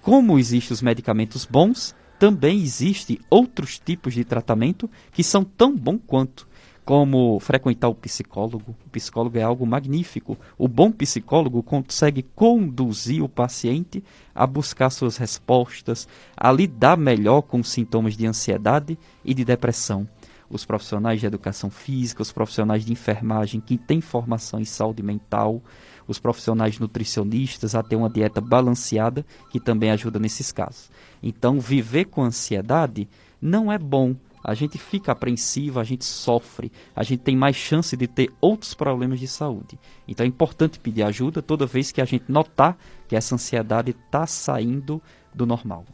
Como 0.00 0.38
existem 0.38 0.72
os 0.72 0.82
medicamentos 0.82 1.44
bons, 1.44 1.94
também 2.24 2.58
existem 2.58 3.18
outros 3.28 3.78
tipos 3.78 4.14
de 4.14 4.24
tratamento 4.24 4.90
que 5.12 5.22
são 5.22 5.44
tão 5.44 5.76
bom 5.76 5.98
quanto, 5.98 6.48
como 6.82 7.38
frequentar 7.38 7.88
o 7.88 7.94
psicólogo. 7.94 8.74
O 8.86 8.88
psicólogo 8.88 9.36
é 9.36 9.42
algo 9.42 9.66
magnífico. 9.66 10.38
O 10.56 10.66
bom 10.66 10.90
psicólogo 10.90 11.62
consegue 11.62 12.22
conduzir 12.34 13.22
o 13.22 13.28
paciente 13.28 14.02
a 14.34 14.46
buscar 14.46 14.88
suas 14.88 15.18
respostas, 15.18 16.08
a 16.34 16.50
lidar 16.50 16.96
melhor 16.96 17.42
com 17.42 17.62
sintomas 17.62 18.16
de 18.16 18.26
ansiedade 18.26 18.98
e 19.22 19.34
de 19.34 19.44
depressão. 19.44 20.08
Os 20.48 20.64
profissionais 20.64 21.20
de 21.20 21.26
educação 21.26 21.68
física, 21.68 22.22
os 22.22 22.32
profissionais 22.32 22.86
de 22.86 22.92
enfermagem 22.92 23.60
que 23.60 23.76
têm 23.76 24.00
formação 24.00 24.58
em 24.58 24.64
saúde 24.64 25.02
mental, 25.02 25.60
os 26.06 26.18
profissionais 26.18 26.78
nutricionistas 26.78 27.74
a 27.74 27.82
ter 27.82 27.96
uma 27.96 28.10
dieta 28.10 28.40
balanceada, 28.40 29.24
que 29.50 29.60
também 29.60 29.90
ajuda 29.90 30.18
nesses 30.18 30.52
casos. 30.52 30.90
Então, 31.22 31.60
viver 31.60 32.06
com 32.06 32.22
ansiedade 32.22 33.08
não 33.40 33.70
é 33.70 33.78
bom, 33.78 34.16
a 34.44 34.52
gente 34.52 34.76
fica 34.76 35.12
apreensivo, 35.12 35.80
a 35.80 35.84
gente 35.84 36.04
sofre, 36.04 36.70
a 36.94 37.02
gente 37.02 37.20
tem 37.20 37.34
mais 37.34 37.56
chance 37.56 37.96
de 37.96 38.06
ter 38.06 38.30
outros 38.42 38.74
problemas 38.74 39.18
de 39.18 39.26
saúde. 39.26 39.78
Então 40.06 40.22
é 40.22 40.28
importante 40.28 40.78
pedir 40.78 41.02
ajuda 41.02 41.40
toda 41.40 41.64
vez 41.64 41.90
que 41.90 42.02
a 42.02 42.04
gente 42.04 42.30
notar 42.30 42.76
que 43.08 43.16
essa 43.16 43.34
ansiedade 43.34 43.92
está 43.92 44.26
saindo 44.26 45.00
do 45.34 45.46
normal. 45.46 45.86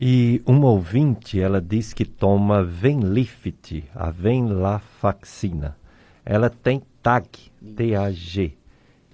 E 0.00 0.42
uma 0.44 0.70
ouvinte, 0.70 1.38
ela 1.38 1.60
diz 1.60 1.92
que 1.92 2.04
toma 2.04 2.64
Venlift, 2.64 3.84
a 3.94 4.10
Venlafaxina. 4.10 5.76
Ela 6.24 6.50
tem 6.50 6.82
TAG, 7.00 7.28
T-A-G. 7.76 8.59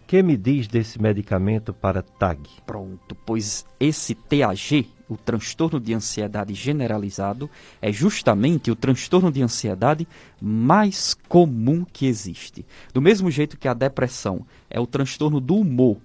Que 0.07 0.23
me 0.23 0.37
diz 0.37 0.69
desse 0.69 1.03
medicamento 1.03 1.75
para 1.75 2.01
TAG? 2.01 2.41
Pronto, 2.65 3.15
pois 3.27 3.67
esse 3.81 4.15
TAG, 4.15 4.89
o 5.09 5.17
transtorno 5.17 5.81
de 5.81 5.93
ansiedade 5.93 6.55
generalizado, 6.55 7.51
é 7.83 7.91
justamente 7.91 8.71
o 8.71 8.77
transtorno 8.77 9.33
de 9.33 9.43
ansiedade 9.43 10.07
mais 10.41 11.15
comum 11.29 11.85
que 11.85 12.07
existe. 12.07 12.65
Do 12.95 13.03
mesmo 13.03 13.31
jeito 13.31 13.59
que 13.59 13.67
a 13.67 13.75
depressão 13.75 14.47
é 14.71 14.79
o 14.79 14.87
transtorno 14.87 15.41
do 15.41 15.57
humor 15.57 15.99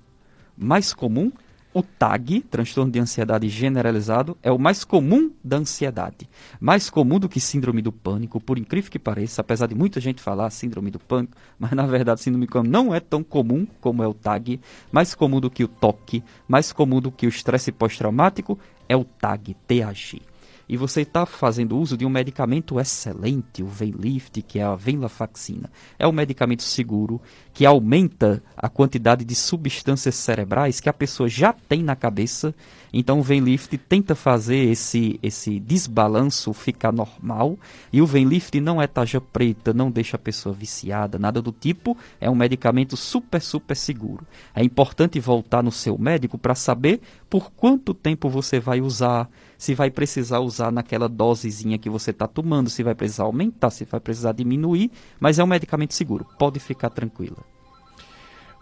mais 0.58 0.94
comum, 0.94 1.32
o 1.74 1.82
TAG, 1.82 2.42
transtorno 2.42 2.92
de 2.92 3.00
ansiedade 3.00 3.48
generalizado, 3.48 4.38
é 4.44 4.52
o 4.52 4.60
mais 4.60 4.84
comum 4.84 5.32
da 5.44 5.58
ansiedade. 5.58 6.30
Mais 6.60 6.90
comum 6.90 7.20
do 7.20 7.30
que 7.30 7.40
síndrome 7.40 7.82
do 7.82 7.92
pânico, 7.92 8.40
por 8.40 8.58
incrível 8.58 8.92
que 8.92 9.00
pareça, 9.00 9.42
apesar 9.42 9.68
de 9.68 9.76
muita 9.76 10.00
gente 10.00 10.22
falar 10.22 10.50
síndrome 10.50 10.92
do 10.92 11.00
pânico, 11.00 11.38
mas 11.58 11.72
na 11.72 11.86
verdade 11.86 12.22
síndrome 12.22 12.46
do 12.46 12.52
pânico 12.52 12.72
não 12.72 12.94
é 12.94 13.00
tão 13.00 13.24
comum 13.24 13.66
como 13.80 14.04
é 14.04 14.08
o 14.08 14.14
TAG. 14.14 14.60
Mais 14.92 15.16
comum 15.16 15.40
do 15.40 15.50
que 15.50 15.64
o 15.64 15.68
TOC, 15.68 16.24
mais 16.48 16.72
comum 16.74 17.00
do 17.00 17.12
que 17.12 17.26
o 17.26 17.30
estresse 17.30 17.72
pós-traumático 17.72 18.60
é 18.90 18.96
o 18.96 19.04
TAG, 19.04 19.56
TAG 19.68 20.22
e 20.72 20.78
você 20.78 21.02
está 21.02 21.26
fazendo 21.26 21.78
uso 21.78 21.98
de 21.98 22.06
um 22.06 22.10
medicamento 22.10 22.80
excelente, 22.80 23.62
o 23.62 23.68
Venlift, 23.68 24.42
que 24.42 24.58
é 24.58 24.64
a 24.64 24.74
venlafaxina. 24.74 25.70
É 26.00 26.08
um 26.08 26.14
medicamento 26.14 26.64
seguro 26.64 27.22
que 27.54 27.66
aumenta 27.66 28.42
a 28.56 28.70
quantidade 28.70 29.26
de 29.26 29.36
substâncias 29.36 30.16
cerebrais 30.16 30.80
que 30.80 30.88
a 30.88 30.94
pessoa 30.94 31.28
já 31.28 31.52
tem 31.52 31.84
na 31.84 31.94
cabeça. 31.94 32.56
Então 32.94 33.20
o 33.20 33.22
Venlift 33.22 33.78
tenta 33.78 34.16
fazer 34.16 34.72
esse, 34.72 35.20
esse 35.22 35.60
desbalanço 35.60 36.54
ficar 36.54 36.94
normal. 36.94 37.60
E 37.92 38.02
o 38.02 38.06
Venlift 38.06 38.58
não 38.62 38.82
é 38.82 38.88
taja 38.88 39.20
preta, 39.20 39.74
não 39.74 39.92
deixa 39.92 40.16
a 40.16 40.20
pessoa 40.20 40.56
viciada, 40.56 41.20
nada 41.20 41.42
do 41.42 41.52
tipo. 41.52 41.98
É 42.18 42.30
um 42.30 42.36
medicamento 42.36 42.96
super, 42.96 43.42
super 43.42 43.76
seguro. 43.76 44.26
É 44.56 44.64
importante 44.64 45.20
voltar 45.20 45.62
no 45.62 45.72
seu 45.72 45.98
médico 45.98 46.38
para 46.38 46.56
saber 46.56 47.02
por 47.30 47.52
quanto 47.52 47.94
tempo 47.94 48.30
você 48.30 48.58
vai 48.58 48.80
usar 48.80 49.30
se 49.62 49.76
vai 49.76 49.92
precisar 49.92 50.40
usar 50.40 50.72
naquela 50.72 51.08
dosezinha 51.08 51.78
que 51.78 51.88
você 51.88 52.10
está 52.10 52.26
tomando, 52.26 52.68
se 52.68 52.82
vai 52.82 52.96
precisar 52.96 53.26
aumentar, 53.26 53.70
se 53.70 53.86
vai 53.86 54.00
precisar 54.00 54.32
diminuir, 54.32 54.90
mas 55.20 55.38
é 55.38 55.44
um 55.44 55.48
medicamento 55.48 55.94
seguro, 55.94 56.26
pode 56.40 56.60
ficar 56.60 56.90
tranquila. 56.90 57.38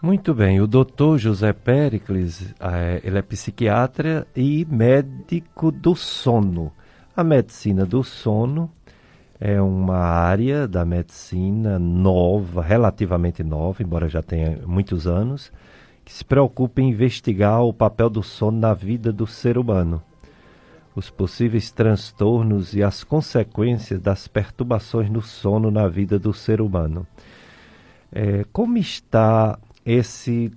Muito 0.02 0.34
bem, 0.34 0.60
o 0.60 0.66
doutor 0.66 1.16
José 1.16 1.54
Pericles, 1.54 2.54
é, 2.60 3.00
ele 3.02 3.16
é 3.16 3.22
psiquiatra 3.22 4.26
e 4.36 4.66
médico 4.70 5.72
do 5.72 5.96
sono. 5.96 6.70
A 7.16 7.24
medicina 7.24 7.86
do 7.86 8.04
sono 8.04 8.70
é 9.40 9.58
uma 9.58 9.96
área 9.96 10.68
da 10.68 10.84
medicina 10.84 11.78
nova, 11.78 12.60
relativamente 12.60 13.42
nova, 13.42 13.82
embora 13.82 14.06
já 14.06 14.22
tenha 14.22 14.58
muitos 14.66 15.06
anos, 15.06 15.50
que 16.04 16.12
se 16.12 16.26
preocupa 16.26 16.82
em 16.82 16.90
investigar 16.90 17.62
o 17.62 17.72
papel 17.72 18.10
do 18.10 18.22
sono 18.22 18.58
na 18.58 18.74
vida 18.74 19.10
do 19.10 19.26
ser 19.26 19.56
humano 19.56 20.02
os 21.00 21.08
possíveis 21.08 21.70
transtornos 21.70 22.74
e 22.74 22.82
as 22.82 23.02
consequências 23.02 23.98
das 23.98 24.28
perturbações 24.28 25.10
no 25.10 25.22
sono 25.22 25.70
na 25.70 25.88
vida 25.88 26.18
do 26.18 26.32
ser 26.32 26.60
humano. 26.60 27.06
É, 28.12 28.44
como 28.52 28.76
está 28.76 29.58
esse, 29.84 30.52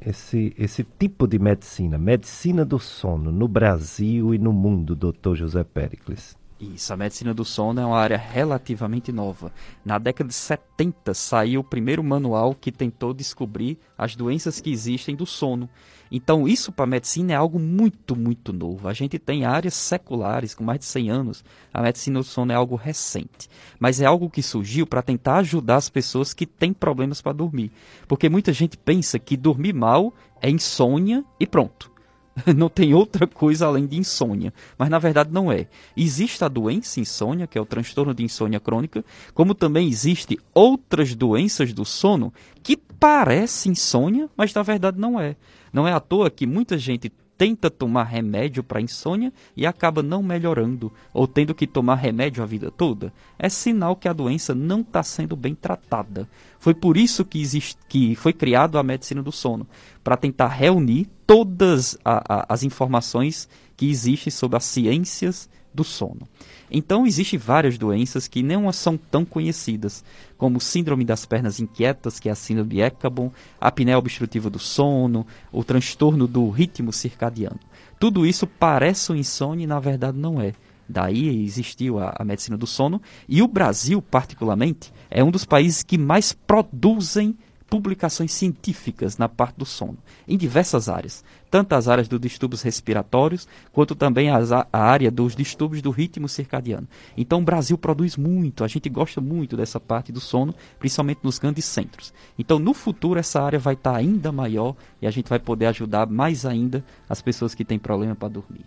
esse, 0.00 0.52
esse 0.58 0.84
tipo 0.98 1.28
de 1.28 1.38
medicina, 1.38 1.96
medicina 1.96 2.64
do 2.64 2.80
sono, 2.80 3.30
no 3.30 3.46
Brasil 3.46 4.34
e 4.34 4.38
no 4.38 4.52
mundo, 4.52 4.96
doutor 4.96 5.36
José 5.36 5.62
Pericles? 5.62 6.36
Isso, 6.60 6.92
a 6.92 6.96
medicina 6.96 7.32
do 7.32 7.44
sono 7.44 7.80
é 7.80 7.86
uma 7.86 7.96
área 7.96 8.18
relativamente 8.18 9.12
nova. 9.12 9.52
Na 9.84 9.98
década 9.98 10.28
de 10.28 10.34
70 10.34 11.14
saiu 11.14 11.60
o 11.60 11.64
primeiro 11.64 12.02
manual 12.02 12.54
que 12.54 12.72
tentou 12.72 13.14
descobrir 13.14 13.78
as 13.96 14.16
doenças 14.16 14.60
que 14.60 14.70
existem 14.70 15.14
do 15.14 15.24
sono. 15.24 15.70
Então, 16.10 16.48
isso 16.48 16.72
para 16.72 16.84
a 16.84 16.88
medicina 16.88 17.32
é 17.32 17.36
algo 17.36 17.58
muito, 17.58 18.16
muito 18.16 18.52
novo. 18.52 18.88
A 18.88 18.92
gente 18.92 19.18
tem 19.18 19.44
áreas 19.44 19.74
seculares 19.74 20.54
com 20.54 20.64
mais 20.64 20.80
de 20.80 20.86
100 20.86 21.10
anos. 21.10 21.44
A 21.72 21.80
medicina 21.80 22.18
do 22.18 22.24
sono 22.24 22.50
é 22.50 22.54
algo 22.54 22.74
recente. 22.74 23.48
Mas 23.78 24.00
é 24.00 24.06
algo 24.06 24.28
que 24.28 24.42
surgiu 24.42 24.86
para 24.86 25.02
tentar 25.02 25.36
ajudar 25.38 25.76
as 25.76 25.88
pessoas 25.88 26.34
que 26.34 26.46
têm 26.46 26.72
problemas 26.72 27.20
para 27.20 27.32
dormir. 27.32 27.70
Porque 28.08 28.28
muita 28.28 28.52
gente 28.52 28.76
pensa 28.76 29.18
que 29.18 29.36
dormir 29.36 29.72
mal 29.72 30.12
é 30.42 30.50
insônia 30.50 31.24
e 31.38 31.46
pronto. 31.46 31.90
não 32.56 32.68
tem 32.68 32.94
outra 32.94 33.26
coisa 33.26 33.66
além 33.66 33.86
de 33.86 33.96
insônia. 33.96 34.52
Mas 34.78 34.88
na 34.88 34.98
verdade 34.98 35.30
não 35.32 35.50
é. 35.50 35.66
Existe 35.96 36.44
a 36.44 36.48
doença 36.48 37.00
insônia, 37.00 37.46
que 37.46 37.58
é 37.58 37.60
o 37.60 37.66
transtorno 37.66 38.14
de 38.14 38.24
insônia 38.24 38.60
crônica, 38.60 39.04
como 39.34 39.54
também 39.54 39.88
existe 39.88 40.38
outras 40.54 41.14
doenças 41.14 41.72
do 41.72 41.84
sono 41.84 42.32
que 42.62 42.78
parecem 43.00 43.72
insônia, 43.72 44.28
mas 44.36 44.52
na 44.54 44.62
verdade 44.62 45.00
não 45.00 45.18
é. 45.18 45.34
Não 45.72 45.88
é 45.88 45.92
à 45.92 45.98
toa 45.98 46.30
que 46.30 46.46
muita 46.46 46.76
gente 46.76 47.10
tenta 47.40 47.70
tomar 47.70 48.04
remédio 48.04 48.62
para 48.62 48.82
insônia 48.82 49.32
e 49.56 49.66
acaba 49.66 50.02
não 50.02 50.22
melhorando 50.22 50.92
ou 51.10 51.26
tendo 51.26 51.54
que 51.54 51.66
tomar 51.66 51.94
remédio 51.94 52.42
a 52.42 52.46
vida 52.46 52.70
toda, 52.70 53.10
é 53.38 53.48
sinal 53.48 53.96
que 53.96 54.06
a 54.06 54.12
doença 54.12 54.54
não 54.54 54.82
está 54.82 55.02
sendo 55.02 55.34
bem 55.34 55.54
tratada. 55.54 56.28
Foi 56.58 56.74
por 56.74 56.98
isso 56.98 57.24
que, 57.24 57.40
existe, 57.40 57.78
que 57.88 58.14
foi 58.14 58.34
criado 58.34 58.76
a 58.76 58.82
medicina 58.82 59.22
do 59.22 59.32
sono, 59.32 59.66
para 60.04 60.18
tentar 60.18 60.48
reunir 60.48 61.08
todas 61.26 61.96
a, 62.04 62.40
a, 62.40 62.46
as 62.52 62.62
informações 62.62 63.48
que 63.74 63.88
existem 63.88 64.30
sobre 64.30 64.58
as 64.58 64.64
ciências 64.64 65.48
do 65.72 65.84
sono. 65.84 66.28
Então, 66.70 67.06
existem 67.06 67.38
várias 67.38 67.78
doenças 67.78 68.28
que 68.28 68.42
não 68.42 68.70
são 68.72 68.96
tão 68.96 69.24
conhecidas, 69.24 70.04
como 70.36 70.60
síndrome 70.60 71.04
das 71.04 71.26
pernas 71.26 71.60
inquietas, 71.60 72.20
que 72.20 72.28
é 72.28 72.32
a 72.32 72.36
síndrome 72.36 72.76
de 72.76 72.82
a 72.82 72.92
apneia 73.60 73.98
obstrutiva 73.98 74.48
do 74.48 74.58
sono, 74.58 75.26
o 75.52 75.64
transtorno 75.64 76.26
do 76.26 76.48
ritmo 76.48 76.92
circadiano. 76.92 77.58
Tudo 77.98 78.24
isso 78.24 78.46
parece 78.46 79.12
um 79.12 79.16
insônia 79.16 79.64
e 79.64 79.66
na 79.66 79.78
verdade 79.78 80.16
não 80.16 80.40
é. 80.40 80.54
Daí 80.88 81.44
existiu 81.44 82.00
a, 82.00 82.14
a 82.18 82.24
medicina 82.24 82.56
do 82.56 82.66
sono 82.66 83.00
e 83.28 83.42
o 83.42 83.46
Brasil, 83.46 84.02
particularmente, 84.02 84.92
é 85.08 85.22
um 85.22 85.30
dos 85.30 85.44
países 85.44 85.82
que 85.82 85.96
mais 85.96 86.32
produzem 86.32 87.36
publicações 87.70 88.32
científicas 88.32 89.16
na 89.16 89.28
parte 89.28 89.56
do 89.56 89.64
sono, 89.64 89.96
em 90.26 90.36
diversas 90.36 90.88
áreas, 90.88 91.24
tanto 91.48 91.72
as 91.74 91.86
áreas 91.86 92.08
dos 92.08 92.20
distúrbios 92.20 92.62
respiratórios, 92.62 93.46
quanto 93.72 93.94
também 93.94 94.28
as, 94.28 94.50
a 94.50 94.66
área 94.72 95.08
dos 95.08 95.36
distúrbios 95.36 95.80
do 95.80 95.90
ritmo 95.90 96.28
circadiano. 96.28 96.88
Então 97.16 97.38
o 97.38 97.44
Brasil 97.44 97.78
produz 97.78 98.16
muito, 98.16 98.64
a 98.64 98.68
gente 98.68 98.88
gosta 98.88 99.20
muito 99.20 99.56
dessa 99.56 99.78
parte 99.78 100.10
do 100.10 100.20
sono, 100.20 100.52
principalmente 100.80 101.20
nos 101.22 101.38
grandes 101.38 101.64
centros. 101.64 102.12
Então 102.36 102.58
no 102.58 102.74
futuro 102.74 103.20
essa 103.20 103.40
área 103.40 103.58
vai 103.58 103.74
estar 103.74 103.94
ainda 103.94 104.32
maior 104.32 104.74
e 105.00 105.06
a 105.06 105.10
gente 105.10 105.28
vai 105.28 105.38
poder 105.38 105.66
ajudar 105.66 106.08
mais 106.08 106.44
ainda 106.44 106.84
as 107.08 107.22
pessoas 107.22 107.54
que 107.54 107.64
têm 107.64 107.78
problema 107.78 108.16
para 108.16 108.28
dormir. 108.28 108.64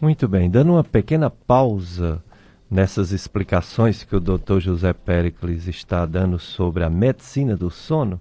Muito 0.00 0.26
bem, 0.26 0.50
dando 0.50 0.72
uma 0.72 0.82
pequena 0.82 1.30
pausa 1.30 2.20
nessas 2.74 3.12
explicações 3.12 4.02
que 4.02 4.16
o 4.16 4.20
Dr. 4.20 4.58
José 4.58 4.92
Pericles 4.92 5.68
está 5.68 6.04
dando 6.04 6.40
sobre 6.40 6.82
a 6.82 6.90
medicina 6.90 7.56
do 7.56 7.70
sono, 7.70 8.20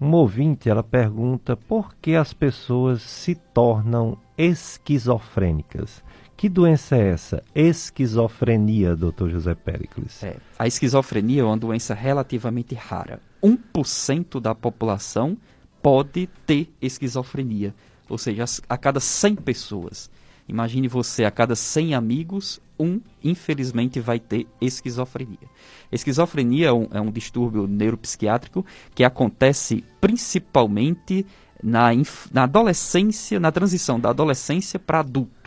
um 0.00 0.12
ouvinte 0.12 0.70
ela 0.70 0.84
pergunta 0.84 1.56
por 1.56 1.92
que 2.00 2.14
as 2.14 2.32
pessoas 2.32 3.02
se 3.02 3.34
tornam 3.34 4.16
esquizofrênicas. 4.38 6.00
Que 6.36 6.48
doença 6.48 6.96
é 6.96 7.08
essa? 7.08 7.42
Esquizofrenia, 7.52 8.94
Dr. 8.94 9.30
José 9.30 9.56
Pericles. 9.56 10.22
É, 10.22 10.36
a 10.56 10.68
esquizofrenia 10.68 11.42
é 11.42 11.44
uma 11.44 11.56
doença 11.56 11.92
relativamente 11.92 12.76
rara. 12.76 13.20
1% 13.42 14.40
da 14.40 14.54
população 14.54 15.36
pode 15.82 16.28
ter 16.46 16.72
esquizofrenia, 16.80 17.74
ou 18.08 18.16
seja, 18.16 18.44
a 18.68 18.78
cada 18.78 19.00
100 19.00 19.34
pessoas. 19.34 20.08
Imagine 20.48 20.88
você, 20.88 21.24
a 21.24 21.30
cada 21.30 21.54
100 21.54 21.94
amigos, 21.94 22.60
um, 22.78 23.00
infelizmente, 23.22 24.00
vai 24.00 24.18
ter 24.18 24.46
esquizofrenia. 24.60 25.38
Esquizofrenia 25.92 26.68
é 26.68 26.72
um, 26.72 26.88
é 26.90 27.00
um 27.00 27.10
distúrbio 27.10 27.66
neuropsiquiátrico 27.66 28.64
que 28.94 29.04
acontece 29.04 29.84
principalmente 30.00 31.26
na, 31.62 31.90
na 32.32 32.44
adolescência, 32.44 33.38
na 33.38 33.52
transição 33.52 34.00
da 34.00 34.10
adolescência 34.10 34.78
para 34.78 35.00
adulto. 35.00 35.37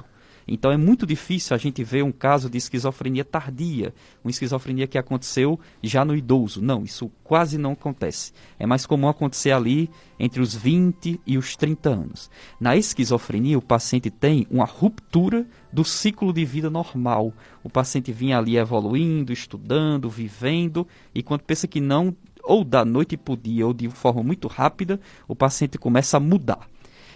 Então 0.47 0.71
é 0.71 0.77
muito 0.77 1.05
difícil 1.05 1.55
a 1.55 1.57
gente 1.57 1.83
ver 1.83 2.03
um 2.03 2.11
caso 2.11 2.49
de 2.49 2.57
esquizofrenia 2.57 3.23
tardia, 3.23 3.93
uma 4.23 4.31
esquizofrenia 4.31 4.87
que 4.87 4.97
aconteceu 4.97 5.59
já 5.81 6.03
no 6.03 6.15
idoso. 6.15 6.61
Não, 6.61 6.83
isso 6.83 7.11
quase 7.23 7.57
não 7.57 7.73
acontece. 7.73 8.33
É 8.59 8.65
mais 8.65 8.85
comum 8.85 9.07
acontecer 9.07 9.51
ali 9.51 9.89
entre 10.19 10.41
os 10.41 10.53
20 10.55 11.19
e 11.25 11.37
os 11.37 11.55
30 11.55 11.89
anos. 11.89 12.29
Na 12.59 12.75
esquizofrenia, 12.75 13.57
o 13.57 13.61
paciente 13.61 14.09
tem 14.09 14.45
uma 14.49 14.65
ruptura 14.65 15.47
do 15.71 15.83
ciclo 15.83 16.33
de 16.33 16.43
vida 16.45 16.69
normal. 16.69 17.33
O 17.63 17.69
paciente 17.69 18.11
vinha 18.11 18.37
ali 18.37 18.57
evoluindo, 18.57 19.31
estudando, 19.31 20.09
vivendo, 20.09 20.87
e 21.13 21.23
quando 21.23 21.41
pensa 21.41 21.67
que 21.67 21.79
não, 21.79 22.15
ou 22.43 22.63
da 22.63 22.83
noite 22.83 23.15
para 23.17 23.33
o 23.33 23.37
dia, 23.37 23.65
ou 23.65 23.73
de 23.73 23.89
forma 23.89 24.23
muito 24.23 24.47
rápida, 24.47 24.99
o 25.27 25.35
paciente 25.35 25.77
começa 25.77 26.17
a 26.17 26.19
mudar. 26.19 26.67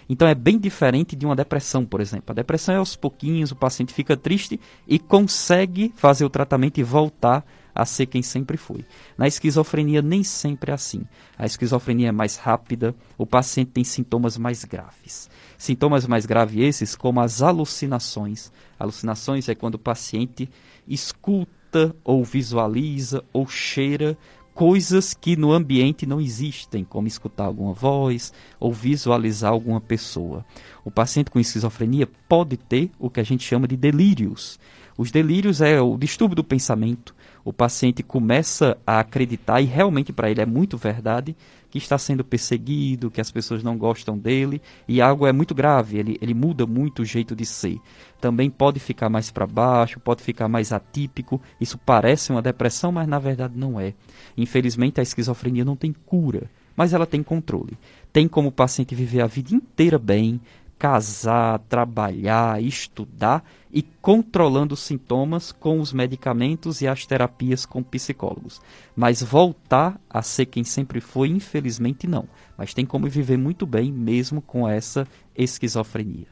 Então 0.08 0.26
é 0.28 0.34
bem 0.34 0.58
diferente 0.58 1.16
de 1.16 1.26
uma 1.26 1.34
depressão, 1.34 1.84
por 1.84 2.00
exemplo. 2.00 2.30
A 2.30 2.34
depressão 2.34 2.74
é 2.74 2.78
aos 2.78 2.94
pouquinhos, 2.94 3.50
o 3.50 3.56
paciente 3.56 3.92
fica 3.92 4.16
triste 4.16 4.60
e 4.86 4.98
consegue 4.98 5.92
fazer 5.96 6.24
o 6.24 6.30
tratamento 6.30 6.78
e 6.78 6.82
voltar 6.82 7.44
a 7.76 7.84
ser 7.84 8.06
quem 8.06 8.22
sempre 8.22 8.56
foi. 8.56 8.84
Na 9.18 9.28
esquizofrenia 9.28 10.00
nem 10.00 10.24
sempre 10.24 10.70
é 10.70 10.74
assim. 10.74 11.02
A 11.38 11.44
esquizofrenia 11.44 12.08
é 12.08 12.12
mais 12.12 12.36
rápida, 12.36 12.94
o 13.18 13.26
paciente 13.26 13.72
tem 13.72 13.84
sintomas 13.84 14.38
mais 14.38 14.64
graves. 14.64 15.28
Sintomas 15.58 16.06
mais 16.06 16.24
graves 16.24 16.58
esses 16.58 16.96
como 16.96 17.20
as 17.20 17.42
alucinações. 17.42 18.50
Alucinações 18.78 19.48
é 19.48 19.54
quando 19.54 19.74
o 19.74 19.78
paciente 19.78 20.48
escuta 20.88 21.94
ou 22.02 22.24
visualiza 22.24 23.22
ou 23.30 23.46
cheira 23.46 24.16
coisas 24.56 25.12
que 25.12 25.36
no 25.36 25.52
ambiente 25.52 26.06
não 26.06 26.18
existem, 26.18 26.82
como 26.82 27.06
escutar 27.06 27.44
alguma 27.44 27.74
voz 27.74 28.32
ou 28.58 28.72
visualizar 28.72 29.52
alguma 29.52 29.82
pessoa. 29.82 30.46
O 30.82 30.90
paciente 30.90 31.30
com 31.30 31.38
esquizofrenia 31.38 32.08
pode 32.26 32.56
ter 32.56 32.90
o 32.98 33.10
que 33.10 33.20
a 33.20 33.22
gente 33.22 33.44
chama 33.44 33.68
de 33.68 33.76
delírios. 33.76 34.58
Os 34.96 35.10
delírios 35.10 35.60
é 35.60 35.80
o 35.80 35.96
distúrbio 35.96 36.36
do 36.36 36.44
pensamento. 36.44 37.14
O 37.44 37.52
paciente 37.52 38.02
começa 38.02 38.76
a 38.86 38.98
acreditar, 39.00 39.60
e 39.60 39.64
realmente 39.64 40.12
para 40.12 40.30
ele 40.30 40.40
é 40.40 40.46
muito 40.46 40.76
verdade, 40.76 41.36
que 41.70 41.78
está 41.78 41.98
sendo 41.98 42.24
perseguido, 42.24 43.10
que 43.10 43.20
as 43.20 43.30
pessoas 43.30 43.62
não 43.62 43.76
gostam 43.76 44.16
dele, 44.16 44.62
e 44.88 45.00
algo 45.00 45.26
é 45.26 45.32
muito 45.32 45.54
grave, 45.54 45.98
ele, 45.98 46.16
ele 46.22 46.32
muda 46.32 46.66
muito 46.66 47.02
o 47.02 47.04
jeito 47.04 47.36
de 47.36 47.44
ser. 47.44 47.78
Também 48.20 48.48
pode 48.48 48.80
ficar 48.80 49.08
mais 49.08 49.30
para 49.30 49.46
baixo, 49.46 50.00
pode 50.00 50.22
ficar 50.22 50.48
mais 50.48 50.72
atípico. 50.72 51.40
Isso 51.60 51.78
parece 51.78 52.32
uma 52.32 52.40
depressão, 52.40 52.90
mas 52.90 53.06
na 53.06 53.18
verdade 53.18 53.54
não 53.56 53.78
é. 53.78 53.92
Infelizmente, 54.36 55.00
a 55.00 55.02
esquizofrenia 55.02 55.64
não 55.64 55.76
tem 55.76 55.92
cura, 55.92 56.50
mas 56.74 56.92
ela 56.92 57.06
tem 57.06 57.22
controle. 57.22 57.76
Tem 58.12 58.26
como 58.26 58.48
o 58.48 58.52
paciente 58.52 58.94
viver 58.94 59.20
a 59.20 59.26
vida 59.26 59.54
inteira 59.54 59.98
bem, 59.98 60.40
casar, 60.78 61.58
trabalhar, 61.60 62.62
estudar 62.62 63.44
e 63.72 63.82
controlando 63.82 64.74
os 64.74 64.80
sintomas 64.80 65.52
com 65.52 65.80
os 65.80 65.92
medicamentos 65.92 66.80
e 66.80 66.86
as 66.88 67.06
terapias 67.06 67.64
com 67.64 67.82
psicólogos. 67.82 68.60
Mas 68.94 69.22
voltar 69.22 70.00
a 70.08 70.22
ser 70.22 70.46
quem 70.46 70.64
sempre 70.64 71.00
foi, 71.00 71.28
infelizmente 71.28 72.06
não. 72.06 72.28
Mas 72.56 72.74
tem 72.74 72.84
como 72.84 73.08
viver 73.08 73.36
muito 73.36 73.66
bem 73.66 73.90
mesmo 73.90 74.40
com 74.42 74.68
essa 74.68 75.06
esquizofrenia. 75.36 76.26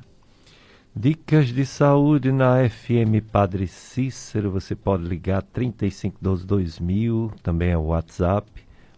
Dicas 0.97 1.49
de 1.49 1.67
saúde 1.67 2.31
na 2.31 2.69
FM 2.69 3.21
Padre 3.33 3.67
Cícero, 3.67 4.51
você 4.53 4.77
pode 4.77 5.03
ligar 5.03 5.43
3512 5.43 6.47
2000, 6.47 7.33
também 7.43 7.71
é 7.71 7.77
o 7.77 7.87
WhatsApp. 7.87 8.49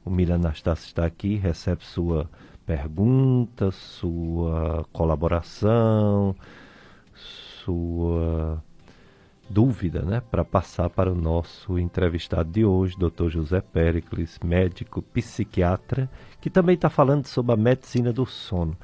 O 0.05 0.11
Mira 0.11 0.35
Anastácio 0.35 0.87
está 0.87 1.07
aqui, 1.07 1.37
recebe 1.37 1.83
sua 1.85 2.29
pergunta, 2.67 3.71
sua 3.71 4.85
colaboração, 4.93 6.35
sua 7.15 8.61
dúvida, 9.49 10.03
né, 10.03 10.21
para 10.29 10.45
passar 10.45 10.91
para 10.91 11.13
o 11.13 11.15
nosso 11.15 11.79
entrevistado 11.79 12.51
de 12.51 12.65
hoje, 12.65 12.97
Dr. 12.99 13.29
José 13.29 13.61
Pericles, 13.61 14.41
médico 14.43 15.01
psiquiatra, 15.01 16.11
que 16.41 16.51
também 16.51 16.75
está 16.75 16.91
falando 16.91 17.27
sobre 17.27 17.53
a 17.53 17.57
medicina 17.57 18.13
do 18.13 18.27
sono. 18.27 18.77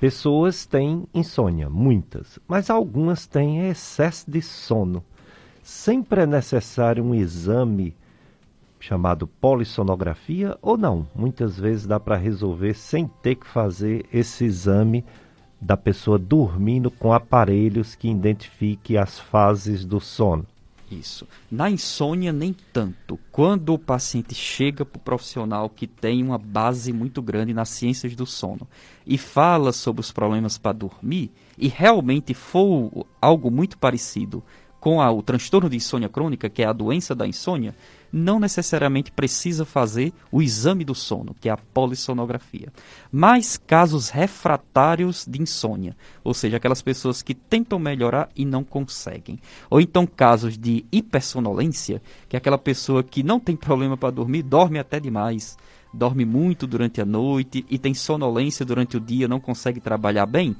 Pessoas 0.00 0.66
têm 0.66 1.06
insônia, 1.14 1.70
muitas, 1.70 2.40
mas 2.48 2.68
algumas 2.68 3.24
têm 3.24 3.68
excesso 3.68 4.28
de 4.28 4.42
sono. 4.42 5.04
Sempre 5.62 6.22
é 6.22 6.26
necessário 6.26 7.04
um 7.04 7.14
exame 7.14 7.94
chamado 8.82 9.28
polissonografia 9.28 10.58
ou 10.60 10.76
não? 10.76 11.06
Muitas 11.14 11.56
vezes 11.56 11.86
dá 11.86 12.00
para 12.00 12.16
resolver 12.16 12.74
sem 12.74 13.06
ter 13.22 13.36
que 13.36 13.46
fazer 13.46 14.04
esse 14.12 14.44
exame 14.44 15.04
da 15.60 15.76
pessoa 15.76 16.18
dormindo 16.18 16.90
com 16.90 17.12
aparelhos 17.12 17.94
que 17.94 18.10
identifiquem 18.10 18.96
as 18.96 19.20
fases 19.20 19.84
do 19.84 20.00
sono. 20.00 20.44
Isso. 20.90 21.26
Na 21.48 21.70
insônia, 21.70 22.32
nem 22.32 22.54
tanto. 22.72 23.18
Quando 23.30 23.72
o 23.72 23.78
paciente 23.78 24.34
chega 24.34 24.84
para 24.84 24.98
o 24.98 25.02
profissional 25.02 25.70
que 25.70 25.86
tem 25.86 26.22
uma 26.22 26.36
base 26.36 26.92
muito 26.92 27.22
grande 27.22 27.54
nas 27.54 27.68
ciências 27.68 28.16
do 28.16 28.26
sono 28.26 28.66
e 29.06 29.16
fala 29.16 29.72
sobre 29.72 30.00
os 30.00 30.10
problemas 30.10 30.58
para 30.58 30.72
dormir, 30.72 31.30
e 31.56 31.68
realmente 31.68 32.34
for 32.34 33.06
algo 33.20 33.48
muito 33.48 33.78
parecido 33.78 34.42
com 34.80 35.00
a, 35.00 35.10
o 35.12 35.22
transtorno 35.22 35.70
de 35.70 35.76
insônia 35.76 36.08
crônica, 36.08 36.50
que 36.50 36.60
é 36.60 36.66
a 36.66 36.72
doença 36.72 37.14
da 37.14 37.24
insônia, 37.24 37.74
não 38.12 38.38
necessariamente 38.38 39.10
precisa 39.10 39.64
fazer 39.64 40.12
o 40.30 40.42
exame 40.42 40.84
do 40.84 40.94
sono, 40.94 41.34
que 41.40 41.48
é 41.48 41.52
a 41.52 41.56
polissonografia. 41.56 42.72
Mas 43.10 43.56
casos 43.56 44.10
refratários 44.10 45.24
de 45.26 45.40
insônia, 45.40 45.96
ou 46.22 46.34
seja, 46.34 46.58
aquelas 46.58 46.82
pessoas 46.82 47.22
que 47.22 47.34
tentam 47.34 47.78
melhorar 47.78 48.28
e 48.36 48.44
não 48.44 48.62
conseguem. 48.62 49.38
Ou 49.70 49.80
então 49.80 50.06
casos 50.06 50.58
de 50.58 50.84
hipersonolência, 50.92 52.02
que 52.28 52.36
é 52.36 52.38
aquela 52.38 52.58
pessoa 52.58 53.02
que 53.02 53.22
não 53.22 53.40
tem 53.40 53.56
problema 53.56 53.96
para 53.96 54.10
dormir, 54.10 54.42
dorme 54.42 54.78
até 54.78 55.00
demais 55.00 55.56
dorme 55.92 56.24
muito 56.24 56.66
durante 56.66 57.00
a 57.00 57.04
noite 57.04 57.66
e 57.68 57.78
tem 57.78 57.92
sonolência 57.92 58.64
durante 58.64 58.96
o 58.96 59.00
dia, 59.00 59.28
não 59.28 59.38
consegue 59.38 59.80
trabalhar 59.80 60.26
bem, 60.26 60.56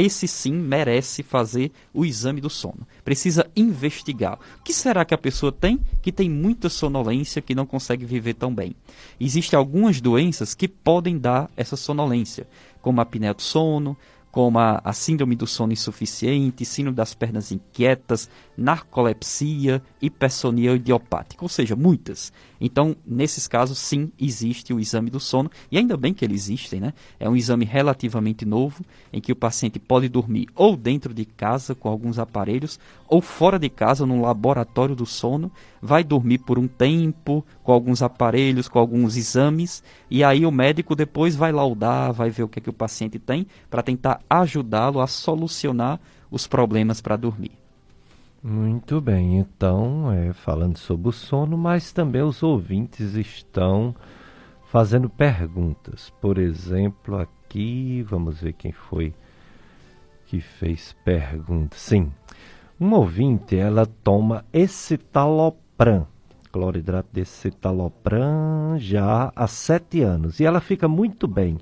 esse 0.00 0.28
sim 0.28 0.52
merece 0.52 1.22
fazer 1.22 1.72
o 1.92 2.04
exame 2.04 2.40
do 2.40 2.50
sono. 2.50 2.86
Precisa 3.04 3.50
investigar. 3.56 4.38
O 4.58 4.62
que 4.62 4.72
será 4.72 5.04
que 5.04 5.14
a 5.14 5.18
pessoa 5.18 5.52
tem 5.52 5.80
que 6.02 6.12
tem 6.12 6.28
muita 6.28 6.68
sonolência, 6.68 7.42
que 7.42 7.54
não 7.54 7.66
consegue 7.66 8.04
viver 8.04 8.34
tão 8.34 8.54
bem? 8.54 8.74
Existem 9.18 9.56
algumas 9.56 10.00
doenças 10.00 10.54
que 10.54 10.68
podem 10.68 11.18
dar 11.18 11.50
essa 11.56 11.76
sonolência, 11.76 12.46
como 12.82 13.00
a 13.00 13.02
apneia 13.02 13.34
do 13.34 13.42
sono, 13.42 13.96
como 14.36 14.58
a, 14.58 14.82
a, 14.84 14.92
síndrome 14.92 15.34
do 15.34 15.46
sono 15.46 15.72
insuficiente, 15.72 16.62
síndrome 16.62 16.94
das 16.94 17.14
pernas 17.14 17.50
inquietas, 17.50 18.28
narcolepsia, 18.56 19.82
hipersonia 20.00 20.74
idiopática, 20.74 21.44
ou 21.44 21.48
seja, 21.48 21.76
muitas. 21.76 22.32
Então, 22.60 22.96
nesses 23.06 23.46
casos, 23.46 23.78
sim, 23.78 24.10
existe 24.18 24.72
o 24.72 24.80
exame 24.80 25.10
do 25.10 25.20
sono, 25.20 25.50
e 25.70 25.76
ainda 25.76 25.96
bem 25.96 26.14
que 26.14 26.24
ele 26.24 26.34
existe, 26.34 26.80
né? 26.80 26.94
É 27.20 27.28
um 27.28 27.36
exame 27.36 27.64
relativamente 27.64 28.46
novo, 28.46 28.84
em 29.12 29.20
que 29.20 29.32
o 29.32 29.36
paciente 29.36 29.78
pode 29.78 30.08
dormir 30.08 30.48
ou 30.54 30.76
dentro 30.76 31.12
de 31.12 31.24
casa 31.24 31.74
com 31.74 31.88
alguns 31.88 32.18
aparelhos, 32.18 32.80
ou 33.08 33.20
fora 33.20 33.58
de 33.58 33.68
casa, 33.68 34.06
num 34.06 34.22
laboratório 34.22 34.96
do 34.96 35.04
sono, 35.04 35.52
vai 35.82 36.02
dormir 36.02 36.38
por 36.38 36.58
um 36.58 36.66
tempo, 36.66 37.44
com 37.62 37.72
alguns 37.72 38.02
aparelhos, 38.02 38.68
com 38.68 38.78
alguns 38.78 39.16
exames, 39.16 39.82
e 40.10 40.24
aí 40.24 40.46
o 40.46 40.50
médico 40.50 40.96
depois 40.96 41.36
vai 41.36 41.52
laudar, 41.52 42.12
vai 42.12 42.30
ver 42.30 42.42
o 42.42 42.48
que, 42.48 42.58
é 42.58 42.62
que 42.62 42.70
o 42.70 42.72
paciente 42.72 43.18
tem, 43.18 43.46
para 43.68 43.82
tentar 43.82 44.20
ajudá-lo 44.28 45.00
a 45.00 45.06
solucionar 45.06 46.00
os 46.30 46.46
problemas 46.46 47.00
para 47.00 47.16
dormir. 47.16 47.65
Muito 48.48 49.00
bem, 49.00 49.38
então, 49.38 50.12
é, 50.12 50.32
falando 50.32 50.78
sobre 50.78 51.08
o 51.08 51.12
sono, 51.12 51.58
mas 51.58 51.90
também 51.90 52.22
os 52.22 52.44
ouvintes 52.44 53.14
estão 53.14 53.92
fazendo 54.66 55.10
perguntas. 55.10 56.12
Por 56.20 56.38
exemplo, 56.38 57.18
aqui, 57.18 58.02
vamos 58.08 58.40
ver 58.40 58.52
quem 58.52 58.70
foi 58.70 59.12
que 60.26 60.40
fez 60.40 60.94
pergunta. 61.04 61.76
Sim, 61.76 62.12
uma 62.78 62.98
ouvinte, 62.98 63.56
ela 63.56 63.84
toma 63.84 64.44
escitalopram, 64.52 66.06
cloridrato 66.52 67.08
de 67.12 67.22
escitalopram, 67.22 68.76
já 68.78 69.32
há 69.34 69.48
sete 69.48 70.02
anos, 70.02 70.38
e 70.38 70.44
ela 70.44 70.60
fica 70.60 70.86
muito 70.86 71.26
bem. 71.26 71.58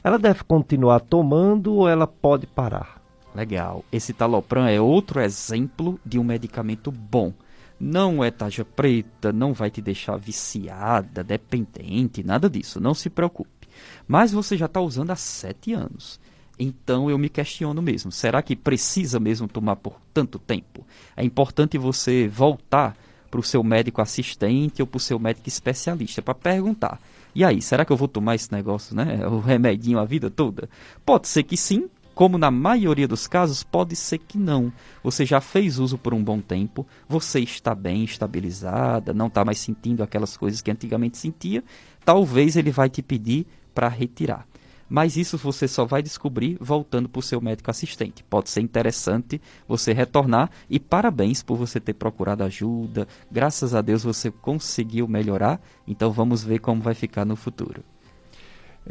Ela 0.00 0.16
deve 0.16 0.44
continuar 0.44 1.00
tomando 1.00 1.74
ou 1.74 1.88
ela 1.88 2.06
pode 2.06 2.46
parar? 2.46 2.99
Legal. 3.34 3.84
Esse 3.92 4.12
talopram 4.12 4.66
é 4.66 4.80
outro 4.80 5.20
exemplo 5.20 5.98
de 6.04 6.18
um 6.18 6.24
medicamento 6.24 6.90
bom. 6.90 7.32
Não 7.78 8.22
é 8.22 8.30
taja 8.30 8.64
preta, 8.64 9.32
não 9.32 9.52
vai 9.54 9.70
te 9.70 9.80
deixar 9.80 10.16
viciada, 10.16 11.24
dependente, 11.24 12.22
nada 12.22 12.50
disso. 12.50 12.80
Não 12.80 12.92
se 12.92 13.08
preocupe. 13.08 13.68
Mas 14.06 14.32
você 14.32 14.56
já 14.56 14.66
está 14.66 14.80
usando 14.80 15.10
há 15.10 15.16
sete 15.16 15.72
anos. 15.72 16.20
Então 16.58 17.08
eu 17.08 17.16
me 17.16 17.30
questiono 17.30 17.80
mesmo: 17.80 18.12
será 18.12 18.42
que 18.42 18.54
precisa 18.54 19.18
mesmo 19.18 19.48
tomar 19.48 19.76
por 19.76 19.98
tanto 20.12 20.38
tempo? 20.38 20.84
É 21.16 21.24
importante 21.24 21.78
você 21.78 22.28
voltar 22.28 22.94
para 23.30 23.40
o 23.40 23.44
seu 23.44 23.62
médico 23.62 24.02
assistente 24.02 24.82
ou 24.82 24.86
para 24.86 24.98
o 24.98 25.00
seu 25.00 25.18
médico 25.18 25.48
especialista 25.48 26.20
para 26.20 26.34
perguntar 26.34 27.00
e 27.34 27.44
aí, 27.44 27.62
será 27.62 27.84
que 27.84 27.92
eu 27.92 27.96
vou 27.96 28.08
tomar 28.08 28.34
esse 28.34 28.50
negócio, 28.52 28.94
né? 28.94 29.26
O 29.26 29.40
remedinho 29.40 29.98
a 29.98 30.04
vida 30.04 30.30
toda? 30.30 30.68
Pode 31.04 31.28
ser 31.28 31.42
que 31.44 31.56
sim, 31.56 31.88
como 32.20 32.36
na 32.36 32.50
maioria 32.50 33.08
dos 33.08 33.26
casos, 33.26 33.62
pode 33.62 33.96
ser 33.96 34.18
que 34.18 34.36
não. 34.36 34.70
Você 35.02 35.24
já 35.24 35.40
fez 35.40 35.78
uso 35.78 35.96
por 35.96 36.12
um 36.12 36.22
bom 36.22 36.38
tempo, 36.38 36.86
você 37.08 37.40
está 37.40 37.74
bem 37.74 38.04
estabilizada, 38.04 39.14
não 39.14 39.28
está 39.28 39.42
mais 39.42 39.58
sentindo 39.58 40.02
aquelas 40.02 40.36
coisas 40.36 40.60
que 40.60 40.70
antigamente 40.70 41.16
sentia, 41.16 41.64
talvez 42.04 42.56
ele 42.56 42.70
vai 42.70 42.90
te 42.90 43.00
pedir 43.00 43.46
para 43.74 43.88
retirar 43.88 44.46
mas 44.86 45.16
isso 45.16 45.38
você 45.38 45.68
só 45.68 45.84
vai 45.84 46.02
descobrir 46.02 46.58
voltando 46.60 47.08
para 47.08 47.20
o 47.20 47.22
seu 47.22 47.40
médico 47.40 47.70
assistente. 47.70 48.24
Pode 48.24 48.50
ser 48.50 48.60
interessante 48.60 49.40
você 49.68 49.92
retornar 49.92 50.50
e 50.68 50.80
parabéns 50.80 51.44
por 51.44 51.56
você 51.56 51.78
ter 51.78 51.94
procurado 51.94 52.42
ajuda. 52.42 53.06
Graças 53.30 53.72
a 53.72 53.80
Deus 53.80 54.02
você 54.02 54.32
conseguiu 54.32 55.06
melhorar, 55.06 55.60
então 55.86 56.10
vamos 56.10 56.42
ver 56.42 56.58
como 56.58 56.82
vai 56.82 56.92
ficar 56.92 57.24
no 57.24 57.36
futuro. 57.36 57.84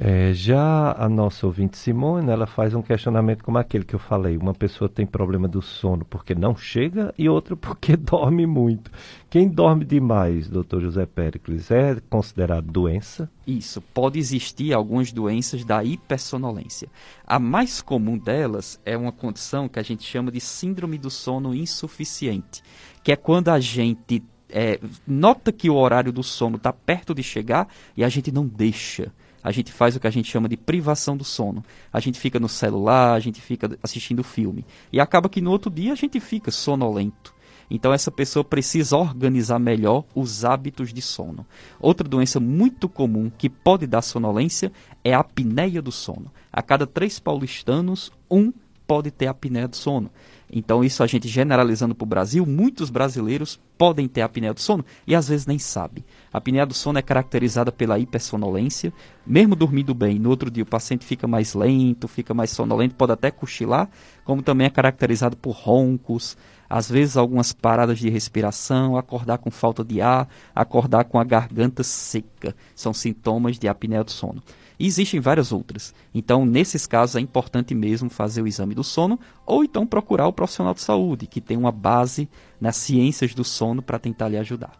É, 0.02 0.32
já 0.34 0.94
a 0.94 1.10
nossa 1.10 1.46
ouvinte 1.46 1.78
Simone, 1.78 2.32
ela 2.32 2.48
faz 2.48 2.74
um 2.74 2.82
questionamento 2.82 3.44
como 3.44 3.58
aquele 3.58 3.84
que 3.84 3.94
eu 3.94 4.00
falei. 4.00 4.38
Uma 4.38 4.54
pessoa 4.54 4.88
tem 4.88 5.06
problema 5.06 5.46
do 5.46 5.62
sono 5.62 6.06
porque 6.06 6.34
não 6.34 6.56
chega 6.56 7.14
e 7.18 7.28
outra 7.28 7.54
porque 7.60 7.98
dorme 7.98 8.48
muito. 8.48 8.90
Quem 9.30 9.50
dorme 9.50 9.84
demais, 9.84 10.48
doutor 10.48 10.82
José 10.82 11.06
Péricles, 11.06 11.70
é 11.70 11.98
considerado 12.10 12.72
doença? 12.72 13.30
Isso, 13.46 13.82
pode 13.94 14.18
existir 14.18 14.74
algumas 14.74 15.12
doenças 15.12 15.66
da 15.66 15.84
hipersonolência. 15.84 16.88
A 17.28 17.38
mais 17.38 17.82
comum 17.82 18.18
delas 18.18 18.80
é 18.86 18.96
uma 18.96 19.12
condição 19.12 19.68
que 19.68 19.80
a 19.80 19.84
gente 19.84 20.06
chama 20.06 20.32
de 20.32 20.40
síndrome 20.40 20.98
do 20.98 21.10
sono 21.10 21.54
insuficiente, 21.54 22.64
que 23.04 23.12
é 23.12 23.18
quando 23.18 23.50
a 23.50 23.60
gente 23.60 24.24
é, 24.50 24.80
nota 25.06 25.52
que 25.52 25.70
o 25.70 25.76
horário 25.76 26.14
do 26.14 26.24
sono 26.24 26.56
está 26.56 26.72
perto 26.72 27.14
de 27.14 27.22
chegar 27.22 27.68
e 27.98 28.04
a 28.04 28.08
gente 28.08 28.32
não 28.32 28.48
deixa 28.48 29.12
a 29.44 29.52
gente 29.52 29.72
faz 29.72 29.96
o 29.96 30.00
que 30.00 30.08
a 30.08 30.12
gente 30.12 30.30
chama 30.30 30.50
de 30.50 30.58
privação 30.58 31.16
do 31.16 31.24
sono. 31.24 31.64
A 31.92 32.00
gente 32.00 32.20
fica 32.20 32.40
no 32.40 32.50
celular, 32.50 33.14
a 33.14 33.20
gente 33.20 33.42
fica 33.42 33.78
assistindo 33.82 34.24
filme. 34.24 34.66
E 34.92 35.00
acaba 35.00 35.30
que 35.30 35.42
no 35.42 35.52
outro 35.52 35.72
dia 35.72 35.94
a 35.94 35.96
gente 35.96 36.20
fica 36.20 36.52
sonolento. 36.52 37.34
Então 37.70 37.94
essa 37.94 38.10
pessoa 38.10 38.44
precisa 38.44 38.98
organizar 38.98 39.60
melhor 39.60 40.04
os 40.16 40.44
hábitos 40.44 40.92
de 40.92 41.02
sono. 41.02 41.46
Outra 41.80 42.08
doença 42.08 42.40
muito 42.40 42.90
comum 42.90 43.32
que 43.38 43.50
pode 43.50 43.86
dar 43.86 44.02
sonolência 44.02 44.72
é 45.04 45.14
a 45.14 45.20
apneia 45.20 45.82
do 45.82 45.92
sono. 45.92 46.32
A 46.52 46.62
cada 46.62 46.88
três 46.88 47.20
paulistanos, 47.20 48.12
um 48.30 48.52
pode 48.90 49.12
ter 49.12 49.28
apneia 49.28 49.68
do 49.68 49.76
sono. 49.76 50.10
Então, 50.52 50.84
isso 50.84 51.04
a 51.04 51.06
gente 51.06 51.28
generalizando 51.28 51.94
para 51.94 52.04
o 52.04 52.08
Brasil, 52.08 52.44
muitos 52.44 52.90
brasileiros 52.90 53.60
podem 53.78 54.08
ter 54.08 54.22
apneia 54.22 54.52
do 54.52 54.60
sono 54.60 54.84
e 55.06 55.14
às 55.14 55.28
vezes 55.28 55.46
nem 55.46 55.60
sabem. 55.60 56.04
A 56.34 56.40
apneia 56.40 56.66
do 56.66 56.74
sono 56.74 56.98
é 56.98 57.02
caracterizada 57.04 57.72
pela 57.72 58.00
hipersonolência. 58.00 58.92
Mesmo 59.28 59.56
dormindo 59.56 59.94
bem, 59.94 60.18
no 60.18 60.32
outro 60.32 60.50
dia 60.50 60.64
o 60.64 60.66
paciente 60.66 61.06
fica 61.06 61.28
mais 61.28 61.54
lento, 61.54 62.08
fica 62.08 62.34
mais 62.34 62.50
sonolento, 62.50 62.96
pode 62.96 63.12
até 63.12 63.30
cochilar, 63.30 63.88
como 64.26 64.42
também 64.42 64.66
é 64.66 64.72
caracterizado 64.72 65.38
por 65.38 65.52
roncos, 65.52 66.36
às 66.68 66.90
vezes 66.90 67.16
algumas 67.16 67.54
paradas 67.54 68.00
de 68.00 68.10
respiração, 68.10 68.98
acordar 68.98 69.38
com 69.38 69.52
falta 69.52 69.84
de 69.84 70.02
ar, 70.02 70.28
acordar 70.56 71.04
com 71.04 71.20
a 71.20 71.24
garganta 71.24 71.84
seca. 71.84 72.56
São 72.74 72.92
sintomas 72.92 73.60
de 73.60 73.68
apneia 73.68 74.04
do 74.04 74.10
sono. 74.10 74.42
E 74.80 74.88
existem 74.88 75.20
várias 75.20 75.52
outras. 75.52 75.94
Então, 76.14 76.46
nesses 76.46 76.88
casos, 76.88 77.18
é 77.18 77.20
importante 77.20 77.76
mesmo 77.76 78.10
fazer 78.10 78.42
o 78.42 78.48
exame 78.48 78.74
do 78.74 78.84
sono 78.84 79.20
ou 79.46 79.64
então 79.64 79.86
procurar 79.86 80.28
o 80.28 80.34
profissional 80.34 80.74
de 80.74 80.82
saúde, 80.82 81.28
que 81.28 81.42
tem 81.42 81.58
uma 81.58 81.72
base 81.72 82.30
nas 82.62 82.78
ciências 82.78 83.34
do 83.34 83.44
sono 83.44 83.82
para 83.82 84.00
tentar 84.00 84.30
lhe 84.30 84.38
ajudar. 84.38 84.72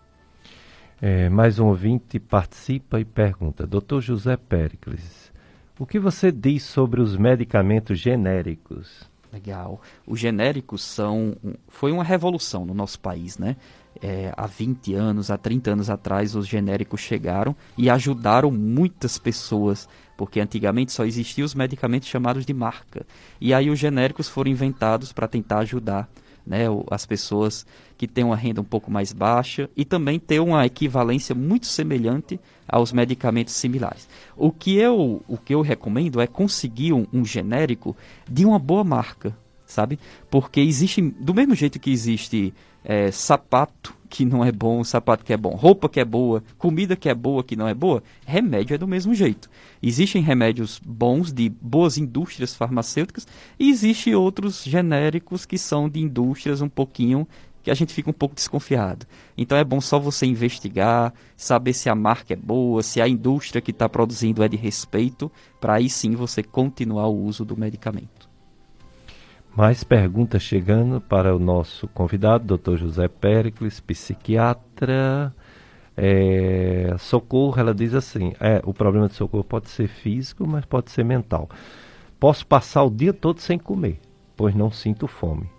É, 1.02 1.30
mais 1.30 1.60
um 1.60 1.68
ouvinte 1.68 2.20
participa 2.20 3.00
e 3.00 3.06
pergunta: 3.06 3.68
Doutor 3.68 4.02
José 4.02 4.38
Péricles, 4.38 5.32
o 5.78 5.86
que 5.86 6.00
você 6.00 6.32
diz 6.32 6.64
sobre 6.64 7.02
os 7.02 7.16
medicamentos 7.16 8.00
genéricos? 8.00 9.10
Legal. 9.32 9.80
Os 10.08 10.20
genéricos 10.20 10.82
são. 10.84 11.36
Foi 11.68 11.92
uma 11.92 12.04
revolução 12.04 12.66
no 12.66 12.74
nosso 12.74 13.00
país, 13.00 13.38
né? 13.38 13.56
É, 14.02 14.34
há 14.36 14.46
20 14.46 14.94
anos, 14.94 15.30
há 15.32 15.38
30 15.38 15.72
anos 15.72 15.90
atrás, 15.90 16.36
os 16.36 16.48
genéricos 16.48 17.02
chegaram 17.02 17.56
e 17.78 17.90
ajudaram 17.90 18.52
muitas 18.52 19.18
pessoas, 19.18 19.88
porque 20.18 20.40
antigamente 20.40 20.92
só 20.92 21.06
existiam 21.06 21.46
os 21.46 21.56
medicamentos 21.56 22.08
chamados 22.08 22.46
de 22.46 22.54
marca. 22.54 23.06
E 23.40 23.54
aí 23.54 23.70
os 23.70 23.80
genéricos 23.80 24.28
foram 24.28 24.52
inventados 24.52 25.12
para 25.12 25.28
tentar 25.28 25.60
ajudar 25.60 26.10
né, 26.46 26.66
as 26.90 27.06
pessoas 27.06 27.66
que 27.98 28.08
têm 28.08 28.24
uma 28.24 28.36
renda 28.36 28.62
um 28.62 28.66
pouco 28.66 28.90
mais 28.90 29.14
baixa 29.14 29.70
e 29.76 29.84
também 29.86 30.20
ter 30.20 30.40
uma 30.40 30.66
equivalência 30.66 31.36
muito 31.36 31.68
semelhante 31.68 32.40
aos 32.68 32.92
medicamentos 32.92 33.54
similares. 33.54 34.08
O 34.36 34.52
que 34.52 34.76
eu, 34.78 35.22
o 35.28 35.38
que 35.38 35.54
eu 35.54 35.62
recomendo 35.62 36.22
é 36.22 36.26
conseguir 36.26 36.94
um, 36.94 37.06
um 37.12 37.24
genérico 37.26 37.96
de 38.28 38.46
uma 38.46 38.58
boa 38.58 38.84
marca, 38.84 39.36
sabe? 39.66 40.00
Porque 40.30 40.60
existe, 40.60 41.02
do 41.02 41.34
mesmo 41.34 41.54
jeito 41.54 41.80
que 41.80 41.92
existe 41.92 42.54
é, 42.84 43.12
sapato 43.12 43.98
que 44.10 44.26
não 44.26 44.44
é 44.44 44.52
bom, 44.52 44.84
sapato 44.84 45.24
que 45.24 45.32
é 45.32 45.38
bom, 45.38 45.52
roupa 45.52 45.88
que 45.88 46.00
é 46.00 46.06
boa, 46.06 46.44
comida 46.58 46.96
que 46.96 47.08
é 47.08 47.14
boa, 47.14 47.44
que 47.44 47.56
não 47.56 47.68
é 47.68 47.74
boa, 47.74 48.02
remédio 48.26 48.74
é 48.74 48.78
do 48.78 48.88
mesmo 48.88 49.14
jeito. 49.14 49.50
Existem 49.82 50.22
remédios 50.22 50.82
bons 50.84 51.32
de 51.32 51.48
boas 51.48 51.98
indústrias 51.98 52.56
farmacêuticas 52.56 53.28
e 53.60 53.70
existem 53.70 54.16
outros 54.16 54.64
genéricos 54.64 55.46
que 55.46 55.58
são 55.58 55.88
de 55.88 56.00
indústrias 56.00 56.62
um 56.62 56.70
pouquinho 56.70 57.28
que 57.62 57.70
a 57.70 57.76
gente 57.76 57.94
fica 57.94 58.10
um 58.10 58.14
pouco 58.14 58.34
desconfiado. 58.34 59.06
Então 59.38 59.58
é 59.58 59.64
bom 59.64 59.80
só 59.80 60.00
você 60.00 60.26
investigar, 60.26 61.14
saber 61.38 61.74
se 61.74 61.90
a 61.90 61.94
marca 61.94 62.34
é 62.34 62.36
boa, 62.36 62.82
se 62.82 63.02
a 63.02 63.08
indústria 63.08 63.62
que 63.62 63.72
está 63.72 63.88
produzindo 63.88 64.42
é 64.42 64.48
de 64.48 64.58
respeito, 64.58 65.32
para 65.60 65.76
aí 65.76 65.90
sim 65.90 66.16
você 66.16 66.42
continuar 66.42 67.08
o 67.08 67.24
uso 67.24 67.46
do 67.46 67.56
medicamento. 67.56 68.19
Mais 69.60 69.84
perguntas 69.84 70.42
chegando 70.42 71.02
para 71.02 71.36
o 71.36 71.38
nosso 71.38 71.86
convidado, 71.90 72.58
Dr. 72.58 72.78
José 72.78 73.10
Pericles, 73.10 73.82
psiquiatra. 73.82 75.36
É, 75.98 76.96
socorro, 76.98 77.60
ela 77.60 77.76
diz 77.76 77.94
assim: 77.94 78.32
é, 78.40 78.62
o 78.64 78.74
problema 78.74 79.10
de 79.10 79.16
socorro 79.16 79.44
pode 79.44 79.68
ser 79.68 79.90
físico, 79.90 80.48
mas 80.48 80.64
pode 80.64 80.90
ser 80.92 81.04
mental. 81.04 81.50
Posso 82.18 82.48
passar 82.48 82.84
o 82.84 82.90
dia 82.90 83.12
todo 83.12 83.42
sem 83.42 83.60
comer, 83.60 84.00
pois 84.38 84.56
não 84.56 84.72
sinto 84.72 85.08
fome. 85.08 85.50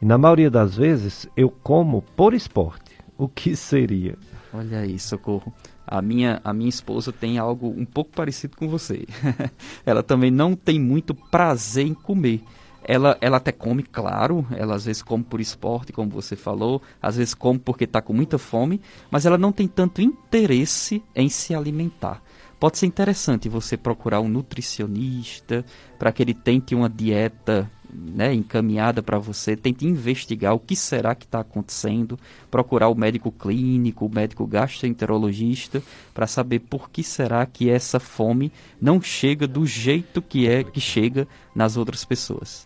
E 0.00 0.06
na 0.06 0.16
maioria 0.16 0.50
das 0.50 0.74
vezes 0.74 1.28
eu 1.36 1.50
como 1.50 2.00
por 2.16 2.32
esporte. 2.32 2.96
O 3.18 3.28
que 3.28 3.56
seria? 3.56 4.16
Olha 4.52 4.80
aí, 4.80 4.98
socorro. 4.98 5.52
A 5.86 6.02
minha, 6.02 6.38
a 6.44 6.52
minha 6.52 6.68
esposa 6.68 7.12
tem 7.12 7.38
algo 7.38 7.68
um 7.68 7.84
pouco 7.86 8.10
parecido 8.12 8.56
com 8.56 8.68
você. 8.68 9.06
ela 9.86 10.02
também 10.02 10.30
não 10.30 10.54
tem 10.54 10.78
muito 10.78 11.14
prazer 11.14 11.86
em 11.86 11.94
comer 11.94 12.42
ela, 12.86 13.18
ela 13.20 13.38
até 13.38 13.50
come, 13.50 13.82
claro, 13.82 14.46
ela 14.52 14.76
às 14.76 14.84
vezes 14.84 15.02
come 15.02 15.24
por 15.24 15.40
esporte, 15.40 15.92
como 15.92 16.08
você 16.08 16.36
falou, 16.36 16.80
às 17.02 17.16
vezes 17.16 17.34
come 17.34 17.58
porque 17.58 17.84
está 17.84 18.00
com 18.00 18.12
muita 18.12 18.38
fome, 18.38 18.80
mas 19.10 19.26
ela 19.26 19.36
não 19.36 19.50
tem 19.50 19.66
tanto 19.66 20.00
interesse 20.00 21.02
em 21.14 21.28
se 21.28 21.54
alimentar. 21.54 22.22
Pode 22.60 22.78
ser 22.78 22.86
interessante 22.86 23.48
você 23.48 23.76
procurar 23.76 24.20
um 24.20 24.28
nutricionista 24.28 25.64
para 25.98 26.10
que 26.12 26.22
ele 26.22 26.32
tente 26.32 26.74
uma 26.74 26.88
dieta 26.88 27.70
né, 27.92 28.32
encaminhada 28.32 29.02
para 29.02 29.18
você, 29.18 29.56
tente 29.56 29.86
investigar 29.86 30.54
o 30.54 30.60
que 30.60 30.76
será 30.76 31.14
que 31.14 31.24
está 31.24 31.40
acontecendo, 31.40 32.18
procurar 32.50 32.88
o 32.88 32.94
médico 32.94 33.30
clínico, 33.32 34.06
o 34.06 34.14
médico 34.14 34.46
gastroenterologista, 34.46 35.82
para 36.14 36.26
saber 36.26 36.60
por 36.60 36.88
que 36.88 37.02
será 37.02 37.44
que 37.46 37.68
essa 37.68 37.98
fome 38.00 38.52
não 38.80 39.00
chega 39.00 39.46
do 39.46 39.66
jeito 39.66 40.22
que 40.22 40.48
é 40.48 40.64
que 40.64 40.80
chega 40.80 41.26
nas 41.54 41.76
outras 41.76 42.04
pessoas. 42.04 42.65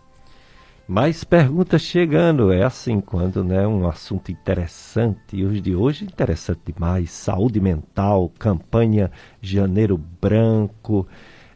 Mais 0.91 1.22
perguntas 1.22 1.82
chegando, 1.82 2.51
é 2.51 2.64
assim, 2.64 3.01
quando 3.01 3.45
né, 3.45 3.64
um 3.64 3.88
assunto 3.88 4.32
interessante, 4.32 5.36
e 5.36 5.45
os 5.45 5.62
de 5.62 5.72
hoje 5.72 6.05
interessante 6.05 6.62
demais, 6.66 7.12
saúde 7.12 7.61
mental, 7.61 8.28
campanha 8.36 9.09
Janeiro 9.41 9.97
Branco, 9.97 11.07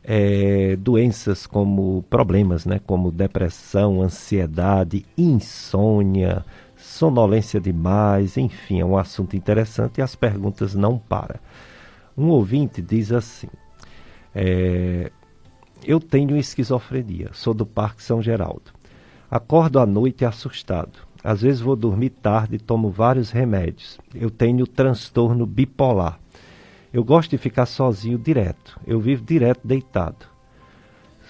é, 0.05 0.77
doenças 0.77 1.49
como 1.49 2.05
problemas, 2.09 2.65
né, 2.65 2.81
como 2.87 3.11
depressão, 3.11 4.03
ansiedade, 4.03 5.05
insônia, 5.19 6.45
sonolência 6.77 7.61
demais, 7.61 8.37
enfim, 8.37 8.83
é 8.83 8.85
um 8.85 8.97
assunto 8.97 9.35
interessante 9.35 9.99
e 9.99 10.03
as 10.03 10.15
perguntas 10.15 10.77
não 10.77 10.97
param. 10.97 11.41
Um 12.17 12.29
ouvinte 12.29 12.81
diz 12.81 13.11
assim, 13.11 13.49
é, 14.33 15.11
eu 15.85 15.99
tenho 15.99 16.37
esquizofrenia, 16.37 17.31
sou 17.33 17.53
do 17.53 17.67
Parque 17.67 18.01
São 18.01 18.23
Geraldo. 18.23 18.84
Acordo 19.35 19.81
à 19.81 19.85
noite 19.85 20.25
assustado. 20.25 21.01
Às 21.25 21.43
vezes 21.43 21.61
vou 21.61 21.75
dormir 21.75 22.11
tarde 22.11 22.55
e 22.55 22.59
tomo 22.61 22.89
vários 22.89 23.33
remédios. 23.33 23.99
Eu 24.15 24.31
tenho 24.31 24.65
transtorno 24.65 25.45
bipolar. 25.45 26.21
Eu 26.93 27.03
gosto 27.03 27.33
de 27.33 27.39
ficar 27.39 27.67
sozinho 27.67 28.17
direto. 28.17 28.79
Eu 28.87 29.01
vivo 29.01 29.25
direto 29.25 29.67
deitado. 29.67 30.25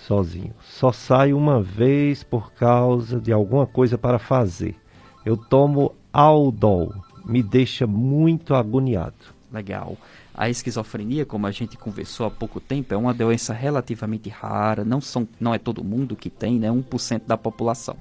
Sozinho. 0.06 0.52
Só 0.60 0.92
saio 0.92 1.34
uma 1.34 1.62
vez 1.62 2.22
por 2.22 2.52
causa 2.52 3.18
de 3.18 3.32
alguma 3.32 3.66
coisa 3.66 3.96
para 3.96 4.18
fazer. 4.18 4.76
Eu 5.24 5.38
tomo 5.38 5.94
Aldol. 6.12 6.92
Me 7.24 7.42
deixa 7.42 7.86
muito 7.86 8.54
agoniado. 8.54 9.33
Legal. 9.54 9.96
A 10.34 10.50
esquizofrenia, 10.50 11.24
como 11.24 11.46
a 11.46 11.52
gente 11.52 11.78
conversou 11.78 12.26
há 12.26 12.30
pouco 12.30 12.60
tempo, 12.60 12.92
é 12.92 12.96
uma 12.96 13.14
doença 13.14 13.54
relativamente 13.54 14.28
rara, 14.28 14.84
não, 14.84 15.00
são, 15.00 15.28
não 15.38 15.54
é 15.54 15.58
todo 15.58 15.84
mundo 15.84 16.16
que 16.16 16.28
tem, 16.28 16.58
né? 16.58 16.68
1% 16.68 17.22
da 17.24 17.36
população. 17.36 17.96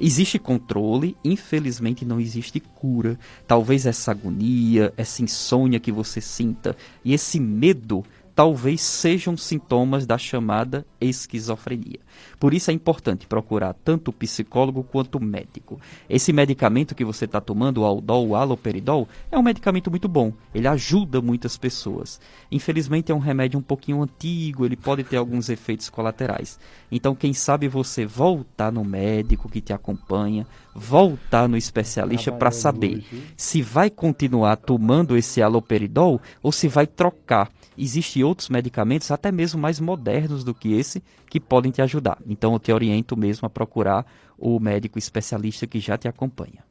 Existe 0.00 0.38
controle, 0.38 1.16
infelizmente 1.24 2.04
não 2.04 2.20
existe 2.20 2.60
cura. 2.60 3.18
Talvez 3.46 3.86
essa 3.86 4.10
agonia, 4.10 4.92
essa 4.96 5.22
insônia 5.22 5.80
que 5.80 5.90
você 5.90 6.20
sinta 6.20 6.76
e 7.04 7.12
esse 7.12 7.38
medo 7.40 8.04
talvez 8.38 8.80
sejam 8.80 9.36
sintomas 9.36 10.06
da 10.06 10.16
chamada 10.16 10.86
esquizofrenia. 11.00 11.98
Por 12.38 12.54
isso 12.54 12.70
é 12.70 12.74
importante 12.74 13.26
procurar 13.26 13.72
tanto 13.72 14.12
o 14.12 14.12
psicólogo 14.12 14.84
quanto 14.84 15.16
o 15.16 15.20
médico. 15.20 15.80
Esse 16.08 16.32
medicamento 16.32 16.94
que 16.94 17.04
você 17.04 17.24
está 17.24 17.40
tomando, 17.40 17.78
o 17.78 17.84
Aldol, 17.84 18.28
o 18.28 18.36
Aloperidol, 18.36 19.08
é 19.28 19.36
um 19.36 19.42
medicamento 19.42 19.90
muito 19.90 20.06
bom. 20.06 20.32
Ele 20.54 20.68
ajuda 20.68 21.20
muitas 21.20 21.56
pessoas. 21.56 22.20
Infelizmente 22.48 23.10
é 23.10 23.14
um 23.14 23.18
remédio 23.18 23.58
um 23.58 23.62
pouquinho 23.62 24.04
antigo, 24.04 24.64
ele 24.64 24.76
pode 24.76 25.02
ter 25.02 25.16
alguns 25.16 25.48
efeitos 25.48 25.90
colaterais. 25.90 26.60
Então, 26.92 27.16
quem 27.16 27.34
sabe 27.34 27.66
você 27.66 28.06
voltar 28.06 28.70
no 28.70 28.84
médico 28.84 29.48
que 29.48 29.60
te 29.60 29.72
acompanha, 29.72 30.46
voltar 30.72 31.48
no 31.48 31.56
especialista 31.56 32.30
para 32.30 32.52
saber 32.52 33.04
se 33.36 33.62
vai 33.62 33.90
continuar 33.90 34.54
tomando 34.58 35.16
esse 35.16 35.42
Aloperidol 35.42 36.20
ou 36.40 36.52
se 36.52 36.68
vai 36.68 36.86
trocar. 36.86 37.50
Existem 37.78 38.24
outros 38.24 38.48
medicamentos, 38.48 39.10
até 39.10 39.30
mesmo 39.30 39.60
mais 39.60 39.78
modernos 39.78 40.42
do 40.42 40.52
que 40.52 40.72
esse, 40.72 41.02
que 41.30 41.38
podem 41.38 41.70
te 41.70 41.80
ajudar. 41.80 42.18
Então 42.26 42.52
eu 42.52 42.58
te 42.58 42.72
oriento 42.72 43.16
mesmo 43.16 43.46
a 43.46 43.50
procurar 43.50 44.04
o 44.36 44.58
médico 44.58 44.98
especialista 44.98 45.66
que 45.66 45.78
já 45.78 45.96
te 45.96 46.08
acompanha. 46.08 46.64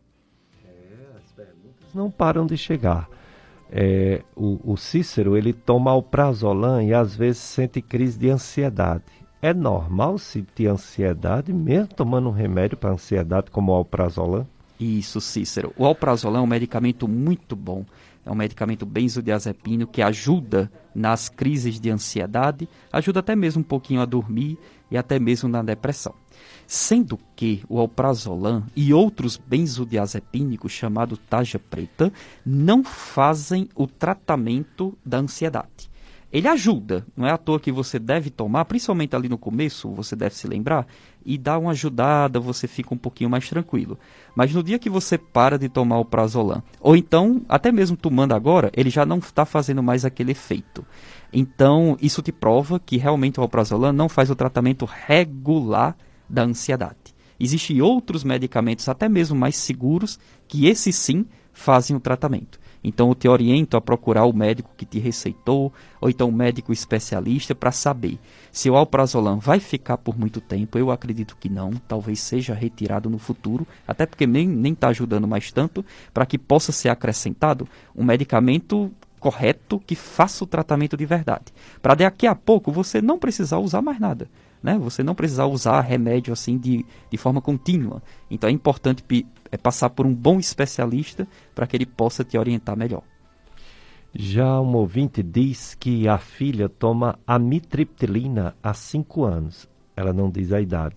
É, 0.66 1.18
as 1.18 1.32
perguntas 1.32 1.94
não 1.94 2.12
param 2.12 2.46
de 2.46 2.58
chegar. 2.58 3.10
É, 3.70 4.22
o, 4.36 4.74
o, 4.74 4.78
Cícero 4.78 5.36
ele 5.36 5.52
toma 5.52 5.94
o 5.94 6.02
prazolam 6.02 6.82
e 6.82 6.94
às 6.94 7.16
vezes 7.16 7.42
sente 7.42 7.82
crise 7.82 8.18
de 8.18 8.30
ansiedade. 8.30 9.04
É 9.42 9.54
normal 9.54 10.18
sentir 10.18 10.68
ansiedade 10.68 11.54
mesmo 11.54 11.90
tomando 11.90 12.30
um 12.30 12.32
remédio 12.32 12.78
para 12.78 12.92
ansiedade 12.92 13.52
como 13.52 13.72
o 13.72 13.76
alprazolam? 13.76 14.48
Isso, 14.80 15.20
Cícero. 15.20 15.74
O 15.78 15.86
alprazolam 15.86 16.42
é 16.42 16.44
um 16.44 16.48
medicamento 16.48 17.08
muito 17.08 17.56
bom. 17.56 17.84
É 18.28 18.32
um 18.32 18.36
medicamento 18.36 18.86
benzodiazepino 18.86 19.88
que 19.88 20.02
ajuda 20.02 20.70
nas 20.94 21.30
crises 21.30 21.80
de 21.80 21.90
ansiedade, 21.90 22.68
ajuda 22.92 23.22
até 23.22 23.38
mesmo 23.38 23.62
um 23.62 23.64
pouquinho 23.64 24.02
a 24.02 24.06
dormir 24.06 24.58
e 24.92 24.98
até 24.98 25.18
mesmo 25.18 25.48
na 25.48 25.64
depressão. 25.64 26.14
Sendo 26.68 27.18
que 27.38 27.64
o 27.70 27.80
alprazolam 27.80 28.66
e 28.76 28.94
outros 28.94 29.38
benzodiazepínicos 29.38 30.74
chamados 30.74 31.22
taja 31.30 31.58
preta 31.58 32.12
não 32.46 32.84
fazem 32.84 33.70
o 33.74 33.88
tratamento 33.88 34.98
da 35.06 35.20
ansiedade. 35.20 35.87
Ele 36.32 36.48
ajuda, 36.48 37.06
não 37.16 37.26
é 37.26 37.32
à 37.32 37.38
toa 37.38 37.60
que 37.60 37.72
você 37.72 37.98
deve 37.98 38.30
tomar, 38.30 38.66
principalmente 38.66 39.16
ali 39.16 39.30
no 39.30 39.38
começo, 39.38 39.90
você 39.92 40.14
deve 40.14 40.36
se 40.36 40.46
lembrar, 40.46 40.86
e 41.26 41.38
dá 41.38 41.58
uma 41.58 41.72
ajudada, 41.72 42.38
você 42.38 42.68
fica 42.68 42.94
um 42.94 42.98
pouquinho 42.98 43.30
mais 43.30 43.48
tranquilo. 43.48 43.98
Mas 44.36 44.54
no 44.54 44.62
dia 44.62 44.78
que 44.78 44.90
você 44.90 45.18
para 45.18 45.58
de 45.58 45.70
tomar 45.70 46.00
o 46.00 46.06
prazolam, 46.06 46.62
ou 46.82 46.98
então, 46.98 47.42
até 47.48 47.72
mesmo 47.72 47.96
tomando 47.96 48.34
agora, 48.34 48.70
ele 48.76 48.90
já 48.90 49.06
não 49.06 49.20
está 49.20 49.46
fazendo 49.46 49.82
mais 49.82 50.04
aquele 50.04 50.32
efeito. 50.32 50.86
Então, 51.32 51.98
isso 52.02 52.22
te 52.22 52.32
prova 52.32 52.80
que 52.80 52.98
realmente 52.98 53.40
o 53.40 53.44
alprazolam 53.44 53.94
não 53.94 54.10
faz 54.10 54.30
o 54.30 54.36
tratamento 54.36 54.86
regular 54.86 55.96
da 56.30 56.44
ansiedade. 56.44 57.16
Existem 57.40 57.82
outros 57.82 58.24
medicamentos, 58.24 58.90
até 58.90 59.08
mesmo 59.08 59.38
mais 59.38 59.56
seguros, 59.56 60.20
que 60.48 60.66
esses 60.66 60.96
sim 60.96 61.26
fazem 61.54 61.96
o 61.96 62.00
tratamento. 62.00 62.60
Então 62.88 63.10
eu 63.10 63.16
te 63.16 63.28
oriento 63.28 63.76
a 63.76 63.82
procurar 63.82 64.24
o 64.24 64.32
médico 64.32 64.70
que 64.78 64.86
te 64.86 64.98
receitou, 64.98 65.74
ou 66.00 66.10
então 66.10 66.30
o 66.30 66.32
médico 66.32 66.72
especialista 66.72 67.54
para 67.54 67.70
saber 67.70 68.18
se 68.50 68.70
o 68.70 68.78
alprazolam 68.78 69.40
vai 69.40 69.60
ficar 69.60 69.98
por 69.98 70.18
muito 70.18 70.40
tempo. 70.40 70.78
Eu 70.78 70.90
acredito 70.90 71.36
que 71.38 71.50
não, 71.50 71.72
talvez 71.86 72.22
seja 72.22 72.54
retirado 72.54 73.10
no 73.10 73.18
futuro, 73.18 73.68
até 73.86 74.06
porque 74.06 74.26
nem 74.26 74.72
está 74.72 74.88
ajudando 74.88 75.28
mais 75.28 75.52
tanto, 75.52 75.84
para 76.14 76.26
que 76.26 76.38
possa 76.38 76.72
ser 76.72 76.88
acrescentado 76.88 77.68
um 77.94 78.06
medicamento 78.06 78.90
correto 79.20 79.82
que 79.86 79.96
faça 79.96 80.46
o 80.46 80.48
tratamento 80.48 80.96
de 80.96 81.06
verdade. 81.06 81.46
Para 81.82 81.94
daqui 81.94 82.26
a 82.26 82.36
pouco 82.36 82.72
você 82.72 83.02
não 83.02 83.20
precisar 83.20 83.58
usar 83.58 83.82
mais 83.82 84.00
nada. 84.00 84.30
Né? 84.68 84.78
Você 84.80 85.02
não 85.02 85.16
precisar 85.16 85.46
usar 85.46 85.80
remédio 85.80 86.34
assim 86.34 86.58
de, 86.58 86.86
de 87.10 87.18
forma 87.18 87.40
contínua. 87.40 88.04
Então 88.30 88.50
é 88.50 88.52
importante 88.52 89.02
é 89.50 89.56
passar 89.56 89.90
por 89.92 90.06
um 90.06 90.14
bom 90.14 90.40
especialista 90.40 91.26
para 91.56 91.66
que 91.66 91.78
ele 91.78 91.86
possa 91.86 92.22
te 92.22 92.38
orientar 92.38 92.76
melhor. 92.76 93.02
Já 94.14 94.60
um 94.60 94.76
ouvinte 94.76 95.24
diz 95.24 95.74
que 95.74 96.06
a 96.06 96.18
filha 96.18 96.68
toma 96.68 97.18
amitriptilina 97.26 98.58
há 98.62 98.74
cinco 98.74 99.24
anos. 99.24 99.70
Ela 99.96 100.12
não 100.12 100.30
diz 100.30 100.52
a 100.52 100.60
idade. 100.60 100.96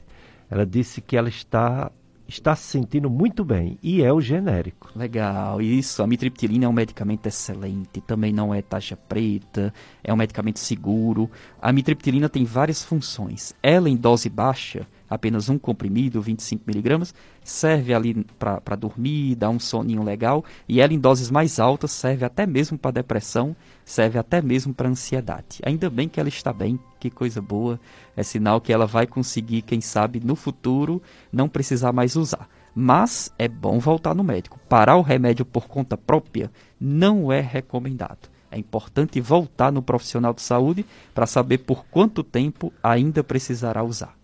Ela 0.50 0.66
disse 0.66 1.00
que 1.00 1.16
ela 1.16 1.28
está 1.28 1.92
está 2.30 2.54
se 2.54 2.62
sentindo 2.62 3.10
muito 3.10 3.44
bem 3.44 3.76
e 3.82 4.02
é 4.02 4.12
o 4.12 4.20
genérico. 4.20 4.90
Legal, 4.94 5.60
isso. 5.60 6.02
A 6.02 6.06
mitriptilina 6.06 6.64
é 6.64 6.68
um 6.68 6.72
medicamento 6.72 7.26
excelente, 7.26 8.00
também 8.00 8.32
não 8.32 8.54
é 8.54 8.62
taxa 8.62 8.96
preta, 8.96 9.74
é 10.02 10.12
um 10.12 10.16
medicamento 10.16 10.60
seguro. 10.60 11.28
A 11.60 11.72
mitriptilina 11.72 12.28
tem 12.28 12.44
várias 12.44 12.84
funções. 12.84 13.52
Ela 13.62 13.90
em 13.90 13.96
dose 13.96 14.28
baixa, 14.28 14.86
apenas 15.10 15.48
um 15.48 15.58
comprimido, 15.58 16.22
25 16.22 16.62
miligramas, 16.66 17.12
serve 17.42 17.92
ali 17.92 18.24
para 18.38 18.76
dormir, 18.76 19.34
dar 19.34 19.50
um 19.50 19.58
soninho 19.58 20.04
legal, 20.04 20.44
e 20.68 20.80
ela 20.80 20.94
em 20.94 20.98
doses 20.98 21.30
mais 21.30 21.58
altas 21.58 21.90
serve 21.90 22.24
até 22.24 22.46
mesmo 22.46 22.78
para 22.78 22.92
depressão, 22.92 23.56
serve 23.84 24.18
até 24.18 24.40
mesmo 24.40 24.72
para 24.72 24.88
ansiedade. 24.88 25.58
Ainda 25.64 25.90
bem 25.90 26.08
que 26.08 26.20
ela 26.20 26.28
está 26.28 26.52
bem, 26.52 26.78
que 27.00 27.10
coisa 27.10 27.42
boa, 27.42 27.80
é 28.16 28.22
sinal 28.22 28.60
que 28.60 28.72
ela 28.72 28.86
vai 28.86 29.06
conseguir, 29.06 29.62
quem 29.62 29.80
sabe, 29.80 30.20
no 30.20 30.36
futuro 30.36 31.02
não 31.32 31.48
precisar 31.48 31.92
mais 31.92 32.14
usar. 32.14 32.48
Mas 32.72 33.32
é 33.36 33.48
bom 33.48 33.80
voltar 33.80 34.14
no 34.14 34.22
médico. 34.22 34.60
Parar 34.68 34.94
o 34.94 35.02
remédio 35.02 35.44
por 35.44 35.66
conta 35.66 35.96
própria 35.96 36.50
não 36.80 37.32
é 37.32 37.40
recomendado. 37.40 38.28
É 38.50 38.58
importante 38.58 39.20
voltar 39.20 39.72
no 39.72 39.82
profissional 39.82 40.32
de 40.32 40.42
saúde 40.42 40.84
para 41.14 41.26
saber 41.26 41.58
por 41.58 41.84
quanto 41.86 42.22
tempo 42.22 42.72
ainda 42.82 43.22
precisará 43.22 43.82
usar. 43.82 44.19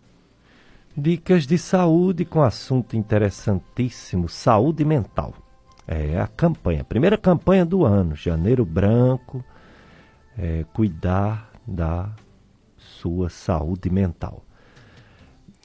Dicas 0.98 1.46
de 1.46 1.58
saúde 1.58 2.24
com 2.24 2.42
assunto 2.42 2.96
interessantíssimo: 2.96 4.30
saúde 4.30 4.82
mental. 4.82 5.34
É 5.86 6.18
a 6.18 6.26
campanha, 6.26 6.82
primeira 6.82 7.18
campanha 7.18 7.66
do 7.66 7.84
ano, 7.84 8.16
Janeiro 8.16 8.64
Branco, 8.64 9.44
é, 10.38 10.64
cuidar 10.72 11.52
da 11.66 12.08
sua 12.78 13.28
saúde 13.28 13.90
mental. 13.90 14.42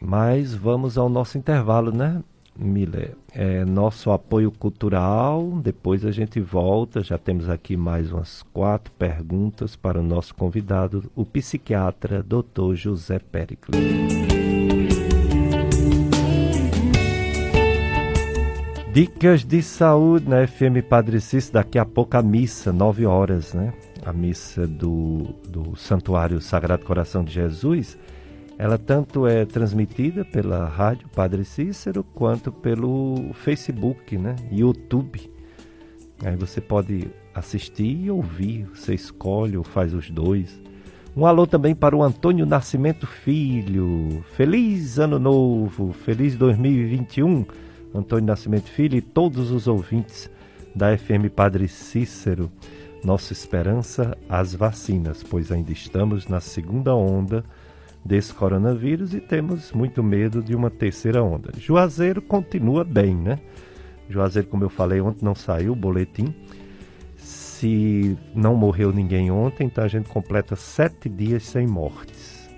Mas 0.02 0.54
vamos 0.54 0.98
ao 0.98 1.08
nosso 1.08 1.38
intervalo, 1.38 1.92
né, 1.92 2.22
Miller? 2.54 3.16
É 3.34 3.64
nosso 3.64 4.12
apoio 4.12 4.52
cultural. 4.52 5.62
Depois 5.64 6.06
a 6.06 6.12
gente 6.12 6.42
volta. 6.42 7.02
Já 7.02 7.18
temos 7.18 7.50
aqui 7.50 7.78
mais 7.78 8.12
umas 8.12 8.44
quatro 8.52 8.92
perguntas 8.94 9.78
para 9.78 10.00
o 10.00 10.04
nosso 10.04 10.36
convidado, 10.36 11.10
o 11.16 11.26
psiquiatra 11.26 12.22
Dr. 12.22 12.74
José 12.76 13.18
Pericles. 13.20 13.80
Dicas 18.94 19.46
de 19.46 19.64
saúde 19.64 20.28
na 20.28 20.46
FM 20.46 20.84
Padre 20.90 21.22
Cícero, 21.22 21.54
daqui 21.54 21.80
a 21.80 21.86
pouco 21.86 22.18
a 22.18 22.22
missa, 22.22 22.74
9 22.74 23.06
horas, 23.06 23.54
né? 23.54 23.72
A 24.06 24.12
missa 24.12 24.68
do, 24.68 25.34
do 25.48 25.78
Santuário 25.78 26.42
Sagrado 26.42 26.84
Coração 26.84 27.24
de 27.24 27.32
Jesus. 27.32 27.98
Ela 28.58 28.78
tanto 28.78 29.26
é 29.26 29.46
transmitida 29.46 30.26
pela 30.26 30.68
rádio 30.68 31.08
Padre 31.08 31.46
Cícero 31.46 32.04
quanto 32.04 32.52
pelo 32.52 33.32
Facebook, 33.34 34.18
né? 34.18 34.36
YouTube. 34.52 35.32
Aí 36.26 36.36
você 36.36 36.60
pode 36.60 37.08
assistir 37.34 37.98
e 37.98 38.12
ouvir, 38.12 38.66
você 38.76 38.94
escolhe 38.94 39.56
ou 39.56 39.64
faz 39.64 39.94
os 39.94 40.10
dois. 40.10 40.62
Um 41.16 41.26
alô 41.26 41.48
também 41.48 41.74
para 41.74 41.96
o 41.96 42.04
Antônio 42.04 42.46
Nascimento 42.46 43.08
Filho. 43.08 44.22
Feliz 44.36 45.00
Ano 45.00 45.18
Novo, 45.18 45.94
feliz 45.94 46.36
2021 46.36 47.46
Antônio 47.94 48.26
Nascimento 48.26 48.70
Filho 48.70 48.98
e 48.98 49.02
todos 49.02 49.52
os 49.52 49.68
ouvintes 49.68 50.30
da 50.76 50.98
FM 50.98 51.30
Padre 51.36 51.68
Cícero. 51.68 52.52
Nossa 53.04 53.34
esperança, 53.34 54.18
as 54.30 54.54
vacinas, 54.54 55.24
pois 55.24 55.52
ainda 55.52 55.72
estamos 55.72 56.28
na 56.28 56.40
segunda 56.40 56.96
onda 56.96 57.44
desse 58.04 58.34
coronavírus 58.34 59.14
e 59.14 59.20
temos 59.20 59.72
muito 59.72 60.04
medo 60.04 60.42
de 60.42 60.56
uma 60.56 60.70
terceira 60.70 61.24
onda. 61.24 61.52
Juazeiro 61.58 62.22
continua 62.22 62.84
bem, 62.84 63.16
né? 63.16 63.40
Juazeiro, 64.10 64.48
como 64.48 64.64
eu 64.64 64.70
falei 64.70 65.02
ontem, 65.02 65.24
não 65.24 65.36
saiu 65.36 65.74
o 65.74 65.76
boletim. 65.76 66.34
Se 67.16 68.18
não 68.34 68.56
morreu 68.56 68.92
ninguém 68.92 69.30
ontem, 69.30 69.68
então 69.68 69.84
a 69.84 69.88
gente 69.88 70.10
completa 70.10 70.56
sete 70.56 71.08
dias 71.08 71.44
sem 71.44 71.68
mortes. 71.68 72.50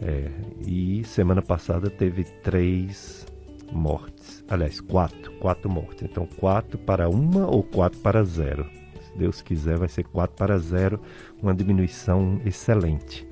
É, 0.00 0.30
e 0.66 1.02
semana 1.04 1.42
passada 1.42 1.90
teve 1.90 2.24
três 2.24 3.26
mortes. 3.72 4.13
Aliás, 4.48 4.80
quatro. 4.80 5.32
Quatro 5.38 5.70
mortes. 5.70 6.02
Então, 6.02 6.26
quatro 6.38 6.78
para 6.78 7.08
uma 7.08 7.46
ou 7.46 7.62
quatro 7.62 7.98
para 8.00 8.22
zero. 8.24 8.66
se 9.00 9.18
Deus 9.18 9.42
quiser, 9.42 9.78
vai 9.78 9.88
ser 9.88 10.04
4 10.04 10.36
para 10.36 10.58
0, 10.58 11.00
uma 11.42 11.54
diminuição 11.54 12.40
excelente. 12.44 13.26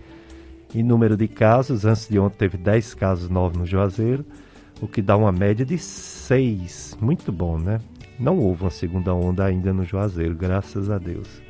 Em 0.75 0.83
número 0.83 1.17
de 1.17 1.29
casos, 1.29 1.85
antes 1.85 2.09
de 2.09 2.19
ontem 2.19 2.39
teve 2.39 2.57
10 2.57 2.95
casos 2.95 3.29
novos 3.29 3.59
no 3.59 3.67
Juazeiro, 3.67 4.25
o 4.81 4.89
que 4.89 5.03
dá 5.03 5.17
uma 5.17 5.31
média 5.31 5.67
de 5.67 5.77
6. 5.77 6.97
Muito 7.01 7.31
bom, 7.31 7.59
né? 7.59 7.79
Não 8.19 8.39
houve 8.39 8.63
uma 8.63 8.71
segunda 8.71 9.13
onda 9.15 9.45
ainda 9.45 9.73
no 9.73 9.85
Juazeiro, 9.85 10.35
graças 10.35 10.89
a 10.89 10.99
Deus. 10.99 11.43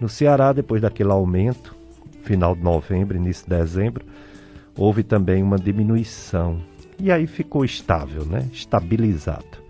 No 0.00 0.08
Ceará, 0.08 0.52
depois 0.52 0.80
daquele 0.80 1.10
aumento, 1.10 1.76
final 2.22 2.54
de 2.54 2.62
novembro, 2.62 3.16
início 3.16 3.44
de 3.44 3.56
dezembro, 3.56 4.04
houve 4.76 5.02
também 5.02 5.42
uma 5.42 5.58
diminuição. 5.58 6.60
E 6.98 7.12
aí 7.12 7.26
ficou 7.26 7.64
estável, 7.64 8.24
né? 8.24 8.48
Estabilizado. 8.52 9.64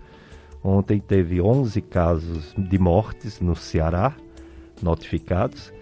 Ontem 0.63 0.99
teve 0.99 1.41
11 1.41 1.81
casos 1.81 2.53
de 2.57 2.77
mortes 2.77 3.39
no 3.39 3.55
Ceará 3.55 4.15
notificados 4.81 5.73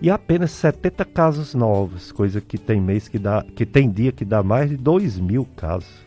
e 0.00 0.10
apenas 0.10 0.50
70 0.52 1.04
casos 1.04 1.54
novos, 1.54 2.10
coisa 2.10 2.40
que 2.40 2.56
tem 2.56 2.80
mês 2.80 3.06
que 3.06 3.18
dá, 3.18 3.44
que 3.54 3.66
tem 3.66 3.90
dia 3.90 4.12
que 4.12 4.24
dá 4.24 4.42
mais 4.42 4.70
de 4.70 4.76
2 4.76 5.18
mil 5.18 5.46
casos. 5.56 6.06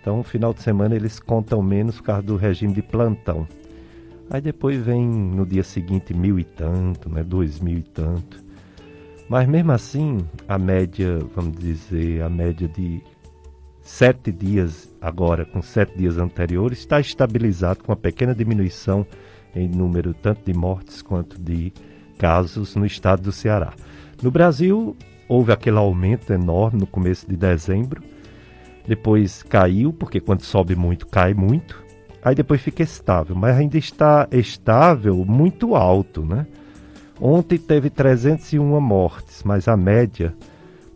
Então, 0.00 0.22
final 0.22 0.52
de 0.52 0.62
semana 0.62 0.94
eles 0.94 1.18
contam 1.18 1.62
menos 1.62 1.96
por 1.96 2.04
causa 2.04 2.22
do 2.22 2.36
regime 2.36 2.74
de 2.74 2.82
plantão. 2.82 3.48
Aí 4.30 4.40
depois 4.40 4.78
vem 4.84 5.06
no 5.06 5.46
dia 5.46 5.62
seguinte 5.62 6.12
mil 6.12 6.38
e 6.38 6.44
tanto, 6.44 7.08
né, 7.08 7.22
dois 7.22 7.60
mil 7.60 7.78
e 7.78 7.82
tanto. 7.82 8.44
Mas 9.28 9.48
mesmo 9.48 9.72
assim, 9.72 10.18
a 10.46 10.58
média, 10.58 11.18
vamos 11.34 11.56
dizer, 11.56 12.22
a 12.22 12.28
média 12.28 12.68
de 12.68 13.02
sete 13.84 14.32
dias 14.32 14.90
agora 14.98 15.44
com 15.44 15.60
sete 15.60 15.96
dias 15.96 16.16
anteriores 16.16 16.78
está 16.78 16.98
estabilizado 16.98 17.84
com 17.84 17.92
uma 17.92 17.96
pequena 17.96 18.34
diminuição 18.34 19.06
em 19.54 19.68
número 19.68 20.14
tanto 20.14 20.40
de 20.44 20.58
mortes 20.58 21.02
quanto 21.02 21.40
de 21.40 21.70
casos 22.18 22.74
no 22.74 22.86
estado 22.86 23.22
do 23.22 23.30
Ceará. 23.30 23.74
No 24.22 24.30
Brasil, 24.30 24.96
houve 25.28 25.52
aquele 25.52 25.76
aumento 25.76 26.32
enorme 26.32 26.80
no 26.80 26.86
começo 26.86 27.28
de 27.28 27.36
dezembro, 27.36 28.02
depois 28.86 29.42
caiu, 29.42 29.92
porque 29.92 30.18
quando 30.18 30.42
sobe 30.42 30.74
muito, 30.74 31.06
cai 31.06 31.34
muito, 31.34 31.82
aí 32.22 32.34
depois 32.34 32.62
fica 32.62 32.82
estável, 32.82 33.36
mas 33.36 33.56
ainda 33.56 33.76
está 33.76 34.26
estável 34.32 35.24
muito 35.26 35.74
alto, 35.74 36.24
né? 36.24 36.46
Ontem 37.20 37.58
teve 37.58 37.90
301 37.90 38.80
mortes, 38.80 39.42
mas 39.44 39.68
a 39.68 39.76
média 39.76 40.34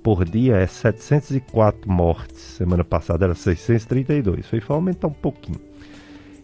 por 0.09 0.25
dia 0.25 0.57
é 0.57 0.67
704 0.67 1.93
mortes. 1.93 2.41
Semana 2.41 2.83
passada 2.83 3.27
era 3.27 3.35
632, 3.35 4.47
foi 4.47 4.63
aumentar 4.69 5.09
um 5.09 5.13
pouquinho. 5.13 5.61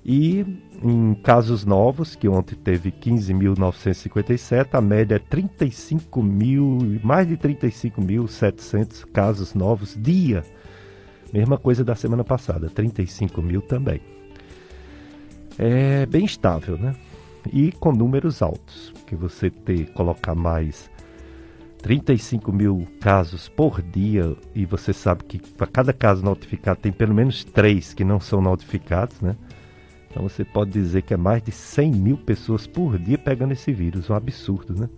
E 0.04 0.44
em 0.82 1.14
casos 1.14 1.64
novos, 1.64 2.14
que 2.14 2.28
ontem 2.28 2.56
teve 2.56 2.92
15.957, 2.92 4.68
a 4.70 4.82
média 4.82 5.14
é 5.14 5.18
35 5.18 6.22
mil, 6.22 7.00
mais 7.02 7.26
de 7.26 7.38
35.700 7.38 9.06
casos 9.10 9.54
novos 9.54 9.96
dia. 9.98 10.44
Mesma 11.32 11.56
coisa 11.56 11.82
da 11.82 11.94
semana 11.94 12.22
passada, 12.22 12.68
35 12.68 13.40
mil 13.40 13.62
também. 13.62 14.02
É 15.58 16.04
bem 16.04 16.26
estável, 16.26 16.76
né? 16.76 16.94
E 17.50 17.72
com 17.72 17.92
números 17.92 18.42
altos, 18.42 18.92
que 19.06 19.16
você 19.16 19.48
ter 19.48 19.90
colocar 19.94 20.34
mais 20.34 20.90
35 21.84 22.50
mil 22.50 22.88
casos 22.98 23.46
por 23.46 23.82
dia 23.82 24.34
e 24.54 24.64
você 24.64 24.90
sabe 24.90 25.22
que 25.24 25.38
para 25.38 25.66
cada 25.66 25.92
caso 25.92 26.24
notificado 26.24 26.80
tem 26.80 26.90
pelo 26.90 27.12
menos 27.12 27.44
três 27.44 27.92
que 27.92 28.02
não 28.02 28.18
são 28.18 28.40
notificados, 28.40 29.20
né? 29.20 29.36
Então 30.08 30.22
você 30.22 30.46
pode 30.46 30.70
dizer 30.70 31.02
que 31.02 31.12
é 31.12 31.16
mais 31.18 31.42
de 31.42 31.52
100 31.52 31.92
mil 31.92 32.16
pessoas 32.16 32.66
por 32.66 32.98
dia 32.98 33.18
pegando 33.18 33.52
esse 33.52 33.70
vírus, 33.70 34.08
um 34.08 34.14
absurdo, 34.14 34.74
né? 34.74 34.88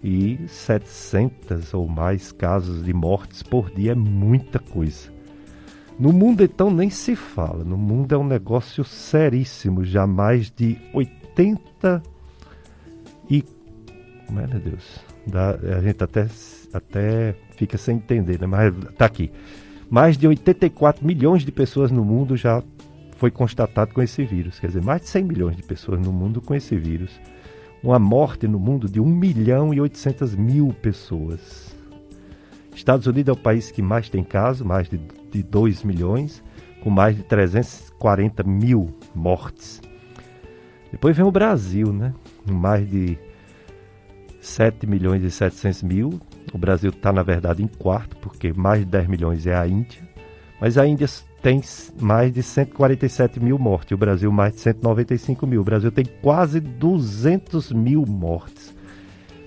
E 0.00 0.38
700 0.46 1.74
ou 1.74 1.88
mais 1.88 2.30
casos 2.30 2.84
de 2.84 2.92
mortes 2.92 3.42
por 3.42 3.68
dia 3.68 3.90
é 3.90 3.96
muita 3.96 4.60
coisa. 4.60 5.12
No 5.98 6.12
mundo 6.12 6.44
então 6.44 6.70
nem 6.70 6.88
se 6.88 7.16
fala, 7.16 7.64
no 7.64 7.76
mundo 7.76 8.14
é 8.14 8.18
um 8.18 8.26
negócio 8.26 8.84
seríssimo, 8.84 9.84
já 9.84 10.06
mais 10.06 10.52
de 10.52 10.78
80 10.94 12.00
e... 13.28 13.42
Como 14.28 14.38
é, 14.38 14.46
meu 14.46 14.60
Deus? 14.60 15.05
A 15.32 15.80
gente 15.80 16.02
até, 16.02 16.26
até 16.72 17.34
fica 17.56 17.76
sem 17.76 17.96
entender, 17.96 18.40
né? 18.40 18.46
Mas 18.46 18.74
tá 18.96 19.06
aqui. 19.06 19.30
Mais 19.90 20.16
de 20.16 20.26
84 20.26 21.04
milhões 21.04 21.44
de 21.44 21.52
pessoas 21.52 21.90
no 21.90 22.04
mundo 22.04 22.36
já 22.36 22.62
foi 23.16 23.30
constatado 23.30 23.94
com 23.94 24.02
esse 24.02 24.24
vírus. 24.24 24.58
Quer 24.58 24.68
dizer, 24.68 24.82
mais 24.82 25.02
de 25.02 25.08
100 25.08 25.24
milhões 25.24 25.56
de 25.56 25.62
pessoas 25.62 26.00
no 26.00 26.12
mundo 26.12 26.40
com 26.40 26.54
esse 26.54 26.76
vírus. 26.76 27.20
Uma 27.82 27.98
morte 27.98 28.46
no 28.46 28.58
mundo 28.58 28.88
de 28.88 29.00
1 29.00 29.04
milhão 29.04 29.72
e 29.72 29.80
800 29.80 30.34
mil 30.34 30.74
pessoas. 30.82 31.74
Estados 32.74 33.06
Unidos 33.06 33.30
é 33.30 33.32
o 33.32 33.40
país 33.40 33.70
que 33.70 33.80
mais 33.80 34.08
tem 34.08 34.22
casos, 34.22 34.66
mais 34.66 34.88
de, 34.88 35.00
de 35.32 35.42
2 35.42 35.82
milhões, 35.82 36.42
com 36.82 36.90
mais 36.90 37.16
de 37.16 37.22
340 37.22 38.42
mil 38.42 38.94
mortes. 39.14 39.80
Depois 40.92 41.16
vem 41.16 41.24
o 41.24 41.30
Brasil, 41.30 41.92
né? 41.92 42.12
Mais 42.50 42.88
de 42.88 43.18
7 44.46 44.86
milhões 44.86 45.22
e 45.22 45.30
700 45.30 45.82
mil. 45.82 46.20
O 46.52 46.58
Brasil 46.58 46.90
está, 46.90 47.12
na 47.12 47.22
verdade, 47.22 47.62
em 47.62 47.66
quarto, 47.66 48.16
porque 48.16 48.52
mais 48.52 48.80
de 48.80 48.86
10 48.86 49.08
milhões 49.08 49.46
é 49.46 49.54
a 49.54 49.66
Índia. 49.66 50.06
Mas 50.60 50.78
a 50.78 50.86
Índia 50.86 51.08
tem 51.42 51.60
mais 52.00 52.32
de 52.32 52.42
147 52.42 53.38
mil 53.40 53.58
mortes, 53.58 53.92
o 53.92 53.96
Brasil 53.96 54.32
mais 54.32 54.54
de 54.54 54.60
195 54.60 55.46
mil. 55.46 55.60
O 55.60 55.64
Brasil 55.64 55.92
tem 55.92 56.04
quase 56.22 56.60
200 56.60 57.72
mil 57.72 58.04
mortes. 58.06 58.74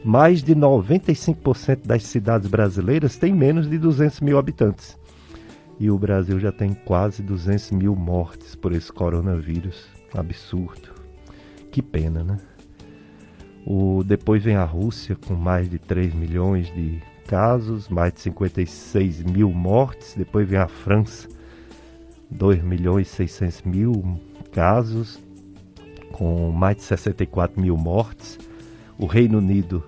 Mais 0.04 0.42
de 0.42 0.56
95% 0.56 1.86
das 1.86 2.04
cidades 2.04 2.48
brasileiras 2.48 3.18
têm 3.18 3.34
menos 3.34 3.70
de 3.70 3.78
200 3.78 4.22
mil 4.22 4.38
habitantes. 4.38 4.98
E 5.80 5.90
o 5.90 5.98
Brasil 5.98 6.40
já 6.40 6.52
tem 6.52 6.74
quase 6.74 7.22
200 7.24 7.72
mil 7.72 7.96
mortes 7.96 8.56
por 8.56 8.72
esse 8.72 8.92
coronavírus. 8.92 9.88
Absurdo. 10.14 10.90
Que 11.72 11.82
pena, 11.82 12.24
né? 12.24 12.38
O, 13.70 14.04
depois 14.04 14.44
vem 14.44 14.56
a 14.56 14.64
Rússia 14.64 15.16
com 15.16 15.36
mais 15.36 15.70
de 15.70 15.78
3 15.78 16.12
milhões 16.16 16.74
de 16.74 17.00
casos, 17.28 17.88
mais 17.88 18.12
de 18.12 18.22
56 18.22 19.22
mil 19.22 19.52
mortes. 19.52 20.16
Depois 20.18 20.50
vem 20.50 20.58
a 20.58 20.68
França 20.68 21.30
2 22.32 22.64
milhões 22.64 23.08
e 23.08 23.28
600 23.28 23.62
mil 23.62 24.20
casos, 24.52 25.20
com 26.12 26.52
mais 26.52 26.78
de 26.78 26.82
64 26.82 27.62
mil 27.62 27.78
mortes. 27.78 28.40
O 28.98 29.06
Reino 29.06 29.38
Unido 29.38 29.84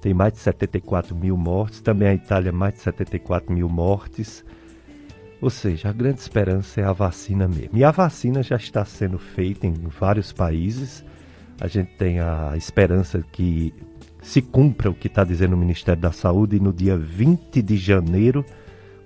tem 0.00 0.14
mais 0.14 0.32
de 0.32 0.38
74 0.38 1.14
mil 1.14 1.36
mortes, 1.36 1.82
também 1.82 2.08
a 2.08 2.14
Itália 2.14 2.50
mais 2.50 2.74
de 2.74 2.80
74 2.80 3.52
mil 3.52 3.68
mortes. 3.68 4.42
Ou 5.38 5.50
seja, 5.50 5.90
a 5.90 5.92
grande 5.92 6.20
esperança 6.20 6.80
é 6.80 6.84
a 6.84 6.92
vacina 6.92 7.46
mesmo. 7.46 7.76
E 7.76 7.84
a 7.84 7.90
vacina 7.90 8.42
já 8.42 8.56
está 8.56 8.86
sendo 8.86 9.18
feita 9.18 9.66
em 9.66 9.74
vários 9.74 10.32
países. 10.32 11.04
A 11.60 11.66
gente 11.66 11.90
tem 11.96 12.20
a 12.20 12.52
esperança 12.56 13.24
que 13.32 13.74
se 14.22 14.40
cumpra 14.40 14.90
o 14.90 14.94
que 14.94 15.08
está 15.08 15.24
dizendo 15.24 15.54
o 15.54 15.58
Ministério 15.58 16.00
da 16.00 16.12
Saúde 16.12 16.56
e 16.56 16.60
no 16.60 16.72
dia 16.72 16.96
20 16.96 17.60
de 17.62 17.76
janeiro 17.76 18.44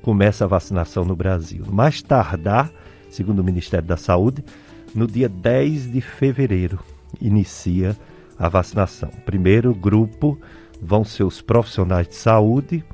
começa 0.02 0.44
a 0.44 0.48
vacinação 0.48 1.04
no 1.04 1.16
Brasil. 1.16 1.64
Mais 1.70 2.02
tardar, 2.02 2.70
segundo 3.08 3.38
o 3.38 3.44
Ministério 3.44 3.86
da 3.86 3.96
Saúde, 3.96 4.44
no 4.94 5.06
dia 5.06 5.28
10 5.28 5.92
de 5.92 6.00
fevereiro 6.00 6.78
inicia 7.20 7.96
a 8.38 8.48
vacinação. 8.48 9.10
Primeiro 9.24 9.74
grupo 9.74 10.38
vão 10.80 11.04
ser 11.04 11.24
os 11.24 11.40
profissionais 11.40 12.08
de 12.08 12.16
saúde, 12.16 12.84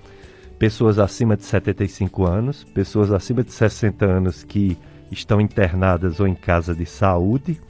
pessoas 0.59 0.98
acima 0.98 1.36
de 1.36 1.44
75 1.44 2.26
anos, 2.26 2.62
pessoas 2.62 3.10
acima 3.10 3.43
de 3.43 3.52
60 3.52 4.05
anos 4.05 4.44
que 4.44 4.76
estão 5.10 5.40
internadas 5.40 6.20
ou 6.20 6.28
em 6.28 6.35
casa 6.35 6.74
de 6.74 6.85
saúde 6.86 7.60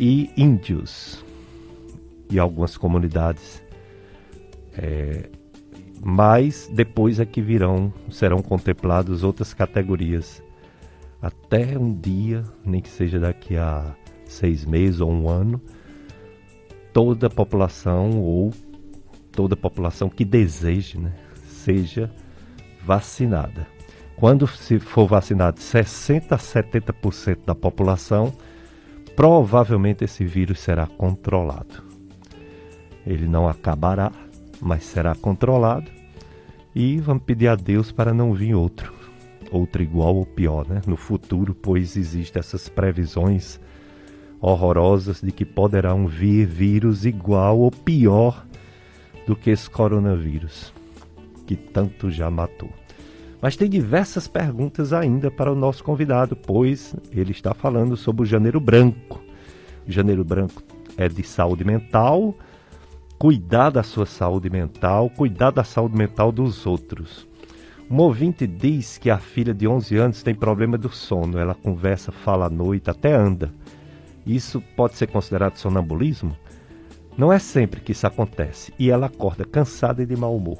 e 0.00 0.30
índios 0.36 1.22
e 2.30 2.38
algumas 2.38 2.76
comunidades 2.76 3.62
é, 4.76 5.28
mas 6.02 6.70
depois 6.72 7.20
é 7.20 7.26
que 7.26 7.42
virão, 7.42 7.92
serão 8.10 8.40
contempladas 8.40 9.22
outras 9.22 9.52
categorias. 9.52 10.42
Até 11.20 11.78
um 11.78 11.92
dia, 11.92 12.42
nem 12.64 12.80
que 12.80 12.88
seja 12.88 13.18
daqui 13.18 13.56
a 13.56 13.94
seis 14.24 14.64
meses 14.64 15.00
ou 15.02 15.12
um 15.12 15.28
ano, 15.28 15.60
toda 16.94 17.26
a 17.26 17.30
população 17.30 18.18
ou 18.22 18.50
toda 19.30 19.54
a 19.54 19.58
população 19.58 20.08
que 20.08 20.24
deseje 20.24 20.98
né, 20.98 21.12
seja 21.44 22.10
vacinada. 22.82 23.66
Quando 24.16 24.46
se 24.46 24.78
for 24.78 25.06
vacinado 25.06 25.60
60 25.60 26.34
a 26.34 26.38
70% 26.38 27.44
da 27.44 27.54
população, 27.54 28.32
provavelmente 29.16 30.04
esse 30.04 30.24
vírus 30.24 30.60
será 30.60 30.86
controlado. 30.86 31.82
Ele 33.06 33.26
não 33.26 33.48
acabará, 33.48 34.12
mas 34.60 34.84
será 34.84 35.14
controlado. 35.14 35.90
E 36.74 36.98
vamos 36.98 37.24
pedir 37.24 37.48
a 37.48 37.56
Deus 37.56 37.90
para 37.90 38.14
não 38.14 38.32
vir 38.32 38.54
outro, 38.54 38.92
outro 39.50 39.82
igual 39.82 40.16
ou 40.16 40.24
pior, 40.24 40.68
né? 40.68 40.80
No 40.86 40.96
futuro, 40.96 41.54
pois 41.54 41.96
existem 41.96 42.38
essas 42.38 42.68
previsões 42.68 43.58
horrorosas 44.40 45.20
de 45.20 45.32
que 45.32 45.44
poderão 45.44 46.06
vir 46.06 46.46
vírus 46.46 47.04
igual 47.04 47.58
ou 47.58 47.70
pior 47.70 48.46
do 49.26 49.36
que 49.36 49.50
esse 49.50 49.68
coronavírus, 49.68 50.72
que 51.46 51.56
tanto 51.56 52.10
já 52.10 52.30
matou. 52.30 52.70
Mas 53.40 53.56
tem 53.56 53.68
diversas 53.68 54.28
perguntas 54.28 54.92
ainda 54.92 55.30
para 55.30 55.50
o 55.50 55.54
nosso 55.54 55.82
convidado, 55.82 56.36
pois 56.36 56.94
ele 57.10 57.32
está 57.32 57.54
falando 57.54 57.96
sobre 57.96 58.22
o 58.22 58.26
Janeiro 58.26 58.60
Branco. 58.60 59.20
O 59.88 59.90
Janeiro 59.90 60.24
Branco 60.24 60.62
é 60.96 61.08
de 61.08 61.22
saúde 61.22 61.64
mental, 61.64 62.34
cuidar 63.18 63.70
da 63.70 63.82
sua 63.82 64.04
saúde 64.04 64.50
mental, 64.50 65.08
cuidar 65.10 65.50
da 65.50 65.64
saúde 65.64 65.96
mental 65.96 66.30
dos 66.30 66.66
outros. 66.66 67.26
Um 67.90 67.96
ouvinte 67.98 68.46
diz 68.46 68.98
que 68.98 69.10
a 69.10 69.18
filha 69.18 69.52
de 69.52 69.66
11 69.66 69.96
anos 69.96 70.22
tem 70.22 70.34
problema 70.34 70.78
do 70.78 70.88
sono. 70.88 71.38
Ela 71.38 71.54
conversa, 71.54 72.12
fala 72.12 72.46
à 72.46 72.50
noite, 72.50 72.88
até 72.88 73.12
anda. 73.12 73.52
Isso 74.24 74.62
pode 74.76 74.94
ser 74.94 75.08
considerado 75.08 75.56
sonambulismo? 75.56 76.36
Não 77.18 77.32
é 77.32 77.38
sempre 77.38 77.80
que 77.80 77.92
isso 77.92 78.06
acontece 78.06 78.72
e 78.78 78.90
ela 78.90 79.06
acorda 79.06 79.44
cansada 79.44 80.02
e 80.02 80.06
de 80.06 80.14
mau 80.14 80.36
humor. 80.36 80.58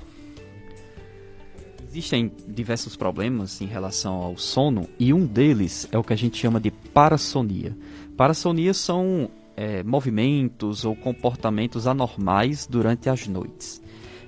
Existem 1.90 2.30
diversos 2.46 2.94
problemas 2.94 3.60
em 3.60 3.66
relação 3.66 4.14
ao 4.14 4.38
sono 4.38 4.88
e 4.96 5.12
um 5.12 5.26
deles 5.26 5.88
é 5.90 5.98
o 5.98 6.04
que 6.04 6.12
a 6.12 6.16
gente 6.16 6.38
chama 6.38 6.60
de 6.60 6.70
parassonia. 6.70 7.76
Parassonia 8.16 8.72
são 8.72 9.28
é, 9.56 9.82
movimentos 9.82 10.84
ou 10.84 10.94
comportamentos 10.94 11.88
anormais 11.88 12.64
durante 12.64 13.08
as 13.08 13.26
noites. 13.26 13.82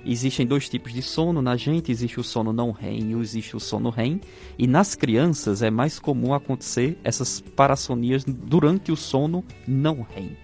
Existem 0.05 0.45
dois 0.45 0.67
tipos 0.67 0.91
de 0.91 1.01
sono 1.01 1.41
na 1.41 1.55
gente, 1.55 1.89
existe 1.89 2.19
o 2.19 2.23
sono 2.23 2.51
não 2.51 2.71
REM 2.71 3.11
e 3.11 3.13
existe 3.13 3.55
o 3.55 3.61
sono 3.61 3.89
REM, 3.89 4.19
e 4.59 4.67
nas 4.67 4.93
crianças 4.93 5.61
é 5.61 5.71
mais 5.71 5.99
comum 5.99 6.33
acontecer 6.33 6.99
essas 7.01 7.39
parassonias 7.39 8.25
durante 8.25 8.91
o 8.91 8.97
sono 8.97 9.41
não 9.65 10.01
REM. 10.01 10.35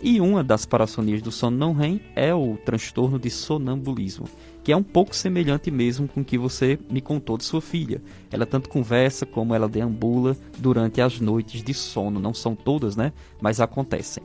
E 0.00 0.22
uma 0.22 0.42
das 0.42 0.64
parassonias 0.64 1.20
do 1.20 1.30
sono 1.30 1.56
não 1.56 1.74
REM 1.74 2.00
é 2.16 2.34
o 2.34 2.56
transtorno 2.64 3.18
de 3.18 3.28
sonambulismo, 3.28 4.26
que 4.62 4.72
é 4.72 4.76
um 4.76 4.82
pouco 4.82 5.14
semelhante 5.14 5.70
mesmo 5.70 6.06
com 6.06 6.20
o 6.20 6.24
que 6.24 6.38
você 6.38 6.78
me 6.90 7.00
contou 7.00 7.36
de 7.36 7.44
sua 7.44 7.60
filha. 7.60 8.00
Ela 8.30 8.46
tanto 8.46 8.68
conversa 8.68 9.26
como 9.26 9.54
ela 9.54 9.68
deambula 9.68 10.36
durante 10.58 11.00
as 11.00 11.20
noites 11.20 11.62
de 11.62 11.74
sono. 11.74 12.20
Não 12.20 12.32
são 12.32 12.54
todas, 12.54 12.94
né? 12.94 13.12
Mas 13.40 13.60
acontecem. 13.60 14.22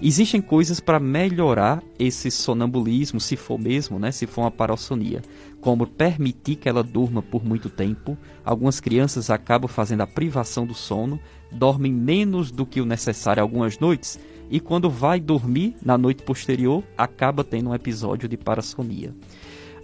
Existem 0.00 0.40
coisas 0.40 0.78
para 0.78 1.00
melhorar 1.00 1.82
esse 1.98 2.30
sonambulismo, 2.30 3.20
se 3.20 3.36
for 3.36 3.58
mesmo, 3.58 3.98
né? 3.98 4.12
Se 4.12 4.26
for 4.26 4.42
uma 4.42 4.50
parassonia, 4.50 5.22
como 5.60 5.86
permitir 5.86 6.54
que 6.54 6.68
ela 6.68 6.84
durma 6.84 7.20
por 7.20 7.44
muito 7.44 7.68
tempo. 7.68 8.16
Algumas 8.44 8.78
crianças 8.78 9.28
acabam 9.28 9.68
fazendo 9.68 10.02
a 10.02 10.06
privação 10.06 10.64
do 10.64 10.74
sono, 10.74 11.18
dormem 11.50 11.92
menos 11.92 12.52
do 12.52 12.64
que 12.64 12.80
o 12.80 12.86
necessário 12.86 13.42
algumas 13.42 13.78
noites 13.78 14.20
e 14.50 14.60
quando 14.60 14.88
vai 14.88 15.20
dormir 15.20 15.76
na 15.84 15.98
noite 15.98 16.22
posterior 16.22 16.82
acaba 16.96 17.44
tendo 17.44 17.70
um 17.70 17.74
episódio 17.74 18.28
de 18.28 18.36
parassonia. 18.36 19.14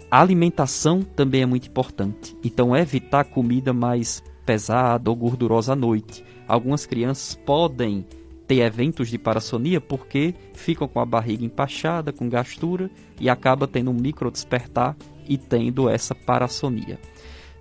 A 0.09 0.21
alimentação 0.21 1.01
também 1.01 1.41
é 1.41 1.45
muito 1.45 1.67
importante, 1.67 2.37
então 2.43 2.75
evitar 2.75 3.25
comida 3.25 3.73
mais 3.73 4.23
pesada 4.45 5.09
ou 5.09 5.15
gordurosa 5.15 5.73
à 5.73 5.75
noite. 5.75 6.23
Algumas 6.47 6.85
crianças 6.85 7.35
podem 7.35 8.05
ter 8.47 8.59
eventos 8.59 9.09
de 9.09 9.17
parassonia 9.17 9.81
porque 9.81 10.35
ficam 10.53 10.87
com 10.87 10.99
a 10.99 11.05
barriga 11.05 11.43
empachada, 11.43 12.13
com 12.13 12.29
gastura 12.29 12.89
e 13.19 13.29
acaba 13.29 13.67
tendo 13.67 13.89
um 13.89 13.95
micro 13.95 14.29
despertar 14.29 14.95
e 15.27 15.37
tendo 15.37 15.89
essa 15.89 16.13
parassonia. 16.13 16.99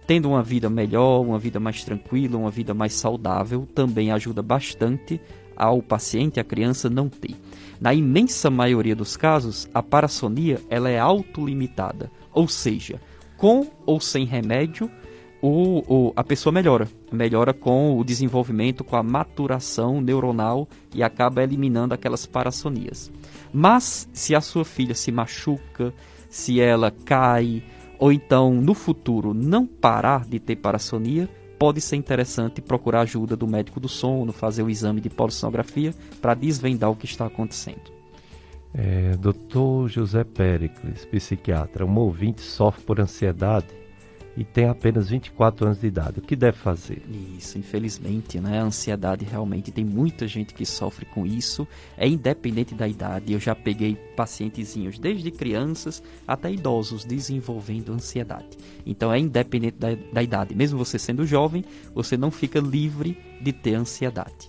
Tendo 0.07 0.29
uma 0.29 0.43
vida 0.43 0.69
melhor, 0.69 1.23
uma 1.23 1.39
vida 1.39 1.59
mais 1.59 1.83
tranquila, 1.83 2.37
uma 2.37 2.51
vida 2.51 2.75
mais 2.75 2.93
saudável, 2.93 3.67
também 3.75 4.13
ajuda 4.13 4.43
bastante 4.43 5.19
ao 5.57 5.81
paciente, 5.81 6.39
a 6.39 6.45
criança 6.45 6.91
não 6.91 7.09
ter. 7.09 7.37
Na 7.81 7.95
imensa 7.95 8.51
maioria 8.51 8.95
dos 8.95 9.17
casos, 9.17 9.69
a 9.73 9.83
parassonia 9.83 10.61
ela 10.69 10.91
é 10.91 10.99
autolimitada, 10.99 12.11
ou 12.35 12.49
seja, 12.49 13.01
com 13.37 13.67
ou 13.87 14.01
sem 14.01 14.25
remédio, 14.25 14.91
o, 15.41 15.83
o, 15.87 16.13
a 16.17 16.25
pessoa 16.25 16.53
melhora. 16.53 16.89
Melhora 17.13 17.53
com 17.53 17.99
o 17.99 18.05
desenvolvimento, 18.05 18.83
com 18.83 18.97
a 18.97 19.03
maturação 19.03 20.01
neuronal 20.01 20.67
e 20.95 21.03
acaba 21.03 21.43
eliminando 21.43 21.93
aquelas 21.93 22.25
parassonias. 22.25 23.13
Mas 23.53 24.09
se 24.13 24.35
a 24.35 24.41
sua 24.41 24.65
filha 24.65 24.95
se 24.95 25.13
machuca, 25.13 25.93
se 26.31 26.61
ela 26.61 26.91
cai, 26.91 27.63
ou 27.99 28.11
então 28.11 28.55
no 28.55 28.73
futuro 28.75 29.35
não 29.35 29.67
parar 29.67 30.25
de 30.25 30.41
ter 30.41 30.57
parassonia, 30.57 31.29
pode 31.59 31.81
ser 31.81 31.97
interessante 31.97 32.61
procurar 32.61 33.03
ajuda 33.03 33.37
do 33.37 33.47
médico 33.47 33.79
do 33.79 33.89
sono, 33.89 34.33
fazer 34.33 34.63
o 34.63 34.71
exame 34.71 35.01
de 35.01 35.11
polissonografia 35.11 35.95
para 36.21 36.35
desvendar 36.35 36.91
o 36.91 36.97
que 36.97 37.07
está 37.07 37.27
acontecendo. 37.27 37.93
É, 38.75 39.17
Dr. 39.17 39.89
José 39.89 40.25
Pericles, 40.25 41.05
psiquiatra, 41.05 41.87
um 41.87 41.97
ouvinte 41.97 42.41
sofre 42.41 42.83
por 42.83 43.01
ansiedade 43.01 43.69
e 44.37 44.45
tem 44.45 44.67
apenas 44.67 45.09
24 45.09 45.67
anos 45.67 45.81
de 45.81 45.87
idade. 45.87 46.19
O 46.19 46.23
que 46.23 46.35
deve 46.35 46.59
fazer? 46.59 47.03
Isso, 47.39 47.57
infelizmente, 47.57 48.41
né? 48.41 48.59
A 48.59 48.65
ansiedade 48.65 49.25
realmente 49.25 49.71
tem 49.71 49.85
muita 49.85 50.27
gente 50.27 50.53
que 50.53 50.67
sofre 50.67 51.07
com 51.07 51.25
isso. 51.25 51.69
É 51.97 52.09
independente 52.09 52.75
da 52.75 52.89
idade. 52.89 53.33
Eu 53.33 53.39
já 53.39 53.55
peguei 53.55 53.95
pacientezinhos 54.17 54.99
desde 54.99 55.31
crianças 55.31 56.03
até 56.27 56.53
idosos 56.53 57.05
desenvolvendo 57.05 57.93
ansiedade. 57.93 58.59
Então 58.85 59.13
é 59.13 59.19
independente 59.21 59.77
da, 59.79 59.95
da 60.13 60.23
idade. 60.23 60.55
Mesmo 60.55 60.79
você 60.79 60.99
sendo 60.99 61.25
jovem, 61.25 61.65
você 61.95 62.17
não 62.17 62.31
fica 62.31 62.59
livre 62.59 63.17
de 63.41 63.53
ter 63.53 63.75
ansiedade. 63.75 64.49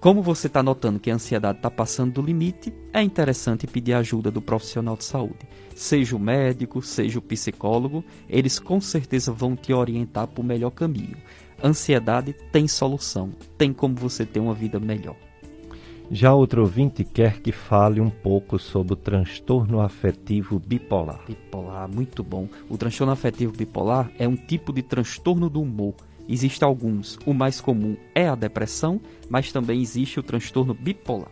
Como 0.00 0.22
você 0.22 0.46
está 0.46 0.62
notando 0.62 1.00
que 1.00 1.10
a 1.10 1.14
ansiedade 1.14 1.58
está 1.58 1.68
passando 1.68 2.12
do 2.12 2.22
limite, 2.22 2.72
é 2.92 3.02
interessante 3.02 3.66
pedir 3.66 3.94
ajuda 3.94 4.30
do 4.30 4.40
profissional 4.40 4.96
de 4.96 5.02
saúde. 5.02 5.48
Seja 5.74 6.14
o 6.14 6.20
médico, 6.20 6.80
seja 6.80 7.18
o 7.18 7.22
psicólogo, 7.22 8.04
eles 8.28 8.60
com 8.60 8.80
certeza 8.80 9.32
vão 9.32 9.56
te 9.56 9.72
orientar 9.72 10.28
para 10.28 10.40
o 10.40 10.44
melhor 10.44 10.70
caminho. 10.70 11.16
Ansiedade 11.62 12.32
tem 12.52 12.68
solução, 12.68 13.30
tem 13.56 13.72
como 13.72 13.96
você 13.96 14.24
ter 14.24 14.38
uma 14.38 14.54
vida 14.54 14.78
melhor. 14.78 15.16
Já 16.12 16.32
outro 16.32 16.60
ouvinte 16.62 17.02
quer 17.02 17.40
que 17.40 17.50
fale 17.50 18.00
um 18.00 18.08
pouco 18.08 18.56
sobre 18.56 18.92
o 18.92 18.96
transtorno 18.96 19.80
afetivo 19.80 20.60
bipolar. 20.60 21.24
Bipolar, 21.26 21.88
muito 21.88 22.22
bom. 22.22 22.48
O 22.70 22.78
transtorno 22.78 23.12
afetivo 23.12 23.52
bipolar 23.52 24.12
é 24.16 24.28
um 24.28 24.36
tipo 24.36 24.72
de 24.72 24.80
transtorno 24.80 25.50
do 25.50 25.60
humor 25.60 25.94
Existem 26.28 26.66
alguns. 26.66 27.18
O 27.24 27.32
mais 27.32 27.60
comum 27.60 27.96
é 28.14 28.28
a 28.28 28.34
depressão, 28.34 29.00
mas 29.30 29.50
também 29.50 29.80
existe 29.80 30.20
o 30.20 30.22
transtorno 30.22 30.74
bipolar. 30.74 31.30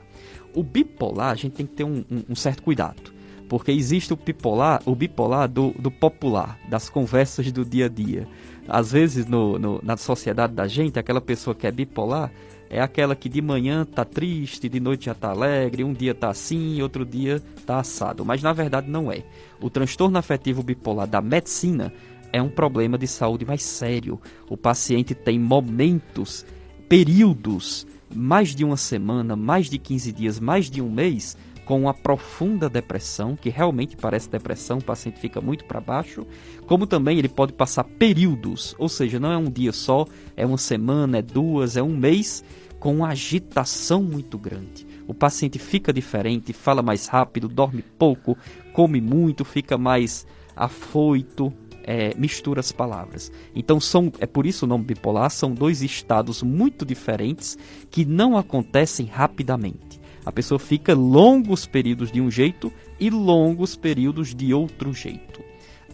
O 0.55 0.63
bipolar, 0.63 1.33
a 1.33 1.35
gente 1.35 1.53
tem 1.53 1.67
que 1.67 1.75
ter 1.75 1.85
um, 1.85 2.03
um, 2.11 2.25
um 2.31 2.35
certo 2.35 2.63
cuidado, 2.63 3.13
porque 3.47 3.71
existe 3.71 4.13
o 4.15 4.17
bipolar, 4.17 4.81
o 4.87 4.95
bipolar 4.95 5.49
do, 5.49 5.73
do, 5.79 5.91
popular, 5.91 6.59
das 6.69 6.89
conversas 6.89 7.53
do 7.53 7.65
dia 7.65 7.87
a 7.87 7.89
dia. 7.89 8.27
Às 8.67 8.93
vezes, 8.93 9.27
no, 9.27 9.59
no, 9.59 9.81
na 9.83 9.97
sociedade 9.99 10.55
da 10.55 10.67
gente, 10.67 10.99
aquela 10.99 11.21
pessoa 11.21 11.55
que 11.55 11.67
é 11.67 11.71
bipolar 11.71 12.33
é 12.69 12.81
aquela 12.81 13.15
que 13.15 13.29
de 13.29 13.41
manhã 13.41 13.85
tá 13.85 14.05
triste, 14.05 14.69
de 14.69 14.81
noite 14.81 15.07
já 15.07 15.15
tá 15.15 15.31
alegre, 15.31 15.85
um 15.85 15.93
dia 15.93 16.15
tá 16.15 16.31
assim, 16.31 16.83
outro 16.83 17.05
dia 17.05 17.41
tá 17.65 17.79
assado. 17.79 18.25
Mas 18.25 18.43
na 18.43 18.53
verdade 18.53 18.91
não 18.91 19.11
é. 19.13 19.23
O 19.61 19.71
transtorno 19.71 20.19
afetivo 20.19 20.63
bipolar 20.63 21.07
da 21.07 21.21
medicina 21.21 21.93
é 22.37 22.43
um 22.43 22.51
problema 22.51 22.99
de 22.99 23.07
saúde 23.07 23.47
mais 23.47 23.63
sério. 23.63 24.21
O 24.49 24.59
paciente 24.59 25.15
tem 25.15 25.39
momentos, 25.39 26.45
períodos, 26.87 27.87
mais 28.15 28.55
de 28.55 28.63
uma 28.63 28.77
semana, 28.77 29.35
mais 29.35 29.71
de 29.71 29.79
15 29.79 30.13
dias, 30.13 30.39
mais 30.39 30.71
de 30.71 30.83
um 30.83 30.91
mês, 30.91 31.35
com 31.65 31.81
uma 31.81 31.95
profunda 31.95 32.69
depressão, 32.69 33.37
que 33.37 33.49
realmente 33.49 33.97
parece 33.97 34.29
depressão, 34.29 34.79
o 34.79 34.85
paciente 34.85 35.19
fica 35.19 35.41
muito 35.41 35.65
para 35.65 35.81
baixo, 35.81 36.27
como 36.67 36.87
também 36.87 37.19
ele 37.19 37.29
pode 37.29 37.55
passar 37.55 37.85
períodos, 37.85 38.77
ou 38.79 38.89
seja, 38.89 39.19
não 39.19 39.33
é 39.33 39.37
um 39.39 39.51
dia 39.51 39.73
só, 39.73 40.05
é 40.37 40.45
uma 40.45 40.59
semana, 40.59 41.19
é 41.19 41.23
duas, 41.23 41.75
é 41.75 41.83
um 41.83 41.97
mês, 41.97 42.45
com 42.79 42.97
uma 42.97 43.09
agitação 43.09 44.03
muito 44.03 44.37
grande. 44.39 44.87
O 45.09 45.15
paciente 45.15 45.59
fica 45.59 45.91
diferente, 45.91 46.53
fala 46.53 46.83
mais 46.83 47.07
rápido, 47.07 47.49
dorme 47.49 47.83
pouco, 47.99 48.37
come 48.75 49.01
muito, 49.01 49.43
fica 49.43 49.79
mais 49.79 50.27
afoito, 50.55 51.53
é, 51.87 52.13
mistura 52.17 52.61
as 52.61 52.73
palavras. 52.73 53.31
Então 53.55 53.81
são, 53.81 54.13
é 54.19 54.27
por 54.27 54.45
isso 54.45 54.67
o 54.67 54.69
nome 54.69 54.85
bipolar, 54.85 55.31
são 55.31 55.55
dois 55.55 55.83
estados 55.83 56.43
muito 56.43 56.85
diferentes 56.85 57.57
que 57.91 58.05
não 58.05 58.37
acontecem 58.37 59.07
rapidamente. 59.07 60.01
A 60.25 60.33
pessoa 60.33 60.59
fica 60.59 60.93
longos 60.93 61.67
períodos 61.67 62.11
de 62.11 62.21
um 62.21 62.29
jeito 62.29 62.73
e 62.99 63.09
longos 63.09 63.77
períodos 63.77 64.35
de 64.35 64.53
outro 64.53 64.93
jeito. 64.93 65.41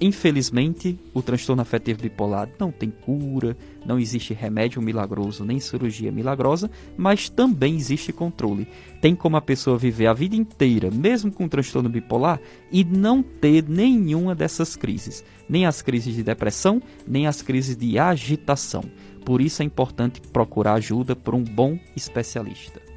Infelizmente, 0.01 0.99
o 1.15 1.23
transtorno 1.23 1.63
afetivo 1.63 2.03
bipolar 2.03 2.49
não 2.59 2.73
tem 2.73 2.91
cura, 2.91 3.57
não 3.87 3.99
existe 3.99 4.35
remédio 4.35 4.83
milagroso 4.83 5.45
nem 5.45 5.61
cirurgia 5.61 6.11
milagrosa, 6.11 6.71
mas 6.97 7.29
também 7.29 7.77
existe 7.77 8.13
controle. 8.13 8.67
Tem 9.01 9.15
como 9.15 9.37
a 9.37 9.41
pessoa 9.41 9.79
viver 9.79 10.07
a 10.07 10.13
vida 10.13 10.35
inteira, 10.35 10.91
mesmo 10.91 11.31
com 11.31 11.49
transtorno 11.49 11.89
bipolar, 11.89 12.41
e 12.71 12.85
não 12.85 13.23
ter 13.23 13.69
nenhuma 13.69 14.35
dessas 14.35 14.75
crises, 14.77 15.25
nem 15.49 15.67
as 15.67 15.83
crises 15.83 16.15
de 16.15 16.23
depressão, 16.23 16.83
nem 17.07 17.27
as 17.27 17.43
crises 17.43 17.77
de 17.77 17.99
agitação. 17.99 18.85
Por 19.25 19.41
isso 19.41 19.63
é 19.63 19.65
importante 19.65 20.21
procurar 20.21 20.75
ajuda 20.75 21.15
por 21.15 21.35
um 21.35 21.45
bom 21.45 21.79
especialista. 21.95 22.92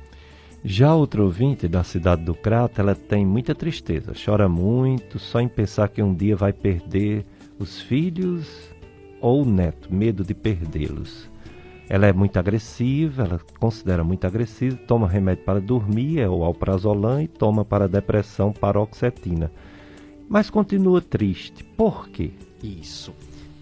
Já 0.67 0.95
outra 0.95 1.21
ouvinte 1.21 1.67
da 1.67 1.83
cidade 1.83 2.23
do 2.23 2.33
Crato, 2.33 2.81
ela 2.81 2.95
tem 2.95 3.23
muita 3.23 3.53
tristeza, 3.53 4.13
chora 4.13 4.49
muito, 4.49 5.19
só 5.19 5.39
em 5.39 5.47
pensar 5.47 5.87
que 5.89 6.01
um 6.01 6.11
dia 6.11 6.35
vai 6.35 6.51
perder 6.51 7.23
os 7.59 7.79
filhos 7.79 8.49
ou 9.21 9.43
o 9.43 9.45
neto, 9.45 9.93
medo 9.93 10.23
de 10.23 10.33
perdê-los. 10.33 11.29
Ela 11.87 12.07
é 12.07 12.13
muito 12.13 12.39
agressiva, 12.39 13.25
ela 13.25 13.39
considera 13.59 14.03
muito 14.03 14.25
agressiva, 14.25 14.75
toma 14.87 15.07
remédio 15.07 15.45
para 15.45 15.61
dormir, 15.61 16.19
é 16.19 16.27
o 16.27 16.43
alprazolam, 16.43 17.21
e 17.21 17.27
toma 17.27 17.63
para 17.63 17.87
depressão 17.87 18.51
paroxetina. 18.51 19.51
Mas 20.27 20.49
continua 20.49 20.99
triste. 20.99 21.63
Por 21.63 22.09
quê? 22.09 22.31
Isso. 22.63 23.13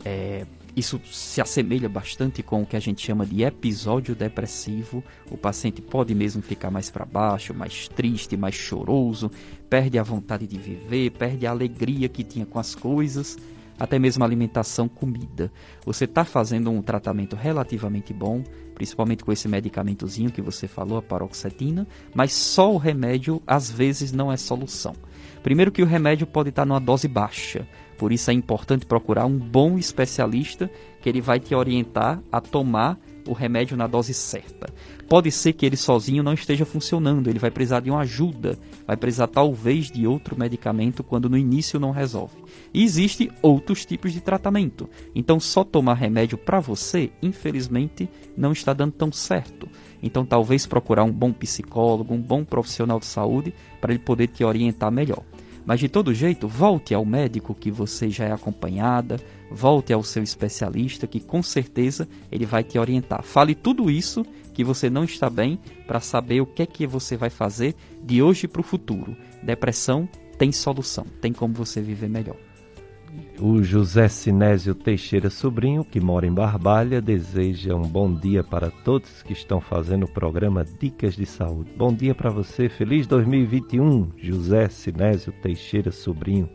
É, 0.06 0.46
isso 0.76 1.00
se 1.06 1.40
assemelha 1.40 1.88
bastante 1.88 2.42
com 2.42 2.64
o 2.64 2.66
que 2.66 2.76
a 2.76 2.80
gente 2.80 3.06
chama 3.06 3.26
de 3.26 3.44
episódio 3.44 4.16
depressivo. 4.16 5.04
O 5.30 5.38
paciente 5.38 5.82
pode 5.82 6.16
mesmo 6.16 6.42
ficar 6.42 6.72
mais 6.72 6.90
para 6.90 7.06
baixo, 7.06 7.54
mais 7.54 7.88
triste, 7.88 8.36
mais 8.36 8.56
choroso, 8.56 9.30
perde 9.70 10.00
a 10.00 10.04
vontade 10.04 10.48
de 10.48 10.58
viver, 10.58 11.12
perde 11.12 11.46
a 11.46 11.52
alegria 11.52 12.10
que 12.10 12.24
tinha 12.24 12.46
com 12.46 12.58
as 12.58 12.74
coisas, 12.74 13.38
até 13.80 14.00
mesmo 14.00 14.24
alimentação, 14.24 14.88
comida. 14.88 15.52
Você 15.86 16.06
está 16.06 16.26
fazendo 16.26 16.72
um 16.72 16.82
tratamento 16.82 17.36
relativamente 17.36 18.12
bom, 18.12 18.44
principalmente 18.74 19.24
com 19.24 19.32
esse 19.32 19.48
medicamentozinho 19.48 20.32
que 20.32 20.42
você 20.42 20.68
falou, 20.68 20.98
a 20.98 21.02
paroxetina, 21.02 21.88
mas 22.16 22.34
só 22.34 22.74
o 22.74 22.78
remédio 22.78 23.42
às 23.46 23.70
vezes 23.70 24.12
não 24.12 24.32
é 24.32 24.38
solução. 24.38 24.96
Primeiro 25.44 25.72
que 25.72 25.84
o 25.84 25.86
remédio 25.86 26.26
pode 26.26 26.50
estar 26.50 26.66
numa 26.66 26.80
dose 26.80 27.08
baixa, 27.08 27.68
por 27.98 28.12
isso 28.12 28.30
é 28.32 28.34
importante 28.34 28.86
procurar 28.86 29.26
um 29.26 29.38
bom 29.38 29.78
especialista 29.78 30.70
que 31.02 31.10
ele 31.10 31.22
vai 31.22 31.40
te 31.40 31.54
orientar 31.54 32.22
a 32.32 32.40
tomar 32.40 32.98
o 33.28 33.34
remédio 33.34 33.78
na 33.78 33.88
dose 33.88 34.14
certa. 34.14 34.74
Pode 35.08 35.32
ser 35.32 35.54
que 35.54 35.66
ele 35.66 35.78
sozinho 35.78 36.24
não 36.24 36.34
esteja 36.34 36.66
funcionando, 36.66 37.30
ele 37.30 37.40
vai 37.40 37.52
precisar 37.52 37.82
de 37.82 37.90
uma 37.90 38.02
ajuda, 38.02 38.58
vai 38.86 38.98
precisar 38.98 39.28
talvez 39.28 39.92
de 39.92 40.08
outro 40.08 40.38
medicamento 40.38 41.04
quando 41.04 41.30
no 41.30 41.38
início 41.38 41.80
não 41.80 41.92
resolve. 41.92 42.36
E 42.74 42.84
existem 42.84 43.30
outros 43.42 43.86
tipos 43.86 44.12
de 44.12 44.22
tratamento. 44.22 44.90
Então 45.14 45.40
só 45.40 45.64
tomar 45.64 45.96
remédio 45.96 46.38
para 46.38 46.60
você, 46.60 47.12
infelizmente, 47.22 48.10
não 48.36 48.52
está 48.52 48.74
dando 48.74 48.94
tão 48.94 49.12
certo. 49.12 49.68
Então 50.02 50.26
talvez 50.26 50.66
procurar 50.66 51.04
um 51.04 51.12
bom 51.12 51.32
psicólogo, 51.32 52.14
um 52.14 52.22
bom 52.22 52.44
profissional 52.44 53.00
de 53.00 53.06
saúde 53.06 53.54
para 53.80 53.94
ele 53.94 54.04
poder 54.04 54.28
te 54.28 54.44
orientar 54.44 54.92
melhor. 54.92 55.24
Mas 55.66 55.80
de 55.80 55.88
todo 55.88 56.14
jeito, 56.14 56.48
volte 56.48 56.94
ao 56.94 57.06
médico 57.06 57.56
que 57.56 57.72
você 57.72 58.10
já 58.10 58.26
é 58.26 58.32
acompanhada, 58.32 59.20
volte 59.50 59.94
ao 59.94 60.04
seu 60.04 60.22
especialista 60.22 61.08
que 61.08 61.20
com 61.20 61.42
certeza 61.42 62.08
ele 62.32 62.46
vai 62.46 62.64
te 62.64 62.78
orientar. 62.78 63.24
Fale 63.24 63.56
tudo 63.56 63.90
isso 63.90 64.26
que 64.54 64.64
você 64.64 64.90
não 64.90 65.04
está 65.04 65.30
bem 65.30 65.58
para 65.88 66.00
saber 66.00 66.42
o 66.42 66.46
que 66.46 66.62
é 66.62 66.66
que 66.66 66.86
você 66.86 67.16
vai 67.16 67.30
fazer 67.30 67.76
de 68.04 68.22
hoje 68.22 68.48
para 68.48 68.62
o 68.62 68.64
futuro. 68.64 69.16
Depressão 69.42 70.08
tem 70.38 70.52
solução, 70.52 71.06
tem 71.22 71.32
como 71.32 71.54
você 71.54 71.82
viver 71.82 72.10
melhor. 72.10 72.38
O 73.40 73.62
José 73.62 74.08
Sinésio 74.08 74.74
Teixeira 74.74 75.30
Sobrinho, 75.30 75.84
que 75.84 76.00
mora 76.00 76.26
em 76.26 76.32
Barbalha, 76.32 77.02
deseja 77.02 77.76
um 77.76 77.82
bom 77.82 78.14
dia 78.14 78.44
para 78.44 78.72
todos 78.72 79.22
que 79.22 79.34
estão 79.34 79.60
fazendo 79.60 80.04
o 80.04 80.12
programa 80.12 80.64
Dicas 80.64 81.16
de 81.16 81.26
Saúde. 81.26 81.74
Bom 81.76 81.94
dia 81.94 82.16
para 82.16 82.30
você, 82.30 82.70
feliz 82.70 83.06
2021, 83.08 84.12
José 84.18 84.70
Sinésio 84.70 85.34
Teixeira 85.42 85.92
Sobrinho. 85.92 86.50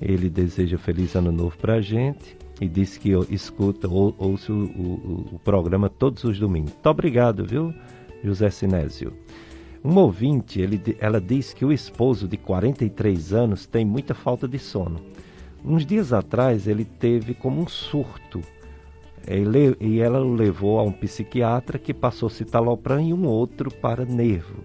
Ele 0.00 0.28
deseja 0.28 0.76
feliz 0.76 1.14
ano 1.14 1.32
novo 1.32 1.56
para 1.56 1.76
a 1.76 1.80
gente 1.80 2.36
e 2.60 2.68
disse 2.68 3.00
que 3.00 3.10
escuta 3.30 3.88
ou 3.88 4.14
ouça 4.18 4.52
o, 4.52 4.64
o, 4.64 5.28
o, 5.32 5.38
programa 5.38 5.88
todos 5.88 6.24
os 6.24 6.38
domingos. 6.38 6.72
Muito 6.72 6.90
obrigado, 6.90 7.46
viu, 7.46 7.72
José 8.22 8.50
Sinésio. 8.50 9.12
Um 9.82 9.96
ouvinte, 9.96 10.60
ele, 10.60 10.80
ela 10.98 11.20
diz 11.20 11.54
que 11.54 11.64
o 11.64 11.72
esposo 11.72 12.28
de 12.28 12.36
43 12.36 13.32
anos 13.32 13.64
tem 13.66 13.84
muita 13.84 14.14
falta 14.14 14.46
de 14.46 14.58
sono 14.58 15.00
Uns 15.64 15.86
dias 15.86 16.12
atrás 16.12 16.68
ele 16.68 16.84
teve 16.84 17.32
como 17.34 17.62
um 17.62 17.66
surto 17.66 18.42
ele, 19.26 19.76
e 19.80 20.00
ela 20.00 20.20
o 20.20 20.34
levou 20.34 20.78
a 20.78 20.82
um 20.82 20.92
psiquiatra 20.92 21.78
que 21.78 21.94
passou 21.94 22.28
citalopram 22.28 23.00
e 23.00 23.12
um 23.12 23.26
outro 23.26 23.70
para 23.70 24.04
nervo. 24.04 24.62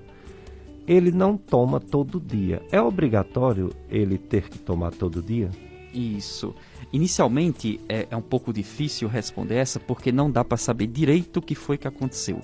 Ele 0.88 1.11
não 1.11 1.38
toma 1.38 1.80
todo 1.80 2.19
dia. 2.19 2.61
É 2.71 2.81
obrigatório 2.81 3.71
ele 3.89 4.17
ter 4.17 4.49
que 4.49 4.57
tomar 4.57 4.91
todo 4.91 5.21
dia? 5.21 5.49
Isso. 5.93 6.53
Inicialmente 6.91 7.80
é, 7.88 8.07
é 8.09 8.17
um 8.17 8.21
pouco 8.21 8.51
difícil 8.51 9.07
responder 9.07 9.55
essa 9.55 9.80
porque 9.80 10.11
não 10.11 10.30
dá 10.30 10.43
para 10.43 10.57
saber 10.57 10.88
direito 10.88 11.38
o 11.38 11.41
que 11.41 11.55
foi 11.55 11.77
que 11.77 11.88
aconteceu. 11.88 12.41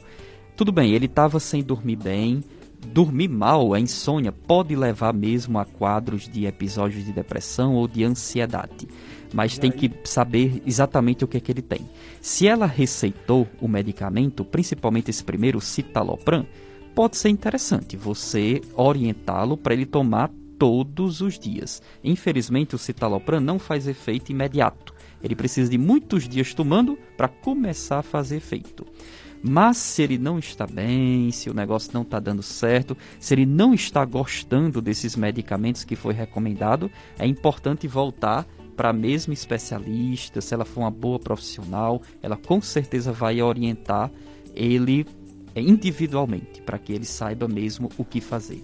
Tudo 0.55 0.71
bem, 0.71 0.93
ele 0.93 1.07
estava 1.07 1.39
sem 1.39 1.61
dormir 1.61 1.97
bem, 1.97 2.43
dormir 2.85 3.27
mal, 3.27 3.73
a 3.73 3.79
insônia, 3.79 4.31
pode 4.31 4.75
levar 4.75 5.13
mesmo 5.13 5.59
a 5.59 5.65
quadros 5.65 6.29
de 6.29 6.45
episódios 6.45 7.03
de 7.03 7.11
depressão 7.11 7.75
ou 7.75 7.87
de 7.87 8.03
ansiedade. 8.03 8.87
Mas 9.33 9.57
tem 9.57 9.71
que 9.71 9.91
saber 10.05 10.61
exatamente 10.65 11.25
o 11.25 11.27
que 11.27 11.37
é 11.37 11.39
que 11.39 11.51
ele 11.51 11.61
tem. 11.61 11.81
Se 12.21 12.47
ela 12.47 12.65
receitou 12.65 13.47
o 13.59 13.67
medicamento, 13.67 14.45
principalmente 14.45 15.09
esse 15.09 15.23
primeiro, 15.23 15.59
citalopram, 15.59 16.45
pode 16.93 17.17
ser 17.17 17.29
interessante 17.29 17.97
você 17.97 18.61
orientá-lo 18.73 19.57
para 19.57 19.73
ele 19.73 19.85
tomar 19.85 20.31
todos 20.57 21.21
os 21.21 21.37
dias. 21.37 21.81
Infelizmente, 22.03 22.75
o 22.75 22.77
citalopram 22.77 23.39
não 23.39 23.59
faz 23.59 23.87
efeito 23.87 24.31
imediato. 24.31 24.93
Ele 25.21 25.35
precisa 25.35 25.69
de 25.69 25.77
muitos 25.77 26.27
dias 26.27 26.53
tomando 26.53 26.97
para 27.17 27.27
começar 27.27 27.99
a 27.99 28.03
fazer 28.03 28.37
efeito. 28.37 28.85
Mas 29.47 29.77
se 29.77 30.01
ele 30.01 30.17
não 30.17 30.39
está 30.39 30.65
bem, 30.65 31.29
se 31.31 31.51
o 31.51 31.53
negócio 31.53 31.91
não 31.93 32.01
está 32.01 32.19
dando 32.19 32.41
certo, 32.41 32.97
se 33.19 33.31
ele 33.35 33.45
não 33.45 33.75
está 33.75 34.03
gostando 34.03 34.81
desses 34.81 35.15
medicamentos 35.15 35.83
que 35.83 35.95
foi 35.95 36.15
recomendado, 36.15 36.89
é 37.19 37.27
importante 37.27 37.87
voltar 37.87 38.43
para 38.75 38.89
a 38.89 38.93
mesma 38.93 39.35
especialista. 39.35 40.41
Se 40.41 40.55
ela 40.55 40.65
for 40.65 40.81
uma 40.81 40.89
boa 40.89 41.19
profissional, 41.19 42.01
ela 42.23 42.35
com 42.35 42.59
certeza 42.59 43.11
vai 43.11 43.39
orientar 43.39 44.11
ele 44.55 45.05
é, 45.53 45.61
individualmente 45.61 46.63
para 46.63 46.79
que 46.79 46.91
ele 46.91 47.05
saiba 47.05 47.47
mesmo 47.47 47.91
o 47.99 48.03
que 48.03 48.19
fazer. 48.19 48.63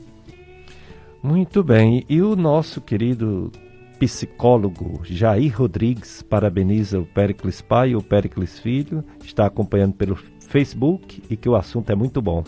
Muito 1.21 1.63
bem. 1.63 2.03
E 2.09 2.23
o 2.23 2.35
nosso 2.35 2.81
querido 2.81 3.51
psicólogo 3.99 5.01
Jair 5.03 5.55
Rodrigues 5.55 6.23
parabeniza 6.23 6.99
o 6.99 7.05
Pericles 7.05 7.61
pai 7.61 7.91
e 7.91 7.95
o 7.95 8.01
Pericles 8.01 8.57
filho, 8.57 9.05
está 9.23 9.45
acompanhando 9.45 9.93
pelo 9.93 10.15
Facebook 10.51 11.23
e 11.29 11.37
que 11.37 11.47
o 11.47 11.55
assunto 11.55 11.89
é 11.89 11.95
muito 11.95 12.21
bom. 12.21 12.43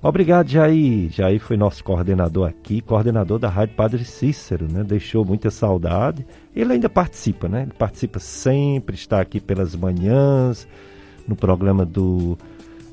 Obrigado, 0.00 0.48
Jair. 0.48 1.10
Jair 1.10 1.40
foi 1.40 1.56
nosso 1.56 1.82
coordenador 1.82 2.48
aqui, 2.48 2.80
coordenador 2.80 3.38
da 3.38 3.48
Rádio 3.48 3.74
Padre 3.74 4.04
Cícero, 4.04 4.70
né? 4.70 4.84
Deixou 4.84 5.24
muita 5.24 5.50
saudade. 5.50 6.24
Ele 6.54 6.74
ainda 6.74 6.88
participa, 6.88 7.48
né? 7.48 7.62
Ele 7.62 7.72
participa 7.72 8.20
sempre, 8.20 8.94
está 8.94 9.20
aqui 9.20 9.40
pelas 9.40 9.74
manhãs, 9.74 10.68
no 11.26 11.34
programa 11.34 11.84
do 11.84 12.38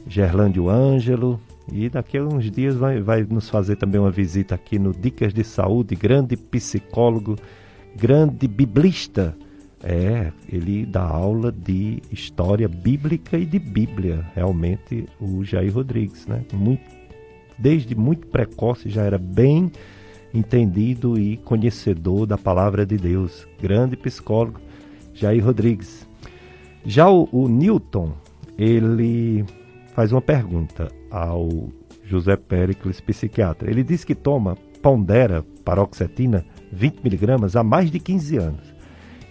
Gerlândio 0.07 0.69
Ângelo. 0.69 1.39
E 1.71 1.89
daqui 1.89 2.17
a 2.17 2.23
uns 2.23 2.49
dias 2.49 2.75
vai, 2.75 3.01
vai 3.01 3.23
nos 3.23 3.49
fazer 3.49 3.75
também 3.75 3.99
uma 3.99 4.11
visita 4.11 4.55
aqui 4.55 4.79
no 4.79 4.91
Dicas 4.91 5.33
de 5.33 5.43
Saúde, 5.43 5.95
grande 5.95 6.37
psicólogo, 6.37 7.35
grande 7.95 8.47
biblista 8.47 9.35
é, 9.87 10.31
ele 10.51 10.83
dá 10.83 11.03
aula 11.03 11.51
de 11.51 12.01
história 12.11 12.67
bíblica 12.67 13.37
e 13.37 13.45
de 13.45 13.59
Bíblia, 13.59 14.25
realmente, 14.33 15.07
o 15.21 15.43
Jair 15.43 15.71
Rodrigues, 15.71 16.25
né? 16.25 16.43
Muito, 16.51 16.83
desde 17.55 17.93
muito 17.93 18.25
precoce 18.25 18.89
já 18.89 19.03
era 19.03 19.19
bem 19.19 19.71
entendido 20.33 21.19
e 21.19 21.37
conhecedor 21.37 22.25
da 22.25 22.35
palavra 22.35 22.83
de 22.83 22.97
Deus. 22.97 23.47
Grande 23.61 23.95
psicólogo, 23.95 24.59
Jair 25.13 25.45
Rodrigues. 25.45 26.07
Já 26.83 27.07
o, 27.07 27.29
o 27.31 27.47
Newton, 27.47 28.11
ele 28.57 29.45
faz 29.93 30.11
uma 30.11 30.21
pergunta 30.21 30.91
ao 31.11 31.69
José 32.03 32.35
Péricles, 32.35 32.99
psiquiatra. 32.99 33.69
Ele 33.69 33.83
diz 33.83 34.03
que 34.03 34.15
toma 34.15 34.57
pondera 34.81 35.45
paroxetina 35.63 36.43
20 36.71 37.01
miligramas 37.03 37.55
há 37.55 37.63
mais 37.63 37.91
de 37.91 37.99
15 37.99 38.37
anos 38.37 38.74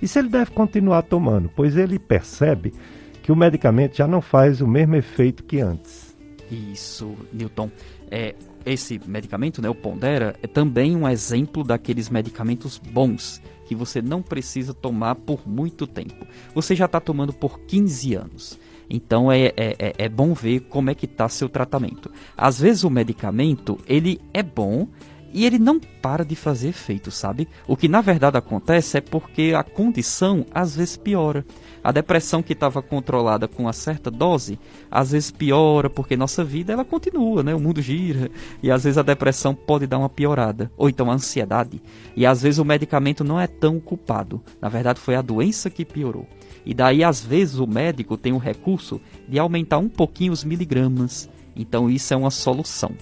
e 0.05 0.09
se 0.09 0.19
ele 0.19 0.29
deve 0.29 0.51
continuar 0.51 1.01
tomando, 1.01 1.51
pois 1.57 1.79
ele 1.79 1.99
percebe 1.99 2.75
que 3.23 3.33
o 3.33 3.37
medicamento 3.37 3.97
já 3.97 4.07
não 4.07 4.21
faz 4.21 4.61
o 4.61 4.69
mesmo 4.69 4.97
efeito 4.97 5.43
que 5.43 5.61
antes. 5.61 6.15
Isso, 6.51 7.17
Newton. 7.33 7.71
É, 8.11 8.35
esse 8.67 9.01
medicamento, 9.07 9.63
né, 9.63 9.69
o 9.71 9.75
Pondera, 9.75 10.37
é 10.43 10.47
também 10.47 10.95
um 10.95 11.09
exemplo 11.09 11.65
daqueles 11.65 12.11
medicamentos 12.11 12.77
bons 12.77 13.41
que 13.65 13.75
você 13.75 14.03
não 14.03 14.21
precisa 14.21 14.75
tomar 14.75 15.15
por 15.15 15.49
muito 15.49 15.87
tempo. 15.87 16.27
Você 16.55 16.77
já 16.77 16.85
está 16.85 17.01
tomando 17.01 17.33
por 17.33 17.61
15 17.61 18.15
anos. 18.15 18.61
Então 18.91 19.33
é, 19.33 19.47
é, 19.57 19.75
é, 19.79 19.95
é 19.97 20.09
bom 20.11 20.35
ver 20.35 20.61
como 20.69 20.91
é 20.91 20.95
que 20.95 21.07
está 21.07 21.31
seu 21.31 21.49
tratamento. 21.49 22.11
Às 22.37 22.61
vezes 22.61 22.85
o 22.85 22.91
medicamento 22.91 23.79
ele 23.87 24.21
é 24.35 24.43
bom, 24.43 24.87
e 25.35 25.45
ele 25.45 25.59
não 25.59 25.81
para 25.81 26.25
de 26.25 26.37
fazer 26.37 26.69
efeito, 26.69 27.11
sabe? 27.11 27.49
O 27.67 27.77
que 27.77 27.89
na 27.89 28.01
verdade 28.01 28.39
acontece 28.39 28.97
é 28.97 29.01
porque 29.01 29.53
a 29.55 29.65
condição 29.65 30.47
às 30.55 30.77
vezes 30.77 30.97
piora. 30.97 31.45
A 31.83 31.91
depressão 31.91 32.41
que 32.41 32.53
estava 32.53 32.81
controlada 32.81 33.49
com 33.49 33.65
uma 33.65 33.73
certa 33.73 34.11
dose, 34.13 34.59
às 34.89 35.11
vezes 35.11 35.33
piora 35.33 35.91
porque 35.91 36.17
nossa 36.17 36.45
vida 36.45 36.73
ela 36.73 36.85
continua, 36.85 37.43
né? 37.43 37.53
O 37.53 37.59
mundo 37.59 37.83
gira 37.83 38.31
e 38.63 38.71
às 38.71 38.85
vezes 38.85 38.97
a 38.97 39.03
depressão 39.03 39.55
pode 39.55 39.89
dar 39.89 39.99
uma 39.99 40.09
piorada, 40.09 40.71
ou 40.77 40.89
então 40.89 41.11
a 41.11 41.15
ansiedade. 41.15 41.83
E 42.17 42.25
às 42.25 42.41
vezes 42.41 42.61
o 42.61 42.65
medicamento 42.65 43.25
não 43.25 43.41
é 43.41 43.49
tão 43.49 43.81
culpado. 43.81 44.41
Na 44.63 44.69
verdade 44.69 45.01
foi 45.01 45.17
a 45.17 45.23
doença 45.23 45.69
que 45.69 45.85
piorou. 45.85 46.29
E 46.65 46.73
daí 46.73 47.03
às 47.03 47.21
vezes 47.21 47.59
o 47.59 47.67
médico 47.67 48.17
tem 48.17 48.33
o 48.33 48.39
recurso 48.39 49.01
de 49.29 49.39
aumentar 49.39 49.79
um 49.79 49.89
pouquinho 49.89 50.33
os 50.33 50.45
miligramas. 50.45 51.29
Então 51.57 51.91
isso 51.91 52.15
é 52.15 52.17
uma 52.17 52.31
solução. 52.31 52.93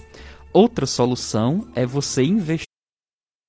Outra 0.53 0.85
solução 0.85 1.67
é 1.73 1.83
você 1.83 2.21
investir 2.23 2.67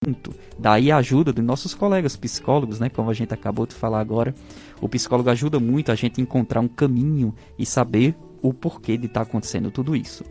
muito. 0.02 0.34
Daí 0.58 0.90
a 0.90 0.96
ajuda 0.96 1.34
dos 1.34 1.44
nossos 1.44 1.74
colegas 1.74 2.16
psicólogos, 2.16 2.80
né, 2.80 2.88
como 2.88 3.10
a 3.10 3.14
gente 3.14 3.34
acabou 3.34 3.66
de 3.66 3.74
falar 3.74 4.00
agora. 4.00 4.34
O 4.80 4.88
psicólogo 4.88 5.28
ajuda 5.28 5.60
muito 5.60 5.92
a 5.92 5.94
gente 5.94 6.22
encontrar 6.22 6.60
um 6.60 6.68
caminho 6.68 7.34
e 7.58 7.66
saber 7.66 8.16
o 8.40 8.54
porquê 8.54 8.96
de 8.96 9.04
estar 9.06 9.24
tá 9.24 9.28
acontecendo 9.28 9.70
tudo 9.70 9.94
isso. 9.94 10.24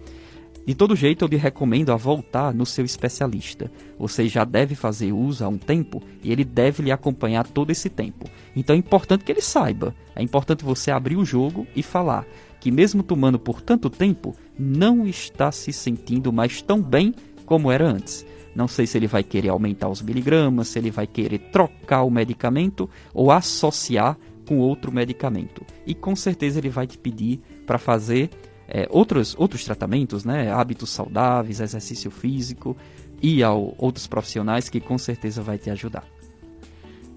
De 0.65 0.73
todo 0.73 0.95
jeito, 0.95 1.25
eu 1.25 1.27
lhe 1.27 1.35
recomendo 1.35 1.91
a 1.91 1.97
voltar 1.97 2.53
no 2.53 2.65
seu 2.65 2.85
especialista. 2.85 3.69
Você 3.99 4.29
já 4.29 4.45
deve 4.45 4.75
fazer 4.75 5.11
uso 5.11 5.43
há 5.43 5.47
um 5.49 5.57
tempo 5.57 6.01
e 6.23 6.31
ele 6.31 6.45
deve 6.45 6.83
lhe 6.83 6.91
acompanhar 6.91 7.45
todo 7.45 7.69
esse 7.69 7.89
tempo. 7.89 8.29
Então 8.55 8.73
é 8.73 8.79
importante 8.79 9.25
que 9.25 9.31
ele 9.31 9.41
saiba. 9.41 9.93
É 10.15 10.23
importante 10.23 10.63
você 10.63 10.89
abrir 10.89 11.17
o 11.17 11.25
jogo 11.25 11.67
e 11.75 11.83
falar 11.83 12.25
que, 12.61 12.71
mesmo 12.71 13.03
tomando 13.03 13.37
por 13.37 13.59
tanto 13.59 13.89
tempo, 13.89 14.33
não 14.57 15.05
está 15.05 15.51
se 15.51 15.73
sentindo 15.73 16.31
mais 16.31 16.61
tão 16.61 16.81
bem 16.81 17.13
como 17.45 17.69
era 17.69 17.85
antes. 17.85 18.25
Não 18.55 18.67
sei 18.67 18.87
se 18.87 18.97
ele 18.97 19.07
vai 19.07 19.23
querer 19.23 19.49
aumentar 19.49 19.89
os 19.89 20.01
miligramas, 20.01 20.69
se 20.69 20.79
ele 20.79 20.91
vai 20.91 21.07
querer 21.07 21.39
trocar 21.51 22.03
o 22.03 22.09
medicamento 22.09 22.89
ou 23.13 23.31
associar 23.31 24.17
com 24.47 24.59
outro 24.59 24.93
medicamento. 24.93 25.65
E 25.85 25.93
com 25.93 26.15
certeza 26.15 26.59
ele 26.59 26.69
vai 26.69 26.87
te 26.87 26.97
pedir 26.97 27.41
para 27.65 27.77
fazer 27.77 28.29
é, 28.73 28.87
outros, 28.89 29.35
outros 29.37 29.63
tratamentos, 29.63 30.25
né? 30.25 30.51
hábitos 30.51 30.89
saudáveis, 30.89 31.59
exercício 31.59 32.11
físico 32.11 32.75
e 33.21 33.43
a 33.43 33.51
outros 33.53 34.07
profissionais 34.07 34.67
que 34.67 34.81
com 34.81 34.97
certeza 34.97 35.41
vai 35.41 35.57
te 35.57 35.69
ajudar. 35.69 36.03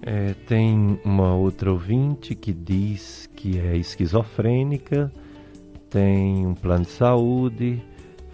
É, 0.01 0.35
tem 0.47 0.99
uma 1.03 1.33
outra 1.33 1.71
ouvinte 1.71 2.35
que 2.35 2.53
diz 2.53 3.27
que 3.35 3.59
é 3.59 3.75
esquizofrênica 3.75 5.11
tem 5.89 6.45
um 6.45 6.53
plano 6.53 6.83
de 6.83 6.91
saúde, 6.91 7.83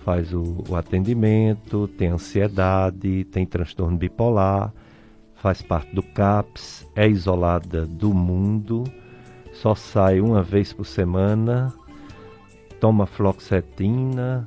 faz 0.03 0.33
o, 0.33 0.63
o 0.67 0.75
atendimento, 0.75 1.87
tem 1.87 2.09
ansiedade, 2.09 3.25
tem 3.25 3.45
transtorno 3.45 3.97
bipolar, 3.97 4.73
faz 5.35 5.61
parte 5.61 5.93
do 5.93 6.03
CAPS, 6.03 6.87
é 6.95 7.07
isolada 7.07 7.85
do 7.85 8.13
mundo, 8.13 8.83
só 9.51 9.75
sai 9.75 10.19
uma 10.19 10.41
vez 10.41 10.73
por 10.73 10.85
semana, 10.85 11.73
toma 12.83 13.05
fluoxetina 13.05 14.45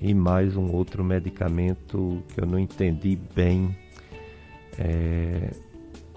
e 0.00 0.14
mais 0.14 0.56
um 0.56 0.72
outro 0.72 1.04
medicamento 1.04 2.22
que 2.28 2.40
eu 2.40 2.46
não 2.46 2.58
entendi 2.58 3.18
bem. 3.34 3.76
É, 4.78 5.50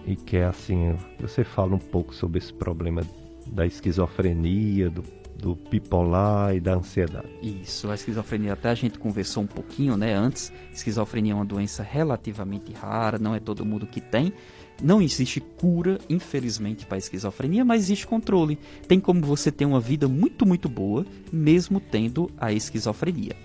e 0.05 0.15
que 0.15 0.37
é 0.37 0.45
assim, 0.45 0.95
você 1.19 1.43
fala 1.43 1.75
um 1.75 1.79
pouco 1.79 2.15
sobre 2.15 2.37
esse 2.37 2.53
problema 2.53 3.01
da 3.45 3.65
esquizofrenia, 3.65 4.89
do 4.89 5.03
do 5.39 5.55
bipolar 5.55 6.53
e 6.53 6.59
da 6.59 6.73
ansiedade. 6.73 7.27
Isso, 7.41 7.89
a 7.89 7.95
esquizofrenia 7.95 8.53
até 8.53 8.69
a 8.69 8.75
gente 8.75 8.99
conversou 8.99 9.43
um 9.43 9.47
pouquinho, 9.47 9.95
né, 9.95 10.13
antes. 10.13 10.51
Esquizofrenia 10.71 11.31
é 11.31 11.35
uma 11.35 11.45
doença 11.45 11.81
relativamente 11.81 12.73
rara, 12.73 13.17
não 13.17 13.33
é 13.33 13.39
todo 13.39 13.65
mundo 13.65 13.87
que 13.87 14.01
tem. 14.01 14.33
Não 14.81 15.01
existe 15.01 15.39
cura, 15.39 15.99
infelizmente, 16.09 16.85
para 16.85 16.95
a 16.95 16.99
esquizofrenia, 16.99 17.65
mas 17.65 17.83
existe 17.83 18.07
controle. 18.07 18.57
Tem 18.87 18.99
como 18.99 19.21
você 19.21 19.51
ter 19.51 19.65
uma 19.65 19.79
vida 19.79 20.07
muito, 20.07 20.45
muito 20.45 20.69
boa, 20.69 21.05
mesmo 21.31 21.79
tendo 21.79 22.31
a 22.37 22.53
esquizofrenia. 22.53 23.35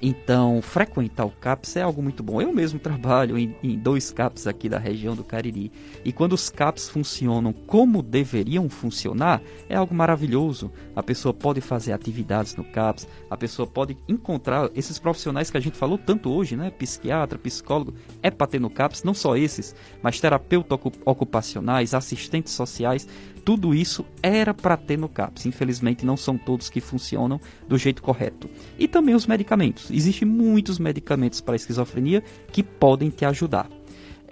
Então, 0.00 0.60
frequentar 0.60 1.24
o 1.24 1.30
CAPS 1.30 1.76
é 1.76 1.82
algo 1.82 2.02
muito 2.02 2.22
bom. 2.22 2.40
Eu 2.40 2.52
mesmo 2.52 2.78
trabalho 2.78 3.38
em, 3.38 3.54
em, 3.62 3.78
dois 3.78 4.10
CAPS 4.10 4.46
aqui 4.46 4.68
da 4.68 4.78
região 4.78 5.14
do 5.14 5.24
Cariri. 5.24 5.72
E 6.04 6.12
quando 6.12 6.34
os 6.34 6.50
CAPS 6.50 6.88
funcionam 6.88 7.52
como 7.52 8.02
deveriam 8.02 8.68
funcionar, 8.68 9.40
é 9.68 9.76
algo 9.76 9.94
maravilhoso. 9.94 10.70
A 10.94 11.02
pessoa 11.02 11.32
pode 11.32 11.60
fazer 11.60 11.92
atividades 11.92 12.54
no 12.56 12.64
CAPS, 12.64 13.08
a 13.30 13.36
pessoa 13.36 13.66
pode 13.66 13.96
encontrar 14.08 14.70
esses 14.74 14.98
profissionais 14.98 15.50
que 15.50 15.56
a 15.56 15.60
gente 15.60 15.76
falou 15.76 15.98
tanto 15.98 16.30
hoje, 16.30 16.56
né? 16.56 16.70
Psiquiatra, 16.70 17.38
psicólogo, 17.38 17.94
é 18.22 18.30
para 18.30 18.46
ter 18.46 18.60
no 18.60 18.70
CAPS, 18.70 19.04
não 19.04 19.14
só 19.14 19.36
esses, 19.36 19.74
mas 20.02 20.20
terapeutas 20.20 20.78
ocupacionais, 21.04 21.94
assistentes 21.94 22.52
sociais 22.52 23.08
tudo 23.44 23.74
isso 23.74 24.04
era 24.22 24.54
para 24.54 24.76
ter 24.76 24.96
no 24.96 25.08
CAPS. 25.08 25.46
Infelizmente, 25.46 26.06
não 26.06 26.16
são 26.16 26.38
todos 26.38 26.70
que 26.70 26.80
funcionam 26.80 27.40
do 27.68 27.76
jeito 27.76 28.02
correto. 28.02 28.48
E 28.78 28.88
também 28.88 29.14
os 29.14 29.26
medicamentos. 29.26 29.90
Existem 29.90 30.26
muitos 30.26 30.78
medicamentos 30.78 31.40
para 31.40 31.56
esquizofrenia 31.56 32.22
que 32.50 32.62
podem 32.62 33.10
te 33.10 33.24
ajudar 33.24 33.68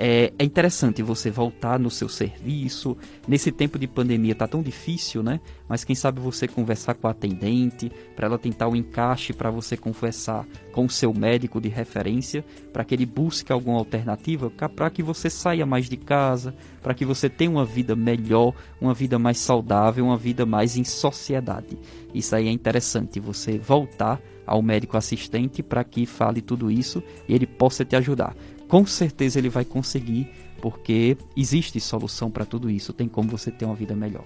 é, 0.04 0.32
é, 0.36 0.44
interessante 0.44 1.00
você 1.00 1.30
voltar 1.30 1.78
no 1.78 1.88
seu 1.88 2.08
serviço. 2.08 2.96
Nesse 3.28 3.52
tempo 3.52 3.78
de 3.78 3.86
pandemia 3.86 4.34
tá 4.34 4.48
tão 4.48 4.60
difícil, 4.60 5.22
né? 5.22 5.38
Mas 5.68 5.84
quem 5.84 5.94
sabe 5.94 6.20
você 6.20 6.48
conversar 6.48 6.94
com 6.94 7.06
a 7.06 7.12
atendente, 7.12 7.88
para 8.16 8.26
ela 8.26 8.36
tentar 8.36 8.66
o 8.66 8.72
um 8.72 8.76
encaixe 8.76 9.32
para 9.32 9.48
você 9.48 9.76
conversar 9.76 10.44
com 10.72 10.86
o 10.86 10.90
seu 10.90 11.14
médico 11.14 11.60
de 11.60 11.68
referência, 11.68 12.44
para 12.72 12.84
que 12.84 12.96
ele 12.96 13.06
busque 13.06 13.52
alguma 13.52 13.78
alternativa, 13.78 14.50
para 14.50 14.90
que 14.90 15.04
você 15.04 15.30
saia 15.30 15.64
mais 15.64 15.88
de 15.88 15.96
casa, 15.96 16.52
para 16.82 16.94
que 16.94 17.04
você 17.04 17.28
tenha 17.30 17.52
uma 17.52 17.64
vida 17.64 17.94
melhor, 17.94 18.54
uma 18.80 18.92
vida 18.92 19.20
mais 19.20 19.38
saudável, 19.38 20.04
uma 20.04 20.16
vida 20.16 20.44
mais 20.44 20.76
em 20.76 20.82
sociedade. 20.82 21.78
Isso 22.12 22.34
aí 22.34 22.48
é 22.48 22.50
interessante, 22.50 23.20
você 23.20 23.56
voltar 23.56 24.20
ao 24.44 24.60
médico 24.60 24.96
assistente 24.96 25.62
para 25.62 25.84
que 25.84 26.04
fale 26.04 26.42
tudo 26.42 26.72
isso 26.72 27.00
e 27.28 27.34
ele 27.34 27.46
possa 27.46 27.84
te 27.84 27.94
ajudar 27.94 28.34
com 28.72 28.86
certeza 28.86 29.38
ele 29.38 29.50
vai 29.50 29.66
conseguir, 29.66 30.30
porque 30.62 31.18
existe 31.36 31.78
solução 31.78 32.30
para 32.30 32.46
tudo 32.46 32.70
isso, 32.70 32.90
tem 32.94 33.06
como 33.06 33.28
você 33.28 33.50
ter 33.50 33.66
uma 33.66 33.74
vida 33.74 33.94
melhor. 33.94 34.24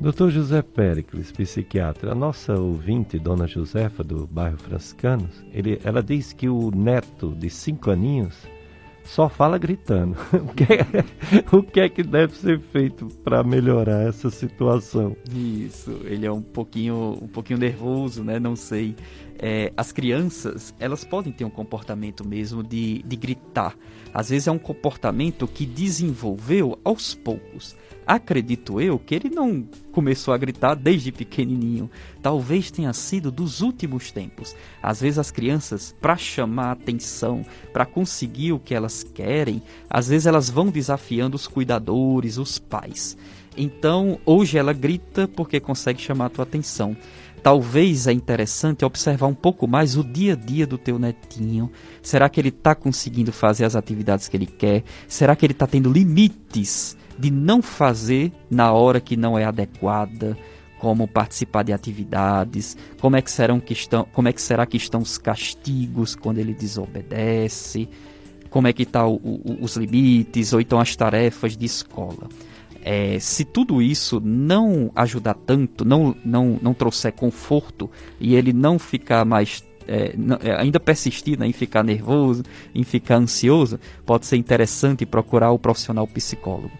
Dr. 0.00 0.30
José 0.30 0.62
Péricles, 0.62 1.30
psiquiatra, 1.30 2.12
a 2.12 2.14
nossa 2.14 2.54
ouvinte, 2.54 3.18
Dona 3.18 3.46
Josefa, 3.46 4.02
do 4.02 4.26
bairro 4.26 4.56
Franciscanos, 4.56 5.44
ele, 5.52 5.78
ela 5.84 6.02
diz 6.02 6.32
que 6.32 6.48
o 6.48 6.70
neto 6.70 7.34
de 7.38 7.50
cinco 7.50 7.90
aninhos 7.90 8.34
só 9.04 9.28
fala 9.28 9.58
gritando. 9.58 10.16
o, 10.32 10.54
que 10.54 10.64
é, 10.64 11.56
o 11.56 11.62
que 11.62 11.80
é 11.80 11.88
que 11.88 12.02
deve 12.02 12.34
ser 12.34 12.60
feito 12.60 13.06
para 13.24 13.42
melhorar 13.42 14.08
essa 14.08 14.30
situação? 14.30 15.16
Isso, 15.34 16.00
ele 16.04 16.26
é 16.26 16.32
um 16.32 16.42
pouquinho, 16.42 17.18
um 17.20 17.28
pouquinho 17.28 17.58
nervoso, 17.58 18.22
né? 18.22 18.38
Não 18.38 18.54
sei. 18.54 18.94
É, 19.38 19.72
as 19.76 19.90
crianças, 19.90 20.74
elas 20.78 21.04
podem 21.04 21.32
ter 21.32 21.44
um 21.44 21.50
comportamento 21.50 22.26
mesmo 22.26 22.62
de, 22.62 23.02
de 23.02 23.16
gritar. 23.16 23.74
Às 24.12 24.28
vezes 24.30 24.48
é 24.48 24.50
um 24.50 24.58
comportamento 24.58 25.46
que 25.46 25.64
desenvolveu 25.64 26.78
aos 26.84 27.14
poucos 27.14 27.76
acredito 28.06 28.80
eu 28.80 28.98
que 28.98 29.14
ele 29.14 29.30
não 29.30 29.66
começou 29.92 30.32
a 30.34 30.38
gritar 30.38 30.74
desde 30.74 31.12
pequenininho. 31.12 31.90
Talvez 32.22 32.70
tenha 32.70 32.92
sido 32.92 33.30
dos 33.30 33.60
últimos 33.60 34.10
tempos. 34.10 34.54
Às 34.82 35.00
vezes 35.00 35.18
as 35.18 35.30
crianças, 35.30 35.94
para 36.00 36.16
chamar 36.16 36.72
atenção, 36.72 37.44
para 37.72 37.86
conseguir 37.86 38.52
o 38.52 38.58
que 38.58 38.74
elas 38.74 39.02
querem, 39.02 39.62
às 39.88 40.08
vezes 40.08 40.26
elas 40.26 40.50
vão 40.50 40.68
desafiando 40.68 41.36
os 41.36 41.46
cuidadores, 41.46 42.38
os 42.38 42.58
pais. 42.58 43.16
Então, 43.56 44.18
hoje 44.24 44.56
ela 44.56 44.72
grita 44.72 45.28
porque 45.28 45.60
consegue 45.60 46.00
chamar 46.00 46.26
a 46.26 46.30
tua 46.30 46.44
atenção. 46.44 46.96
Talvez 47.42 48.06
é 48.06 48.12
interessante 48.12 48.84
observar 48.84 49.26
um 49.26 49.34
pouco 49.34 49.66
mais 49.66 49.96
o 49.96 50.04
dia 50.04 50.34
a 50.34 50.36
dia 50.36 50.66
do 50.66 50.76
teu 50.76 50.98
netinho. 50.98 51.70
Será 52.02 52.28
que 52.28 52.38
ele 52.38 52.50
está 52.50 52.74
conseguindo 52.74 53.32
fazer 53.32 53.64
as 53.64 53.74
atividades 53.74 54.28
que 54.28 54.36
ele 54.36 54.46
quer? 54.46 54.84
Será 55.08 55.34
que 55.34 55.46
ele 55.46 55.54
está 55.54 55.66
tendo 55.66 55.90
limites 55.90 56.96
de 57.20 57.30
não 57.30 57.60
fazer 57.60 58.32
na 58.50 58.72
hora 58.72 59.00
que 59.00 59.16
não 59.16 59.38
é 59.38 59.44
adequada, 59.44 60.36
como 60.78 61.06
participar 61.06 61.62
de 61.62 61.72
atividades, 61.74 62.76
como 62.98 63.14
é 63.14 63.20
que 63.20 63.30
serão 63.30 63.60
que 63.60 63.74
estão, 63.74 64.06
como 64.12 64.28
é 64.28 64.32
que 64.32 64.40
será 64.40 64.64
que 64.64 64.78
estão 64.78 65.02
os 65.02 65.18
castigos 65.18 66.16
quando 66.16 66.38
ele 66.38 66.54
desobedece, 66.54 67.86
como 68.48 68.66
é 68.66 68.72
que 68.72 68.84
está 68.84 69.06
os 69.06 69.76
limites 69.76 70.54
ou 70.54 70.60
então 70.60 70.80
as 70.80 70.96
tarefas 70.96 71.54
de 71.56 71.66
escola. 71.66 72.28
É, 72.82 73.18
se 73.18 73.44
tudo 73.44 73.82
isso 73.82 74.22
não 74.24 74.90
ajudar 74.96 75.34
tanto, 75.34 75.84
não, 75.84 76.16
não, 76.24 76.58
não 76.62 76.72
trouxer 76.72 77.12
conforto 77.12 77.90
e 78.18 78.34
ele 78.34 78.54
não 78.54 78.78
ficar 78.78 79.26
mais 79.26 79.62
é, 79.86 80.14
é, 80.42 80.54
ainda 80.58 80.80
persistir 80.80 81.38
né, 81.38 81.46
em 81.46 81.52
ficar 81.52 81.82
nervoso, 81.82 82.42
em 82.74 82.84
ficar 82.84 83.16
ansioso, 83.16 83.78
pode 84.06 84.24
ser 84.24 84.36
interessante 84.36 85.04
procurar 85.04 85.50
o 85.50 85.58
profissional 85.58 86.06
psicólogo. 86.06 86.70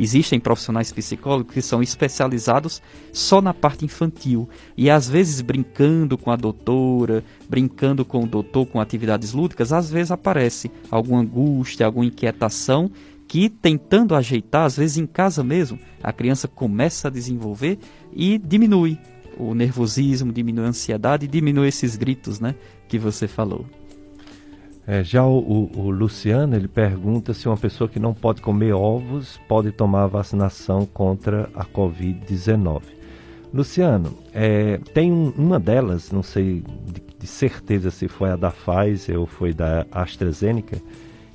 Existem 0.00 0.40
profissionais 0.40 0.90
psicólogos 0.90 1.52
que 1.52 1.60
são 1.60 1.82
especializados 1.82 2.80
só 3.12 3.42
na 3.42 3.52
parte 3.52 3.84
infantil 3.84 4.48
e 4.74 4.88
às 4.88 5.10
vezes 5.10 5.42
brincando 5.42 6.16
com 6.16 6.30
a 6.30 6.36
doutora, 6.36 7.22
brincando 7.46 8.02
com 8.02 8.24
o 8.24 8.26
doutor 8.26 8.64
com 8.64 8.80
atividades 8.80 9.34
lúdicas, 9.34 9.74
às 9.74 9.90
vezes 9.90 10.10
aparece 10.10 10.70
alguma 10.90 11.20
angústia, 11.20 11.84
alguma 11.84 12.06
inquietação 12.06 12.90
que 13.28 13.50
tentando 13.50 14.14
ajeitar, 14.14 14.64
às 14.64 14.78
vezes 14.78 14.96
em 14.96 15.06
casa 15.06 15.44
mesmo, 15.44 15.78
a 16.02 16.14
criança 16.14 16.48
começa 16.48 17.08
a 17.08 17.10
desenvolver 17.10 17.78
e 18.10 18.38
diminui 18.38 18.98
o 19.36 19.54
nervosismo, 19.54 20.32
diminui 20.32 20.64
a 20.64 20.68
ansiedade 20.68 21.26
diminui 21.26 21.68
esses 21.68 21.94
gritos, 21.94 22.40
né, 22.40 22.54
que 22.88 22.98
você 22.98 23.28
falou. 23.28 23.66
É, 24.86 25.04
já 25.04 25.24
o, 25.24 25.70
o, 25.76 25.90
Luciano 25.90 26.56
ele 26.56 26.66
pergunta 26.66 27.34
se 27.34 27.46
uma 27.46 27.56
pessoa 27.56 27.88
que 27.88 28.00
não 28.00 28.14
pode 28.14 28.40
comer 28.40 28.72
ovos 28.72 29.38
pode 29.46 29.70
tomar 29.70 30.04
a 30.04 30.06
vacinação 30.06 30.86
contra 30.86 31.48
a 31.54 31.64
Covid-19. 31.64 32.82
Luciano, 33.52 34.16
é, 34.32 34.78
tem 34.94 35.12
um, 35.12 35.32
uma 35.36 35.58
delas, 35.58 36.10
não 36.10 36.22
sei 36.22 36.64
de, 36.86 37.02
de, 37.18 37.26
certeza 37.26 37.90
se 37.90 38.08
foi 38.08 38.30
a 38.30 38.36
da 38.36 38.50
Pfizer 38.50 39.18
ou 39.18 39.26
foi 39.26 39.52
da 39.52 39.86
AstraZeneca, 39.92 40.80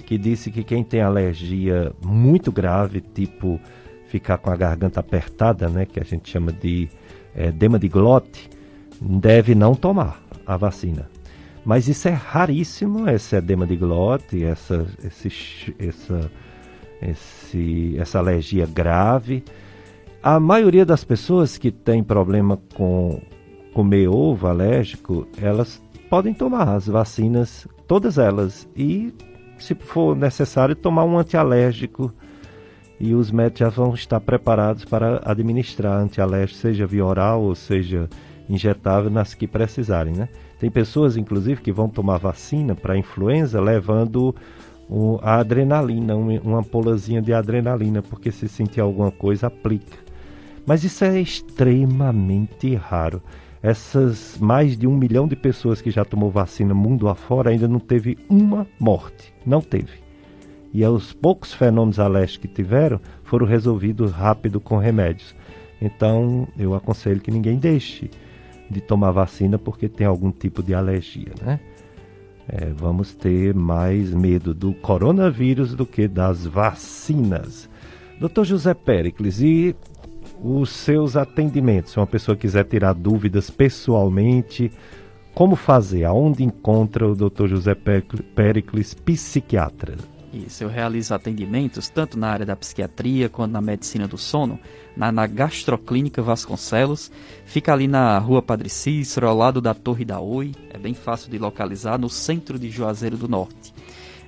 que 0.06 0.18
disse 0.18 0.52
que 0.52 0.64
quem 0.64 0.84
tem 0.84 1.02
alergia 1.02 1.92
muito 2.04 2.52
grave, 2.52 3.02
tipo 3.02 3.60
ficar 4.08 4.38
com 4.38 4.50
a 4.50 4.56
garganta 4.56 5.00
apertada, 5.00 5.68
né, 5.68 5.86
que 5.86 6.00
a 6.00 6.04
gente 6.04 6.30
chama 6.30 6.52
de 6.52 6.90
é, 7.36 7.48
edema 7.48 7.78
de 7.78 7.90
glote, 7.90 8.50
deve 9.02 9.54
não 9.54 9.76
tomar 9.76 10.22
a 10.46 10.56
vacina. 10.56 11.15
Mas 11.66 11.88
isso 11.88 12.08
é 12.08 12.12
raríssimo, 12.12 13.10
esse 13.10 13.36
edema 13.36 13.66
de 13.66 13.76
glote, 13.76 14.44
essa, 14.44 14.86
esse, 15.04 15.76
essa, 15.80 16.32
esse, 17.02 17.98
essa 17.98 18.20
alergia 18.20 18.68
grave. 18.68 19.44
A 20.22 20.40
maioria 20.40 20.86
das 20.86 21.04
pessoas 21.04 21.58
que 21.58 21.72
tem 21.72 22.04
problema 22.04 22.60
com 22.76 23.20
comer 23.74 24.08
ovo 24.08 24.48
alérgico, 24.48 25.28
elas 25.42 25.82
podem 26.08 26.36
tomar 26.36 26.70
as 26.70 26.88
vacinas, 26.88 27.68
todas 27.88 28.20
elas, 28.20 28.70
e 28.76 29.12
se 29.58 29.74
for 29.74 30.16
necessário, 30.16 30.76
tomar 30.76 31.04
um 31.04 31.18
antialérgico. 31.18 32.14
E 33.00 33.14
os 33.14 33.32
médicos 33.32 33.60
já 33.60 33.70
vão 33.70 33.94
estar 33.94 34.22
preparados 34.22 34.86
para 34.86 35.22
administrar 35.26 36.00
antialérgico, 36.00 36.60
seja 36.60 36.86
via 36.86 37.06
oral 37.06 37.42
ou 37.42 37.56
seja 37.56 38.08
injetável, 38.48 39.10
nas 39.10 39.34
que 39.34 39.48
precisarem, 39.48 40.14
né? 40.14 40.30
Tem 40.60 40.70
pessoas, 40.70 41.18
inclusive, 41.18 41.62
que 41.62 41.72
vão 41.72 41.90
tomar 41.90 42.18
vacina 42.18 42.74
para 42.76 42.98
influenza 42.98 43.60
levando 43.60 44.34
o, 44.90 45.20
a 45.22 45.36
adrenalina, 45.36 46.16
um, 46.16 46.38
uma 46.40 46.60
ampolazinha 46.60 47.22
de 47.22 47.34
adrenalina, 47.34 48.02
porque 48.02 48.32
se 48.32 48.48
sentir 48.48 48.80
alguma 48.80 49.12
coisa, 49.12 49.48
aplica. 49.48 49.98
Mas 50.66 50.84
isso 50.84 51.04
é 51.04 51.20
extremamente 51.20 52.74
raro. 52.76 53.22
Essas 53.62 54.38
mais 54.40 54.78
de 54.78 54.88
um 54.88 54.96
milhão 54.96 55.28
de 55.28 55.36
pessoas 55.36 55.82
que 55.82 55.92
já 55.92 56.06
tomou 56.06 56.30
vacina 56.30 56.74
mundo 56.74 57.10
afora 57.10 57.50
ainda 57.50 57.68
não 57.68 57.80
teve 57.80 58.18
uma 58.30 58.68
morte. 58.80 59.34
Não 59.46 59.62
teve. 59.62 60.06
E 60.74 60.86
os 60.86 61.14
poucos 61.14 61.54
fenômenos 61.54 62.00
alérgicos 62.00 62.38
que 62.38 62.54
tiveram 62.54 63.00
foram 63.24 63.46
resolvidos 63.46 64.12
rápido 64.12 64.60
com 64.60 64.78
remédios. 64.78 65.36
Então 65.82 66.48
eu 66.58 66.76
aconselho 66.76 67.22
que 67.22 67.32
ninguém 67.32 67.58
deixe 67.58 68.10
de 68.70 68.82
tomar 68.82 69.12
vacina 69.12 69.58
porque 69.58 69.88
tem 69.88 70.06
algum 70.08 70.32
tipo 70.32 70.64
de 70.64 70.74
alergia, 70.74 71.34
né? 71.42 71.60
É, 72.48 72.68
vamos 72.76 73.14
ter 73.14 73.56
mais 73.56 74.14
medo 74.14 74.54
do 74.54 74.74
coronavírus 74.74 75.74
do 75.74 75.86
que 75.86 76.08
das 76.08 76.46
vacinas. 76.46 77.70
Dr. 78.20 78.44
José 78.44 78.74
Pericles, 78.74 79.42
e 79.42 79.76
os 80.44 80.70
seus 80.70 81.18
atendimentos? 81.18 81.92
Se 81.92 82.00
uma 82.00 82.08
pessoa 82.08 82.38
quiser 82.38 82.66
tirar 82.66 82.94
dúvidas 82.94 83.50
pessoalmente, 83.50 84.72
como 85.34 85.56
fazer? 85.56 86.06
Aonde 86.06 86.44
encontra 86.44 87.08
o 87.08 87.16
Dr. 87.16 87.48
José 87.48 87.76
Pericles, 87.76 88.94
psiquiatra? 88.94 89.96
Isso, 90.36 90.66
eu 90.66 90.68
realizo 90.68 91.14
atendimentos 91.14 91.88
tanto 91.88 92.20
na 92.20 92.28
área 92.28 92.46
da 92.46 92.58
psiquiatria 92.58 93.30
quanto 93.30 93.54
na 93.54 93.62
medicina 93.62 94.06
do 94.06 94.18
sono, 94.18 94.60
na, 94.96 95.10
na 95.10 95.26
Gastroclínica 95.26 96.22
Vasconcelos. 96.22 97.10
Fica 97.46 97.72
ali 97.72 97.88
na 97.88 98.18
rua 98.20 98.42
Padre 98.42 98.68
Cícero, 98.68 99.30
ao 99.30 99.38
lado 99.38 99.62
da 99.62 99.74
Torre 99.74 100.04
da 100.04 100.20
Oi. 100.20 100.52
É 100.70 100.78
bem 100.78 100.94
fácil 100.94 101.32
de 101.32 101.38
localizar, 101.38 101.98
no 101.98 102.10
centro 102.10 102.60
de 102.60 102.70
Juazeiro 102.70 103.16
do 103.16 103.30
Norte. 103.30 103.74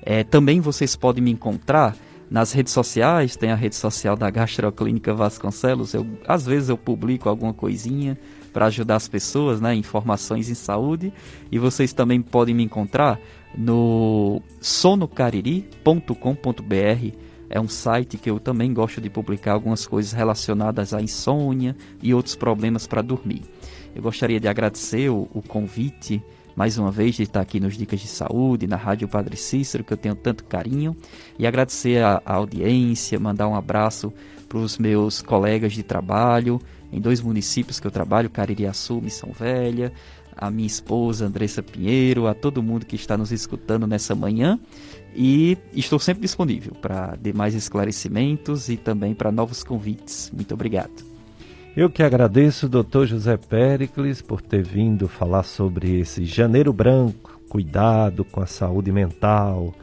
É, 0.02 0.24
também 0.24 0.62
vocês 0.62 0.96
podem 0.96 1.22
me 1.22 1.32
encontrar 1.32 1.94
nas 2.32 2.54
redes 2.54 2.72
sociais, 2.72 3.36
tem 3.36 3.52
a 3.52 3.56
rede 3.56 3.76
social 3.76 4.16
da 4.16 4.30
Gastroclínica 4.30 5.14
Vasconcelos. 5.14 5.94
Eu, 5.94 6.08
às 6.26 6.46
vezes 6.46 6.70
eu 6.70 6.78
publico 6.78 7.28
alguma 7.28 7.54
coisinha 7.54 8.18
para 8.54 8.68
ajudar 8.68 8.96
as 8.96 9.10
pessoas, 9.10 9.60
né, 9.60 9.76
informações 9.76 10.50
em 10.50 10.56
saúde. 10.56 11.12
E 11.52 11.60
vocês 11.60 11.92
também 11.92 12.22
podem 12.22 12.56
me 12.56 12.64
encontrar 12.64 13.20
no 13.58 14.42
sonocariri.com.br. 14.62 17.18
É 17.50 17.60
um 17.60 17.68
site 17.68 18.18
que 18.18 18.30
eu 18.30 18.40
também 18.40 18.74
gosto 18.74 19.02
de 19.02 19.10
publicar 19.10 19.54
algumas 19.54 19.88
coisas 19.88 20.12
relacionadas 20.12 20.94
à 20.94 21.02
insônia 21.02 21.76
e 22.04 22.14
outros 22.14 22.36
problemas 22.36 22.86
para 22.86 23.02
dormir. 23.02 23.42
Eu 23.96 24.04
gostaria 24.04 24.40
de 24.40 24.48
agradecer 24.48 25.10
o, 25.10 25.28
o, 25.34 25.42
convite, 25.42 26.22
mais 26.56 26.78
uma 26.78 26.92
vez, 26.92 27.16
de 27.16 27.24
estar 27.24 27.42
aqui 27.42 27.60
nos 27.60 27.78
Dicas 27.78 28.02
de 28.02 28.08
Saúde, 28.08 28.68
na 28.68 28.76
Rádio 28.76 29.08
Padre 29.08 29.38
Cícero, 29.38 29.84
que 29.84 29.94
eu 29.94 29.98
tenho 29.98 30.14
tanto 30.14 30.44
carinho, 30.44 30.96
e 31.40 31.48
agradecer 31.48 32.04
a, 32.04 32.22
a 32.26 32.36
audiência, 32.36 33.20
mandar 33.20 33.48
um 33.48 33.56
abraço 33.56 34.14
para 34.48 34.60
os 34.60 34.78
meus 34.78 35.22
colegas 35.22 35.74
de 35.74 35.84
trabalho 35.84 36.60
em 36.92 37.02
dois 37.02 37.22
municípios 37.22 37.80
que 37.80 37.88
eu 37.88 37.92
trabalho, 37.92 38.30
Caririaçu, 38.30 39.02
Missão 39.02 39.32
Velha, 39.32 39.92
a 40.38 40.51
minha 40.51 40.68
esposa 40.68 41.26
Andressa 41.26 41.64
Pinheiro, 41.64 42.27
a 42.27 42.34
todo 42.34 42.61
mundo 42.61 42.85
que 42.85 42.95
está 42.95 43.18
nos 43.18 43.31
escutando 43.31 43.88
nessa 43.88 44.14
manhã. 44.14 44.59
E 45.15 45.57
estou 45.73 45.97
sempre 45.97 46.22
disponível 46.22 46.73
para 46.76 47.18
demais 47.19 47.55
esclarecimentos 47.55 48.69
e 48.69 48.77
também 48.77 49.15
para 49.15 49.31
novos 49.31 49.64
convites. 49.64 50.31
Muito 50.31 50.53
obrigado. 50.53 51.03
Eu 51.76 51.89
que 51.89 52.01
agradeço, 52.01 52.68
doutor 52.68 53.05
José 53.05 53.38
Pericles, 53.38 54.22
por 54.22 54.41
ter 54.41 54.64
vindo 54.64 55.07
falar 55.07 55.43
sobre 55.43 55.99
esse 55.99 56.26
janeiro 56.26 56.73
branco, 56.73 57.39
cuidado 57.49 58.23
com 58.26 58.41
a 58.41 58.45
saúde 58.45 58.91
mental. 58.91 59.73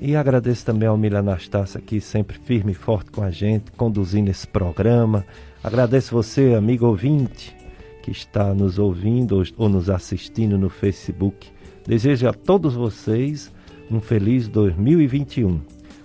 E 0.00 0.16
agradeço 0.16 0.64
também 0.64 0.88
ao 0.88 0.96
Milha 0.96 1.20
Anastácia 1.20 1.78
aqui, 1.78 2.00
sempre 2.00 2.38
firme 2.38 2.72
e 2.72 2.74
forte 2.74 3.10
com 3.10 3.22
a 3.22 3.30
gente, 3.30 3.72
conduzindo 3.72 4.30
esse 4.30 4.46
programa. 4.46 5.24
Agradeço 5.62 6.14
você, 6.14 6.54
amigo 6.54 6.86
ouvinte, 6.86 7.56
que 8.04 8.10
está 8.10 8.52
nos 8.52 8.78
ouvindo 8.78 9.42
ou 9.56 9.66
nos 9.66 9.88
assistindo 9.88 10.58
no 10.58 10.68
Facebook. 10.68 11.48
Desejo 11.86 12.28
a 12.28 12.34
todos 12.34 12.74
vocês 12.74 13.50
um 13.90 13.98
feliz 13.98 14.46
2021. 14.46 15.58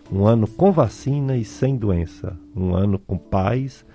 Um 0.09 0.25
ano 0.25 0.47
com 0.47 0.71
vacina 0.71 1.35
e 1.35 1.43
sem 1.43 1.75
doença. 1.75 2.39
Um 2.55 2.73
ano 2.73 2.97
com 2.99 3.17
paz, 3.17 3.85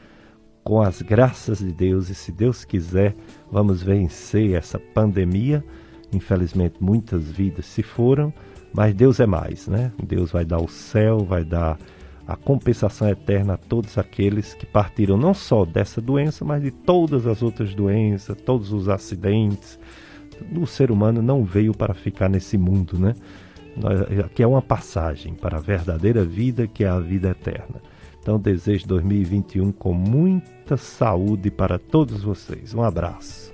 com 0.63 0.83
as 0.83 1.01
graças 1.01 1.61
de 1.61 1.73
Deus. 1.73 2.11
E 2.11 2.15
se 2.15 2.31
Deus 2.31 2.63
quiser, 2.63 3.15
vamos 3.51 3.83
vencer 3.83 4.53
essa 4.53 4.79
pandemia. 4.79 5.65
Infelizmente, 6.13 6.77
muitas 6.81 7.33
vidas 7.33 7.65
se 7.65 7.83
foram, 7.83 8.35
mas 8.71 8.95
Deus 8.95 9.19
é 9.19 9.27
mais, 9.27 9.67
né? 9.67 9.91
Deus 10.07 10.31
vai 10.31 10.45
dar 10.45 10.61
o 10.61 10.69
céu, 10.69 11.21
vai 11.21 11.43
dar 11.43 11.79
a 12.27 12.37
compensação 12.37 13.09
eterna 13.09 13.55
a 13.55 13.57
todos 13.57 13.99
aqueles 13.99 14.55
que 14.55 14.65
partiram 14.67 15.17
não 15.17 15.35
só 15.35 15.65
dessa 15.65 16.01
doença, 16.01 16.45
mas 16.45 16.63
de 16.63 16.71
todas 16.71 17.27
as 17.27 17.43
outras 17.43 17.75
doenças, 17.75 18.37
todos 18.41 18.73
os 18.73 18.89
acidentes. 18.89 19.79
O 20.57 20.67
ser 20.67 20.91
humano 20.91 21.23
não 21.23 21.45
veio 21.45 21.73
para 21.73 21.95
ficar 21.95 22.29
nesse 22.29 22.59
mundo, 22.59 22.99
né? 22.99 23.15
Aqui 24.25 24.43
é 24.43 24.47
uma 24.47 24.63
passagem 24.63 25.35
para 25.35 25.59
a 25.59 25.61
verdadeira 25.61 26.25
vida, 26.25 26.67
que 26.67 26.85
é 26.85 26.89
a 26.89 26.99
vida 26.99 27.31
eterna. 27.31 27.83
Então, 28.21 28.39
desejo 28.39 28.87
2021 28.87 29.71
com 29.73 29.93
muita 29.93 30.77
saúde 30.77 31.51
para 31.51 31.79
todos 31.79 32.23
vocês. 32.23 32.73
Um 32.73 32.83
abraço. 32.83 33.53